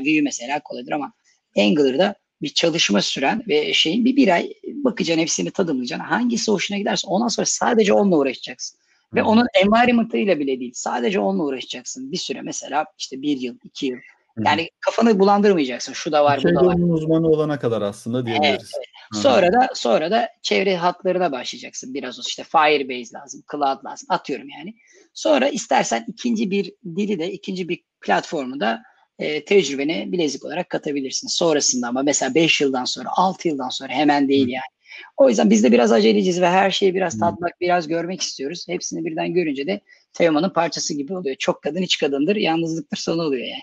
Vue 0.00 0.20
mesela 0.22 0.60
kolaydır 0.64 0.92
ama 0.92 1.12
Angular'da 1.58 2.14
bir 2.44 2.48
çalışma 2.48 3.02
süren 3.02 3.42
ve 3.48 3.74
şeyin 3.74 4.04
bir 4.04 4.16
bir 4.16 4.28
ay 4.28 4.52
bakacaksın 4.66 5.22
hepsini 5.22 5.50
tadımlayacaksın. 5.50 6.06
Hangisi 6.06 6.52
hoşuna 6.52 6.78
giderse 6.78 7.08
ondan 7.08 7.28
sonra 7.28 7.46
sadece 7.46 7.92
onunla 7.92 8.16
uğraşacaksın. 8.16 8.78
Ve 9.14 9.20
hmm. 9.20 9.28
onun 9.28 9.46
environment'ıyla 9.64 10.38
bile 10.38 10.60
değil. 10.60 10.72
Sadece 10.74 11.20
onunla 11.20 11.42
uğraşacaksın. 11.42 12.12
Bir 12.12 12.16
süre 12.16 12.42
mesela 12.42 12.86
işte 12.98 13.22
bir 13.22 13.40
yıl, 13.40 13.56
iki 13.64 13.86
yıl. 13.86 13.96
Yani 14.44 14.62
hmm. 14.62 14.68
kafanı 14.80 15.18
bulandırmayacaksın. 15.18 15.92
Şu 15.92 16.12
da 16.12 16.24
var, 16.24 16.40
bu 16.44 16.54
da 16.54 16.66
var. 16.66 16.74
uzmanı 16.78 17.28
olana 17.28 17.58
kadar 17.58 17.82
aslında 17.82 18.26
diyebiliriz. 18.26 18.72
Evet, 18.76 18.88
evet. 19.14 19.22
Sonra 19.22 19.52
da 19.52 19.68
sonra 19.74 20.10
da 20.10 20.28
çevre 20.42 20.76
hatlarına 20.76 21.32
başlayacaksın. 21.32 21.94
Biraz 21.94 22.28
işte 22.28 22.44
Firebase 22.44 23.18
lazım, 23.18 23.42
Cloud 23.52 23.84
lazım. 23.84 24.06
Atıyorum 24.08 24.48
yani. 24.48 24.74
Sonra 25.14 25.48
istersen 25.48 26.04
ikinci 26.08 26.50
bir 26.50 26.72
dili 26.96 27.18
de, 27.18 27.32
ikinci 27.32 27.68
bir 27.68 27.82
platformu 28.00 28.60
da 28.60 28.82
e, 29.18 29.44
tecrübeni 29.44 30.12
bilezik 30.12 30.44
olarak 30.44 30.70
katabilirsin. 30.70 31.28
Sonrasında 31.28 31.88
ama 31.88 32.02
mesela 32.02 32.34
5 32.34 32.60
yıldan 32.60 32.84
sonra, 32.84 33.08
6 33.16 33.48
yıldan 33.48 33.68
sonra 33.68 33.92
hemen 33.92 34.28
değil 34.28 34.48
yani. 34.48 34.74
O 35.16 35.28
yüzden 35.28 35.50
biz 35.50 35.64
de 35.64 35.72
biraz 35.72 35.92
aceleciyiz 35.92 36.40
ve 36.40 36.48
her 36.48 36.70
şeyi 36.70 36.94
biraz 36.94 37.18
tatmak, 37.18 37.60
biraz 37.60 37.88
görmek 37.88 38.20
istiyoruz. 38.20 38.64
Hepsini 38.68 39.04
birden 39.04 39.34
görünce 39.34 39.66
de 39.66 39.80
Teoman'ın 40.12 40.50
parçası 40.50 40.94
gibi 40.94 41.16
oluyor. 41.16 41.36
Çok 41.38 41.62
kadın 41.62 41.82
iç 41.82 41.98
kadındır, 41.98 42.36
yalnızlıktır 42.36 42.96
sonu 42.96 43.22
oluyor 43.22 43.46
yani. 43.46 43.62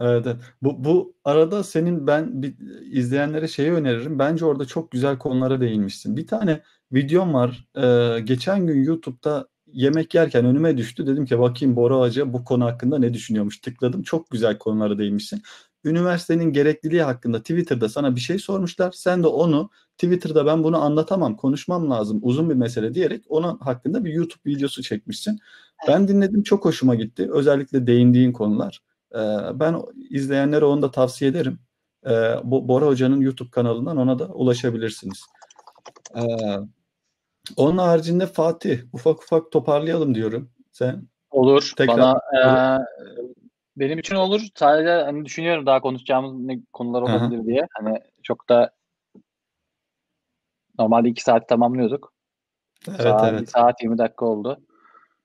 Evet, 0.00 0.26
bu 0.62 0.84
bu 0.84 1.14
arada 1.24 1.64
senin 1.64 2.06
ben 2.06 2.42
bir, 2.42 2.54
izleyenlere 2.92 3.48
şeyi 3.48 3.72
öneririm. 3.72 4.18
Bence 4.18 4.44
orada 4.44 4.64
çok 4.64 4.90
güzel 4.90 5.18
konulara 5.18 5.60
değinmişsin. 5.60 6.16
Bir 6.16 6.26
tane 6.26 6.60
videom 6.92 7.34
var. 7.34 7.68
Ee, 7.76 8.20
geçen 8.20 8.66
gün 8.66 8.84
YouTube'da 8.84 9.48
yemek 9.72 10.14
yerken 10.14 10.44
önüme 10.44 10.76
düştü. 10.76 11.06
Dedim 11.06 11.26
ki 11.26 11.38
bakayım 11.38 11.76
Bora 11.76 12.00
Hoca 12.00 12.32
bu 12.32 12.44
konu 12.44 12.64
hakkında 12.64 12.98
ne 12.98 13.14
düşünüyormuş. 13.14 13.58
Tıkladım. 13.60 14.02
Çok 14.02 14.30
güzel 14.30 14.58
konulara 14.58 14.98
değinmişsin. 14.98 15.42
Üniversitenin 15.84 16.52
gerekliliği 16.52 17.02
hakkında 17.02 17.38
Twitter'da 17.38 17.88
sana 17.88 18.16
bir 18.16 18.20
şey 18.20 18.38
sormuşlar. 18.38 18.92
Sen 18.92 19.22
de 19.22 19.26
onu 19.26 19.70
Twitter'da 19.98 20.46
ben 20.46 20.64
bunu 20.64 20.82
anlatamam, 20.82 21.36
konuşmam 21.36 21.90
lazım, 21.90 22.18
uzun 22.22 22.50
bir 22.50 22.54
mesele 22.54 22.94
diyerek 22.94 23.24
onun 23.28 23.58
hakkında 23.58 24.04
bir 24.04 24.12
YouTube 24.12 24.40
videosu 24.46 24.82
çekmişsin. 24.82 25.38
Ben 25.88 26.08
dinledim, 26.08 26.42
çok 26.42 26.64
hoşuma 26.64 26.94
gitti. 26.94 27.28
Özellikle 27.32 27.86
değindiğin 27.86 28.32
konular. 28.32 28.80
Ee, 29.14 29.18
ben 29.54 29.82
izleyenlere 30.10 30.64
onu 30.64 30.82
da 30.82 30.90
tavsiye 30.90 31.30
ederim. 31.30 31.58
Ee, 32.06 32.34
Bora 32.44 32.86
Hoca'nın 32.86 33.20
YouTube 33.20 33.50
kanalından 33.50 33.96
ona 33.96 34.18
da 34.18 34.26
ulaşabilirsiniz. 34.26 35.22
Ee, 36.16 36.22
onun 37.56 37.78
haricinde 37.78 38.26
Fatih 38.26 38.80
ufak 38.92 39.22
ufak 39.22 39.52
toparlayalım 39.52 40.14
diyorum. 40.14 40.50
Sen 40.72 41.02
olur. 41.30 41.72
Tekrar 41.76 41.98
Bana 41.98 42.20
e, 42.36 42.40
benim 43.76 43.98
için 43.98 44.14
olur. 44.14 44.40
Sadece 44.54 44.90
hani 44.90 45.24
düşünüyorum 45.24 45.66
daha 45.66 45.80
konuşacağımız 45.80 46.32
ne 46.34 46.60
konular 46.72 47.02
olabilir 47.02 47.38
Aha. 47.38 47.46
diye. 47.46 47.66
Hani 47.78 48.00
çok 48.22 48.48
da 48.48 48.76
Normalde 50.78 51.08
2 51.08 51.22
saat 51.22 51.48
tamamlıyorduk. 51.48 52.12
Evet 52.88 53.00
saat, 53.00 53.24
evet. 53.24 53.50
Saat 53.50 53.82
20 53.82 53.98
dakika 53.98 54.26
oldu. 54.26 54.60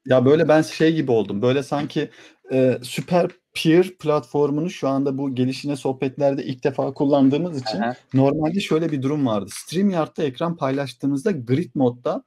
Ya 0.06 0.26
böyle 0.26 0.48
ben 0.48 0.62
şey 0.62 0.96
gibi 0.96 1.12
oldum. 1.12 1.42
Böyle 1.42 1.64
sanki 1.64 2.10
e, 2.52 2.78
süper 2.84 3.32
peer 3.54 3.98
platformunu 3.98 4.70
şu 4.70 4.88
anda 4.88 5.18
bu 5.18 5.36
gelişine 5.36 5.76
sohbetlerde 5.76 6.44
ilk 6.44 6.64
defa 6.64 6.94
kullandığımız 6.94 7.62
için 7.62 7.78
Aha. 7.78 7.96
normalde 8.14 8.60
şöyle 8.60 8.92
bir 8.92 9.02
durum 9.02 9.26
vardı. 9.26 9.50
StreamYard'da 9.54 10.24
ekran 10.24 10.58
paylaştığımızda 10.58 11.32
grid 11.32 11.72
modda 11.76 12.24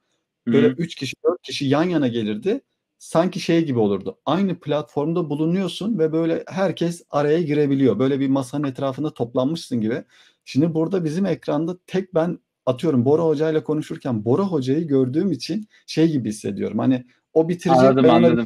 böyle 0.47 0.67
3 0.67 0.95
kişi 0.95 1.15
4 1.29 1.41
kişi 1.41 1.65
yan 1.65 1.83
yana 1.83 2.07
gelirdi. 2.07 2.61
Sanki 2.99 3.39
şey 3.39 3.65
gibi 3.65 3.79
olurdu. 3.79 4.19
Aynı 4.25 4.59
platformda 4.59 5.29
bulunuyorsun 5.29 5.99
ve 5.99 6.11
böyle 6.11 6.43
herkes 6.47 7.03
araya 7.09 7.41
girebiliyor. 7.41 7.99
Böyle 7.99 8.19
bir 8.19 8.27
masanın 8.27 8.67
etrafında 8.67 9.13
toplanmışsın 9.13 9.81
gibi. 9.81 10.03
Şimdi 10.45 10.73
burada 10.73 11.03
bizim 11.03 11.25
ekranda 11.25 11.77
tek 11.87 12.15
ben 12.15 12.39
atıyorum 12.65 13.05
Bora 13.05 13.21
Hoca 13.21 13.51
ile 13.51 13.63
konuşurken 13.63 14.25
Bora 14.25 14.43
Hoca'yı 14.43 14.87
gördüğüm 14.87 15.31
için 15.31 15.67
şey 15.87 16.11
gibi 16.11 16.29
hissediyorum. 16.29 16.79
Hani 16.79 17.05
o 17.33 17.49
bitirecek 17.49 17.83
anladım, 17.83 18.03
ben 18.03 18.09
anladım. 18.09 18.45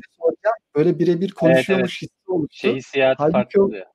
Böyle 0.75 0.99
birebir 0.99 1.31
konuşuyormuş 1.31 1.69
evet, 1.69 1.79
evet. 1.79 2.11
hissi 2.11 2.31
oluştu. 2.31 2.57
Şey 2.57 2.75
hissiyatı 2.75 3.31
farklı 3.31 3.63
oluyor. 3.63 3.85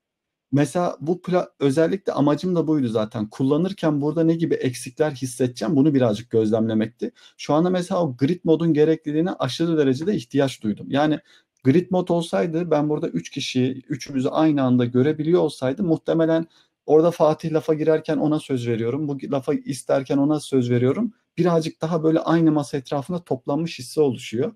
Mesela 0.54 0.96
bu 1.00 1.12
pla- 1.12 1.48
özellikle 1.60 2.12
amacım 2.12 2.56
da 2.56 2.66
buydu 2.66 2.88
zaten. 2.88 3.30
Kullanırken 3.30 4.00
burada 4.00 4.24
ne 4.24 4.34
gibi 4.34 4.54
eksikler 4.54 5.10
hissedeceğim 5.10 5.76
bunu 5.76 5.94
birazcık 5.94 6.30
gözlemlemekti. 6.30 7.12
Şu 7.36 7.54
anda 7.54 7.70
mesela 7.70 8.02
o 8.02 8.16
grid 8.16 8.40
modun 8.44 8.74
gerekliliğine 8.74 9.32
aşırı 9.32 9.78
derecede 9.78 10.14
ihtiyaç 10.14 10.62
duydum. 10.62 10.86
Yani 10.90 11.18
grid 11.64 11.90
mod 11.90 12.08
olsaydı 12.08 12.70
ben 12.70 12.88
burada 12.88 13.08
3 13.08 13.30
kişiyi, 13.30 13.82
üçümüzü 13.88 14.28
aynı 14.28 14.62
anda 14.62 14.84
görebiliyor 14.84 15.40
olsaydı 15.40 15.82
muhtemelen 15.82 16.46
orada 16.86 17.10
Fatih 17.10 17.52
lafa 17.52 17.74
girerken 17.74 18.16
ona 18.16 18.40
söz 18.40 18.68
veriyorum. 18.68 19.08
Bu 19.08 19.18
lafa 19.32 19.54
isterken 19.54 20.18
ona 20.18 20.40
söz 20.40 20.70
veriyorum. 20.70 21.12
Birazcık 21.38 21.80
daha 21.82 22.02
böyle 22.02 22.20
aynı 22.20 22.52
masa 22.52 22.76
etrafında 22.76 23.24
toplanmış 23.24 23.78
hissi 23.78 24.00
oluşuyor. 24.00 24.52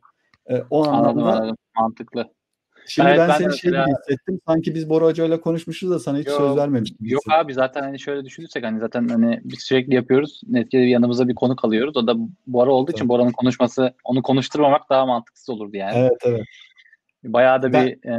Ee, 0.48 0.62
o 0.70 0.86
anlamda 0.86 1.08
anladım, 1.08 1.24
anladım. 1.24 1.56
mantıklı. 1.76 2.32
Şimdi 2.86 3.08
evet, 3.08 3.18
ben, 3.18 3.28
ben 3.28 3.38
seni 3.38 3.58
şey 3.58 3.70
gibi 3.70 3.80
hissettim. 3.80 4.40
Sanki 4.46 4.74
biz 4.74 4.90
Bora 4.90 5.04
Hoca 5.04 5.24
ile 5.24 5.40
konuşmuşuz 5.40 5.90
da 5.90 5.98
sana 5.98 6.18
hiç 6.18 6.26
yok, 6.26 6.36
söz 6.36 6.56
vermemiştik. 6.56 6.98
Yok 7.00 7.22
abi 7.30 7.54
zaten 7.54 7.82
hani 7.82 8.00
şöyle 8.00 8.24
düşünürsek 8.24 8.64
hani 8.64 8.80
zaten 8.80 9.08
hani 9.08 9.40
biz 9.44 9.58
sürekli 9.58 9.94
yapıyoruz. 9.94 10.40
Neticede 10.48 10.82
yanımıza 10.82 11.28
bir 11.28 11.34
konu 11.34 11.56
kalıyoruz. 11.56 11.96
O 11.96 12.06
da 12.06 12.14
Bora 12.46 12.70
olduğu 12.70 12.92
için 12.92 13.08
Bora'nın 13.08 13.32
konuşması 13.32 13.94
onu 14.04 14.22
konuşturmamak 14.22 14.90
daha 14.90 15.06
mantıksız 15.06 15.48
olurdu 15.48 15.76
yani. 15.76 15.98
Evet 15.98 16.18
evet. 16.24 16.42
Bayağı 17.24 17.62
da 17.62 17.72
ben, 17.72 17.86
bir 17.86 18.08
e, 18.08 18.14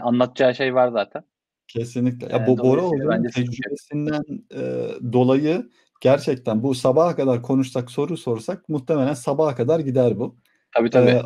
anlatacağı 0.00 0.54
şey 0.54 0.74
var 0.74 0.88
zaten. 0.88 1.24
Kesinlikle. 1.68 2.32
Ya 2.32 2.46
bu 2.46 2.58
Bora 2.58 2.80
Hoca'nın 2.80 3.28
tecrübesinden 3.28 4.22
e, 4.54 4.88
dolayı 5.12 5.70
gerçekten 6.00 6.62
bu 6.62 6.74
sabaha 6.74 7.16
kadar 7.16 7.42
konuşsak 7.42 7.90
soru 7.90 8.16
sorsak 8.16 8.68
muhtemelen 8.68 9.14
sabaha 9.14 9.54
kadar 9.54 9.80
gider 9.80 10.18
bu. 10.18 10.36
Tabii 10.76 10.90
tabii. 10.90 11.10
Ee, 11.10 11.22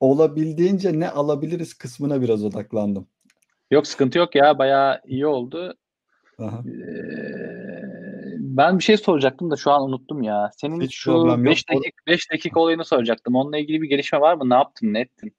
olabildiğince 0.00 1.00
ne 1.00 1.10
alabiliriz 1.10 1.74
kısmına 1.74 2.22
biraz 2.22 2.44
odaklandım. 2.44 3.06
Yok 3.70 3.86
sıkıntı 3.86 4.18
yok 4.18 4.34
ya 4.34 4.58
bayağı 4.58 5.00
iyi 5.04 5.26
oldu. 5.26 5.74
Aha. 6.38 6.62
Ee, 6.66 7.90
ben 8.38 8.78
bir 8.78 8.84
şey 8.84 8.96
soracaktım 8.96 9.50
da 9.50 9.56
şu 9.56 9.70
an 9.70 9.82
unuttum 9.82 10.22
ya. 10.22 10.50
Senin 10.56 10.80
Hiç 10.80 10.94
şu 10.96 11.44
5 11.44 11.68
dakika 11.68 12.02
5 12.06 12.30
dakika 12.30 12.60
olayını 12.60 12.84
soracaktım. 12.84 13.34
Onunla 13.34 13.58
ilgili 13.58 13.82
bir 13.82 13.88
gelişme 13.88 14.20
var 14.20 14.34
mı? 14.34 14.50
Ne 14.50 14.54
yaptın? 14.54 14.92
Ne 14.92 15.00
ettin? 15.00 15.34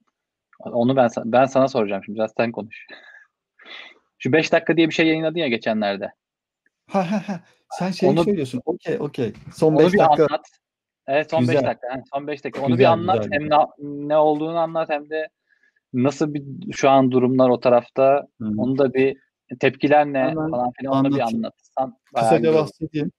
Onu 0.60 0.96
ben 0.96 1.10
ben 1.26 1.46
sana 1.46 1.68
soracağım 1.68 2.04
şimdi. 2.06 2.20
Biraz 2.20 2.32
sen 2.38 2.52
konuş. 2.52 2.88
Şu 4.18 4.34
5 4.34 4.52
dakika 4.52 4.78
diye 4.78 4.88
bir 4.88 4.94
şey 4.94 5.08
yayınladın 5.08 5.40
ya 5.40 5.48
geçenlerde. 5.48 6.14
Ha 6.88 7.12
ha 7.12 7.28
ha. 7.28 7.40
Sen 7.70 7.92
şey 7.92 8.10
onu, 8.10 8.24
söylüyorsun. 8.24 8.62
Okey 8.66 8.98
okey. 9.00 9.34
Son 9.56 9.80
5 9.80 9.86
dakika. 9.86 10.08
Anlat. 10.08 10.46
Evet 11.08 11.32
son 11.32 11.48
5 11.48 11.56
dakika. 11.56 11.88
Yani 11.92 12.04
son 12.14 12.28
5 12.28 12.44
dakika. 12.44 12.62
Onu 12.62 12.68
güzel, 12.68 12.80
bir 12.80 12.86
anlat. 12.86 13.24
Güzel. 13.24 13.32
Hem 13.32 13.50
ne, 13.50 13.58
ne 14.08 14.18
olduğunu 14.18 14.58
anlat 14.58 14.90
hem 14.90 15.10
de 15.10 15.28
nasıl 15.94 16.34
bir 16.34 16.44
şu 16.72 16.90
an 16.90 17.12
durumlar 17.12 17.50
o 17.50 17.60
tarafta. 17.60 18.28
Hı-hı. 18.42 18.54
Onu 18.58 18.78
da 18.78 18.94
bir 18.94 19.18
tepkiler 19.60 20.06
ne 20.06 20.20
Hemen 20.20 20.52
falan 20.52 20.72
filan 20.80 21.06
onu 21.06 21.16
bir 21.16 21.20
anlatırsan. 21.20 21.98
Kısaca 22.16 22.54
bahsedeyim. 22.54 23.12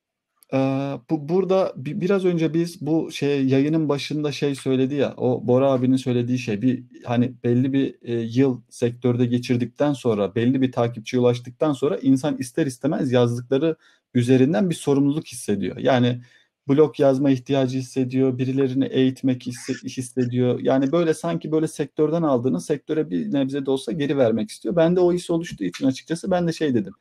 Ee, 0.55 0.99
bu 1.11 1.29
burada 1.29 1.73
bir, 1.77 2.01
biraz 2.01 2.25
önce 2.25 2.55
biz 2.55 2.87
bu 2.87 3.11
şey 3.13 3.47
yayının 3.47 3.89
başında 3.89 4.33
şey 4.33 4.55
söyledi 4.55 4.95
ya 4.95 5.15
o 5.17 5.47
Bora 5.47 5.73
abinin 5.73 5.97
söylediği 5.97 6.39
şey 6.39 6.63
bir 6.63 6.85
hani 7.05 7.35
belli 7.45 7.73
bir 7.73 7.95
e, 8.03 8.13
yıl 8.13 8.61
sektörde 8.69 9.27
geçirdikten 9.27 9.93
sonra 9.93 10.35
belli 10.35 10.61
bir 10.61 10.73
takipçiye 10.73 11.21
ulaştıktan 11.21 11.73
sonra 11.73 11.97
insan 11.97 12.37
ister 12.37 12.67
istemez 12.67 13.13
yazdıkları 13.13 13.77
üzerinden 14.15 14.71
bir 14.71 14.75
sorumluluk 14.75 15.27
hissediyor. 15.27 15.77
Yani 15.77 16.21
blog 16.69 17.01
yazma 17.01 17.31
ihtiyacı 17.31 17.79
hissediyor, 17.79 18.39
birilerini 18.39 18.85
eğitmek 18.85 19.47
hissediyor. 19.85 20.61
Yani 20.61 20.93
böyle 20.93 21.15
sanki 21.15 21.53
böyle 21.53 21.69
sektörden 21.69 22.23
aldığını 22.23 22.61
sektöre 22.61 23.11
bir 23.11 23.33
nebze 23.33 23.67
de 23.67 23.71
olsa 23.71 23.93
geri 23.93 24.19
vermek 24.19 24.51
istiyor. 24.51 24.77
Ben 24.77 24.97
de 24.97 25.01
o 25.01 25.13
his 25.13 25.31
oluştuğu 25.31 25.65
için 25.65 25.87
açıkçası 25.87 26.31
ben 26.31 26.49
de 26.49 26.53
şey 26.53 26.75
dedim. 26.75 26.93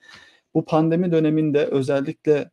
Bu 0.54 0.66
pandemi 0.66 1.12
döneminde 1.12 1.66
özellikle 1.66 2.52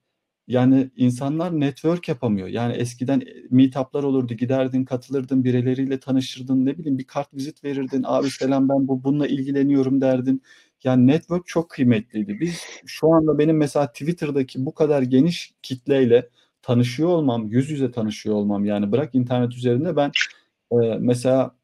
yani 0.49 0.91
insanlar 0.97 1.61
network 1.61 2.09
yapamıyor. 2.09 2.49
Yani 2.49 2.73
eskiden 2.73 3.23
meetup'lar 3.51 4.03
olurdu, 4.03 4.35
giderdin, 4.35 4.85
katılırdın, 4.85 5.45
birileriyle 5.45 6.01
tanışırdın, 6.01 6.67
ne 6.67 6.79
bileyim 6.79 6.99
bir 6.99 7.05
kart 7.05 7.35
vizit 7.35 7.65
verirdin. 7.65 8.03
Abi 8.07 8.31
selam 8.31 8.69
ben 8.69 8.89
bu 8.89 9.05
bununla 9.05 9.27
ilgileniyorum 9.27 10.01
derdin. 10.01 10.43
Yani 10.85 11.07
network 11.07 11.47
çok 11.47 11.71
kıymetliydi. 11.71 12.41
Biz 12.41 12.61
şu 12.87 13.13
anda 13.13 13.39
benim 13.39 13.57
mesela 13.57 13.93
Twitter'daki 13.93 14.67
bu 14.67 14.75
kadar 14.75 15.03
geniş 15.03 15.53
kitleyle 15.63 16.29
tanışıyor 16.69 17.09
olmam, 17.09 17.49
yüz 17.49 17.71
yüze 17.71 17.91
tanışıyor 17.91 18.35
olmam 18.37 18.65
yani 18.65 18.93
bırak 18.93 19.15
internet 19.15 19.55
üzerinde 19.55 19.97
ben 19.97 20.11
e, 20.73 20.77
mesela 20.99 21.55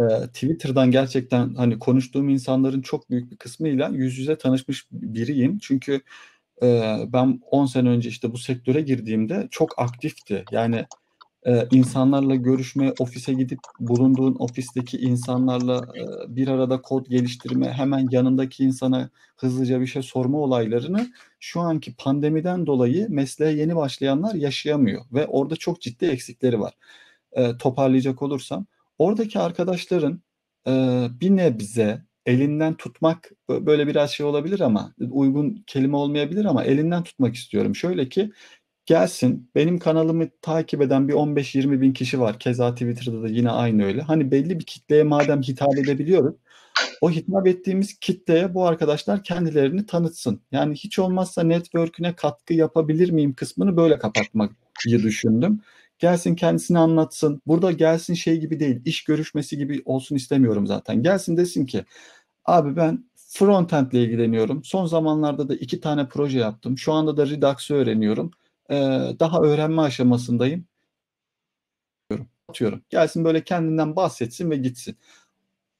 e, 0.00 0.26
Twitter'dan 0.26 0.90
gerçekten 0.90 1.54
hani 1.54 1.78
konuştuğum 1.78 2.28
insanların 2.28 2.82
çok 2.82 3.10
büyük 3.10 3.30
bir 3.30 3.36
kısmıyla 3.36 3.88
yüz 3.88 4.18
yüze 4.18 4.38
tanışmış 4.38 4.86
biriyim. 4.92 5.58
Çünkü 5.58 6.00
e, 6.62 6.98
ben 7.12 7.40
10 7.50 7.66
sene 7.66 7.88
önce 7.88 8.08
işte 8.08 8.32
bu 8.32 8.38
sektöre 8.38 8.80
girdiğimde 8.80 9.48
çok 9.50 9.78
aktifti. 9.78 10.44
Yani 10.52 10.86
e, 11.46 11.66
insanlarla 11.70 12.34
görüşme, 12.34 12.92
ofise 12.98 13.32
gidip 13.32 13.60
bulunduğun 13.80 14.36
ofisteki 14.38 14.98
insanlarla 14.98 15.76
e, 15.76 16.36
bir 16.36 16.48
arada 16.48 16.82
kod 16.82 17.06
geliştirme, 17.06 17.72
hemen 17.72 18.08
yanındaki 18.10 18.64
insana 18.64 19.10
hızlıca 19.36 19.80
bir 19.80 19.86
şey 19.86 20.02
sorma 20.02 20.38
olaylarını 20.38 21.08
şu 21.44 21.60
anki 21.60 21.94
pandemiden 21.96 22.66
dolayı 22.66 23.06
mesleğe 23.10 23.56
yeni 23.56 23.76
başlayanlar 23.76 24.34
yaşayamıyor 24.34 25.04
ve 25.12 25.26
orada 25.26 25.56
çok 25.56 25.80
ciddi 25.80 26.06
eksikleri 26.06 26.60
var. 26.60 26.74
E, 27.32 27.56
toparlayacak 27.58 28.22
olursam 28.22 28.66
oradaki 28.98 29.38
arkadaşların 29.38 30.22
e, 30.66 30.72
bir 31.20 31.30
nebze 31.30 32.02
elinden 32.26 32.74
tutmak 32.74 33.30
böyle 33.50 33.86
biraz 33.86 34.10
şey 34.10 34.26
olabilir 34.26 34.60
ama 34.60 34.94
uygun 35.10 35.64
kelime 35.66 35.96
olmayabilir 35.96 36.44
ama 36.44 36.64
elinden 36.64 37.02
tutmak 37.02 37.34
istiyorum. 37.34 37.76
Şöyle 37.76 38.08
ki 38.08 38.32
gelsin 38.86 39.50
benim 39.54 39.78
kanalımı 39.78 40.28
takip 40.42 40.82
eden 40.82 41.08
bir 41.08 41.14
15-20 41.14 41.80
bin 41.80 41.92
kişi 41.92 42.20
var. 42.20 42.38
Keza 42.38 42.74
Twitter'da 42.74 43.22
da 43.22 43.28
yine 43.28 43.50
aynı 43.50 43.84
öyle. 43.84 44.02
Hani 44.02 44.30
belli 44.30 44.58
bir 44.60 44.66
kitleye 44.66 45.02
madem 45.02 45.42
hitap 45.42 45.78
edebiliyoruz 45.78 46.34
o 47.00 47.10
hitap 47.10 47.46
ettiğimiz 47.46 47.98
kitleye 47.98 48.54
bu 48.54 48.66
arkadaşlar 48.66 49.22
kendilerini 49.22 49.86
tanıtsın. 49.86 50.40
Yani 50.52 50.74
hiç 50.74 50.98
olmazsa 50.98 51.42
network'üne 51.42 52.16
katkı 52.16 52.54
yapabilir 52.54 53.10
miyim 53.10 53.34
kısmını 53.34 53.76
böyle 53.76 53.98
kapatmayı 53.98 54.50
düşündüm. 54.86 55.60
Gelsin 55.98 56.34
kendisini 56.34 56.78
anlatsın. 56.78 57.42
Burada 57.46 57.72
gelsin 57.72 58.14
şey 58.14 58.40
gibi 58.40 58.60
değil, 58.60 58.80
iş 58.84 59.04
görüşmesi 59.04 59.58
gibi 59.58 59.82
olsun 59.84 60.16
istemiyorum 60.16 60.66
zaten. 60.66 61.02
Gelsin 61.02 61.36
desin 61.36 61.66
ki 61.66 61.84
abi 62.44 62.76
ben 62.76 63.04
frontend 63.16 63.92
ile 63.92 64.02
ilgileniyorum. 64.02 64.64
Son 64.64 64.86
zamanlarda 64.86 65.48
da 65.48 65.54
iki 65.54 65.80
tane 65.80 66.08
proje 66.08 66.38
yaptım. 66.38 66.78
Şu 66.78 66.92
anda 66.92 67.16
da 67.16 67.26
Redux'ı 67.26 67.74
öğreniyorum 67.74 68.30
e, 68.70 68.74
daha 69.20 69.40
öğrenme 69.40 69.82
aşamasındayım. 69.82 70.66
Atıyorum. 72.48 72.82
Gelsin 72.90 73.24
böyle 73.24 73.44
kendinden 73.44 73.96
bahsetsin 73.96 74.50
ve 74.50 74.56
gitsin. 74.56 74.96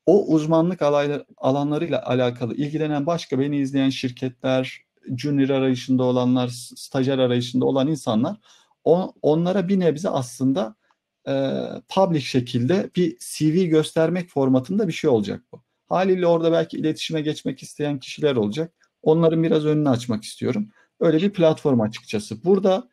O 0.06 0.26
uzmanlık 0.26 0.82
alanlarıyla 1.36 2.06
alakalı 2.06 2.54
ilgilenen 2.54 3.06
başka 3.06 3.38
beni 3.38 3.56
izleyen 3.56 3.90
şirketler, 3.90 4.84
junior 5.16 5.48
arayışında 5.48 6.02
olanlar, 6.02 6.48
stajyer 6.76 7.18
arayışında 7.18 7.64
olan 7.64 7.88
insanlar 7.88 8.36
on, 8.84 9.12
onlara 9.22 9.68
bir 9.68 9.80
nebze 9.80 10.08
aslında 10.08 10.74
e, 11.28 11.32
public 11.88 12.20
şekilde 12.20 12.90
bir 12.96 13.16
CV 13.20 13.64
göstermek 13.64 14.30
formatında 14.30 14.88
bir 14.88 14.92
şey 14.92 15.10
olacak 15.10 15.42
bu. 15.52 15.62
Haliyle 15.88 16.26
orada 16.26 16.52
belki 16.52 16.76
iletişime 16.76 17.20
geçmek 17.20 17.62
isteyen 17.62 17.98
kişiler 17.98 18.36
olacak. 18.36 18.72
Onların 19.02 19.42
biraz 19.42 19.66
önünü 19.66 19.88
açmak 19.88 20.24
istiyorum. 20.24 20.68
Öyle 21.00 21.16
bir 21.16 21.32
platform 21.32 21.80
açıkçası. 21.80 22.44
Burada 22.44 22.88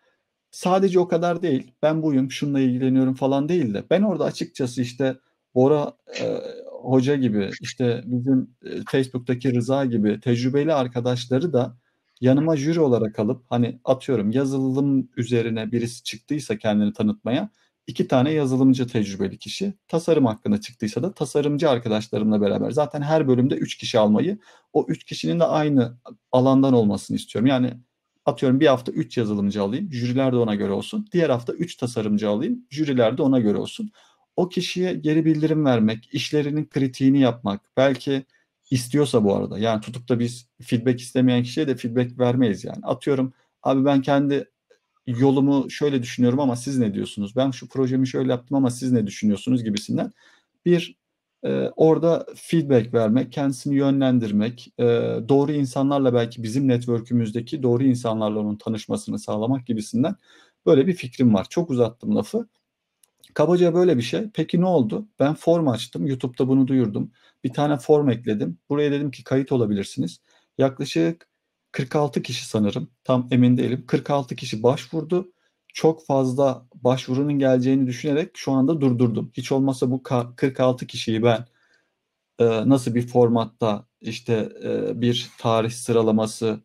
sadece 0.51 0.99
o 0.99 1.07
kadar 1.07 1.41
değil. 1.41 1.71
Ben 1.81 2.03
buyum, 2.03 2.31
şununla 2.31 2.59
ilgileniyorum 2.59 3.13
falan 3.13 3.49
değil 3.49 3.73
de. 3.73 3.83
Ben 3.89 4.01
orada 4.01 4.23
açıkçası 4.23 4.81
işte 4.81 5.15
Bora 5.55 5.93
e, 6.19 6.41
Hoca 6.83 7.15
gibi, 7.15 7.49
işte 7.61 8.03
bizim 8.05 8.55
e, 8.65 8.69
Facebook'taki 8.89 9.55
Rıza 9.55 9.85
gibi 9.85 10.19
tecrübeli 10.19 10.73
arkadaşları 10.73 11.53
da 11.53 11.77
yanıma 12.21 12.57
jüri 12.57 12.79
olarak 12.79 13.19
alıp 13.19 13.45
hani 13.49 13.79
atıyorum 13.85 14.31
yazılım 14.31 15.09
üzerine 15.17 15.71
birisi 15.71 16.03
çıktıysa 16.03 16.57
kendini 16.57 16.93
tanıtmaya 16.93 17.49
iki 17.87 18.07
tane 18.07 18.31
yazılımcı 18.31 18.87
tecrübeli 18.87 19.37
kişi, 19.37 19.73
tasarım 19.87 20.25
hakkında 20.25 20.61
çıktıysa 20.61 21.03
da 21.03 21.13
tasarımcı 21.13 21.69
arkadaşlarımla 21.69 22.41
beraber. 22.41 22.71
Zaten 22.71 23.01
her 23.01 23.27
bölümde 23.27 23.55
üç 23.55 23.77
kişi 23.77 23.99
almayı, 23.99 24.39
o 24.73 24.85
üç 24.87 25.03
kişinin 25.03 25.39
de 25.39 25.43
aynı 25.43 25.97
alandan 26.31 26.73
olmasını 26.73 27.17
istiyorum. 27.17 27.47
Yani 27.47 27.73
atıyorum 28.25 28.59
bir 28.59 28.67
hafta 28.67 28.91
üç 28.91 29.17
yazılımcı 29.17 29.61
alayım, 29.61 29.91
jüriler 29.93 30.31
de 30.31 30.35
ona 30.35 30.55
göre 30.55 30.71
olsun. 30.71 31.07
Diğer 31.11 31.29
hafta 31.29 31.53
üç 31.53 31.75
tasarımcı 31.75 32.29
alayım, 32.29 32.65
jüriler 32.69 33.17
de 33.17 33.21
ona 33.21 33.39
göre 33.39 33.57
olsun. 33.57 33.91
O 34.41 34.49
kişiye 34.49 34.93
geri 34.93 35.25
bildirim 35.25 35.65
vermek, 35.65 36.09
işlerinin 36.13 36.65
kritiğini 36.65 37.19
yapmak, 37.19 37.61
belki 37.77 38.25
istiyorsa 38.71 39.23
bu 39.23 39.35
arada. 39.35 39.59
Yani 39.59 39.81
tutup 39.81 40.09
da 40.09 40.19
biz 40.19 40.47
feedback 40.61 41.01
istemeyen 41.01 41.43
kişiye 41.43 41.67
de 41.67 41.75
feedback 41.75 42.19
vermeyiz 42.19 42.63
yani. 42.63 42.79
Atıyorum 42.83 43.33
abi 43.63 43.85
ben 43.85 44.01
kendi 44.01 44.51
yolumu 45.07 45.71
şöyle 45.71 46.03
düşünüyorum 46.03 46.39
ama 46.39 46.55
siz 46.55 46.77
ne 46.77 46.93
diyorsunuz? 46.93 47.35
Ben 47.35 47.51
şu 47.51 47.67
projemi 47.67 48.07
şöyle 48.07 48.31
yaptım 48.31 48.57
ama 48.57 48.71
siz 48.71 48.91
ne 48.91 49.07
düşünüyorsunuz 49.07 49.63
gibisinden. 49.63 50.11
Bir 50.65 50.95
e, 51.43 51.69
orada 51.75 52.25
feedback 52.35 52.93
vermek, 52.93 53.31
kendisini 53.31 53.75
yönlendirmek, 53.75 54.73
e, 54.79 54.83
doğru 55.29 55.51
insanlarla 55.51 56.13
belki 56.13 56.43
bizim 56.43 56.67
network'ümüzdeki 56.67 57.63
doğru 57.63 57.83
insanlarla 57.83 58.39
onun 58.39 58.55
tanışmasını 58.55 59.19
sağlamak 59.19 59.67
gibisinden 59.67 60.15
böyle 60.65 60.87
bir 60.87 60.93
fikrim 60.93 61.33
var. 61.33 61.47
Çok 61.49 61.69
uzattım 61.69 62.15
lafı. 62.15 62.47
Kabaca 63.33 63.73
böyle 63.73 63.97
bir 63.97 64.01
şey. 64.01 64.29
Peki 64.33 64.61
ne 64.61 64.65
oldu? 64.65 65.07
Ben 65.19 65.33
form 65.35 65.67
açtım. 65.67 66.07
YouTube'da 66.07 66.47
bunu 66.47 66.67
duyurdum. 66.67 67.11
Bir 67.43 67.53
tane 67.53 67.77
form 67.77 68.09
ekledim. 68.09 68.57
Buraya 68.69 68.91
dedim 68.91 69.11
ki 69.11 69.23
kayıt 69.23 69.51
olabilirsiniz. 69.51 70.21
Yaklaşık 70.57 71.27
46 71.71 72.21
kişi 72.21 72.45
sanırım. 72.47 72.89
Tam 73.03 73.27
emin 73.31 73.57
değilim. 73.57 73.85
46 73.87 74.35
kişi 74.35 74.63
başvurdu. 74.63 75.31
Çok 75.73 76.05
fazla 76.05 76.67
başvurunun 76.75 77.39
geleceğini 77.39 77.87
düşünerek 77.87 78.31
şu 78.37 78.51
anda 78.51 78.81
durdurdum. 78.81 79.31
Hiç 79.33 79.51
olmazsa 79.51 79.91
bu 79.91 80.03
46 80.03 80.87
kişiyi 80.87 81.23
ben 81.23 81.45
e, 82.39 82.69
nasıl 82.69 82.95
bir 82.95 83.07
formatta 83.07 83.87
işte 84.01 84.49
e, 84.63 85.01
bir 85.01 85.29
tarih 85.39 85.71
sıralaması 85.71 86.61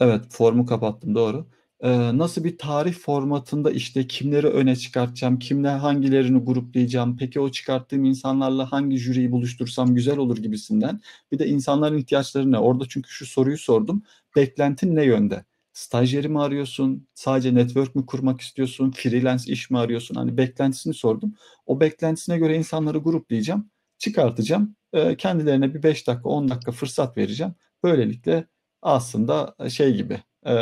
evet 0.00 0.24
formu 0.30 0.66
kapattım 0.66 1.14
doğru 1.14 1.46
e, 1.80 2.18
nasıl 2.18 2.44
bir 2.44 2.58
tarih 2.58 2.94
formatında 2.94 3.70
işte 3.70 4.06
kimleri 4.06 4.46
öne 4.46 4.76
çıkartacağım, 4.76 5.38
kimle 5.38 5.68
hangilerini 5.68 6.38
gruplayacağım, 6.38 7.16
peki 7.16 7.40
o 7.40 7.50
çıkarttığım 7.50 8.04
insanlarla 8.04 8.72
hangi 8.72 8.98
jüriyi 8.98 9.32
buluştursam 9.32 9.94
güzel 9.94 10.18
olur 10.18 10.36
gibisinden. 10.38 11.00
Bir 11.32 11.38
de 11.38 11.46
insanların 11.46 11.98
ihtiyaçları 11.98 12.52
ne? 12.52 12.58
Orada 12.58 12.84
çünkü 12.88 13.10
şu 13.10 13.26
soruyu 13.26 13.58
sordum. 13.58 14.02
Beklentin 14.36 14.96
ne 14.96 15.04
yönde? 15.04 15.44
Stajyeri 15.72 16.28
mi 16.28 16.40
arıyorsun? 16.40 17.08
Sadece 17.14 17.54
network 17.54 17.94
mi 17.94 18.06
kurmak 18.06 18.40
istiyorsun? 18.40 18.90
Freelance 18.90 19.52
iş 19.52 19.70
mi 19.70 19.78
arıyorsun? 19.78 20.14
Hani 20.14 20.36
beklentisini 20.36 20.94
sordum. 20.94 21.34
O 21.66 21.80
beklentisine 21.80 22.38
göre 22.38 22.56
insanları 22.56 22.98
gruplayacağım, 22.98 23.70
çıkartacağım. 23.98 24.76
Kendilerine 25.18 25.74
bir 25.74 25.82
5 25.82 26.06
dakika, 26.06 26.28
10 26.28 26.48
dakika 26.48 26.72
fırsat 26.72 27.16
vereceğim. 27.16 27.54
Böylelikle 27.82 28.46
aslında 28.82 29.56
şey 29.68 29.96
gibi... 29.96 30.22
E, 30.46 30.52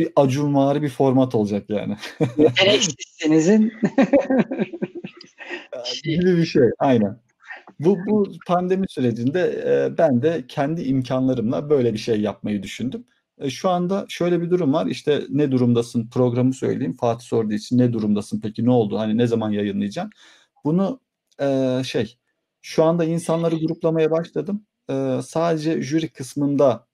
bir 0.00 0.08
acunvari 0.16 0.82
bir 0.82 0.88
format 0.88 1.34
olacak 1.34 1.70
yani. 1.70 1.96
Yeteneksizsinizin 2.38 3.72
gibi 6.04 6.36
bir 6.36 6.46
şey 6.46 6.62
aynen. 6.78 7.20
Bu, 7.80 7.98
bu 8.06 8.32
pandemi 8.46 8.86
sürecinde 8.88 9.40
e, 9.66 9.98
ben 9.98 10.22
de 10.22 10.44
kendi 10.48 10.82
imkanlarımla 10.82 11.70
böyle 11.70 11.92
bir 11.92 11.98
şey 11.98 12.20
yapmayı 12.20 12.62
düşündüm. 12.62 13.04
E, 13.38 13.50
şu 13.50 13.68
anda 13.68 14.06
şöyle 14.08 14.40
bir 14.40 14.50
durum 14.50 14.72
var. 14.72 14.86
İşte 14.86 15.22
ne 15.28 15.50
durumdasın 15.50 16.08
programı 16.08 16.54
söyleyeyim. 16.54 16.96
Fatih 16.96 17.26
sorduğu 17.26 17.54
için 17.54 17.78
ne 17.78 17.92
durumdasın 17.92 18.40
peki 18.40 18.64
ne 18.64 18.70
oldu? 18.70 18.98
Hani 18.98 19.18
ne 19.18 19.26
zaman 19.26 19.50
yayınlayacağım? 19.50 20.10
Bunu 20.64 21.00
e, 21.40 21.80
şey 21.84 22.16
şu 22.62 22.84
anda 22.84 23.04
insanları 23.04 23.56
gruplamaya 23.56 24.10
başladım. 24.10 24.66
E, 24.90 25.20
sadece 25.24 25.82
jüri 25.82 26.08
kısmında 26.08 26.86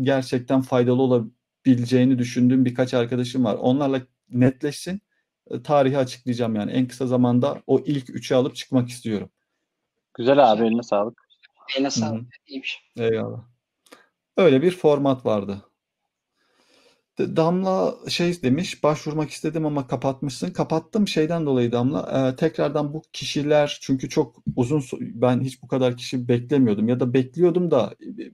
gerçekten 0.00 0.62
faydalı 0.62 1.02
olabilir 1.02 1.35
bileceğini 1.66 2.18
düşündüğüm 2.18 2.64
birkaç 2.64 2.94
arkadaşım 2.94 3.44
var. 3.44 3.54
Onlarla 3.54 4.02
netleşsin. 4.30 5.00
E, 5.50 5.62
tarihi 5.62 5.98
açıklayacağım 5.98 6.56
yani. 6.56 6.70
En 6.72 6.88
kısa 6.88 7.06
zamanda 7.06 7.62
o 7.66 7.80
ilk 7.86 8.10
üçü 8.10 8.34
alıp 8.34 8.56
çıkmak 8.56 8.88
istiyorum. 8.88 9.30
Güzel 10.14 10.52
abi 10.52 10.66
eline 10.66 10.82
sağlık. 10.82 11.26
Eline 11.76 11.90
sağlık. 11.90 12.26
İyiymiş. 12.46 12.82
Eyvallah. 12.96 13.44
Öyle 14.36 14.62
bir 14.62 14.70
format 14.70 15.26
vardı. 15.26 15.62
Damla 17.18 17.94
şey 18.08 18.42
demiş 18.42 18.82
başvurmak 18.82 19.30
istedim 19.30 19.66
ama 19.66 19.86
kapatmışsın. 19.86 20.50
Kapattım 20.50 21.08
şeyden 21.08 21.46
dolayı 21.46 21.72
Damla. 21.72 22.30
E, 22.32 22.36
tekrardan 22.36 22.94
bu 22.94 23.02
kişiler 23.12 23.78
çünkü 23.82 24.08
çok 24.08 24.36
uzun 24.56 24.82
ben 25.00 25.40
hiç 25.40 25.62
bu 25.62 25.68
kadar 25.68 25.96
kişi 25.96 26.28
beklemiyordum 26.28 26.88
ya 26.88 27.00
da 27.00 27.14
bekliyordum 27.14 27.70
da 27.70 27.94
e, 28.00 28.30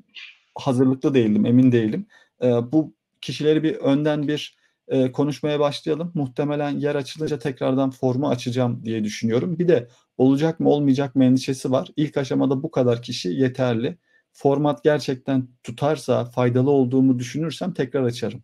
hazırlıklı 0.54 1.14
değildim 1.14 1.46
emin 1.46 1.72
değilim. 1.72 2.06
E, 2.42 2.46
bu 2.72 2.94
kişileri 3.22 3.62
bir 3.62 3.74
önden 3.74 4.28
bir 4.28 4.56
e, 4.88 5.12
konuşmaya 5.12 5.60
başlayalım. 5.60 6.12
Muhtemelen 6.14 6.70
yer 6.70 6.94
açılınca 6.94 7.38
tekrardan 7.38 7.90
formu 7.90 8.28
açacağım 8.28 8.84
diye 8.84 9.04
düşünüyorum. 9.04 9.58
Bir 9.58 9.68
de 9.68 9.88
olacak 10.18 10.60
mı 10.60 10.68
olmayacak 10.68 11.16
mı 11.16 11.24
endişesi 11.24 11.70
var. 11.70 11.88
İlk 11.96 12.16
aşamada 12.16 12.62
bu 12.62 12.70
kadar 12.70 13.02
kişi 13.02 13.28
yeterli. 13.28 13.98
Format 14.32 14.84
gerçekten 14.84 15.48
tutarsa, 15.62 16.24
faydalı 16.24 16.70
olduğumu 16.70 17.18
düşünürsem 17.18 17.74
tekrar 17.74 18.02
açarım. 18.02 18.42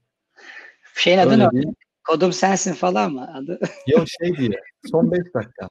Şeyin 0.94 1.18
adı 1.18 1.38
ne? 1.38 1.48
Kodum 2.04 2.32
sensin 2.32 2.72
falan 2.72 3.12
mı 3.12 3.34
adı? 3.34 3.60
Yok 3.86 4.04
şey 4.08 4.36
diye. 4.36 4.60
Son 4.90 5.12
5 5.12 5.18
dakika. 5.34 5.68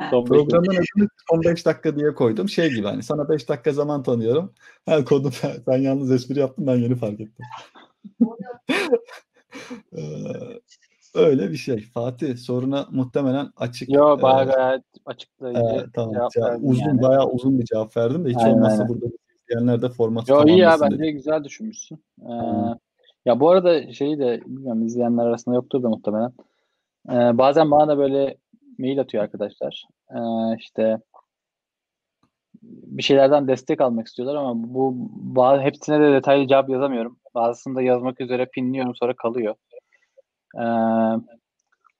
son 0.10 0.24
Programın 0.24 0.74
adını 0.74 1.08
son 1.30 1.42
5 1.44 1.66
dakika 1.66 1.96
diye 1.96 2.14
koydum. 2.14 2.48
Şey 2.48 2.70
gibi 2.70 2.86
hani 2.86 3.02
sana 3.02 3.28
5 3.28 3.48
dakika 3.48 3.72
zaman 3.72 4.02
tanıyorum. 4.02 4.54
Ha 4.86 5.04
kodum 5.04 5.32
sen 5.66 5.78
yalnız 5.78 6.12
espri 6.12 6.38
yaptın 6.38 6.66
ben 6.66 6.76
yeni 6.76 6.96
fark 6.96 7.20
ettim. 7.20 7.44
Öyle 11.14 11.50
bir 11.50 11.56
şey. 11.56 11.80
Fatih 11.80 12.36
soruna 12.36 12.86
muhtemelen 12.90 13.50
açık. 13.56 13.90
Yok 13.90 14.22
bayağı 14.22 14.46
gayet 14.46 14.82
açıklayıcı. 15.06 15.60
E, 15.60 15.86
tamam. 15.94 16.28
Cevap 16.34 16.58
uzun 16.62 16.84
yani. 16.84 17.02
bayağı 17.02 17.26
uzun 17.26 17.58
bir 17.58 17.64
cevap 17.64 17.96
verdim 17.96 18.24
de 18.24 18.28
hiç 18.28 18.36
aynen, 18.36 18.54
olmazsa 18.54 18.82
aynen. 18.82 18.88
burada 18.88 19.06
izleyenler 19.44 19.82
de 19.82 19.88
formatı 19.88 20.32
Yo 20.32 20.44
iyi 20.46 20.58
ya 20.58 20.76
bence 20.80 21.10
güzel 21.10 21.44
düşünmüşsün. 21.44 22.04
Ee, 22.22 22.32
ya 23.24 23.40
bu 23.40 23.50
arada 23.50 23.92
şeyi 23.92 24.18
de 24.18 24.40
bilmiyorum 24.46 24.86
izleyenler 24.86 25.26
arasında 25.26 25.54
yoktur 25.54 25.82
da 25.82 25.88
muhtemelen. 25.88 26.32
Ee, 27.10 27.38
bazen 27.38 27.70
bana 27.70 27.88
da 27.88 27.98
böyle 27.98 28.36
mail 28.78 29.00
atıyor 29.00 29.24
arkadaşlar. 29.24 29.84
Ee, 30.10 30.18
işte 30.58 30.98
bir 32.86 33.02
şeylerden 33.02 33.48
destek 33.48 33.80
almak 33.80 34.06
istiyorlar 34.06 34.34
ama 34.34 34.52
bu 34.56 34.94
bazı 35.14 35.62
hepsine 35.62 36.00
de 36.00 36.12
detaylı 36.12 36.48
cevap 36.48 36.68
yazamıyorum. 36.68 37.18
Bazısını 37.34 37.74
da 37.76 37.82
yazmak 37.82 38.20
üzere 38.20 38.46
pinliyorum 38.46 38.94
sonra 38.94 39.14
kalıyor. 39.16 39.54
Ee, 40.58 40.64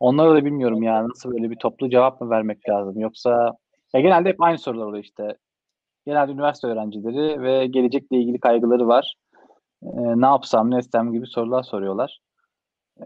onları 0.01 0.35
da 0.35 0.45
bilmiyorum 0.45 0.83
ya 0.83 1.09
nasıl 1.09 1.33
böyle 1.33 1.51
bir 1.51 1.57
toplu 1.57 1.91
cevap 1.91 2.21
mı 2.21 2.31
vermek 2.31 2.69
lazım 2.69 3.01
yoksa 3.01 3.57
ya 3.95 4.01
genelde 4.01 4.29
hep 4.29 4.43
aynı 4.43 4.59
sorular 4.59 4.87
oluyor 4.87 5.05
işte. 5.05 5.37
Genelde 6.07 6.33
üniversite 6.33 6.67
öğrencileri 6.67 7.43
ve 7.43 7.67
gelecekle 7.67 8.17
ilgili 8.17 8.41
kaygıları 8.41 8.89
var. 8.89 9.15
Ee, 9.83 9.89
ne 9.97 10.27
yapsam 10.27 10.71
ne 10.71 10.79
etsem 10.79 11.13
gibi 11.13 11.27
sorular 11.27 11.63
soruyorlar. 11.63 12.21
Ee, 13.01 13.05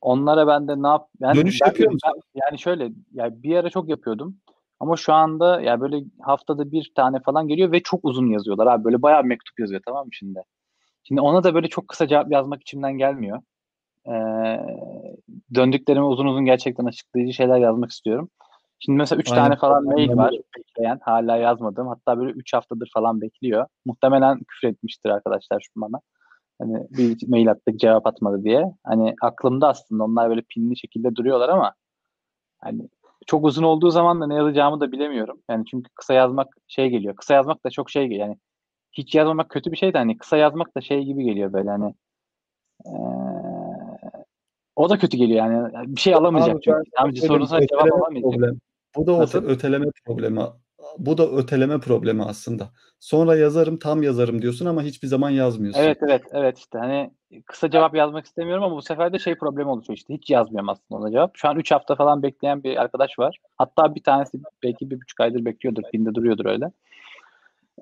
onlara 0.00 0.46
ben 0.46 0.68
de 0.68 0.82
ne 0.82 0.88
yap 0.88 1.08
yani 1.20 1.36
Dönüş 1.36 1.60
ben, 1.62 1.66
yapıyor 1.66 1.92
musun? 1.92 2.22
Yani 2.34 2.58
şöyle 2.58 2.92
yani 3.12 3.42
bir 3.42 3.56
ara 3.56 3.70
çok 3.70 3.88
yapıyordum. 3.88 4.36
Ama 4.80 4.96
şu 4.96 5.12
anda 5.12 5.60
ya 5.60 5.80
böyle 5.80 6.04
haftada 6.20 6.72
bir 6.72 6.92
tane 6.94 7.20
falan 7.20 7.48
geliyor 7.48 7.72
ve 7.72 7.82
çok 7.82 8.00
uzun 8.02 8.26
yazıyorlar 8.26 8.66
abi. 8.66 8.84
Böyle 8.84 9.02
bayağı 9.02 9.24
mektup 9.24 9.60
yazıyor 9.60 9.80
tamam 9.86 10.06
mı 10.06 10.12
şimdi? 10.12 10.42
Şimdi 11.04 11.20
ona 11.20 11.44
da 11.44 11.54
böyle 11.54 11.68
çok 11.68 11.88
kısa 11.88 12.08
cevap 12.08 12.32
yazmak 12.32 12.62
içimden 12.62 12.98
gelmiyor. 12.98 13.42
Ee, 14.06 14.60
döndüklerime 15.54 16.04
uzun 16.04 16.26
uzun 16.26 16.44
gerçekten 16.44 16.84
açıklayıcı 16.84 17.32
şeyler 17.32 17.58
yazmak 17.58 17.90
istiyorum. 17.90 18.30
Şimdi 18.78 18.96
mesela 18.98 19.20
3 19.20 19.28
tane 19.28 19.56
falan 19.56 19.84
mail 19.84 20.16
var 20.16 20.34
bekleyen. 20.56 21.00
Hala 21.02 21.36
yazmadım. 21.36 21.88
Hatta 21.88 22.18
böyle 22.18 22.30
3 22.30 22.54
haftadır 22.54 22.90
falan 22.94 23.20
bekliyor. 23.20 23.66
Muhtemelen 23.84 24.38
küfür 24.44 24.68
etmiştir 24.68 25.10
arkadaşlar 25.10 25.60
şu 25.60 25.80
bana. 25.80 26.00
Hani 26.58 26.86
bir 26.90 27.28
mail 27.28 27.50
attık 27.50 27.80
cevap 27.80 28.06
atmadı 28.06 28.44
diye. 28.44 28.64
Hani 28.84 29.14
aklımda 29.22 29.68
aslında 29.68 30.04
onlar 30.04 30.30
böyle 30.30 30.42
pinli 30.42 30.78
şekilde 30.78 31.16
duruyorlar 31.16 31.48
ama 31.48 31.74
hani 32.58 32.88
çok 33.28 33.44
uzun 33.44 33.62
olduğu 33.62 33.90
zaman 33.90 34.20
da 34.20 34.26
ne 34.26 34.34
yazacağımı 34.34 34.80
da 34.80 34.92
bilemiyorum. 34.92 35.40
Yani 35.50 35.64
çünkü 35.70 35.90
kısa 35.94 36.14
yazmak 36.14 36.48
şey 36.68 36.88
geliyor. 36.88 37.16
Kısa 37.16 37.34
yazmak 37.34 37.64
da 37.64 37.70
çok 37.70 37.90
şey 37.90 38.06
geliyor. 38.06 38.26
Yani 38.26 38.38
hiç 38.92 39.14
yazmamak 39.14 39.50
kötü 39.50 39.72
bir 39.72 39.76
şey 39.76 39.94
de 39.94 39.98
hani 39.98 40.18
kısa 40.18 40.36
yazmak 40.36 40.76
da 40.76 40.80
şey 40.80 41.04
gibi 41.04 41.24
geliyor 41.24 41.52
böyle 41.52 41.70
hani 41.70 41.94
ee, 42.86 42.90
o 44.76 44.90
da 44.90 44.98
kötü 44.98 45.16
geliyor 45.16 45.46
yani. 45.46 45.72
Bir 45.96 46.00
şey 46.00 46.14
alamayacak 46.14 46.54
Abi, 46.54 46.62
çünkü. 46.62 46.80
Amca 46.96 47.26
sorusuna 47.26 47.66
cevap 47.66 47.92
alamayacak. 47.92 48.32
Problem. 48.32 48.58
Bu 48.96 49.06
da 49.06 49.12
o 49.12 49.22
öteleme 49.22 49.86
problemi 50.06 50.40
bu 50.98 51.18
da 51.18 51.30
öteleme 51.30 51.80
problemi 51.80 52.24
aslında. 52.24 52.70
Sonra 53.00 53.36
yazarım, 53.36 53.78
tam 53.78 54.02
yazarım 54.02 54.42
diyorsun 54.42 54.66
ama 54.66 54.82
hiçbir 54.82 55.08
zaman 55.08 55.30
yazmıyorsun. 55.30 55.80
Evet 55.80 55.98
evet 56.02 56.22
evet 56.32 56.58
işte 56.58 56.78
hani 56.78 57.10
kısa 57.46 57.70
cevap 57.70 57.94
yazmak 57.94 58.26
istemiyorum 58.26 58.64
ama 58.64 58.76
bu 58.76 58.82
sefer 58.82 59.12
de 59.12 59.18
şey 59.18 59.34
problemi 59.34 59.70
oluşuyor 59.70 59.96
işte 59.96 60.14
hiç 60.14 60.30
yazmıyorum 60.30 60.68
aslında 60.68 61.00
ona 61.00 61.12
cevap. 61.12 61.36
Şu 61.36 61.48
an 61.48 61.56
3 61.56 61.70
hafta 61.70 61.94
falan 61.94 62.22
bekleyen 62.22 62.62
bir 62.62 62.76
arkadaş 62.76 63.18
var. 63.18 63.38
Hatta 63.56 63.94
bir 63.94 64.02
tanesi 64.02 64.38
belki 64.62 64.90
bir 64.90 65.00
buçuk 65.00 65.20
aydır 65.20 65.44
bekliyordur. 65.44 65.82
Binde 65.92 66.14
duruyordur 66.14 66.46
öyle. 66.46 66.70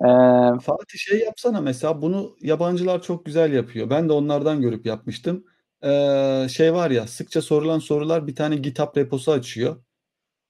Ee, 0.01 0.59
Fatih 0.59 0.97
şey 0.97 1.19
yapsana 1.19 1.61
mesela 1.61 2.01
bunu 2.01 2.35
yabancılar 2.41 3.01
çok 3.01 3.25
güzel 3.25 3.53
yapıyor. 3.53 3.89
Ben 3.89 4.09
de 4.09 4.13
onlardan 4.13 4.61
görüp 4.61 4.85
yapmıştım. 4.85 5.45
Ee, 5.83 6.47
şey 6.49 6.73
var 6.73 6.91
ya 6.91 7.07
sıkça 7.07 7.41
sorulan 7.41 7.79
sorular 7.79 8.27
bir 8.27 8.35
tane 8.35 8.55
GitHub 8.55 8.97
reposu 8.97 9.31
açıyor. 9.31 9.75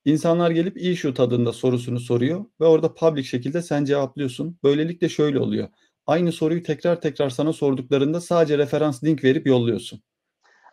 İnsanlar 0.08 0.52
gelip 0.52 0.78
issue 0.78 1.14
tadında 1.14 1.54
sorusunu 1.54 2.00
soruyor 2.00 2.46
ve 2.62 2.66
orada 2.66 2.94
public 2.94 3.24
şekilde 3.24 3.62
sen 3.62 3.86
cevaplıyorsun. 3.86 4.60
Böylelikle 4.64 5.10
şöyle 5.10 5.40
oluyor. 5.40 5.70
Aynı 6.06 6.32
soruyu 6.32 6.64
tekrar 6.64 7.02
tekrar 7.02 7.30
sana 7.30 7.54
sorduklarında 7.54 8.22
sadece 8.22 8.58
referans 8.58 9.04
link 9.04 9.24
verip 9.24 9.48
yolluyorsun. 9.48 10.02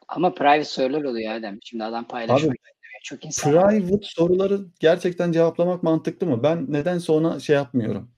Ama 0.08 0.34
private 0.34 0.64
sorular 0.64 1.02
oluyor 1.04 1.34
Adem. 1.34 1.58
Şimdi 1.64 1.84
adam 1.84 2.08
paylaşmak 2.08 2.50
Abi, 2.50 2.56
Çok 3.02 3.24
insan 3.24 3.52
private 3.52 3.94
var. 3.94 3.98
soruları 4.02 4.60
gerçekten 4.80 5.32
cevaplamak 5.32 5.82
mantıklı 5.82 6.26
mı? 6.26 6.42
Ben 6.42 6.72
nedense 6.72 7.12
ona 7.12 7.40
şey 7.40 7.56
yapmıyorum. 7.56 8.10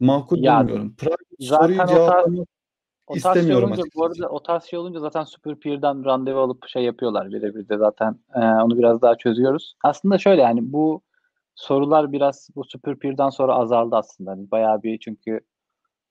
Makul 0.00 0.44
ya, 0.44 0.60
bulmuyorum. 0.60 0.96
Private 0.96 1.46
soruyu 1.46 1.86
cevaplamak 1.86 2.48
o 3.08 3.14
şey 3.14 3.16
İstemiyorum 3.16 3.72
olunca, 3.72 3.82
Bu 3.94 4.04
arada 4.04 4.28
o 4.28 4.42
tarz 4.42 4.64
şey 4.64 4.78
olunca 4.78 5.00
zaten 5.00 5.24
Super 5.24 5.54
Peer'den 5.60 6.04
randevu 6.04 6.40
alıp 6.40 6.68
şey 6.68 6.84
yapıyorlar 6.84 7.28
birebir 7.28 7.68
de 7.68 7.76
zaten 7.76 8.18
e, 8.34 8.40
onu 8.40 8.78
biraz 8.78 9.02
daha 9.02 9.16
çözüyoruz. 9.16 9.74
Aslında 9.84 10.18
şöyle 10.18 10.42
yani 10.42 10.72
bu 10.72 11.02
sorular 11.54 12.12
biraz 12.12 12.48
bu 12.56 12.64
Super 12.64 12.98
Peer'den 12.98 13.30
sonra 13.30 13.54
azaldı 13.54 13.96
aslında. 13.96 14.30
Yani 14.30 14.50
bayağı 14.50 14.82
bir 14.82 14.98
çünkü 14.98 15.40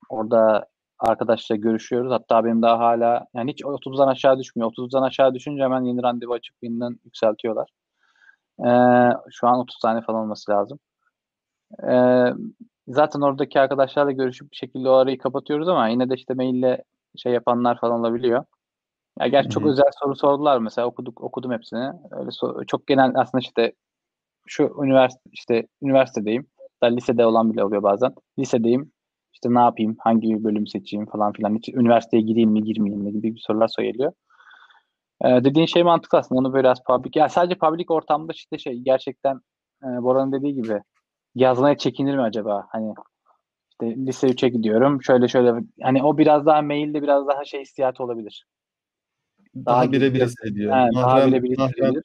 orada 0.09 0.67
arkadaşla 0.99 1.55
görüşüyoruz. 1.55 2.11
Hatta 2.11 2.45
benim 2.45 2.61
daha 2.61 2.79
hala 2.79 3.25
yani 3.33 3.51
hiç 3.51 3.61
30'dan 3.61 4.07
aşağı 4.07 4.39
düşmüyor. 4.39 4.71
30'dan 4.71 5.01
aşağı 5.01 5.33
düşünce 5.33 5.63
hemen 5.63 5.83
yeni 5.83 6.03
randevu 6.03 6.33
açıp 6.33 6.55
yeniden 6.61 6.99
yükseltiyorlar. 7.05 7.69
Ee, 8.59 9.13
şu 9.31 9.47
an 9.47 9.59
30 9.59 9.79
tane 9.79 10.01
falan 10.01 10.21
olması 10.21 10.51
lazım. 10.51 10.79
Ee, 11.83 12.33
zaten 12.87 13.21
oradaki 13.21 13.59
arkadaşlarla 13.59 14.11
görüşüp 14.11 14.51
bir 14.51 14.55
şekilde 14.55 14.89
o 14.89 14.93
arayı 14.93 15.17
kapatıyoruz 15.17 15.67
ama 15.67 15.87
yine 15.87 16.09
de 16.09 16.15
işte 16.15 16.33
maille 16.33 16.83
şey 17.17 17.33
yapanlar 17.33 17.79
falan 17.79 17.99
olabiliyor. 17.99 18.45
Ya 19.19 19.27
gerçi 19.27 19.49
çok 19.49 19.65
özel 19.65 19.91
soru 20.03 20.15
sordular 20.15 20.59
mesela 20.59 20.87
okuduk 20.87 21.21
okudum 21.21 21.51
hepsini. 21.51 21.91
Öyle 22.11 22.29
so- 22.29 22.65
çok 22.65 22.87
genel 22.87 23.11
aslında 23.15 23.41
işte 23.41 23.73
şu 24.47 24.75
üniversite 24.83 25.21
işte 25.31 25.67
üniversitedeyim. 25.81 26.47
Da 26.83 26.87
lisede 26.87 27.25
olan 27.25 27.53
bile 27.53 27.63
oluyor 27.63 27.83
bazen. 27.83 28.13
Lisedeyim. 28.39 28.91
İşte 29.33 29.53
ne 29.53 29.59
yapayım? 29.59 29.95
Hangi 29.99 30.43
bölüm 30.43 30.67
seçeyim 30.67 31.05
falan 31.05 31.33
filan. 31.33 31.55
Hiç 31.55 31.69
üniversiteye 31.69 32.23
gireyim 32.23 32.49
mi, 32.49 32.63
girmeyeyim 32.63 33.03
mi 33.03 33.11
gibi 33.11 33.35
bir 33.35 33.39
sorular 33.39 33.67
soruluyor. 33.67 34.11
Ee, 35.25 35.27
dediğin 35.27 35.65
şey 35.65 35.83
mantıklı 35.83 36.17
aslında. 36.17 36.39
Onu 36.39 36.53
biraz 36.53 36.83
public. 36.83 37.19
Ya 37.19 37.29
sadece 37.29 37.57
public 37.57 37.85
ortamda 37.89 38.33
işte 38.33 38.57
şey 38.57 38.79
gerçekten 38.79 39.41
e, 39.83 39.85
Bora'nın 39.85 40.31
dediği 40.31 40.53
gibi 40.53 40.81
yazmaya 41.37 41.77
çekinir 41.77 42.15
mi 42.15 42.21
acaba? 42.21 42.67
Hani 42.69 42.93
işte 43.71 43.95
lise 43.95 44.27
3'e 44.27 44.49
gidiyorum. 44.49 45.03
Şöyle 45.03 45.27
şöyle 45.27 45.53
hani 45.81 46.03
o 46.03 46.17
biraz 46.17 46.45
daha 46.45 46.61
mailde 46.61 47.01
biraz 47.01 47.27
daha 47.27 47.45
şey 47.45 47.61
hissiyatı 47.61 48.03
olabilir. 48.03 48.45
Daha, 49.55 49.81
daha 49.81 49.91
birebir 49.91 50.21
hissediyor. 50.21 50.73
Daha 50.95 51.27
birebir 51.27 51.49
hissediyor. 51.49 52.03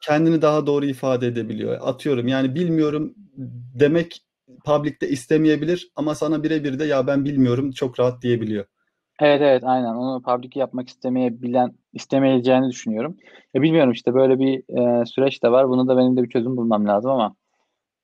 Kendini 0.00 0.42
daha 0.42 0.66
doğru 0.66 0.86
ifade 0.86 1.26
edebiliyor. 1.26 1.78
Atıyorum 1.80 2.28
yani 2.28 2.54
bilmiyorum 2.54 3.14
demek 3.80 4.22
public'te 4.64 5.08
istemeyebilir 5.08 5.90
ama 5.96 6.14
sana 6.14 6.42
birebir 6.42 6.78
de 6.78 6.84
ya 6.84 7.06
ben 7.06 7.24
bilmiyorum 7.24 7.70
çok 7.70 8.00
rahat 8.00 8.22
diyebiliyor. 8.22 8.64
Evet 9.20 9.40
evet 9.42 9.62
aynen 9.64 9.94
onu 9.94 10.22
public 10.22 10.50
yapmak 10.54 10.88
istemeyebilen 10.88 11.72
istemeyeceğini 11.92 12.70
düşünüyorum. 12.70 13.16
Ya 13.54 13.62
bilmiyorum 13.62 13.92
işte 13.92 14.14
böyle 14.14 14.38
bir 14.38 14.78
e, 14.78 15.06
süreç 15.06 15.42
de 15.42 15.50
var. 15.50 15.68
Bunu 15.68 15.88
da 15.88 15.96
benim 15.96 16.16
de 16.16 16.22
bir 16.22 16.28
çözüm 16.28 16.56
bulmam 16.56 16.86
lazım 16.86 17.10
ama 17.10 17.34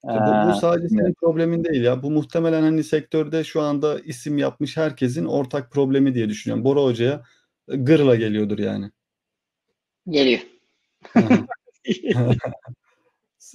bu, 0.05 0.49
bu 0.49 0.59
sadece 0.59 0.89
senin 0.89 1.13
problemin 1.13 1.63
değil 1.63 1.83
ya. 1.83 2.03
Bu 2.03 2.11
muhtemelen 2.11 2.61
hani 2.61 2.83
sektörde 2.83 3.43
şu 3.43 3.61
anda 3.61 3.99
isim 3.99 4.37
yapmış 4.37 4.77
herkesin 4.77 5.25
ortak 5.25 5.71
problemi 5.71 6.15
diye 6.15 6.29
düşünüyorum. 6.29 6.65
Bora 6.65 6.83
Hoca'ya 6.83 7.23
e, 7.69 7.75
gırla 7.75 8.15
geliyordur 8.15 8.59
yani. 8.59 8.91
Geliyor. 10.09 10.39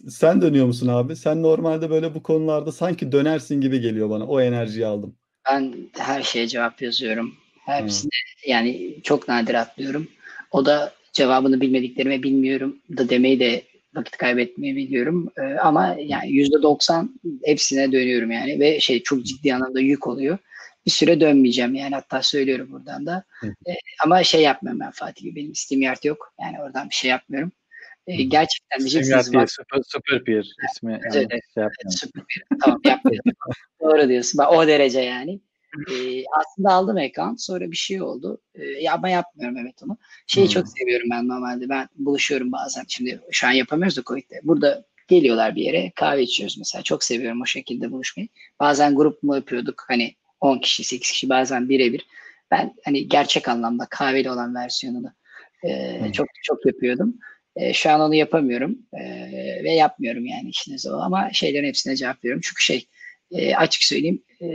Sen 0.09 0.43
dönüyor 0.43 0.67
musun 0.67 0.89
abi? 0.89 1.17
Sen 1.17 1.43
normalde 1.43 1.91
böyle 1.91 2.15
bu 2.15 2.23
konularda 2.23 2.73
sanki 2.73 3.13
dönersin 3.13 3.61
gibi 3.61 3.81
geliyor 3.81 4.11
bana. 4.11 4.27
O 4.27 4.41
enerjiyi 4.41 4.87
aldım. 4.87 5.17
Ben 5.51 5.75
her 5.99 6.23
şeye 6.23 6.49
cevap 6.49 6.83
yazıyorum. 6.83 7.35
Hepsine 7.67 8.11
hmm. 8.11 8.51
yani 8.53 8.97
çok 9.03 9.29
nadir 9.29 9.55
atlıyorum. 9.55 10.09
O 10.51 10.67
da 10.67 10.93
cevabını 11.13 11.61
bilmediklerime 11.61 12.23
bilmiyorum 12.23 12.77
da 12.97 13.09
demeyi 13.09 13.41
de 13.41 13.63
vakit 13.95 14.17
kaybetmeyi 14.17 14.77
biliyorum. 14.77 15.33
E, 15.39 15.43
ama 15.43 15.97
yani 15.99 16.33
yüzde 16.33 16.63
doksan 16.63 17.21
hepsine 17.45 17.93
dönüyorum 17.93 18.31
yani 18.31 18.61
ve 18.61 18.81
şey 18.81 19.03
çok 19.03 19.25
ciddi 19.25 19.55
anlamda 19.55 19.81
yük 19.81 20.07
oluyor. 20.07 20.39
Bir 20.87 20.91
süre 20.91 21.21
dönmeyeceğim 21.21 21.75
yani 21.75 21.95
hatta 21.95 22.23
söylüyorum 22.23 22.73
buradan 22.73 23.07
da. 23.07 23.25
E, 23.45 23.73
ama 24.05 24.25
şey 24.25 24.43
yapmıyorum 24.43 24.81
ben 24.81 24.91
Fatih 24.91 25.23
gibi 25.23 25.37
benim 25.37 25.55
SteamYard 25.55 26.05
yok. 26.05 26.35
Yani 26.41 26.63
oradan 26.63 26.91
bir 26.91 26.95
şey 26.95 27.11
yapmıyorum. 27.11 27.53
E, 28.07 28.23
gerçekten 28.23 28.79
diyeceksiniz. 28.79 29.27
SteamYard 29.27 29.49
super, 29.49 29.81
super 29.87 30.25
Peer 30.25 30.53
ismi. 30.71 30.93
Yani, 30.93 31.03
evet, 31.15 31.43
şey 31.55 31.63
evet, 31.63 31.73
super 31.89 32.23
Peer. 32.25 32.59
Tamam 32.65 32.81
yapmıyorum. 32.85 33.33
Doğru 33.83 34.09
diyorsun. 34.09 34.39
Bak, 34.39 34.53
o 34.53 34.67
derece 34.67 35.01
yani. 35.01 35.41
E, 35.91 36.23
aslında 36.41 36.73
aldım 36.73 36.97
account 36.97 37.43
sonra 37.43 37.71
bir 37.71 37.77
şey 37.77 38.03
oldu. 38.03 38.41
E, 38.55 38.65
ya 38.65 38.95
ama 38.95 39.09
yapmıyorum 39.09 39.57
evet 39.57 39.83
onu. 39.85 39.99
Şeyi 40.27 40.47
hmm. 40.47 40.53
çok 40.53 40.69
seviyorum 40.69 41.09
ben 41.11 41.29
normalde. 41.29 41.69
Ben 41.69 41.89
buluşuyorum 41.97 42.53
bazen. 42.53 42.85
Şimdi 42.89 43.21
şu 43.31 43.47
an 43.47 43.53
yapamıyoruz 43.53 43.97
da 43.97 44.03
Covid'de. 44.03 44.41
Burada 44.43 44.85
geliyorlar 45.09 45.57
bir 45.57 45.63
yere 45.63 45.93
kahve 45.95 46.23
içiyoruz 46.23 46.59
mesela. 46.59 46.83
Çok 46.83 47.05
seviyorum 47.05 47.41
o 47.43 47.47
şekilde 47.47 47.91
buluşmayı. 47.91 48.29
Bazen 48.61 48.95
grup 48.95 49.23
mu 49.23 49.35
yapıyorduk 49.35 49.85
hani 49.89 50.15
10 50.41 50.59
kişi 50.59 50.85
8 50.85 51.11
kişi 51.11 51.29
bazen 51.29 51.69
birebir. 51.69 52.07
Ben 52.51 52.75
hani 52.85 53.09
gerçek 53.09 53.49
anlamda 53.49 53.87
kahveli 53.91 54.31
olan 54.31 54.55
versiyonunu 54.55 55.13
e, 55.65 56.01
hmm. 56.01 56.13
çok 56.13 56.27
çok 56.43 56.67
yapıyordum. 56.67 57.19
E, 57.57 57.73
şu 57.73 57.91
an 57.91 58.01
onu 58.01 58.15
yapamıyorum 58.15 58.79
e, 58.93 59.05
ve 59.65 59.73
yapmıyorum 59.73 60.27
yani 60.27 60.49
işiniz 60.49 60.87
o 60.87 60.93
ama 60.93 61.31
şeylerin 61.33 61.67
hepsine 61.67 61.97
cevap 61.97 62.25
veriyorum. 62.25 62.43
Çünkü 62.45 62.63
şey 62.63 62.87
e, 63.31 63.55
açık 63.55 63.83
söyleyeyim 63.83 64.23
e, 64.43 64.47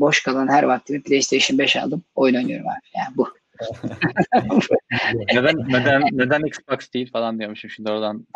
boş 0.00 0.22
kalan 0.22 0.48
her 0.48 0.62
vaktimi 0.62 1.02
PlayStation 1.02 1.58
5 1.58 1.76
aldım. 1.76 2.04
Oyun 2.14 2.34
oynuyorum 2.34 2.68
abi. 2.68 2.80
Yani 2.96 3.16
bu. 3.16 3.28
neden 5.34 5.56
neden 5.68 6.02
neden 6.12 6.46
Xbox 6.46 6.92
değil 6.94 7.12
falan 7.12 7.38
diyormuşum 7.38 7.70
şimdi 7.70 7.90
oradan. 7.90 8.26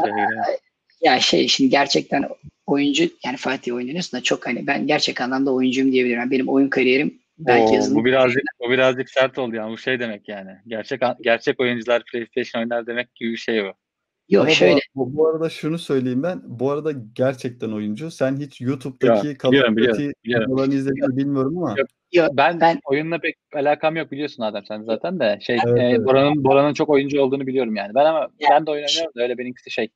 Ya 1.00 1.20
şey 1.20 1.48
şimdi 1.48 1.70
gerçekten 1.70 2.28
oyuncu 2.66 3.04
yani 3.24 3.36
Fatih 3.36 3.74
oynuyorsun 3.74 4.18
da 4.18 4.22
çok 4.22 4.46
hani 4.46 4.66
ben 4.66 4.86
gerçek 4.86 5.20
anlamda 5.20 5.52
oyuncuyum 5.52 5.92
diyebilirim. 5.92 6.20
Yani 6.20 6.30
benim 6.30 6.48
oyun 6.48 6.68
kariyerim 6.68 7.18
belki 7.38 7.80
Oo, 7.80 7.94
bu 7.94 8.04
birazcık 8.04 8.42
bu 8.60 8.70
birazcık 8.70 9.10
sert 9.10 9.38
oldu 9.38 9.56
yani 9.56 9.72
bu 9.72 9.78
şey 9.78 10.00
demek 10.00 10.28
yani. 10.28 10.50
Gerçek 10.66 11.00
gerçek 11.20 11.60
oyuncular 11.60 12.02
PlayStation 12.12 12.62
oynar 12.62 12.86
demek 12.86 13.14
gibi 13.14 13.32
bir 13.32 13.36
şey 13.36 13.64
bu. 13.64 13.72
Yok 14.28 14.42
Ama 14.42 14.50
şöyle. 14.50 14.80
Bu, 14.94 15.16
bu 15.16 15.28
arada 15.28 15.50
şunu 15.50 15.78
söyleyeyim 15.78 16.22
ben. 16.22 16.40
Bu 16.44 16.70
arada 16.70 16.92
gerçekten 17.12 17.72
oyuncu. 17.72 18.10
Sen 18.10 18.36
hiç 18.36 18.60
YouTube'daki 18.60 19.28
Duty 19.28 20.10
videolarını 20.26 20.74
izlediğini 20.74 21.16
bilmiyorum 21.16 21.58
ama. 21.58 21.74
Yok, 21.78 21.88
yok, 22.12 22.30
ben, 22.32 22.60
ben 22.60 22.80
oyunla 22.84 23.18
pek 23.18 23.36
alakam 23.54 23.96
yok 23.96 24.12
biliyorsun 24.12 24.42
Adem 24.42 24.64
sen 24.68 24.82
zaten 24.82 25.20
de. 25.20 25.38
Şey 25.42 25.58
evet, 25.66 25.78
e, 25.78 25.82
evet. 25.82 26.06
Bora'nın 26.06 26.44
Bora'nın 26.44 26.74
çok 26.74 26.88
oyuncu 26.88 27.20
olduğunu 27.20 27.46
biliyorum 27.46 27.76
yani. 27.76 27.94
Ben 27.94 28.04
ama 28.04 28.18
yani, 28.18 28.50
ben 28.50 28.66
de 28.66 28.70
oynamıyorum 28.70 29.12
da 29.16 29.22
öyle 29.22 29.38
benimkisi 29.38 29.70
şey. 29.70 29.88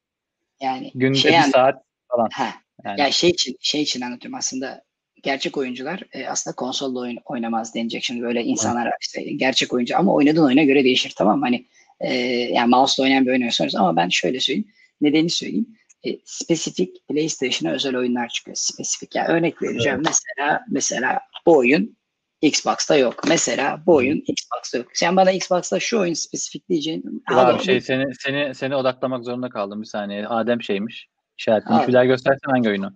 Yani 0.61 0.91
günde 0.95 1.19
şey 1.19 1.31
bir 1.31 1.37
yani, 1.37 1.51
saat 1.51 1.83
falan. 2.09 2.29
Ha. 2.33 2.49
Yani. 2.85 3.01
Ya 3.01 3.11
şey 3.11 3.31
için 3.31 3.57
şey 3.61 3.83
için 3.83 4.01
anlatıyorum 4.01 4.39
aslında 4.39 4.83
gerçek 5.23 5.57
oyuncular 5.57 6.03
e, 6.13 6.27
aslında 6.29 6.57
konsolda 6.57 6.99
oyun, 6.99 7.19
oynamaz 7.25 7.75
denecek. 7.75 8.05
Şimdi 8.05 8.23
böyle 8.23 8.43
insanlar 8.43 8.93
işte 9.01 9.23
gerçek 9.23 9.73
oyuncu 9.73 9.97
ama 9.99 10.15
oynadığın 10.15 10.47
oyuna 10.47 10.63
göre 10.63 10.85
değişir 10.85 11.15
tamam 11.17 11.39
mı? 11.39 11.45
Hani 11.45 11.67
e, 12.03 12.15
yani 12.53 12.71
mouse'la 12.71 13.05
oynayan 13.05 13.25
bir 13.25 13.31
oyun 13.31 13.41
oynuyorsanız 13.41 13.75
ama 13.75 13.97
ben 13.97 14.09
şöyle 14.09 14.41
söyleyeyim. 14.41 14.69
Nedeni 15.01 15.31
söyleyeyim. 15.31 15.67
E, 16.05 16.11
spesifik 16.25 17.09
PlayStation'a 17.09 17.75
özel 17.75 17.97
oyunlar 17.97 18.29
çıkıyor. 18.29 18.57
Spesifik. 18.57 19.15
Yani 19.15 19.29
örnek 19.29 19.63
vereceğim. 19.63 20.03
Evet. 20.07 20.07
Mesela 20.07 20.65
mesela 20.69 21.21
bu 21.47 21.57
oyun 21.57 21.97
Xbox'ta 22.43 22.97
yok. 22.97 23.25
Mesela 23.29 23.83
bu 23.87 23.95
oyun 23.95 24.25
Xbox'ta 24.27 24.79
yok. 24.79 24.87
Sen 24.95 25.17
bana 25.17 25.31
Xbox'ta 25.31 25.81
şu 25.81 26.01
oyun 26.01 26.15
spesifik 26.15 26.69
diyeceğin. 26.69 27.25
Abi 27.35 27.65
şey 27.65 27.81
seni 27.81 28.15
seni 28.15 28.55
seni 28.55 28.77
odaklamak 28.77 29.25
zorunda 29.25 29.49
kaldım 29.49 29.83
bir 29.83 29.87
saniye. 29.87 30.27
Adem 30.27 30.63
şeymiş. 30.63 31.09
İşaretlemiş. 31.39 31.89
Bir 31.89 31.93
daha 31.93 32.05
göstersen 32.05 32.51
hangi 32.51 32.69
oyunu? 32.69 32.93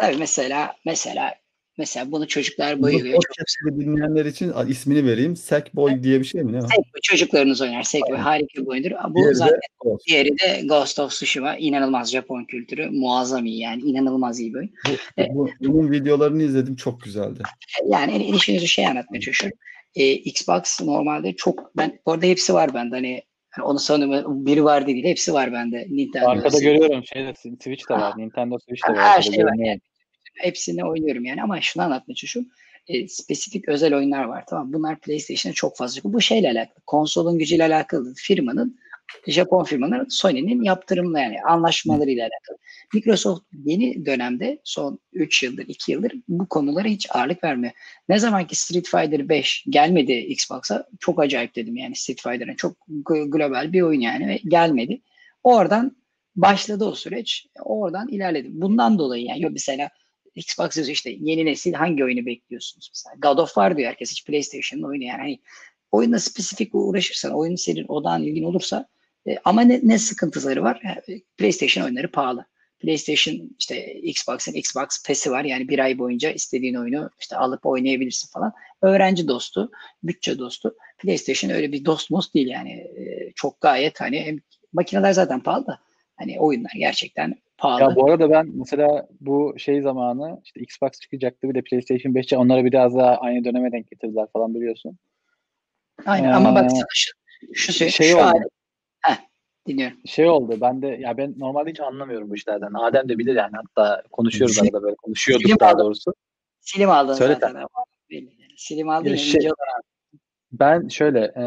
Tabii 0.00 0.16
mesela 0.16 0.72
mesela 0.84 1.34
mesela 1.78 2.12
bunu 2.12 2.28
çocuklar 2.28 2.82
bayılıyor. 2.82 3.14
Çok 3.14 3.22
Podcast'ı 3.28 3.80
dinleyenler 3.80 4.24
için 4.24 4.52
a, 4.54 4.64
ismini 4.64 5.06
vereyim. 5.06 5.36
Sackboy 5.36 6.02
diye 6.02 6.20
bir 6.20 6.24
şey 6.24 6.42
mi? 6.42 6.52
Ne? 6.52 6.60
Sackboy, 6.60 7.00
çocuklarınız 7.02 7.60
oynar. 7.60 7.82
Sackboy 7.82 8.16
harika 8.16 8.62
bir 8.62 8.66
oyundur. 8.66 8.90
Bu 9.10 9.14
Diğeri 9.14 9.30
de 9.30 9.34
zaten 9.34 9.60
Ghost. 9.80 10.06
diğeri 10.08 10.28
de 10.28 10.62
Ghost 10.64 10.98
of 10.98 11.10
Tsushima. 11.10 11.56
İnanılmaz 11.56 12.10
Japon 12.10 12.44
kültürü. 12.44 12.90
Muazzam 12.90 13.46
iyi 13.46 13.60
yani. 13.60 13.82
inanılmaz 13.82 14.40
iyi 14.40 14.54
bir 14.54 14.58
oyun. 14.58 14.70
Bu, 15.34 15.48
bunun 15.60 15.90
videolarını 15.90 16.42
izledim. 16.42 16.76
Çok 16.76 17.00
güzeldi. 17.00 17.42
Yani 17.88 18.12
en, 18.12 18.20
en 18.20 18.34
işin 18.34 18.56
özü 18.56 18.68
şey 18.68 18.86
anlatmaya 18.86 19.20
çalışıyorum. 19.20 19.58
Ee, 19.94 20.12
Xbox 20.12 20.80
normalde 20.80 21.36
çok 21.36 21.76
ben 21.76 21.98
orada 22.04 22.26
hepsi 22.26 22.54
var 22.54 22.74
bende 22.74 22.94
hani 22.94 23.22
hani 23.50 23.66
onu 23.66 23.78
sanıyorum 23.78 24.46
biri 24.46 24.64
var 24.64 24.86
değil 24.86 25.04
hepsi 25.04 25.32
var 25.32 25.52
bende 25.52 25.86
Nintendo. 25.90 26.28
Arkada 26.28 26.58
görüyorum 26.58 27.04
şeyde 27.04 27.34
Switch 27.34 27.90
de 27.90 27.94
var. 27.94 28.12
Nintendo 28.16 28.58
Switch 28.58 28.88
de 28.88 28.92
var. 28.92 28.98
Her 28.98 29.22
şey 29.22 29.44
var 29.44 29.54
yani. 29.58 29.80
Hepsini 30.34 30.84
oynuyorum 30.84 31.24
yani 31.24 31.42
ama 31.42 31.60
şunu 31.60 31.82
anlatmaya 31.82 32.14
çalışıyorum. 32.14 32.52
E, 32.88 33.08
spesifik 33.08 33.68
özel 33.68 33.94
oyunlar 33.94 34.24
var 34.24 34.44
tamam. 34.48 34.72
Bunlar 34.72 35.00
PlayStation'a 35.00 35.54
çok 35.54 35.76
fazla. 35.76 36.00
Bu 36.04 36.20
şeyle 36.20 36.50
alakalı. 36.50 36.84
Konsolun 36.86 37.38
gücüyle 37.38 37.64
alakalı. 37.64 38.14
Firmanın 38.16 38.78
Japon 39.26 39.64
firmanın 39.64 40.06
Sony'nin 40.08 40.62
yaptırımla 40.62 41.20
yani 41.20 41.42
anlaşmalarıyla 41.42 42.22
alakalı. 42.22 42.58
Microsoft 42.94 43.42
yeni 43.64 44.06
dönemde 44.06 44.60
son 44.64 44.98
3 45.12 45.42
yıldır 45.42 45.64
2 45.68 45.92
yıldır 45.92 46.12
bu 46.28 46.48
konulara 46.48 46.88
hiç 46.88 47.06
ağırlık 47.10 47.44
vermiyor. 47.44 47.72
Ne 48.08 48.18
zaman 48.18 48.46
ki 48.46 48.56
Street 48.56 48.88
Fighter 48.88 49.28
5 49.28 49.64
gelmedi 49.68 50.12
Xbox'a 50.12 50.86
çok 51.00 51.20
acayip 51.20 51.56
dedim 51.56 51.76
yani 51.76 51.96
Street 51.96 52.22
Fighter'ın 52.22 52.54
çok 52.54 52.76
global 53.26 53.72
bir 53.72 53.82
oyun 53.82 54.00
yani 54.00 54.28
ve 54.28 54.40
gelmedi. 54.44 55.00
Oradan 55.42 55.96
başladı 56.36 56.84
o 56.84 56.94
süreç. 56.94 57.46
Oradan 57.60 58.08
ilerledi. 58.08 58.48
Bundan 58.50 58.98
dolayı 58.98 59.24
yani 59.24 59.46
mesela 59.50 59.90
Xbox 60.34 60.76
yazıyor 60.76 60.94
işte 60.94 61.16
yeni 61.20 61.44
nesil 61.44 61.72
hangi 61.72 62.04
oyunu 62.04 62.26
bekliyorsunuz? 62.26 62.90
Mesela 62.92 63.16
God 63.18 63.38
of 63.38 63.48
War 63.48 63.76
diyor 63.76 63.88
herkes 63.88 64.10
hiç 64.10 64.24
PlayStation'ın 64.24 64.82
oyunu 64.82 65.04
yani. 65.04 65.20
Hani 65.20 65.40
oyunla 65.92 66.18
spesifik 66.18 66.74
uğraşırsan, 66.74 67.32
oyun 67.32 67.56
senin 67.56 67.84
odağın 67.88 68.22
ilgin 68.22 68.44
olursa 68.44 68.88
e, 69.26 69.36
ama 69.44 69.62
ne, 69.62 69.80
ne 69.82 69.98
sıkıntıları 69.98 70.62
var? 70.62 70.80
Yani 70.84 71.22
PlayStation 71.36 71.84
oyunları 71.84 72.10
pahalı. 72.10 72.46
PlayStation 72.78 73.50
işte 73.58 73.94
Xbox'ın 73.94 74.52
Xbox 74.52 75.02
Pass'i 75.06 75.30
var. 75.30 75.44
Yani 75.44 75.68
bir 75.68 75.78
ay 75.78 75.98
boyunca 75.98 76.30
istediğin 76.30 76.74
oyunu 76.74 77.10
işte 77.20 77.36
alıp 77.36 77.66
oynayabilirsin 77.66 78.28
falan. 78.28 78.52
Öğrenci 78.82 79.28
dostu, 79.28 79.70
bütçe 80.02 80.38
dostu. 80.38 80.74
PlayStation 80.98 81.50
öyle 81.50 81.72
bir 81.72 81.84
dost 81.84 82.10
most 82.10 82.34
değil 82.34 82.48
yani. 82.48 82.70
E, 82.72 83.32
çok 83.34 83.60
gayet 83.60 84.00
hani 84.00 84.20
hem 84.20 84.38
makineler 84.72 85.12
zaten 85.12 85.40
pahalı 85.40 85.66
da 85.66 85.78
hani 86.16 86.40
oyunlar 86.40 86.70
gerçekten 86.78 87.34
pahalı. 87.58 87.80
Ya 87.82 87.96
bu 87.96 88.06
arada 88.10 88.30
ben 88.30 88.50
mesela 88.54 89.08
bu 89.20 89.54
şey 89.58 89.82
zamanı 89.82 90.40
işte 90.44 90.60
Xbox 90.60 90.90
çıkacaktı 91.00 91.48
bir 91.48 91.54
de 91.54 91.62
PlayStation 91.62 92.12
5'e 92.12 92.36
onları 92.38 92.64
biraz 92.64 92.94
daha 92.94 93.16
aynı 93.16 93.44
döneme 93.44 93.72
denk 93.72 93.90
getirdiler 93.90 94.26
falan 94.32 94.54
biliyorsun. 94.54 94.98
Aynen 96.06 96.32
ama 96.32 96.54
bak 96.54 96.64
Ee, 96.72 96.74
şu, 96.94 97.12
şu, 97.52 97.72
şey, 97.72 97.88
şey 97.88 98.08
şu 98.10 98.16
oldu. 98.16 98.24
hali- 98.24 98.48
Heh, 99.00 99.16
dinliyorum. 99.66 99.96
Şey 100.06 100.28
oldu 100.28 100.58
ben 100.60 100.82
de 100.82 100.86
ya 100.86 101.16
ben 101.16 101.34
normalde 101.38 101.70
hiç 101.70 101.80
anlamıyorum 101.80 102.30
bu 102.30 102.34
işlerden. 102.34 102.72
Adem 102.74 103.08
de 103.08 103.18
bilir 103.18 103.34
yani 103.36 103.52
hatta 103.54 104.02
konuşuyoruz 104.12 104.56
Film- 104.56 104.64
arada 104.66 104.82
böyle 104.82 104.96
konuşuyorduk 104.96 105.46
film 105.46 105.56
daha 105.60 105.70
aldım. 105.70 105.84
doğrusu. 105.86 106.14
Silim 106.60 106.90
aldın 106.90 107.14
Söyle 107.14 107.34
zaten. 107.40 107.66
Silim 108.56 108.88
aldın 108.88 109.10
Ya 109.10 109.16
şey- 109.16 109.50
Ben 110.52 110.88
şöyle 110.88 111.20
e, 111.36 111.44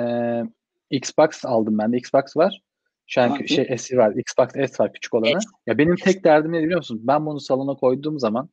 Xbox 0.98 1.46
aldım 1.46 1.78
ben 1.78 1.94
de 1.94 1.98
Xbox 1.98 2.38
var. 2.38 2.62
Şu 3.08 3.22
an 3.22 3.46
şey 3.46 3.78
S 3.78 3.98
var. 3.98 4.14
Xbox 4.16 4.48
S 4.72 4.84
var 4.84 4.94
küçük 4.94 5.14
olanı. 5.14 5.42
S. 5.42 5.48
Ya 5.68 5.78
benim 5.78 5.96
tek 5.96 6.24
derdim 6.24 6.52
ne 6.52 6.64
biliyor 6.64 6.78
musun? 6.78 7.00
Ben 7.04 7.26
bunu 7.26 7.40
salona 7.40 7.74
koyduğum 7.76 8.20
zaman 8.20 8.50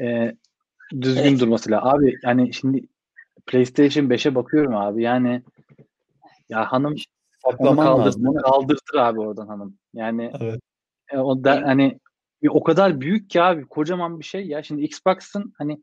e, 0.00 0.34
düzgün 1.00 1.22
Evet. 1.22 1.40
durması 1.40 1.70
lazım. 1.70 1.88
Abi 1.88 2.18
yani 2.22 2.52
şimdi 2.54 2.86
PlayStation 3.46 4.04
5'e 4.04 4.34
bakıyorum 4.34 4.76
abi 4.76 5.02
yani 5.02 5.42
ya 6.48 6.72
hanım 6.72 6.94
onu 7.44 7.52
Saklaman 7.52 7.86
kaldır, 7.86 8.04
lazım. 8.04 8.26
onu 8.26 8.42
kaldırtır 8.42 8.98
abi 8.98 9.20
oradan 9.20 9.46
hanım. 9.46 9.78
Yani 9.94 10.32
Evet. 10.40 10.60
e, 11.12 11.18
o 11.18 11.44
da 11.44 11.54
Evet. 11.54 11.66
hani 11.66 11.98
bir 12.42 12.48
o 12.48 12.62
kadar 12.62 13.00
büyük 13.00 13.30
ki 13.30 13.42
abi 13.42 13.64
kocaman 13.66 14.18
bir 14.18 14.24
şey 14.24 14.46
ya. 14.46 14.62
Şimdi 14.62 14.82
Xbox'ın 14.82 15.52
hani 15.58 15.82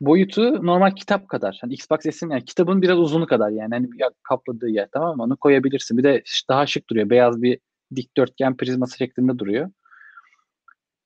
boyutu 0.00 0.66
normal 0.66 0.90
kitap 0.90 1.28
kadar. 1.28 1.58
Hani 1.60 1.74
Xbox 1.74 2.00
S'in 2.00 2.30
yani 2.30 2.44
kitabın 2.44 2.82
biraz 2.82 2.98
uzunu 2.98 3.26
kadar 3.26 3.50
yani. 3.50 3.74
Hani 3.74 3.88
kapladığı 4.22 4.68
yer 4.68 4.88
tamam 4.92 5.16
mı? 5.16 5.22
Onu 5.22 5.36
koyabilirsin. 5.36 5.98
Bir 5.98 6.04
de 6.04 6.22
daha 6.48 6.66
şık 6.66 6.90
duruyor. 6.90 7.10
Beyaz 7.10 7.42
bir 7.42 7.58
dikdörtgen 7.96 8.56
prizması 8.56 8.98
şeklinde 8.98 9.38
duruyor. 9.38 9.70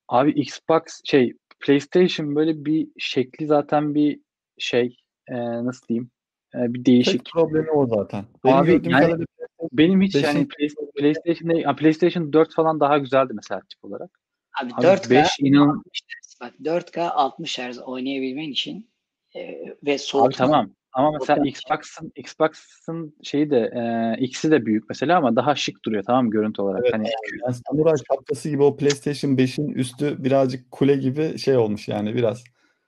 Abi 0.07 0.31
Xbox 0.31 0.81
şey 1.03 1.33
PlayStation 1.59 2.35
böyle 2.35 2.65
bir 2.65 2.87
şekli 2.99 3.45
zaten 3.47 3.95
bir 3.95 4.19
şey 4.57 4.97
e, 5.27 5.35
nasıl 5.65 5.87
diyeyim? 5.87 6.09
E, 6.55 6.73
bir 6.73 6.85
değişik. 6.85 7.25
Tek 7.25 7.33
problemi 7.33 7.71
o 7.71 7.87
zaten. 7.87 8.25
Benim 8.45 8.55
Abi 8.57 8.71
yani- 8.71 8.91
kadarıyla 8.91 9.25
Benim 9.71 10.01
hiç 10.01 10.15
Beşin- 10.15 10.27
yani 10.27 10.47
Play- 10.47 10.91
PlayStation'da 10.99 11.59
ya 11.59 11.75
PlayStation 11.75 12.33
4 12.33 12.53
falan 12.53 12.79
daha 12.79 12.97
güzeldi 12.97 13.33
mesela 13.35 13.61
tip 13.69 13.85
olarak. 13.85 14.19
Abi, 14.63 14.71
Abi 14.73 14.81
4K 14.85 15.09
5 15.09 15.27
inan 15.39 15.67
60 15.69 16.01
Hz. 16.01 16.22
Bak 16.41 16.53
4K 16.63 17.09
60 17.09 17.59
Hz 17.59 17.79
oynayabilmen 17.79 18.49
için 18.49 18.89
e, 19.35 19.55
ve 19.85 19.97
soğutma. 19.97 20.27
Abi 20.27 20.35
tamam. 20.35 20.69
Ama 20.93 21.11
mesela. 21.19 21.45
Xbox'ın 21.45 22.11
Xbox'ın 22.15 23.15
şeyi 23.23 23.49
de 23.49 23.71
e, 23.75 24.23
X'i 24.23 24.51
de 24.51 24.65
büyük 24.65 24.89
mesela 24.89 25.17
ama 25.17 25.35
daha 25.35 25.55
şık 25.55 25.85
duruyor 25.85 26.03
tamam 26.03 26.25
mı 26.25 26.31
görüntü 26.31 26.61
olarak. 26.61 26.81
Evet, 26.83 26.93
hani 26.93 27.09
yani 27.43 27.55
samuray 27.67 27.95
şapkası 28.09 28.49
gibi 28.49 28.63
o 28.63 28.77
PlayStation 28.77 29.31
5'in 29.31 29.69
üstü 29.69 30.23
birazcık 30.23 30.71
kule 30.71 30.95
gibi 30.95 31.37
şey 31.39 31.57
olmuş 31.57 31.87
yani 31.87 32.15
biraz. 32.15 32.43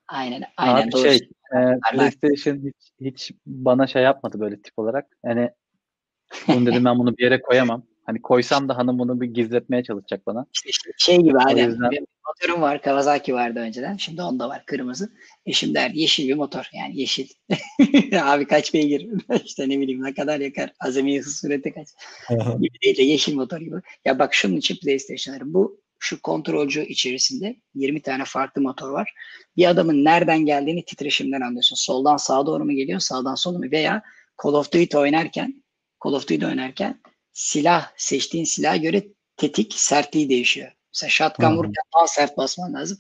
Aynen 0.08 0.44
aynen 0.58 0.82
abi 0.82 0.92
doğru. 0.92 1.02
şey 1.02 1.30
e. 1.56 1.80
PlayStation 1.94 2.58
hiç, 2.58 2.92
hiç 3.02 3.32
bana 3.46 3.88
şey 3.88 4.04
yapmadı 4.04 4.40
böyle 4.40 4.62
tip 4.62 4.80
olarak. 4.80 5.06
Hani 5.26 5.50
bunu 6.48 6.66
dedim 6.66 6.86
ben 6.86 7.00
bunu 7.00 7.18
bir 7.18 7.24
yere 7.24 7.42
koyamam. 7.42 7.84
Hani 8.06 8.22
koysam 8.22 8.70
da 8.70 8.78
hanım 8.78 9.00
bunu 9.00 9.22
bir 9.22 9.28
gizletmeye 9.28 9.84
çalışacak 9.84 10.28
bana. 10.28 10.46
İşte 10.66 10.92
şey 10.98 11.18
gibi 11.18 11.38
Adem. 11.40 11.70
yüzden- 11.70 11.92
Benim 11.92 12.06
motorum 12.28 12.62
var. 12.62 12.82
Kawasaki 12.82 13.34
vardı 13.34 13.60
önceden. 13.60 13.98
Şimdi 13.98 14.22
onda 14.22 14.50
var 14.50 14.64
kırmızı. 14.66 15.10
Eşim 15.46 15.76
der 15.76 15.90
yeşil 15.90 16.28
bir 16.28 16.34
motor. 16.34 16.70
Yani 16.74 17.00
yeşil. 17.00 17.28
Abi 18.22 18.48
kaç 18.48 18.74
beygir? 18.74 19.08
işte 19.46 19.70
ne 19.70 19.80
bileyim 19.80 20.04
ne 20.04 20.14
kadar 20.14 20.40
yakar. 20.40 20.74
Azami 20.80 21.20
hız 21.20 21.38
süreti 21.40 21.74
kaç. 21.74 21.88
gibi 22.62 22.82
değil 22.84 22.98
de 22.98 23.04
yeşil 23.04 23.36
motor 23.36 23.60
gibi. 23.60 23.76
Ya 24.06 24.20
bak 24.20 24.34
şunun 24.34 24.58
için 24.58 24.76
PlayStation'ları 24.84 25.54
bu 25.54 25.82
şu 26.00 26.22
kontrolcü 26.22 26.86
içerisinde 26.86 27.56
20 27.76 28.02
tane 28.02 28.24
farklı 28.26 28.62
motor 28.62 28.90
var. 28.90 29.14
Bir 29.58 29.66
adamın 29.70 30.06
nereden 30.06 30.46
geldiğini 30.46 30.86
titreşimden 30.86 31.42
anlıyorsun. 31.42 31.76
Soldan 31.76 32.18
sağa 32.18 32.46
doğru 32.46 32.66
mu 32.66 32.72
geliyor, 32.72 33.00
sağdan 33.00 33.36
sola 33.36 33.58
mı? 33.60 33.72
Veya 33.72 34.02
Call 34.44 34.54
of 34.54 34.72
Duty 34.72 34.98
oynarken 34.98 35.64
Call 36.06 36.14
of 36.14 36.28
Duty 36.28 36.46
oynarken 36.46 37.00
silah, 37.36 37.92
seçtiğin 37.98 38.44
silaha 38.44 38.78
göre 38.78 39.04
tetik 39.38 39.74
sertliği 39.74 40.30
değişiyor. 40.30 40.72
Mesela 40.94 41.10
shotgun 41.10 41.52
hı. 41.52 41.56
vururken 41.56 41.84
daha 41.98 42.08
sert 42.08 42.38
basman 42.38 42.74
lazım. 42.74 42.98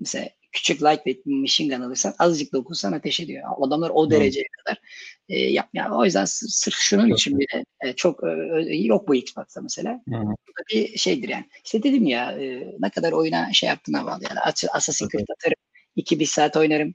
Mesela 0.00 0.28
küçük 0.52 0.82
lightweight 0.82 1.26
machine 1.26 1.76
gun 1.76 1.82
alırsan 1.82 2.14
azıcık 2.18 2.52
dokunsan 2.52 2.92
ateş 2.92 3.20
ediyor. 3.20 3.44
Adamlar 3.60 3.90
o 3.94 4.06
Hı. 4.06 4.10
dereceye 4.10 4.46
kadar 4.58 4.80
e, 5.28 5.38
yap. 5.38 5.68
Yani 5.74 5.94
o 5.94 6.04
yüzden 6.04 6.24
sırf 6.24 6.74
şunun 6.74 7.08
Çok 7.08 7.18
için 7.18 7.38
bile 7.38 7.64
e, 7.80 7.92
çok 7.92 8.20
e, 8.24 8.74
yok 8.76 9.08
bu 9.08 9.14
Xbox'ta 9.14 9.60
mesela. 9.60 9.92
Hı. 10.08 10.14
Bu 10.22 10.26
da 10.28 10.62
bir 10.72 10.98
şeydir 10.98 11.28
yani. 11.28 11.44
İşte 11.64 11.82
dedim 11.82 12.06
ya 12.06 12.32
e, 12.32 12.72
ne 12.80 12.90
kadar 12.90 13.12
oyuna 13.12 13.52
şey 13.52 13.68
yaptığına 13.68 14.06
bağlı. 14.06 14.22
Yani 14.28 14.40
As- 14.40 14.64
Assassin's 14.72 15.10
Creed 15.10 15.28
atarım. 15.38 15.58
2 15.96 16.20
bir 16.20 16.26
saat 16.26 16.56
oynarım. 16.56 16.94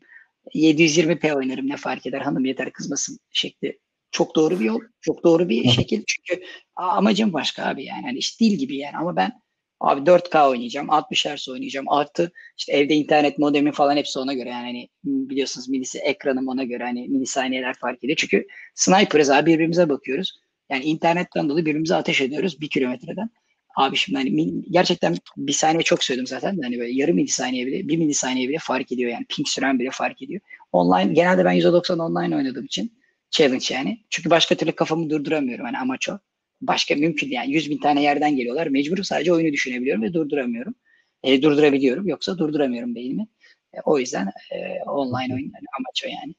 720p 0.54 1.36
oynarım 1.36 1.70
ne 1.70 1.78
fark 1.78 2.06
eder 2.06 2.22
hanım 2.22 2.46
yeter 2.46 2.72
kızmasın 2.72 3.20
şekli. 3.32 3.80
Çok 4.12 4.36
doğru 4.36 4.60
bir 4.60 4.66
yol. 4.66 4.80
Çok 5.02 5.24
doğru 5.24 5.50
bir 5.50 5.70
şekil. 5.70 6.04
Çünkü 6.08 6.44
amacım 6.76 7.34
başka 7.34 7.66
abi 7.66 7.86
yani. 7.86 8.02
Hani 8.02 8.18
işte 8.18 8.46
dil 8.46 8.58
gibi 8.58 8.78
yani 8.78 8.98
ama 8.98 9.16
ben 9.16 9.32
abi 9.80 10.02
4K 10.06 10.50
oynayacağım. 10.50 10.90
60 10.90 11.26
Hz 11.26 11.50
oynayacağım. 11.50 11.90
Artı 11.90 12.32
işte 12.58 12.72
evde 12.72 12.96
internet 12.96 13.38
modemi 13.40 13.72
falan 13.72 13.98
hepsi 13.98 14.20
ona 14.20 14.34
göre 14.34 14.50
yani 14.50 14.66
hani 14.66 14.90
biliyorsunuz 15.04 15.70
milisi 15.70 16.00
ekranım 16.00 16.48
ona 16.48 16.64
göre 16.64 16.84
hani 16.84 17.08
milisaniyeler 17.08 17.74
fark 17.74 18.04
ediyor. 18.04 18.18
Çünkü 18.18 18.48
sniper'ız 18.76 19.30
abi 19.30 19.52
birbirimize 19.52 19.90
bakıyoruz. 19.90 20.40
Yani 20.70 20.84
internetten 20.84 21.50
dolayı 21.50 21.66
birbirimize 21.66 21.96
ateş 21.96 22.22
ediyoruz 22.22 22.62
bir 22.62 22.70
kilometreden. 22.70 23.30
Abi 23.76 23.98
şimdi 23.98 24.18
hani 24.18 24.64
gerçekten 24.72 25.16
bir 25.38 25.54
saniye 25.54 25.84
çok 25.84 26.04
söyledim 26.04 26.28
zaten 26.28 26.60
hani 26.64 26.80
böyle 26.80 26.92
yarım 26.92 27.16
milisaniye 27.16 27.68
bile 27.68 27.88
bir 27.88 27.98
milisaniye 27.98 28.50
bile 28.50 28.58
fark 28.62 28.92
ediyor 28.92 29.12
yani 29.12 29.26
ping 29.30 29.48
süren 29.48 29.80
bile 29.80 29.90
fark 29.92 30.22
ediyor. 30.22 30.42
Online 30.72 31.14
genelde 31.14 31.46
ben 31.46 31.54
%90 31.54 32.02
online 32.02 32.36
oynadığım 32.36 32.66
için 32.66 32.99
challenge 33.32 33.66
yani. 33.70 34.06
Çünkü 34.10 34.30
başka 34.30 34.56
türlü 34.56 34.72
kafamı 34.72 35.10
durduramıyorum 35.10 35.66
hani 35.66 35.78
amaç 35.78 36.10
o. 36.10 36.20
Başka 36.62 36.96
mümkün 36.96 37.30
yani 37.32 37.52
100 37.52 37.70
bin 37.70 37.78
tane 37.78 38.04
yerden 38.04 38.36
geliyorlar. 38.36 38.68
Mecburum 38.68 39.04
sadece 39.04 39.34
oyunu 39.34 39.54
düşünebiliyorum 39.54 40.04
ve 40.04 40.14
durduramıyorum. 40.14 40.76
E, 41.24 41.42
durdurabiliyorum 41.42 42.08
yoksa 42.08 42.38
durduramıyorum 42.38 42.96
beynimi. 42.96 43.28
E, 43.74 43.78
o 43.86 44.00
yüzden 44.00 44.28
e, 44.52 44.84
online 44.84 45.34
oyun 45.34 45.52
yani 45.54 45.66
amaç 45.80 46.06
o 46.06 46.08
yani. 46.08 46.34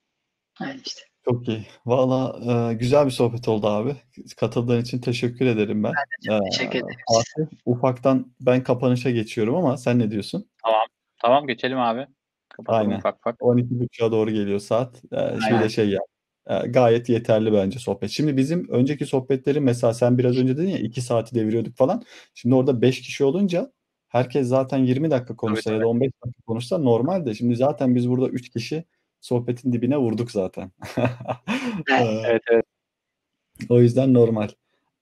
Öyle 0.61 0.81
işte. 0.85 1.01
Çok 1.25 1.49
iyi. 1.49 1.67
Valla 1.87 2.41
e, 2.71 2.75
güzel 2.75 3.07
bir 3.07 3.11
sohbet 3.11 3.49
oldu 3.49 3.67
abi. 3.67 3.97
Katıldığın 4.37 4.83
için 4.83 5.01
teşekkür 5.01 5.47
ederim 5.47 5.85
ben. 5.85 5.93
çok 6.27 6.47
E, 6.47 6.51
teşekkür 6.51 6.79
ederim. 6.79 6.97
Fatih, 7.09 7.57
ufaktan 7.67 8.33
ben 8.41 8.63
kapanışa 8.63 9.11
geçiyorum 9.11 9.55
ama 9.55 9.77
sen 9.77 9.99
ne 9.99 10.11
diyorsun? 10.11 10.51
Tamam 11.23 11.47
geçelim 11.47 11.79
abi. 11.79 12.07
Kapatalım 12.49 12.89
Aynen. 12.89 12.99
ufak 12.99 13.17
ufak. 13.19 13.41
12.30'a 13.41 14.13
doğru 14.13 14.31
geliyor 14.31 14.59
saat. 14.59 15.03
Ee, 15.13 15.61
de 15.63 15.69
şey 15.69 15.89
ya 15.89 15.99
e, 15.99 16.20
gayet 16.67 17.09
yeterli 17.09 17.53
bence 17.53 17.79
sohbet. 17.79 18.11
Şimdi 18.11 18.37
bizim 18.37 18.69
önceki 18.69 19.07
sohbetleri 19.07 19.61
mesela 19.61 19.95
sen 19.95 20.19
biraz 20.19 20.39
önce 20.39 20.57
dedin 20.57 20.69
ya 20.69 20.79
2 20.79 21.01
saati 21.01 21.35
deviriyorduk 21.35 21.77
falan. 21.77 22.03
Şimdi 22.35 22.55
orada 22.55 22.83
5 22.83 23.03
kişi 23.03 23.25
olunca 23.25 23.73
herkes 24.09 24.49
zaten 24.49 24.79
20 24.79 25.11
dakika 25.11 25.37
konuşsa 25.37 25.73
ya 25.73 25.81
da 25.81 25.89
15 25.89 26.11
dakika 26.25 26.43
konuşsa 26.47 26.79
normal 26.79 27.27
de 27.27 27.35
şimdi 27.35 27.57
zaten 27.57 27.95
biz 27.95 28.11
burada 28.11 28.29
3 28.29 28.51
kişi 28.51 28.85
sohbetin 29.21 29.73
dibine 29.73 29.97
vurduk 29.97 30.31
zaten. 30.31 30.73
Ee, 30.99 31.03
Evet 32.27 32.43
evet. 32.53 32.65
o 33.69 33.81
yüzden 33.81 34.15
normal. 34.15 34.49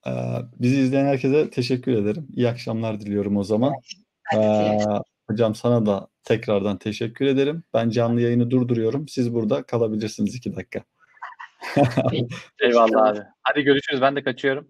Ee, 0.06 0.10
bizi 0.60 0.80
izleyen 0.80 1.06
herkese 1.06 1.50
teşekkür 1.50 1.92
ederim. 1.92 2.28
İyi 2.36 2.48
akşamlar 2.48 3.00
diliyorum 3.00 3.36
o 3.36 3.44
zaman. 3.44 3.72
Ee, 4.36 4.78
hocam 5.30 5.54
sana 5.54 5.86
da 5.86 6.08
tekrardan 6.24 6.78
teşekkür 6.78 7.26
ederim. 7.26 7.62
Ben 7.74 7.90
canlı 7.90 8.20
yayını 8.20 8.50
durduruyorum. 8.50 9.08
Siz 9.08 9.34
burada 9.34 9.62
kalabilirsiniz 9.62 10.34
2 10.34 10.56
dakika. 10.56 10.84
Eyvallah 12.60 13.06
abi. 13.06 13.20
Hadi 13.42 13.62
görüşürüz. 13.62 14.02
Ben 14.02 14.16
de 14.16 14.22
kaçıyorum. 14.22 14.68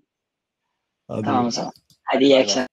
Hadi 1.08 1.22
Tamam 1.22 1.46
o 1.46 1.50
zaman. 1.50 1.72
Hadi 2.04 2.24
iyi 2.24 2.38
akşamlar. 2.38 2.68